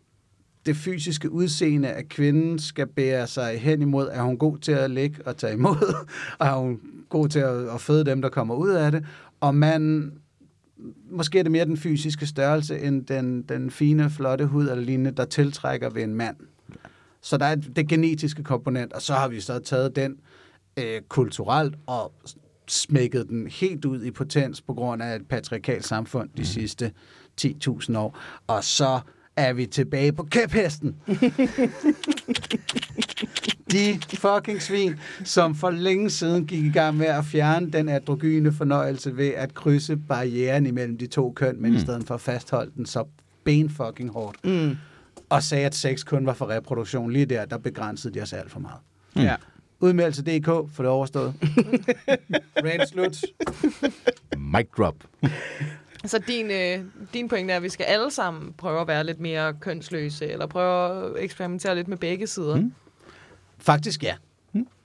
det 0.65 0.75
fysiske 0.75 1.31
udseende 1.31 1.89
af 1.89 2.09
kvinden 2.09 2.59
skal 2.59 2.87
bære 2.87 3.27
sig 3.27 3.59
hen 3.59 3.81
imod, 3.81 4.09
er 4.11 4.21
hun 4.21 4.37
god 4.37 4.57
til 4.57 4.71
at 4.71 4.91
ligge 4.91 5.27
og 5.27 5.37
tage 5.37 5.53
imod, 5.53 5.95
og 6.39 6.47
er 6.47 6.55
hun 6.55 6.79
god 7.09 7.29
til 7.29 7.39
at, 7.39 7.69
at 7.69 7.81
føde 7.81 8.05
dem, 8.05 8.21
der 8.21 8.29
kommer 8.29 8.55
ud 8.55 8.69
af 8.69 8.91
det, 8.91 9.05
og 9.39 9.55
man 9.55 10.13
måske 11.11 11.39
er 11.39 11.43
det 11.43 11.51
mere 11.51 11.65
den 11.65 11.77
fysiske 11.77 12.25
størrelse, 12.25 12.79
end 12.79 13.05
den, 13.05 13.41
den 13.41 13.71
fine, 13.71 14.09
flotte 14.09 14.45
hud 14.45 14.63
eller 14.63 14.83
lignende, 14.83 15.11
der 15.11 15.25
tiltrækker 15.25 15.89
ved 15.89 16.03
en 16.03 16.15
mand. 16.15 16.35
Så 17.21 17.37
der 17.37 17.45
er 17.45 17.55
det 17.55 17.87
genetiske 17.87 18.43
komponent, 18.43 18.93
og 18.93 19.01
så 19.01 19.13
har 19.13 19.27
vi 19.27 19.39
så 19.39 19.59
taget 19.59 19.95
den 19.95 20.17
øh, 20.79 21.01
kulturelt 21.09 21.75
og 21.87 22.13
smækket 22.67 23.29
den 23.29 23.47
helt 23.47 23.85
ud 23.85 24.03
i 24.03 24.11
potens 24.11 24.61
på 24.61 24.73
grund 24.73 25.03
af 25.03 25.15
et 25.15 25.27
patriarkalt 25.27 25.85
samfund 25.85 26.29
de 26.37 26.45
sidste 26.45 26.91
10.000 27.41 27.97
år. 27.97 28.17
Og 28.47 28.63
så 28.63 28.99
er 29.35 29.53
vi 29.53 29.65
tilbage 29.65 30.13
på 30.13 30.23
kæphesten. 30.23 30.95
De 33.71 33.99
fucking 34.13 34.61
svin, 34.61 34.95
som 35.23 35.55
for 35.55 35.69
længe 35.69 36.09
siden 36.09 36.45
gik 36.45 36.65
i 36.65 36.69
gang 36.69 36.97
med 36.97 37.05
at 37.05 37.25
fjerne 37.25 37.71
den 37.71 37.89
androgyne 37.89 38.51
fornøjelse 38.51 39.17
ved 39.17 39.27
at 39.27 39.53
krydse 39.53 39.97
barrieren 39.97 40.65
imellem 40.65 40.97
de 40.97 41.07
to 41.07 41.33
køn, 41.35 41.61
men 41.61 41.71
mm. 41.71 41.77
i 41.77 41.79
stedet 41.79 42.07
for 42.07 42.15
at 42.15 42.21
fastholde 42.21 42.71
den 42.75 42.85
så 42.85 43.05
ben 43.43 43.69
fucking 43.69 44.09
hårdt. 44.11 44.45
Mm. 44.45 44.77
Og 45.29 45.43
sagde, 45.43 45.65
at 45.65 45.75
sex 45.75 46.05
kun 46.05 46.25
var 46.25 46.33
for 46.33 46.49
reproduktion. 46.49 47.11
Lige 47.11 47.25
der, 47.25 47.45
der 47.45 47.57
begrænsede 47.57 48.13
de 48.13 48.21
os 48.21 48.33
alt 48.33 48.51
for 48.51 48.59
meget. 48.59 48.79
Ja. 49.15 49.35
Udmeldelse.dk 49.79 50.45
for 50.45 50.83
det 50.83 50.87
overstået. 50.87 51.33
Rand 52.65 52.87
slut. 52.87 53.21
Mic 54.37 54.67
drop. 54.77 54.95
Så 56.05 56.19
din, 56.27 56.51
øh, 56.51 56.79
din 57.13 57.27
pointe 57.27 57.51
er, 57.53 57.57
at 57.57 57.63
vi 57.63 57.69
skal 57.69 57.83
alle 57.83 58.11
sammen 58.11 58.53
prøve 58.57 58.81
at 58.81 58.87
være 58.87 59.03
lidt 59.03 59.19
mere 59.19 59.53
kønsløse, 59.53 60.27
eller 60.27 60.47
prøve 60.47 61.05
at 61.05 61.23
eksperimentere 61.23 61.75
lidt 61.75 61.87
med 61.87 61.97
begge 61.97 62.27
sider. 62.27 62.55
Mm. 62.55 62.73
Faktisk 63.57 64.03
ja. 64.03 64.15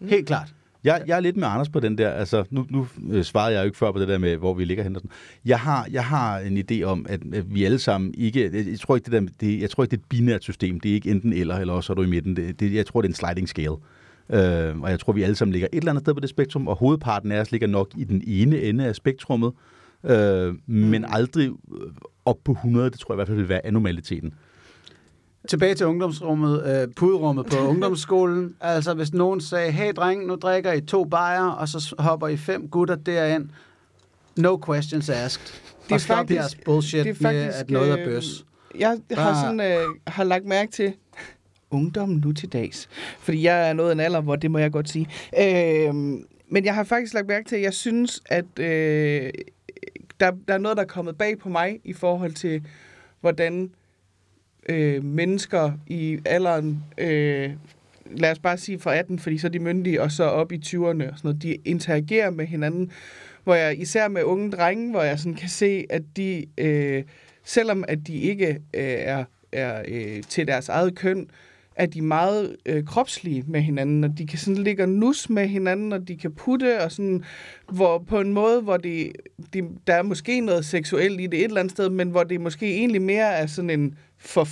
Helt 0.01 0.27
klart. 0.27 0.55
Jeg, 0.85 1.03
jeg 1.07 1.17
er 1.17 1.21
lidt 1.21 1.37
med 1.37 1.49
Anders 1.49 1.69
på 1.69 1.81
den 1.81 1.99
der. 1.99 2.11
Altså, 2.11 2.45
nu, 2.51 2.67
nu 2.71 2.89
øh, 3.11 3.25
svarede 3.25 3.55
jeg 3.55 3.61
jo 3.61 3.65
ikke 3.65 3.79
før 3.79 3.93
på 3.93 3.99
det 3.99 4.09
der 4.09 4.19
med, 4.19 4.37
hvor 4.37 4.55
vi 4.55 4.65
ligger 4.65 4.85
hen. 4.85 4.97
og 4.97 5.01
sådan. 5.01 5.11
Jeg 5.45 5.61
har, 5.61 5.87
jeg 5.91 6.05
har 6.05 6.39
en 6.39 6.59
idé 6.59 6.83
om, 6.83 7.07
at, 7.09 7.21
at 7.33 7.55
vi 7.55 7.65
alle 7.65 7.79
sammen 7.79 8.15
ikke... 8.19 8.45
Jeg, 8.45 8.67
jeg 8.67 8.81
tror 8.81 8.97
ikke, 8.97 9.11
det 9.11 9.13
der, 9.13 9.29
det, 9.41 9.61
jeg 9.61 9.71
tror 9.71 9.85
ikke, 9.85 9.91
det 9.91 9.97
er 9.97 10.03
et 10.03 10.09
binært 10.09 10.43
system. 10.43 10.81
Det 10.81 10.91
er 10.91 10.95
ikke 10.95 11.11
enten 11.11 11.33
eller, 11.33 11.57
eller 11.57 11.75
også 11.75 11.93
er 11.93 11.95
du 11.95 12.03
i 12.03 12.07
midten. 12.07 12.37
Det, 12.37 12.61
det, 12.61 12.75
jeg 12.75 12.87
tror, 12.87 13.03
det 13.03 13.09
er 13.09 13.11
en 13.11 13.15
sliding 13.15 13.49
scale. 13.49 13.77
Øh, 14.31 14.81
og 14.81 14.91
jeg 14.91 15.01
tror, 15.01 15.13
vi 15.13 15.23
alle 15.23 15.37
sammen 15.37 15.53
ligger 15.53 15.69
et 15.73 15.79
eller 15.79 15.93
andet 15.93 16.05
sted 16.05 16.15
på 16.15 16.21
det 16.21 16.31
spektrum, 16.31 16.69
og 16.69 16.77
hovedparten 16.77 17.33
af 17.33 17.41
os 17.41 17.51
ligger 17.51 17.67
nok 17.67 17.91
i 17.97 18.05
den 18.05 18.23
ene 18.27 18.63
ende 18.63 18.87
af 18.87 18.95
spektrummet, 18.95 19.49
øh, 19.49 19.78
men 20.67 21.05
aldrig 21.09 21.49
øh, 21.49 21.81
op 22.25 22.39
på 22.45 22.53
100. 22.53 22.91
Det 22.91 23.01
tror 23.01 23.13
jeg 23.13 23.17
i 23.17 23.19
hvert 23.19 23.29
fald 23.29 23.39
vil 23.39 23.49
være 23.49 23.67
anormaliteten. 23.67 24.35
Tilbage 25.49 25.75
til 25.75 25.87
ungdomsrummet, 25.87 26.83
øh, 26.83 26.89
puderummet 26.97 27.47
på 27.47 27.57
ungdomsskolen. 27.71 28.55
Altså, 28.61 28.95
hvis 28.95 29.13
nogen 29.13 29.41
sagde, 29.41 29.71
hey 29.73 29.93
dreng, 29.97 30.27
nu 30.27 30.35
drikker 30.37 30.73
I 30.73 30.81
to 30.81 31.05
bajer, 31.05 31.45
og 31.47 31.69
så 31.69 31.95
hopper 31.99 32.29
I 32.29 32.37
fem 32.37 32.69
gutter 32.69 32.95
derind. 32.97 33.49
No 34.37 34.59
questions 34.67 35.09
asked. 35.09 35.61
Det 35.89 35.95
er 35.95 35.99
faktisk- 35.99 36.37
jeres 36.39 36.55
bullshit 36.65 37.05
det 37.05 37.11
er 37.11 37.33
med, 37.33 37.43
faktisk, 37.45 37.61
at 37.65 37.71
noget 37.71 37.91
er 37.91 37.99
øh, 37.99 38.05
bøs. 38.05 38.45
Jeg 38.79 38.89
har, 38.89 38.99
Bare- 39.17 39.41
sådan, 39.43 39.61
øh, 39.61 39.87
har 40.07 40.25
lagt 40.25 40.45
mærke 40.45 40.73
til 40.73 40.93
ungdommen 41.71 42.23
nu 42.25 42.33
til 42.33 42.49
dags. 42.53 42.89
Fordi 43.19 43.43
jeg 43.43 43.69
er 43.69 43.73
nået 43.73 43.89
af 43.89 43.93
en 43.93 44.01
alder, 44.01 44.21
hvor 44.21 44.37
det 44.37 44.51
må 44.51 44.59
jeg 44.59 44.73
godt 44.73 44.89
sige. 44.89 45.09
Øh, 45.41 45.95
men 46.51 46.65
jeg 46.65 46.75
har 46.75 46.85
faktisk 46.85 47.15
lagt 47.15 47.27
mærke 47.27 47.49
til, 47.49 47.57
at 47.57 47.63
jeg 47.63 47.75
synes, 47.75 48.21
at 48.27 48.59
øh, 48.59 49.31
der, 50.21 50.31
der 50.49 50.55
er 50.55 50.59
noget, 50.59 50.77
der 50.77 50.83
er 50.83 50.87
kommet 50.87 51.19
bag 51.19 51.39
på 51.39 51.49
mig 51.49 51.81
i 51.85 51.93
forhold 51.93 52.33
til, 52.33 52.65
hvordan 53.21 53.71
øh, 54.69 55.05
mennesker 55.05 55.73
i 55.87 56.19
alderen, 56.25 56.85
øh, 56.99 57.51
lad 58.11 58.31
os 58.31 58.39
bare 58.39 58.59
sige 58.59 58.79
fra 58.79 58.95
18, 58.95 59.19
fordi 59.19 59.39
så 59.39 59.47
er 59.47 59.51
de 59.51 59.59
myndige, 59.59 60.03
og 60.03 60.13
så 60.13 60.25
op 60.25 60.53
i 60.53 60.61
20'erne 60.67 60.81
og 60.81 60.93
sådan 60.97 61.21
noget, 61.23 61.43
de 61.43 61.55
interagerer 61.65 62.31
med 62.31 62.47
hinanden, 62.47 62.93
hvor 63.45 63.55
jeg 63.55 63.81
især 63.81 64.09
med 64.09 64.23
unge 64.23 64.51
drenge, 64.51 64.91
hvor 64.91 65.03
jeg 65.03 65.19
sådan 65.19 65.35
kan 65.35 65.49
se, 65.49 65.85
at 65.91 66.03
de, 66.17 66.47
øh, 66.59 67.05
selvom 67.45 67.85
at 67.89 67.99
de 68.07 68.17
ikke 68.17 68.49
øh, 68.49 68.83
er, 68.83 69.25
er 69.53 69.83
øh, 69.89 70.23
til 70.23 70.47
deres 70.47 70.69
eget 70.69 70.95
køn, 70.95 71.31
er 71.79 71.87
de 71.87 72.03
meget 72.03 72.57
øh, 72.67 72.85
kropslige 72.85 73.45
med 73.47 73.61
hinanden, 73.61 74.05
og 74.05 74.11
de 74.19 74.27
kan 74.27 74.39
sådan 74.39 74.63
ligge 74.63 74.83
og 74.83 74.89
nus 74.89 75.31
med 75.31 75.49
hinanden, 75.49 75.93
og 75.93 76.09
de 76.09 76.17
kan 76.17 76.33
putte, 76.33 76.81
og 76.83 76.93
sådan, 76.93 77.25
hvor 77.73 77.99
på 77.99 78.21
en 78.21 78.33
måde, 78.33 78.61
hvor 78.61 78.77
det, 78.77 79.13
det, 79.53 79.65
der 79.87 79.95
er 79.95 80.03
måske 80.03 80.41
noget 80.41 80.65
seksuelt 80.65 81.21
i 81.21 81.27
det 81.27 81.39
et 81.39 81.45
eller 81.45 81.61
andet 81.61 81.73
sted, 81.73 81.91
men 81.91 82.11
hvor 82.11 82.23
det 82.23 82.41
måske 82.41 82.75
egentlig 82.75 83.03
mere 83.03 83.33
er 83.33 83.47
sådan 83.47 83.71
en 83.71 83.99
for 84.19 84.45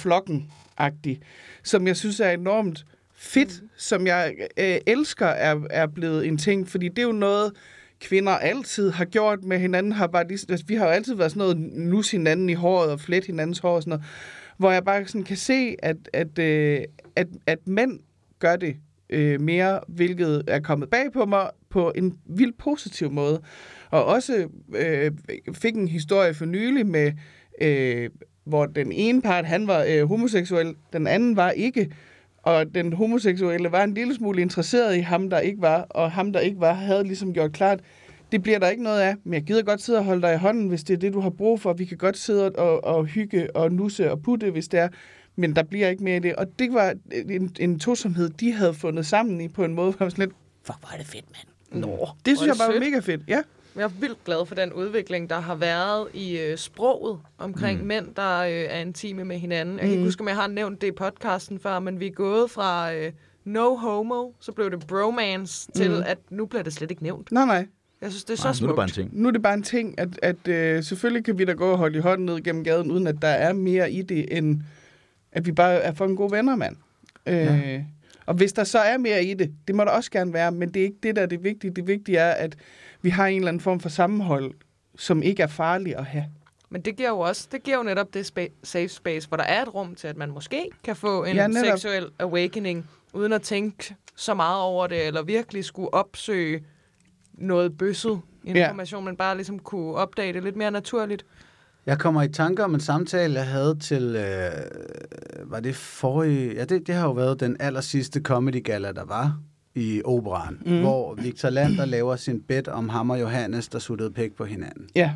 som 1.62 1.87
jeg 1.87 1.97
synes 1.97 2.20
er 2.20 2.31
enormt 2.31 2.87
fedt, 3.14 3.62
som 3.77 4.07
jeg 4.07 4.35
øh, 4.57 4.79
elsker, 4.87 5.27
er, 5.27 5.61
er 5.70 5.87
blevet 5.87 6.27
en 6.27 6.39
ting, 6.39 6.68
fordi 6.68 6.89
det 6.89 6.99
er 6.99 7.03
jo 7.03 7.12
noget, 7.12 7.53
kvinder 8.01 8.33
altid 8.33 8.91
har 8.91 9.05
gjort 9.05 9.45
med 9.45 9.59
hinanden, 9.59 9.93
har 9.93 10.07
bare 10.07 10.29
lige, 10.29 10.47
altså, 10.49 10.66
vi 10.68 10.74
har 10.74 10.85
jo 10.85 10.91
altid 10.91 11.14
været 11.14 11.31
sådan 11.31 11.41
noget 11.41 11.57
nus 11.72 12.11
hinanden 12.11 12.49
i 12.49 12.55
håret 12.55 12.91
og 12.91 13.01
flet 13.01 13.27
hinandens 13.27 13.59
hår 13.59 13.74
og 13.74 13.83
sådan 13.83 13.91
noget, 13.91 14.05
hvor 14.59 14.71
jeg 14.71 14.85
bare 14.85 15.07
sådan 15.07 15.25
kan 15.25 15.37
se, 15.37 15.77
at, 15.79 15.97
at, 16.13 16.39
øh, 16.39 16.81
at, 17.17 17.27
at 17.47 17.59
mænd 17.67 18.01
gør 18.39 18.57
det 18.57 18.77
øh, 19.11 19.41
mere, 19.41 19.81
hvilket 19.89 20.43
er 20.47 20.61
kommet 20.61 20.91
bag 20.91 21.13
på 21.13 21.25
mig 21.25 21.51
på 21.71 21.93
en 21.95 22.19
vildt 22.27 22.59
positiv 22.59 23.11
måde. 23.11 23.43
Og 23.91 24.05
også 24.05 24.49
øh, 24.75 25.11
fik 25.55 25.75
en 25.75 25.89
historie 25.89 26.35
for 26.35 26.45
nylig 26.45 26.87
med, 26.87 27.13
øh, 27.61 28.11
hvor 28.45 28.67
den 28.67 28.93
ene 28.93 29.23
part, 29.23 29.45
han 29.45 29.67
var 29.67 29.85
øh, 29.89 30.09
homoseksuel, 30.09 30.75
den 30.93 31.07
anden 31.07 31.37
var 31.37 31.51
ikke, 31.51 31.91
og 32.43 32.75
den 32.75 32.93
homoseksuelle 32.93 33.73
var 33.73 33.85
en 33.85 33.95
lille 33.95 34.15
smule 34.15 34.43
interesseret 34.43 34.97
i 34.97 35.01
ham, 35.01 35.31
der 35.31 35.39
ikke 35.39 35.62
var, 35.62 35.81
og 35.91 36.12
ham, 36.12 36.33
der 36.33 36.41
ikke 36.41 36.61
var, 36.61 36.73
havde 36.73 37.05
ligesom 37.05 37.33
gjort 37.33 37.53
klart, 37.53 37.81
det 38.32 38.43
bliver 38.43 38.59
der 38.59 38.69
ikke 38.69 38.82
noget 38.82 39.01
af, 39.01 39.15
men 39.24 39.35
jeg 39.35 39.43
gider 39.43 39.62
godt 39.62 39.81
sidde 39.82 39.98
og 39.98 40.05
holde 40.05 40.23
dig 40.23 40.35
i 40.35 40.39
hånden, 40.39 40.69
hvis 40.69 40.85
det 40.85 40.94
er 40.94 40.98
det, 40.98 41.12
du 41.12 41.20
har 41.20 41.31
brug 41.31 41.61
for. 41.61 41.73
Vi 41.73 41.85
kan 41.85 41.98
godt 41.98 42.16
sidde 42.19 42.53
og, 42.53 42.85
og 42.85 43.05
hygge 43.05 43.57
og 43.57 43.73
nusse 43.73 44.11
og 44.11 44.23
putte, 44.23 44.51
hvis 44.51 44.69
det 44.69 44.81
er, 44.81 44.89
men 45.36 45.57
der 45.57 45.62
bliver 45.62 45.89
ikke 45.89 46.05
mere 46.05 46.15
af 46.15 46.23
det. 46.23 46.35
Og 46.36 46.47
det 46.59 46.73
var 46.73 46.94
en, 47.12 47.57
en 47.61 47.78
tosomhed, 47.78 48.28
de 48.31 48.53
havde 48.53 48.74
fundet 48.74 49.07
sammen 49.07 49.40
i 49.40 49.48
på 49.48 49.65
en 49.65 49.74
måde, 49.74 49.90
hvor 49.90 49.97
jeg 50.01 50.05
var 50.05 50.11
sådan 50.11 50.24
lidt, 50.24 50.36
fuck, 50.65 50.78
hvor 50.81 50.90
er 50.93 50.97
det 50.98 51.07
fedt, 51.07 51.24
mand. 51.73 51.82
Nå, 51.82 52.09
Det 52.27 52.39
synes 52.39 52.48
jeg 52.48 52.57
bare 52.66 52.74
var 52.74 52.81
mega 52.81 52.98
fedt, 52.98 53.20
ja. 53.28 53.43
Jeg 53.77 53.85
er 53.85 53.89
vildt 54.01 54.24
glad 54.24 54.47
for 54.47 54.55
den 54.55 54.73
udvikling, 54.73 55.31
der 55.31 55.40
har 55.40 55.55
været 55.55 56.09
i 56.15 56.39
øh, 56.39 56.57
sproget 56.59 57.19
omkring 57.39 57.81
mm. 57.81 57.86
mænd, 57.86 58.07
der 58.16 58.39
øh, 58.39 58.51
er 58.51 58.78
intime 58.81 59.24
med 59.24 59.39
hinanden. 59.39 59.74
Jeg 59.74 59.81
kan 59.82 59.90
ikke 59.90 60.01
Mm. 60.01 60.07
huske, 60.07 60.20
om 60.20 60.28
jeg 60.28 60.36
har 60.36 60.47
nævnt 60.47 60.81
det 60.81 60.86
i 60.86 60.93
podcasten 60.93 61.59
før, 61.61 61.78
men 61.78 62.01
vi 62.01 62.07
er 62.07 62.11
gået 62.11 62.51
fra 62.51 62.93
øh, 62.94 63.12
no 63.44 63.74
homo, 63.77 64.31
så 64.40 64.53
blev 64.53 64.70
det 64.70 64.86
bromance, 64.86 65.73
til 65.73 65.90
Mm. 65.90 66.03
at 66.07 66.19
nu 66.31 66.47
bliver 66.47 66.62
det 66.62 66.73
slet 66.73 66.90
ikke 66.90 67.03
nævnt. 67.03 67.32
Nej, 67.32 67.47
nej. 67.47 67.66
Jeg 68.01 68.10
synes, 68.10 68.24
det 68.24 68.32
er 68.32 68.36
så 68.36 68.43
Nej, 68.43 68.48
nu 68.48 68.52
er 68.52 68.55
smukt. 68.55 68.68
det 68.70 68.77
bare 68.77 68.85
en 68.85 68.90
ting. 68.93 69.23
Nu 69.23 69.28
er 69.28 69.32
det 69.32 69.43
bare 69.43 69.55
en 69.55 69.62
ting, 69.62 70.01
at, 70.01 70.09
at 70.23 70.48
øh, 70.48 70.82
selvfølgelig 70.85 71.24
kan 71.24 71.39
vi 71.39 71.44
da 71.44 71.52
gå 71.52 71.70
og 71.70 71.78
holde 71.78 71.98
i 71.98 72.01
hånden 72.01 72.27
ned 72.27 72.43
gennem 72.43 72.64
gaden, 72.64 72.90
uden 72.90 73.06
at 73.06 73.16
der 73.23 73.28
er 73.28 73.52
mere 73.52 73.93
i 73.93 74.02
det, 74.02 74.36
end 74.39 74.62
at 75.32 75.47
vi 75.47 75.52
bare 75.52 75.74
er 75.74 75.93
for 75.93 76.05
en 76.05 76.16
god 76.16 76.31
venner, 76.31 76.56
mand. 76.56 76.77
Øh, 77.27 77.35
Ja. 77.36 77.82
Og 78.27 78.35
hvis 78.35 78.52
der 78.52 78.64
så 78.64 78.78
er 78.78 78.98
mere 78.98 79.24
i 79.24 79.35
det, 79.35 79.52
det 79.68 79.74
må 79.74 79.85
der 79.85 79.90
også 79.90 80.10
gerne 80.10 80.32
være, 80.32 80.52
men 80.52 80.74
det 80.74 80.81
er 80.81 80.85
ikke 80.85 80.97
det, 81.02 81.16
der 81.16 81.23
er 81.23 81.27
det 81.27 81.44
vigtige. 81.44 81.70
Det 81.70 81.86
vigtige 81.86 82.18
er, 82.18 82.31
at 82.31 82.56
vi 83.02 83.10
har 83.10 83.27
en 83.27 83.36
eller 83.36 83.48
anden 83.48 83.60
form 83.60 83.81
for 83.81 83.89
sammenhold, 83.89 84.55
som 84.98 85.23
ikke 85.23 85.43
er 85.43 85.47
farlig 85.47 85.97
at 85.97 86.05
have. 86.05 86.24
Men 86.70 86.81
det 86.81 86.97
giver 86.97 87.09
jo 87.09 87.18
også, 87.18 87.48
det 87.52 87.62
giver 87.62 87.77
jo 87.77 87.82
netop 87.82 88.14
det 88.14 88.31
spa- 88.39 88.52
safe 88.64 88.89
space, 88.89 89.28
hvor 89.28 89.36
der 89.36 89.44
er 89.44 89.62
et 89.62 89.74
rum 89.74 89.94
til, 89.94 90.09
at 90.09 90.16
man 90.16 90.31
måske 90.31 90.68
kan 90.85 90.97
få 90.97 91.24
en 91.24 91.36
Ja, 91.36 91.43
ja, 91.43 91.47
netop. 91.48 91.64
seksuel 91.78 92.06
awakening, 92.18 92.86
uden 93.12 93.32
at 93.32 93.43
tænke 93.43 93.94
så 94.16 94.35
meget 94.35 94.60
over 94.62 94.86
det, 94.86 95.06
eller 95.06 95.23
virkelig 95.23 95.64
skulle 95.64 95.94
opsøge 95.94 96.62
noget 97.39 97.79
bøsset 97.79 98.21
information, 98.45 99.03
ja. 99.03 99.11
men 99.11 99.17
bare 99.17 99.37
ligesom 99.37 99.59
kunne 99.59 99.95
opdage 99.95 100.33
det 100.33 100.45
lidt 100.45 100.57
mere 100.57 100.71
naturligt. 100.71 101.25
Jeg 101.87 101.99
kommer 101.99 102.23
i 102.23 102.29
tanker 102.29 102.65
om 102.65 102.75
en 102.75 102.81
samtale, 102.81 103.35
jeg 103.35 103.47
havde 103.47 103.79
til, 103.81 104.17
øh, 104.17 105.51
var 105.51 105.61
det 105.61 105.77
forrige, 105.77 106.55
ja 106.55 106.65
det, 106.65 106.87
det 106.87 106.95
har 106.95 107.07
jo 107.07 107.13
været 107.13 107.41
den 107.41 107.57
aller 107.61 107.81
sidste 107.81 108.21
comedy 108.21 108.65
gala, 108.65 108.93
der 108.93 109.05
var 109.05 109.39
i 109.75 110.03
operan, 110.05 110.59
mm. 110.67 110.81
hvor 110.81 111.15
Victor 111.15 111.51
Lander 111.51 111.85
laver 111.85 112.17
sin 112.17 112.41
bed 112.41 112.69
om 112.69 112.89
ham 112.89 113.11
og 113.11 113.21
Johannes, 113.21 113.69
der 113.69 113.79
suttede 113.79 114.11
pæk 114.11 114.33
på 114.33 114.45
hinanden. 114.45 114.89
Ja. 114.95 115.13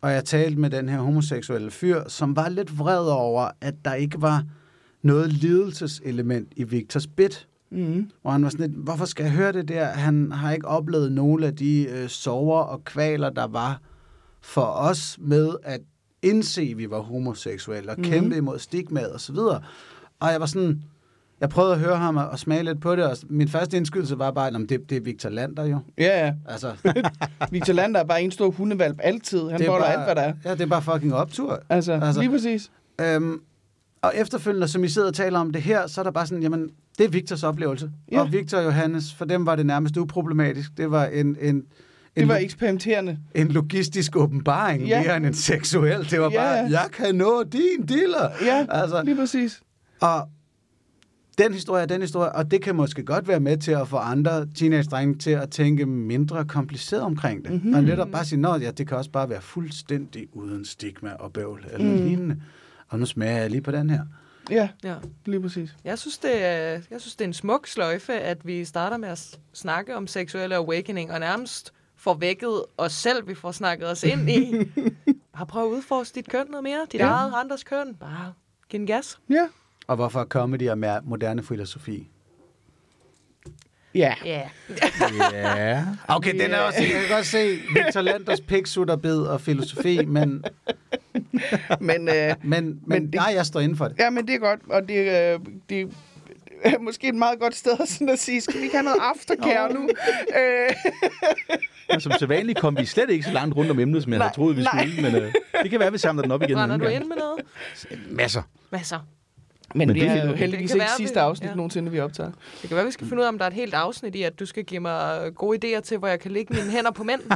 Og 0.00 0.12
jeg 0.12 0.24
talte 0.24 0.60
med 0.60 0.70
den 0.70 0.88
her 0.88 0.98
homoseksuelle 0.98 1.70
fyr, 1.70 2.08
som 2.08 2.36
var 2.36 2.48
lidt 2.48 2.78
vred 2.78 3.08
over, 3.08 3.50
at 3.60 3.74
der 3.84 3.94
ikke 3.94 4.22
var 4.22 4.44
noget 5.02 5.32
lidelseselement 5.32 6.52
i 6.56 6.64
Victors 6.64 7.06
bed. 7.06 7.30
Mm. 7.70 8.10
Hvor 8.22 8.30
han 8.30 8.42
var 8.44 8.48
sådan 8.48 8.66
lidt, 8.70 8.78
hvorfor 8.84 9.04
skal 9.04 9.22
jeg 9.22 9.32
høre 9.32 9.52
det 9.52 9.68
der? 9.68 9.84
Han 9.86 10.32
har 10.32 10.52
ikke 10.52 10.68
oplevet 10.68 11.12
nogle 11.12 11.46
af 11.46 11.56
de 11.56 11.86
øh, 11.90 12.08
sover 12.08 12.60
og 12.60 12.84
kvaler, 12.84 13.30
der 13.30 13.46
var 13.46 13.80
for 14.40 14.62
os 14.62 15.18
med 15.20 15.50
at 15.62 15.80
indse, 16.22 16.62
at 16.62 16.78
vi 16.78 16.90
var 16.90 17.00
homoseksuelle 17.00 17.90
og 17.92 17.96
Mhm. 18.00 18.04
kæmpe 18.10 18.36
imod 18.36 18.58
stigmaet 18.58 19.12
og 19.12 19.20
så 19.20 19.32
videre. 19.32 19.60
Og 20.20 20.32
jeg 20.32 20.40
var 20.40 20.46
sådan, 20.46 20.82
jeg 21.40 21.48
prøvede 21.48 21.72
at 21.74 21.80
høre 21.80 21.96
ham 21.96 22.16
og, 22.16 22.38
smage 22.38 22.62
lidt 22.62 22.80
på 22.80 22.96
det, 22.96 23.04
og 23.04 23.16
min 23.28 23.48
første 23.48 23.76
indskydelse 23.76 24.18
var 24.18 24.30
bare, 24.30 24.46
at 24.48 24.54
det, 24.68 24.90
det 24.90 24.96
er 24.96 25.00
Victor 25.00 25.28
Lander 25.30 25.64
jo. 25.64 25.78
Ja, 25.98 26.26
ja. 26.26 26.34
Altså, 26.48 26.72
Victor 27.52 27.72
Lander 27.72 28.00
er 28.00 28.04
bare 28.04 28.22
en 28.22 28.30
stor 28.30 28.50
hundevalp 28.50 28.96
altid. 29.02 29.48
Han 29.50 29.62
er 29.62 29.66
bare, 29.66 29.92
alt, 29.92 30.04
hvad 30.04 30.14
der 30.14 30.22
er. 30.22 30.32
Ja, 30.44 30.52
det 30.52 30.60
er 30.60 30.66
bare 30.66 30.82
fucking 30.82 31.14
optur. 31.14 31.52
Altså, 31.68 31.92
Altså. 31.92 32.06
altså. 32.06 32.20
lige 32.20 32.30
præcis. 32.30 32.70
Øhm, 33.00 33.40
og 34.02 34.12
efterfølgende, 34.16 34.68
som 34.68 34.84
I 34.84 34.88
sidder 34.88 35.08
og 35.08 35.14
taler 35.14 35.38
om 35.38 35.50
det 35.52 35.62
her, 35.62 35.86
så 35.86 36.00
er 36.00 36.02
der 36.02 36.10
bare 36.10 36.26
sådan, 36.26 36.42
jamen, 36.42 36.68
det 36.98 37.04
er 37.04 37.08
Victors 37.08 37.42
oplevelse. 37.42 37.90
Ja. 38.12 38.20
Og 38.20 38.32
Victor 38.32 38.58
og 38.58 38.64
Johannes, 38.64 39.14
for 39.14 39.24
dem 39.24 39.46
var 39.46 39.56
det 39.56 39.66
nærmest 39.66 39.96
uproblematisk. 39.96 40.70
Det 40.76 40.90
var 40.90 41.04
en, 41.06 41.26
en, 41.26 41.36
en, 41.56 41.64
Det 42.16 42.28
var 42.28 42.36
eksperimenterende. 42.36 43.18
en 43.34 43.48
logistisk 43.48 44.16
åbenbaring 44.16 44.86
Ja. 44.86 45.02
mere 45.02 45.16
end 45.16 45.26
en 45.26 45.34
seksuel. 45.34 46.10
Det 46.10 46.20
var 46.20 46.30
Ja. 46.30 46.36
bare, 46.38 46.70
jeg 46.70 46.88
kan 46.92 47.14
nå 47.14 47.42
din 47.42 47.86
diller. 47.86 48.28
Ja, 48.44 48.66
Altså, 48.70 49.02
lige 49.02 49.16
præcis. 49.16 49.62
og 50.00 50.28
den 51.38 51.52
historie 51.52 51.82
er 51.82 51.86
den 51.86 52.00
historie, 52.00 52.32
og 52.32 52.50
det 52.50 52.62
kan 52.62 52.76
måske 52.76 53.02
godt 53.02 53.28
være 53.28 53.40
med 53.40 53.56
til 53.56 53.70
at 53.72 53.88
få 53.88 53.96
andre 53.96 54.46
teenage-drenge 54.54 55.14
til 55.18 55.30
at 55.30 55.50
tænke 55.50 55.86
mindre 55.86 56.44
kompliceret 56.44 57.02
omkring 57.02 57.42
det. 57.44 57.50
Mhm. 57.52 57.60
Mm-hmm. 57.60 57.74
Og 57.74 57.82
netop 57.84 58.08
bare 58.08 58.24
sige, 58.24 58.48
at 58.48 58.62
ja, 58.62 58.70
det 58.70 58.88
kan 58.88 58.96
også 58.96 59.10
bare 59.10 59.30
være 59.30 59.40
fuldstændig 59.40 60.26
uden 60.32 60.64
stigma 60.64 61.10
og 61.12 61.32
bøvl 61.32 61.64
eller 61.72 61.92
mm. 61.96 62.06
lignende. 62.06 62.36
Og 62.88 62.98
nu 62.98 63.06
smager 63.06 63.36
jeg 63.36 63.50
lige 63.50 63.60
på 63.60 63.70
den 63.70 63.90
her. 63.90 64.00
Ja, 64.50 64.68
Ja. 64.84 64.94
lige 65.24 65.40
præcis. 65.40 65.74
Jeg 65.84 65.98
synes, 65.98 66.18
det 66.18 66.44
er, 66.44 66.58
jeg 66.90 67.00
synes, 67.00 67.16
det 67.16 67.24
er 67.24 67.28
en 67.28 67.32
smuk 67.34 67.66
sløjfe, 67.66 68.12
at 68.12 68.46
vi 68.46 68.64
starter 68.64 68.96
med 68.96 69.08
at 69.08 69.38
snakke 69.52 69.96
om 69.96 70.06
seksuelle 70.06 70.56
awakening, 70.56 71.12
og 71.12 71.20
nærmest 71.20 71.72
får 71.96 72.14
vækket 72.14 72.64
os 72.78 72.92
selv, 72.92 73.28
vi 73.28 73.34
får 73.34 73.52
snakket 73.52 73.90
os 73.90 74.02
ind 74.02 74.30
i. 74.30 74.52
Bare 75.36 75.46
prøv 75.46 75.64
at 75.64 75.68
udforske 75.76 76.14
dit 76.14 76.28
køn 76.28 76.46
noget 76.50 76.64
mere. 76.64 76.86
Dit 76.92 77.00
Ja. 77.00 77.06
eget 77.08 77.32
andres 77.36 77.64
køn. 77.64 77.94
Bare 78.00 78.32
giv 78.68 78.80
en 78.80 78.86
gas. 78.86 79.18
Ja. 79.30 79.48
Og 79.86 79.96
hvorfor 79.96 80.24
comedy 80.24 80.62
er 80.62 80.74
mere 80.74 81.00
moderne 81.04 81.42
filosofi? 81.42 82.08
Ja. 83.94 84.14
Ja. 84.24 84.42
Ja. 85.32 85.84
Okay, 86.08 86.32
den 86.40 86.50
er 86.50 86.58
også, 86.58 86.78
jeg 86.82 86.90
kan 86.90 87.16
godt 87.16 87.26
se 87.26 87.58
Victor 87.74 88.00
Landers 88.00 88.40
piksutterbid 88.40 89.16
og 89.18 89.40
filosofi, 89.40 90.04
men, 90.04 90.44
Men, 91.80 92.08
øh, 92.08 92.14
men, 92.14 92.64
men, 92.64 92.80
Men 92.86 93.06
det- 93.06 93.14
nej, 93.14 93.32
jeg 93.34 93.46
står 93.46 93.60
inden 93.60 93.76
for 93.76 93.88
det. 93.88 93.98
ja, 93.98 94.10
men 94.10 94.26
det 94.26 94.34
er 94.34 94.38
godt, 94.38 94.60
og 94.70 94.88
det, 94.88 94.98
øh, 94.98 95.40
det 95.68 95.92
er 96.64 96.78
måske 96.78 97.08
et 97.08 97.14
meget 97.14 97.38
godt 97.40 97.54
sted 97.56 97.76
sådan 97.86 98.08
at 98.08 98.18
sige, 98.18 98.40
skal 98.40 98.54
vi 98.58 98.62
ikke 98.64 98.76
have 98.76 98.84
noget 98.84 98.98
aftercare 99.00 99.72
nu? 99.72 99.88
Øh, 100.38 100.70
Men 101.90 102.00
som 102.00 102.12
sædvanligt 102.18 102.58
kom 102.58 102.78
vi 102.78 102.84
slet 102.84 103.10
ikke 103.10 103.24
så 103.24 103.32
langt 103.32 103.56
rundt 103.56 103.70
om 103.70 103.78
emnet, 103.78 104.02
som 104.02 104.12
jeg 104.12 104.18
Nej, 104.18 104.26
havde 104.26 104.34
troet, 104.36 104.56
vi 104.56 104.62
nej. 104.62 104.86
skulle. 104.88 105.02
Men 105.10 105.22
øh, 105.22 105.32
det 105.62 105.70
kan 105.70 105.78
være, 105.80 105.86
at 105.86 105.92
vi 105.92 105.98
samler 105.98 106.22
den 106.22 106.32
op 106.32 106.42
igen. 106.42 106.50
en 106.50 106.56
Brænder 106.56 106.76
du 106.76 106.84
gang. 106.84 106.96
ind 106.96 107.04
med 107.04 107.16
noget? 107.16 107.40
Masser. 108.10 108.42
Masser. 108.70 108.98
Men, 109.74 109.88
Men 109.88 109.96
det 109.96 110.02
det 110.02 110.10
er 110.10 110.26
jo 110.28 110.34
heldigvis 110.34 110.70
ikke 110.70 110.78
være, 110.80 110.88
sidste 110.96 111.14
vi- 111.14 111.20
afsnit 111.20 111.50
ja. 111.50 111.54
nogensinde, 111.54 111.90
vi 111.92 112.00
optager. 112.00 112.30
Det 112.62 112.68
kan 112.68 112.76
være, 112.76 112.86
vi 112.86 112.90
skal 112.92 113.06
finde 113.06 113.20
ud 113.20 113.24
af, 113.24 113.28
om 113.28 113.38
der 113.38 113.44
er 113.44 113.48
et 113.48 113.54
helt 113.54 113.74
afsnit 113.74 114.14
i, 114.14 114.22
at 114.22 114.38
du 114.40 114.46
skal 114.46 114.64
give 114.64 114.80
mig 114.80 115.30
gode 115.34 115.76
idéer 115.76 115.80
til, 115.80 115.98
hvor 115.98 116.08
jeg 116.08 116.20
kan 116.20 116.30
lægge 116.30 116.54
mine 116.54 116.70
hænder 116.70 116.90
på 116.90 117.04
mænd. 117.04 117.20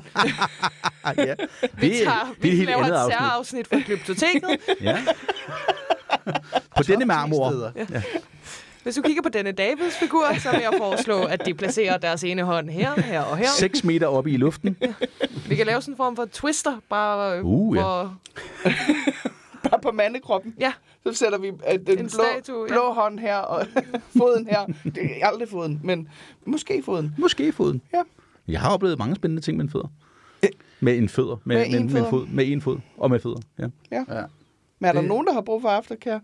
Ja. 1.16 1.34
Vi, 1.74 1.88
Det, 1.88 1.98
tager, 1.98 1.98
det 1.98 2.08
er 2.08 2.34
vi 2.40 2.48
et 2.48 2.56
helt 2.56 2.68
laver 2.68 2.78
andet 2.84 2.96
et 2.96 2.98
afsnit. 2.98 3.18
særafsnit 3.18 3.66
fra 3.68 3.80
Glyptoteket. 3.86 4.56
Ja. 4.80 4.98
På 6.76 6.82
denne 6.82 7.04
marmor. 7.04 7.50
Steder. 7.50 8.00
Hvis 8.82 8.94
du 8.94 9.02
kigger 9.02 9.22
på 9.22 9.28
denne 9.28 9.52
Davids 9.52 9.96
figur, 10.00 10.24
så 10.38 10.50
vil 10.50 10.60
jeg 10.60 10.72
foreslå, 10.78 11.22
at 11.24 11.46
de 11.46 11.54
placerer 11.54 11.98
deres 11.98 12.24
ene 12.24 12.42
hånd 12.42 12.70
her, 12.70 13.00
her 13.00 13.20
og 13.20 13.36
her. 13.36 13.48
6 13.58 13.84
meter 13.84 14.06
oppe 14.06 14.30
i 14.30 14.36
luften. 14.36 14.76
Vi 15.48 15.54
kan 15.54 15.66
lave 15.66 15.80
sådan 15.82 15.92
en 15.92 15.96
form 15.96 16.16
for 16.16 16.24
twister, 16.32 16.76
bare 16.90 17.38
øh, 17.38 17.44
Uh, 17.44 17.76
ja. 17.76 17.82
hvor... 17.82 18.14
Bare 19.70 19.80
på 19.82 19.90
mandekroppen. 19.92 20.54
Ja, 20.60 20.72
Så 21.06 21.12
sætter 21.14 21.38
vi 21.38 21.48
øh, 21.48 21.54
den 21.86 21.90
En 21.90 21.96
blå, 21.96 22.08
statue, 22.08 22.62
ja. 22.68 22.72
blå 22.74 22.92
hånd 22.92 23.18
her, 23.18 23.36
og 23.36 23.66
foden 24.18 24.46
her. 24.46 24.66
Det 24.84 25.22
er 25.22 25.26
aldrig 25.26 25.48
foden, 25.48 25.80
men 25.84 26.08
måske 26.46 26.82
foden. 26.84 27.14
Måske 27.18 27.52
foden. 27.52 27.82
Ja. 27.94 28.02
Jeg 28.48 28.60
har 28.60 28.70
oplevet 28.74 28.98
mange 28.98 29.16
spændende 29.16 29.42
ting 29.42 29.56
med 29.56 29.64
en 29.64 29.70
fødder. 29.70 29.88
Med 30.80 30.98
en 30.98 31.08
fødder. 31.08 31.36
Med, 31.44 31.56
Med 31.56 31.66
med, 31.66 31.66
en 31.66 31.72
med, 31.72 31.80
en 31.82 31.90
fødder. 31.90 32.10
fod. 32.10 32.26
Med 32.26 32.46
en 32.52 32.60
fod. 32.60 32.78
Og 32.96 33.10
med 33.10 33.20
fødder. 33.20 33.40
Ja. 33.58 33.66
Ja. 33.92 34.04
Ja. 34.08 34.22
Men 34.78 34.88
er 34.88 34.92
der 34.92 35.00
Det- 35.00 35.08
nogen, 35.08 35.26
der 35.26 35.32
har 35.32 35.40
brug 35.40 35.62
for 35.62 35.68
aftercare? 35.68 36.20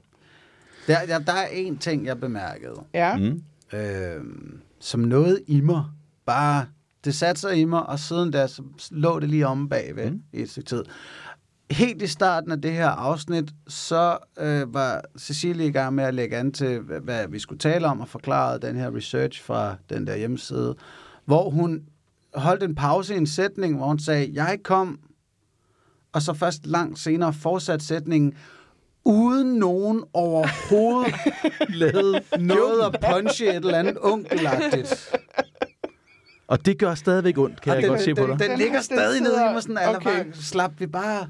Der, 0.86 1.06
der, 1.06 1.18
der 1.18 1.32
er 1.32 1.46
en 1.46 1.78
ting, 1.78 2.06
jeg 2.06 2.20
bemærkede, 2.20 2.82
Ja. 2.94 3.16
Mm. 3.16 3.42
øh, 3.78 4.20
som 4.80 5.00
noget 5.00 5.42
i 5.46 5.60
mig. 5.60 5.84
Bare, 6.26 6.66
det 7.05 7.14
satte 7.14 7.40
sig 7.40 7.56
i 7.56 7.64
mig, 7.64 7.86
og 7.86 7.98
siden 7.98 8.30
da 8.30 8.46
så 8.46 8.62
lå 8.90 9.20
det 9.20 9.28
lige 9.28 9.46
om 9.46 9.68
bagved 9.68 10.10
mm. 10.10 10.22
i 10.32 10.40
et 10.42 10.50
stykke 10.50 10.68
tid. 10.68 10.84
Helt 11.70 12.03
i 12.03 12.07
starten 12.07 12.53
af 12.53 12.61
det 12.61 12.73
her 12.73 12.89
afsnit, 12.89 13.51
så 13.69 14.19
øh, 14.39 14.74
var 14.74 15.03
Cecilie 15.19 15.66
i 15.66 15.70
gang 15.70 15.95
med 15.95 16.05
at 16.05 16.15
lægge 16.15 16.36
an 16.36 16.53
til, 16.53 16.81
hvad, 16.81 17.01
hvad 17.01 17.28
vi 17.28 17.39
skulle 17.39 17.59
tale 17.59 17.86
om, 17.86 18.01
og 18.01 18.09
forklare 18.09 18.59
den 18.59 18.77
her 18.77 18.97
research 18.97 19.43
fra 19.43 19.77
den 19.90 20.07
der 20.07 20.16
hjemmeside, 20.16 20.74
hvor 21.24 21.51
hun 21.51 21.82
holdt 22.35 22.62
en 22.62 22.74
pause 22.74 23.15
i 23.15 23.16
en 23.16 23.27
sætning, 23.27 23.77
hvor 23.77 23.86
hun 23.86 23.99
sagde, 23.99 24.31
jeg 24.32 24.59
kom, 24.65 24.99
og 26.12 26.23
så 26.23 26.35
først 26.35 26.66
langt 26.66 26.99
senere 26.99 27.32
fortsat 27.32 27.82
sætningen, 27.82 28.35
uden 29.05 29.59
nogen 29.59 30.05
overhovedet 30.12 31.15
lavede 31.69 32.23
noget 32.39 32.81
at 32.81 33.05
punche 33.11 33.49
et 33.49 33.57
eller 33.57 33.78
andet 33.78 33.99
onkelagtigt. 34.03 35.16
Og 36.47 36.66
det 36.66 36.78
gør 36.78 36.95
stadigvæk 36.95 37.39
ondt, 37.39 37.61
kan 37.61 37.70
Og 37.70 37.77
jeg 37.77 37.82
den, 37.82 37.90
godt 37.90 38.01
se 38.01 38.15
på 38.15 38.23
den, 38.23 38.31
dig. 38.31 38.39
Den, 38.39 38.51
Den 38.51 38.59
ligger 38.59 38.74
den 38.74 38.82
stadig 38.82 39.20
nede 39.20 39.35
i 39.51 39.53
mig 39.53 39.62
sådan, 39.62 39.78
okay. 39.97 40.24
bare, 40.24 40.24
slap 40.32 40.81
vi 40.81 40.86
bare 40.86 41.28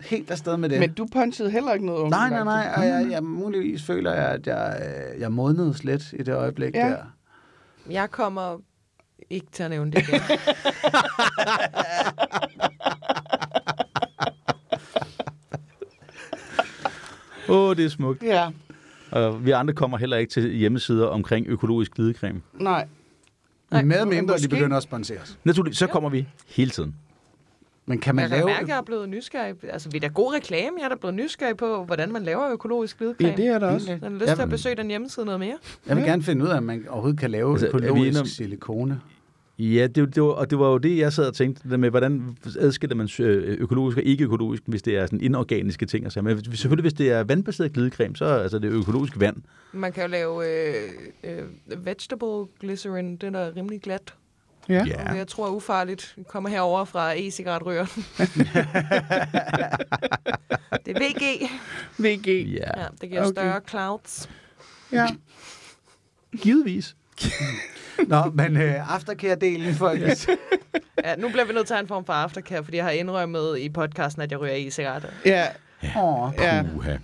helt 0.00 0.30
afsted 0.30 0.56
med 0.56 0.68
det. 0.68 0.80
Men 0.80 0.92
du 0.92 1.06
punchede 1.12 1.50
heller 1.50 1.72
ikke 1.72 1.86
noget 1.86 2.10
nej, 2.10 2.30
nej, 2.30 2.44
nej, 2.44 2.72
og 2.76 2.86
jeg, 2.86 3.06
jeg, 3.10 3.22
muligvis 3.24 3.82
føler 3.82 4.12
jeg, 4.14 4.24
at 4.28 4.46
jeg, 4.46 4.82
øh, 5.14 5.20
jeg 5.20 5.32
modnedes 5.32 5.84
lidt 5.84 6.02
i 6.12 6.22
det 6.22 6.34
øjeblik 6.34 6.74
Ja. 6.74 6.88
der. 6.88 6.96
jeg 7.90 8.10
kommer 8.10 8.58
ikke 9.30 9.46
til 9.52 9.62
at 9.62 9.70
nævne 9.70 9.92
det 9.92 9.98
igen. 10.08 10.20
Åh, 17.48 17.68
oh, 17.68 17.76
det 17.76 17.84
er 17.84 17.88
smukt. 17.88 18.22
Ja, 18.22 18.48
Og 19.10 19.44
vi 19.46 19.50
andre 19.50 19.74
kommer 19.74 19.98
heller 19.98 20.16
ikke 20.16 20.30
til 20.30 20.50
hjemmesider 20.50 21.06
omkring 21.06 21.46
økologisk 21.48 21.94
glidecreme. 21.94 22.40
nej. 22.60 22.86
Nej, 23.70 23.82
med 23.82 24.04
mindre 24.04 24.38
de 24.38 24.48
begynder 24.48 24.76
at 24.76 24.82
sponsere 24.82 25.18
os. 25.20 25.38
Naturligvis, 25.44 25.78
så 25.78 25.86
kommer 25.86 26.10
vi 26.10 26.28
hele 26.48 26.70
tiden. 26.70 26.94
Men 27.86 27.98
kan 27.98 28.14
man 28.14 28.22
Jeg 28.22 28.28
kan 28.30 28.38
lave... 28.38 28.46
mærke, 28.46 28.62
at 28.62 28.68
jeg 28.68 28.78
er 28.78 28.82
blevet 28.82 29.08
nysgerrig. 29.08 29.54
Altså, 29.62 29.88
vi 29.90 29.96
er 29.96 30.00
da 30.00 30.06
god 30.06 30.34
reklame. 30.34 30.70
Jeg 30.78 30.84
er 30.84 30.88
da 30.88 30.94
blevet 30.94 31.14
nysgerrig 31.14 31.56
på, 31.56 31.84
hvordan 31.84 32.12
man 32.12 32.22
laver 32.22 32.52
økologisk 32.52 32.98
glidecreme. 32.98 33.30
Ja, 33.30 33.36
det 33.36 33.46
er 33.46 33.58
der 33.58 33.66
også. 33.66 33.90
Jeg 33.90 33.98
har 34.02 34.08
lyst 34.10 34.24
til 34.34 34.42
at 34.42 34.48
besøge 34.48 34.76
den 34.76 34.88
hjemmeside 34.88 35.26
noget 35.26 35.40
mere. 35.40 35.56
Jeg 35.88 35.96
vil 35.96 36.04
gerne 36.04 36.22
finde 36.22 36.44
ud 36.44 36.48
af, 36.50 36.56
om 36.56 36.62
man 36.62 36.84
overhovedet 36.88 37.20
kan 37.20 37.30
lave 37.30 37.52
Altså, 37.52 37.66
økologisk 37.66 38.20
om- 38.20 38.26
silikone. 38.26 39.00
Ja, 39.58 39.86
det, 39.86 40.14
det 40.14 40.22
var, 40.22 40.28
og 40.28 40.50
det 40.50 40.58
var 40.58 40.68
jo 40.70 40.78
det, 40.78 40.98
jeg 40.98 41.12
sad 41.12 41.26
og 41.28 41.34
tænkte, 41.34 41.68
det 41.70 41.80
med, 41.80 41.90
hvordan 41.90 42.36
adskiller 42.58 42.96
man 42.96 43.08
øh, 43.20 43.56
økologisk 43.60 43.96
og 43.98 44.02
ikke 44.04 44.24
økologisk, 44.24 44.62
hvis 44.66 44.82
det 44.82 44.96
er 44.96 45.06
sådan 45.06 45.20
inorganiske 45.20 45.86
ting. 45.86 46.04
Altså, 46.04 46.22
men 46.22 46.36
hvis- 46.36 46.58
selvfølgelig, 46.60 46.82
hvis 46.82 46.92
det 46.92 47.10
er 47.12 47.24
vandbaseret 47.24 47.72
glidecreme, 47.72 48.16
så 48.16 48.24
er 48.24 48.42
altså, 48.42 48.58
det 48.58 48.72
er 48.72 48.78
økologisk 48.78 49.20
vand. 49.20 49.36
Man 49.72 49.92
kan 49.92 50.02
jo 50.02 50.08
lave 50.08 50.46
øh, 50.68 50.74
øh, 51.24 51.84
vegetable 51.86 52.46
glycerin. 52.60 53.16
Den 53.16 53.34
er 53.34 53.56
rimelig 53.56 53.80
glat. 53.80 54.14
Ja. 54.68 54.84
Ja. 54.86 55.12
Jeg 55.12 55.28
tror 55.28 55.48
ufarligt. 55.48 56.12
Vi 56.16 56.22
kommer 56.28 56.50
herover 56.50 56.84
fra 56.84 57.12
e-cigaretrører. 57.18 57.86
det 60.86 60.96
er 60.96 61.00
VG. 61.00 61.50
VG. 61.98 62.26
Ja, 62.52 62.80
Ja, 62.80 62.86
det 63.00 63.08
giver 63.10 63.20
Okay. 63.22 63.32
større 63.32 63.60
clouds. 63.68 64.28
Ja. 64.92 65.06
givetvis. 66.42 66.96
Nå, 68.08 68.24
men 68.34 68.56
øh, 68.56 68.94
aftercare-delen, 68.94 69.74
folkens. 69.74 70.28
Ja, 71.04 71.16
nu 71.16 71.28
bliver 71.28 71.44
vi 71.44 71.52
nødt 71.52 71.66
til 71.66 71.74
at 71.74 71.78
have 71.78 71.82
en 71.82 71.88
form 71.88 72.04
for 72.06 72.12
aftercare, 72.12 72.64
fordi 72.64 72.76
jeg 72.76 72.84
har 72.84 72.90
indrømmet 72.92 73.58
i 73.58 73.68
podcasten, 73.68 74.22
at 74.22 74.30
jeg 74.32 74.40
ryger 74.40 74.54
e-cigaretter. 74.54 75.08
Ja, 75.24 75.46
Åh, 75.96 76.32
ja. 76.38 76.62
Uha. 76.76 76.96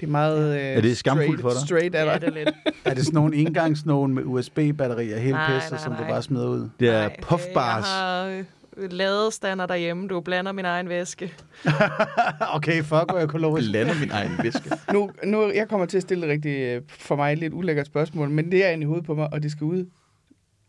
Det 0.00 0.06
er 0.06 0.10
meget 0.10 0.56
øh, 0.56 0.62
Er 0.62 0.80
det 0.80 0.96
skamfuldt 0.96 1.40
straight, 1.40 1.42
for 1.42 1.50
dig? 1.50 1.68
Straight 1.68 1.94
er 1.94 2.04
Ja, 2.04 2.14
det 2.18 2.24
er 2.24 2.30
lidt. 2.30 2.48
er 2.84 2.94
det 2.94 3.04
sådan 3.04 3.14
nogle 3.14 3.36
engangsnogen 3.36 4.14
med 4.14 4.22
USB-batterier, 4.26 5.18
helt 5.18 5.34
Nej, 5.34 5.54
pisset, 5.54 5.72
nej, 5.72 5.80
som 5.80 5.92
du 5.92 6.00
nej. 6.00 6.10
bare 6.10 6.22
smider 6.22 6.48
ud? 6.48 6.68
Det 6.80 6.88
er 6.88 7.00
Nej, 7.08 7.16
puffbars. 7.22 7.84
Jeg 7.84 7.92
har 7.92 8.44
øh, 8.76 8.92
ladestander 8.92 9.66
derhjemme. 9.66 10.08
Du 10.08 10.20
blander 10.20 10.52
min 10.52 10.64
egen 10.64 10.88
væske. 10.88 11.32
okay, 12.56 12.82
fuck, 12.82 13.10
hvor 13.10 13.18
økologisk. 13.18 13.70
Blander 13.70 13.94
min 14.00 14.10
egen 14.10 14.32
væske. 14.42 14.70
Nu, 14.92 15.10
nu, 15.24 15.50
jeg 15.54 15.68
kommer 15.68 15.86
til 15.86 15.96
at 15.96 16.02
stille 16.02 16.26
et 16.26 16.30
rigtig, 16.30 16.58
øh, 16.58 16.82
for 16.88 17.16
mig, 17.16 17.36
lidt 17.36 17.54
ulækkert 17.54 17.86
spørgsmål, 17.86 18.30
men 18.30 18.52
det 18.52 18.66
er 18.66 18.70
inde 18.70 18.82
i 18.82 18.86
hovedet 18.86 19.06
på 19.06 19.14
mig, 19.14 19.32
og 19.32 19.42
det 19.42 19.50
skal 19.52 19.64
ud. 19.64 19.86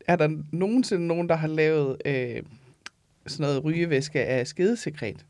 Er 0.07 0.15
der 0.15 0.29
nogensinde 0.51 1.07
nogen, 1.07 1.29
der 1.29 1.35
har 1.35 1.47
lavet 1.47 1.97
øh, 2.05 2.15
sådan 3.27 3.43
noget 3.43 3.63
rygevæske 3.63 4.25
af 4.25 4.47
skedesekret? 4.47 5.25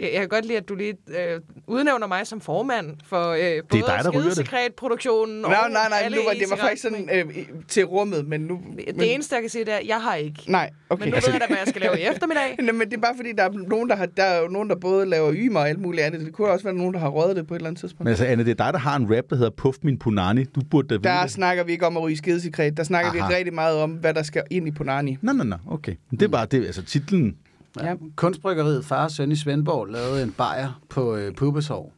Jeg 0.00 0.20
kan 0.20 0.28
godt 0.28 0.44
lide, 0.44 0.58
at 0.58 0.68
du 0.68 0.74
lige 0.74 0.94
øh, 1.08 1.40
udnævner 1.66 2.06
mig 2.06 2.26
som 2.26 2.40
formand 2.40 2.96
for 3.04 3.28
øh, 3.28 3.40
både 3.40 3.82
dig, 3.82 4.00
det. 4.04 4.14
skedesekretproduktionen 4.14 5.44
og 5.44 5.50
Nej, 5.50 5.70
nej, 5.70 5.88
nej, 5.88 6.08
nu 6.08 6.16
var, 6.26 6.32
det 6.32 6.50
var 6.50 6.56
faktisk 6.56 6.82
sådan 6.82 7.08
øh, 7.12 7.24
til 7.68 7.84
rummet, 7.84 8.26
men 8.26 8.40
nu... 8.40 8.60
Det 8.86 8.96
men, 8.96 9.04
eneste, 9.04 9.34
jeg 9.34 9.42
kan 9.42 9.50
sige, 9.50 9.64
det 9.64 9.72
er, 9.72 9.76
at 9.76 9.86
jeg 9.86 10.02
har 10.02 10.14
ikke. 10.14 10.42
Nej, 10.48 10.70
okay. 10.90 11.04
Men 11.04 11.14
nu 11.14 11.20
ved 11.26 11.32
jeg 11.32 11.40
da, 11.40 11.46
hvad 11.46 11.56
jeg 11.56 11.66
skal 11.68 11.80
lave 11.80 12.00
i 12.00 12.02
eftermiddag. 12.02 12.56
Nej, 12.62 12.72
men 12.72 12.90
det 12.90 12.96
er 12.96 13.00
bare 13.00 13.16
fordi, 13.16 13.32
der 13.32 13.44
er 13.44 13.50
nogen, 13.68 13.88
der 13.88 13.96
har, 13.96 14.06
der 14.06 14.22
er 14.22 14.42
jo 14.42 14.48
nogen, 14.48 14.68
der 14.68 14.76
både 14.76 15.06
laver 15.06 15.32
ymer 15.34 15.60
og 15.60 15.68
alt 15.68 15.80
muligt 15.80 16.04
andet. 16.04 16.20
Det 16.20 16.32
kunne 16.32 16.48
også 16.48 16.64
være 16.64 16.74
nogen, 16.74 16.94
der 16.94 17.00
har 17.00 17.08
røget 17.08 17.36
det 17.36 17.46
på 17.46 17.54
et 17.54 17.58
eller 17.58 17.68
andet 17.68 17.80
tidspunkt. 17.80 18.04
Men 18.04 18.08
altså, 18.08 18.24
Anne, 18.24 18.44
det 18.44 18.50
er 18.50 18.64
dig, 18.64 18.72
der 18.72 18.78
har 18.78 18.96
en 18.96 19.16
rap, 19.16 19.24
der 19.30 19.36
hedder 19.36 19.50
Puff 19.50 19.78
Min 19.82 19.98
Punani. 19.98 20.44
Du 20.44 20.60
burde 20.70 20.88
da 20.88 20.94
vide 20.94 21.02
Der 21.02 21.22
det. 21.22 21.30
snakker 21.30 21.64
vi 21.64 21.72
ikke 21.72 21.86
om 21.86 21.96
at 21.96 22.02
ryge 22.02 22.16
skedesekret. 22.16 22.76
Der 22.76 22.82
snakker 22.82 23.10
Aha. 23.10 23.28
vi 23.28 23.34
rigtig 23.34 23.54
meget 23.54 23.76
om, 23.76 23.90
hvad 23.90 24.14
der 24.14 24.22
skal 24.22 24.42
ind 24.50 24.68
i 24.68 24.70
Punani. 24.70 25.18
Nå, 25.22 25.32
nå, 25.32 25.44
nå, 25.44 25.56
okay. 25.70 25.94
Men 26.10 26.20
det 26.20 26.26
er 26.26 26.30
bare 26.30 26.46
det, 26.46 26.66
altså 26.66 26.82
titlen. 26.82 27.36
Ja. 27.80 27.94
Kunstbryggeriet 28.16 28.84
Far 28.84 29.04
og 29.04 29.10
Søn 29.10 29.32
i 29.32 29.36
Svendborg 29.36 29.86
lavede 29.86 30.22
en 30.22 30.32
bajer 30.32 30.80
på 30.88 31.16
øh, 31.16 31.34
pubeshår. 31.34 31.92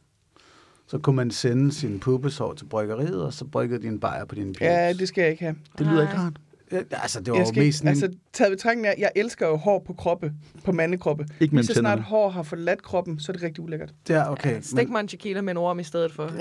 Så 0.87 0.97
kunne 0.97 1.15
man 1.15 1.31
sende 1.31 1.71
sin 1.71 1.99
pubeshår 1.99 2.53
til 2.53 2.65
bryggeriet, 2.65 3.21
og 3.23 3.33
så 3.33 3.45
bryggede 3.45 3.81
de 3.81 3.87
en 3.87 3.99
bajer 3.99 4.25
på 4.25 4.35
dine 4.35 4.47
pubes. 4.47 4.61
Ja, 4.61 4.93
det 4.93 5.07
skal 5.07 5.21
jeg 5.21 5.31
ikke 5.31 5.43
have. 5.43 5.55
Det 5.77 5.87
lyder 5.87 6.01
ikke 6.01 6.13
Nej. 6.13 6.23
rart. 6.23 6.33
Ja, 6.71 6.77
altså, 6.91 7.19
det 7.19 7.31
var 7.31 7.37
Jeg 7.37 7.45
jo 7.45 7.47
skal 7.49 7.63
mest 7.63 7.65
ikke, 7.65 7.77
sådan 7.97 8.03
altså, 8.11 8.19
taget 8.33 8.51
betragtning 8.51 8.87
af, 8.87 8.95
jeg 8.97 9.11
elsker 9.15 9.47
jo 9.47 9.55
hår 9.55 9.83
på 9.87 9.93
kroppe, 9.93 10.31
på 10.65 10.71
mandekroppe. 10.71 11.25
Ikke 11.39 11.55
mellem 11.55 11.67
så 11.67 11.73
snart 11.73 11.83
tænderne. 11.83 12.01
hår 12.01 12.29
har 12.29 12.43
forladt 12.43 12.81
kroppen, 12.83 13.19
så 13.19 13.31
er 13.31 13.33
det 13.33 13.43
rigtig 13.43 13.63
ulækkert. 13.63 13.93
Ja, 14.09 14.31
okay. 14.31 14.49
Okay, 14.51 14.61
Stik 14.61 14.89
mig 14.89 14.99
en 14.99 15.07
tequila 15.07 15.41
med 15.41 15.51
en 15.51 15.57
orm 15.57 15.79
i 15.79 15.83
stedet 15.83 16.11
for. 16.13 16.31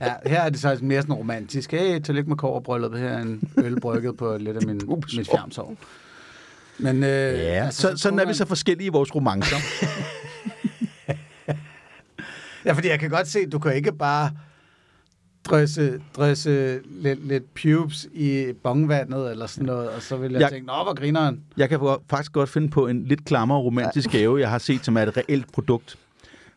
Ja, 0.00 0.12
her 0.26 0.40
er 0.40 0.48
det 0.48 0.60
så 0.60 0.78
mere 0.82 1.02
sådan 1.02 1.14
romantisk. 1.14 1.72
Hey, 1.72 2.00
tillykke 2.00 2.28
med 2.30 2.36
kårbrylluppet 2.36 3.00
her. 3.00 3.18
En 3.18 3.50
øl 3.56 3.80
brygget 3.80 4.16
på 4.16 4.36
lidt 4.38 4.56
af 4.56 4.66
min, 4.66 4.80
mit 5.16 5.30
fjernshår. 5.30 5.74
Men, 6.78 6.96
øh, 7.04 7.08
Ja, 7.38 7.64
altså, 7.64 7.80
så, 7.82 7.96
sådan 7.96 8.12
kunne 8.18 8.22
er 8.22 8.26
vi 8.26 8.34
så 8.34 8.46
forskellige 8.46 8.86
i 8.86 8.90
vores 8.90 9.14
romancer. 9.14 9.56
Ja, 12.64 12.72
fordi 12.72 12.88
jeg 12.88 13.00
kan 13.00 13.10
godt 13.10 13.28
se, 13.28 13.46
du 13.46 13.58
kan 13.58 13.74
ikke 13.76 13.92
bare 13.92 14.30
drysse, 15.44 16.00
drysse 16.16 16.80
lidt, 16.90 17.28
lidt 17.28 17.44
pubes 17.54 18.06
i 18.14 18.52
bongvandet 18.62 19.30
eller 19.30 19.46
sådan 19.46 19.66
noget, 19.66 19.88
og 19.90 20.02
så 20.02 20.16
vil 20.16 20.32
jeg, 20.32 20.40
Jeg- 20.40 20.50
tænke, 20.50 20.66
nå, 20.66 20.72
hvor 20.72 20.94
grineren. 20.94 21.40
Jeg 21.56 21.68
kan 21.68 21.96
faktisk 22.10 22.32
godt 22.32 22.48
finde 22.50 22.68
på 22.68 22.86
en 22.86 23.04
lidt 23.04 23.24
klammer 23.24 23.58
romantisk 23.58 24.10
gave, 24.10 24.40
jeg 24.40 24.50
har 24.50 24.58
set, 24.58 24.84
som 24.84 24.96
er 24.96 25.02
et 25.02 25.16
reelt 25.16 25.52
produkt. 25.52 25.98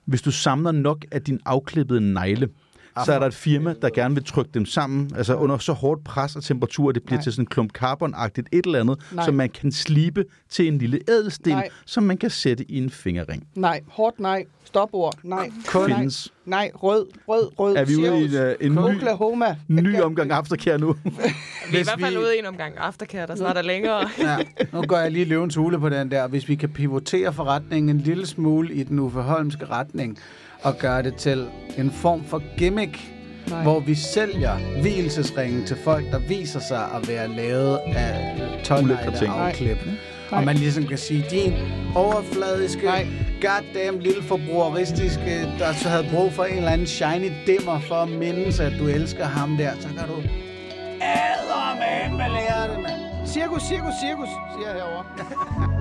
Hvis 0.06 0.22
du 0.22 0.32
samler 0.32 0.72
nok 0.72 1.06
af 1.12 1.22
din 1.22 1.40
afklippede 1.46 2.14
negle, 2.14 2.50
så 3.06 3.14
er 3.14 3.20
der 3.20 3.28
et 3.28 3.34
firma, 3.34 3.74
der 3.82 3.90
gerne 3.90 4.16
vil 4.16 4.24
trykke 4.26 4.52
dem 4.54 4.66
sammen, 4.66 5.12
altså 5.18 5.36
under 5.36 5.58
så 5.58 5.74
hårdt 5.74 6.04
pres 6.04 6.36
og 6.36 6.44
temperatur, 6.44 6.90
at 6.90 6.96
det 6.96 7.04
bliver 7.04 7.18
Nej. 7.18 7.24
til 7.24 7.32
sådan 7.32 7.44
en 7.44 7.48
klump 7.48 7.72
carbonagtigt 7.72 8.48
et 8.52 8.66
eller 8.66 8.80
andet, 8.80 9.00
Nej. 9.12 9.26
som 9.26 9.34
man 9.36 9.50
kan 9.50 9.72
slibe 9.72 10.26
til 10.50 10.68
en 10.68 10.78
lille 10.78 11.00
ædelsten, 11.10 11.52
Nej. 11.54 11.70
som 11.86 12.04
man 12.04 12.18
kan 12.18 12.30
sætte 12.30 12.72
i 12.72 12.78
en 12.78 12.90
fingerring. 12.90 13.48
Nej, 13.56 13.82
hårdt 13.88 14.20
nej. 14.20 14.46
Stopord. 14.64 15.14
Nej. 15.24 15.50
Kun- 15.68 15.90
nej. 15.90 15.98
Findes. 15.98 16.34
Nej, 16.46 16.72
rød, 16.76 17.06
rød, 17.28 17.60
rød. 17.60 17.76
Er 17.76 17.86
vi 17.86 17.96
ude 17.96 18.22
i 18.22 18.26
en, 18.26 18.34
øh, 18.34 18.56
en 18.62 18.72
ny, 18.72 18.78
Oklahoma. 18.78 19.56
ny 19.68 20.02
omgang 20.02 20.32
aftercare 20.32 20.78
nu? 20.80 20.94
Vi 21.72 21.76
er 21.78 21.80
i 21.80 21.84
hvert 21.84 22.00
fald 22.00 22.18
ude 22.18 22.36
i 22.36 22.40
en 22.40 22.46
omgang 22.46 22.78
aftercare, 22.78 23.28
der 23.28 23.36
snart 23.36 23.58
er 23.58 23.62
længere. 23.62 24.10
Ja, 24.20 24.38
nu 24.74 24.82
går 24.82 24.98
jeg 24.98 25.12
lige 25.12 25.26
løvens 25.26 25.56
hule 25.56 25.80
på 25.80 25.90
den 25.90 26.12
der. 26.12 26.28
Hvis 26.28 26.50
vi 26.50 26.56
kan 26.56 26.70
pivotere 26.70 27.34
forretningen 27.34 27.96
en 27.96 28.02
lille 28.02 28.26
smule 28.26 28.74
i 28.74 28.84
den 28.84 29.00
Uffe 29.00 29.20
Holmske 29.22 29.66
retning, 29.66 30.18
og 30.64 30.78
gøre 30.78 31.02
det 31.04 31.16
til 31.16 31.48
en 31.78 31.92
form 31.92 32.24
for 32.24 32.42
gimmick, 32.58 33.00
Nej. 33.50 33.64
hvor 33.64 33.80
vi 33.80 33.96
sælger 33.96 34.58
hvilesesringen 34.82 35.66
til 35.66 35.78
folk, 35.84 36.12
der 36.12 36.20
viser 36.20 36.60
sig 36.60 36.84
at 36.96 37.08
være 37.08 37.28
lavet 37.28 37.80
af 37.96 38.36
ting. 39.16 39.32
afklip. 39.32 39.78
Nej. 39.86 39.96
Og 40.40 40.44
man 40.44 40.56
ligesom 40.56 40.88
kan 40.88 40.98
sige, 40.98 41.26
din 41.32 41.54
overfladiske, 41.96 42.86
Nej. 42.86 43.08
goddamn 43.42 44.00
lille 44.00 44.24
forbrugeristiske, 44.24 45.50
der 45.60 45.74
så 45.74 45.90
havde 45.90 46.08
brug 46.14 46.34
for 46.34 46.44
en 46.44 46.58
eller 46.58 46.72
anden 46.72 46.88
shiny 46.88 47.32
dimmer 47.48 47.80
for 47.80 47.96
at 47.96 48.10
mindes, 48.10 48.60
at 48.60 48.74
du 48.80 48.88
elsker 48.88 49.26
ham 49.26 49.58
der, 49.58 49.72
så 49.80 49.88
kan 49.88 50.08
du 50.08 50.16
ædermame 51.02 52.18
lære 52.34 52.68
det, 52.76 52.80
mand. 52.84 53.28
Cirkus, 53.28 53.62
cirkus, 53.62 53.94
cirkus, 54.04 54.30
siger 54.58 54.68
jeg 54.74 54.76
herovre. 54.76 55.06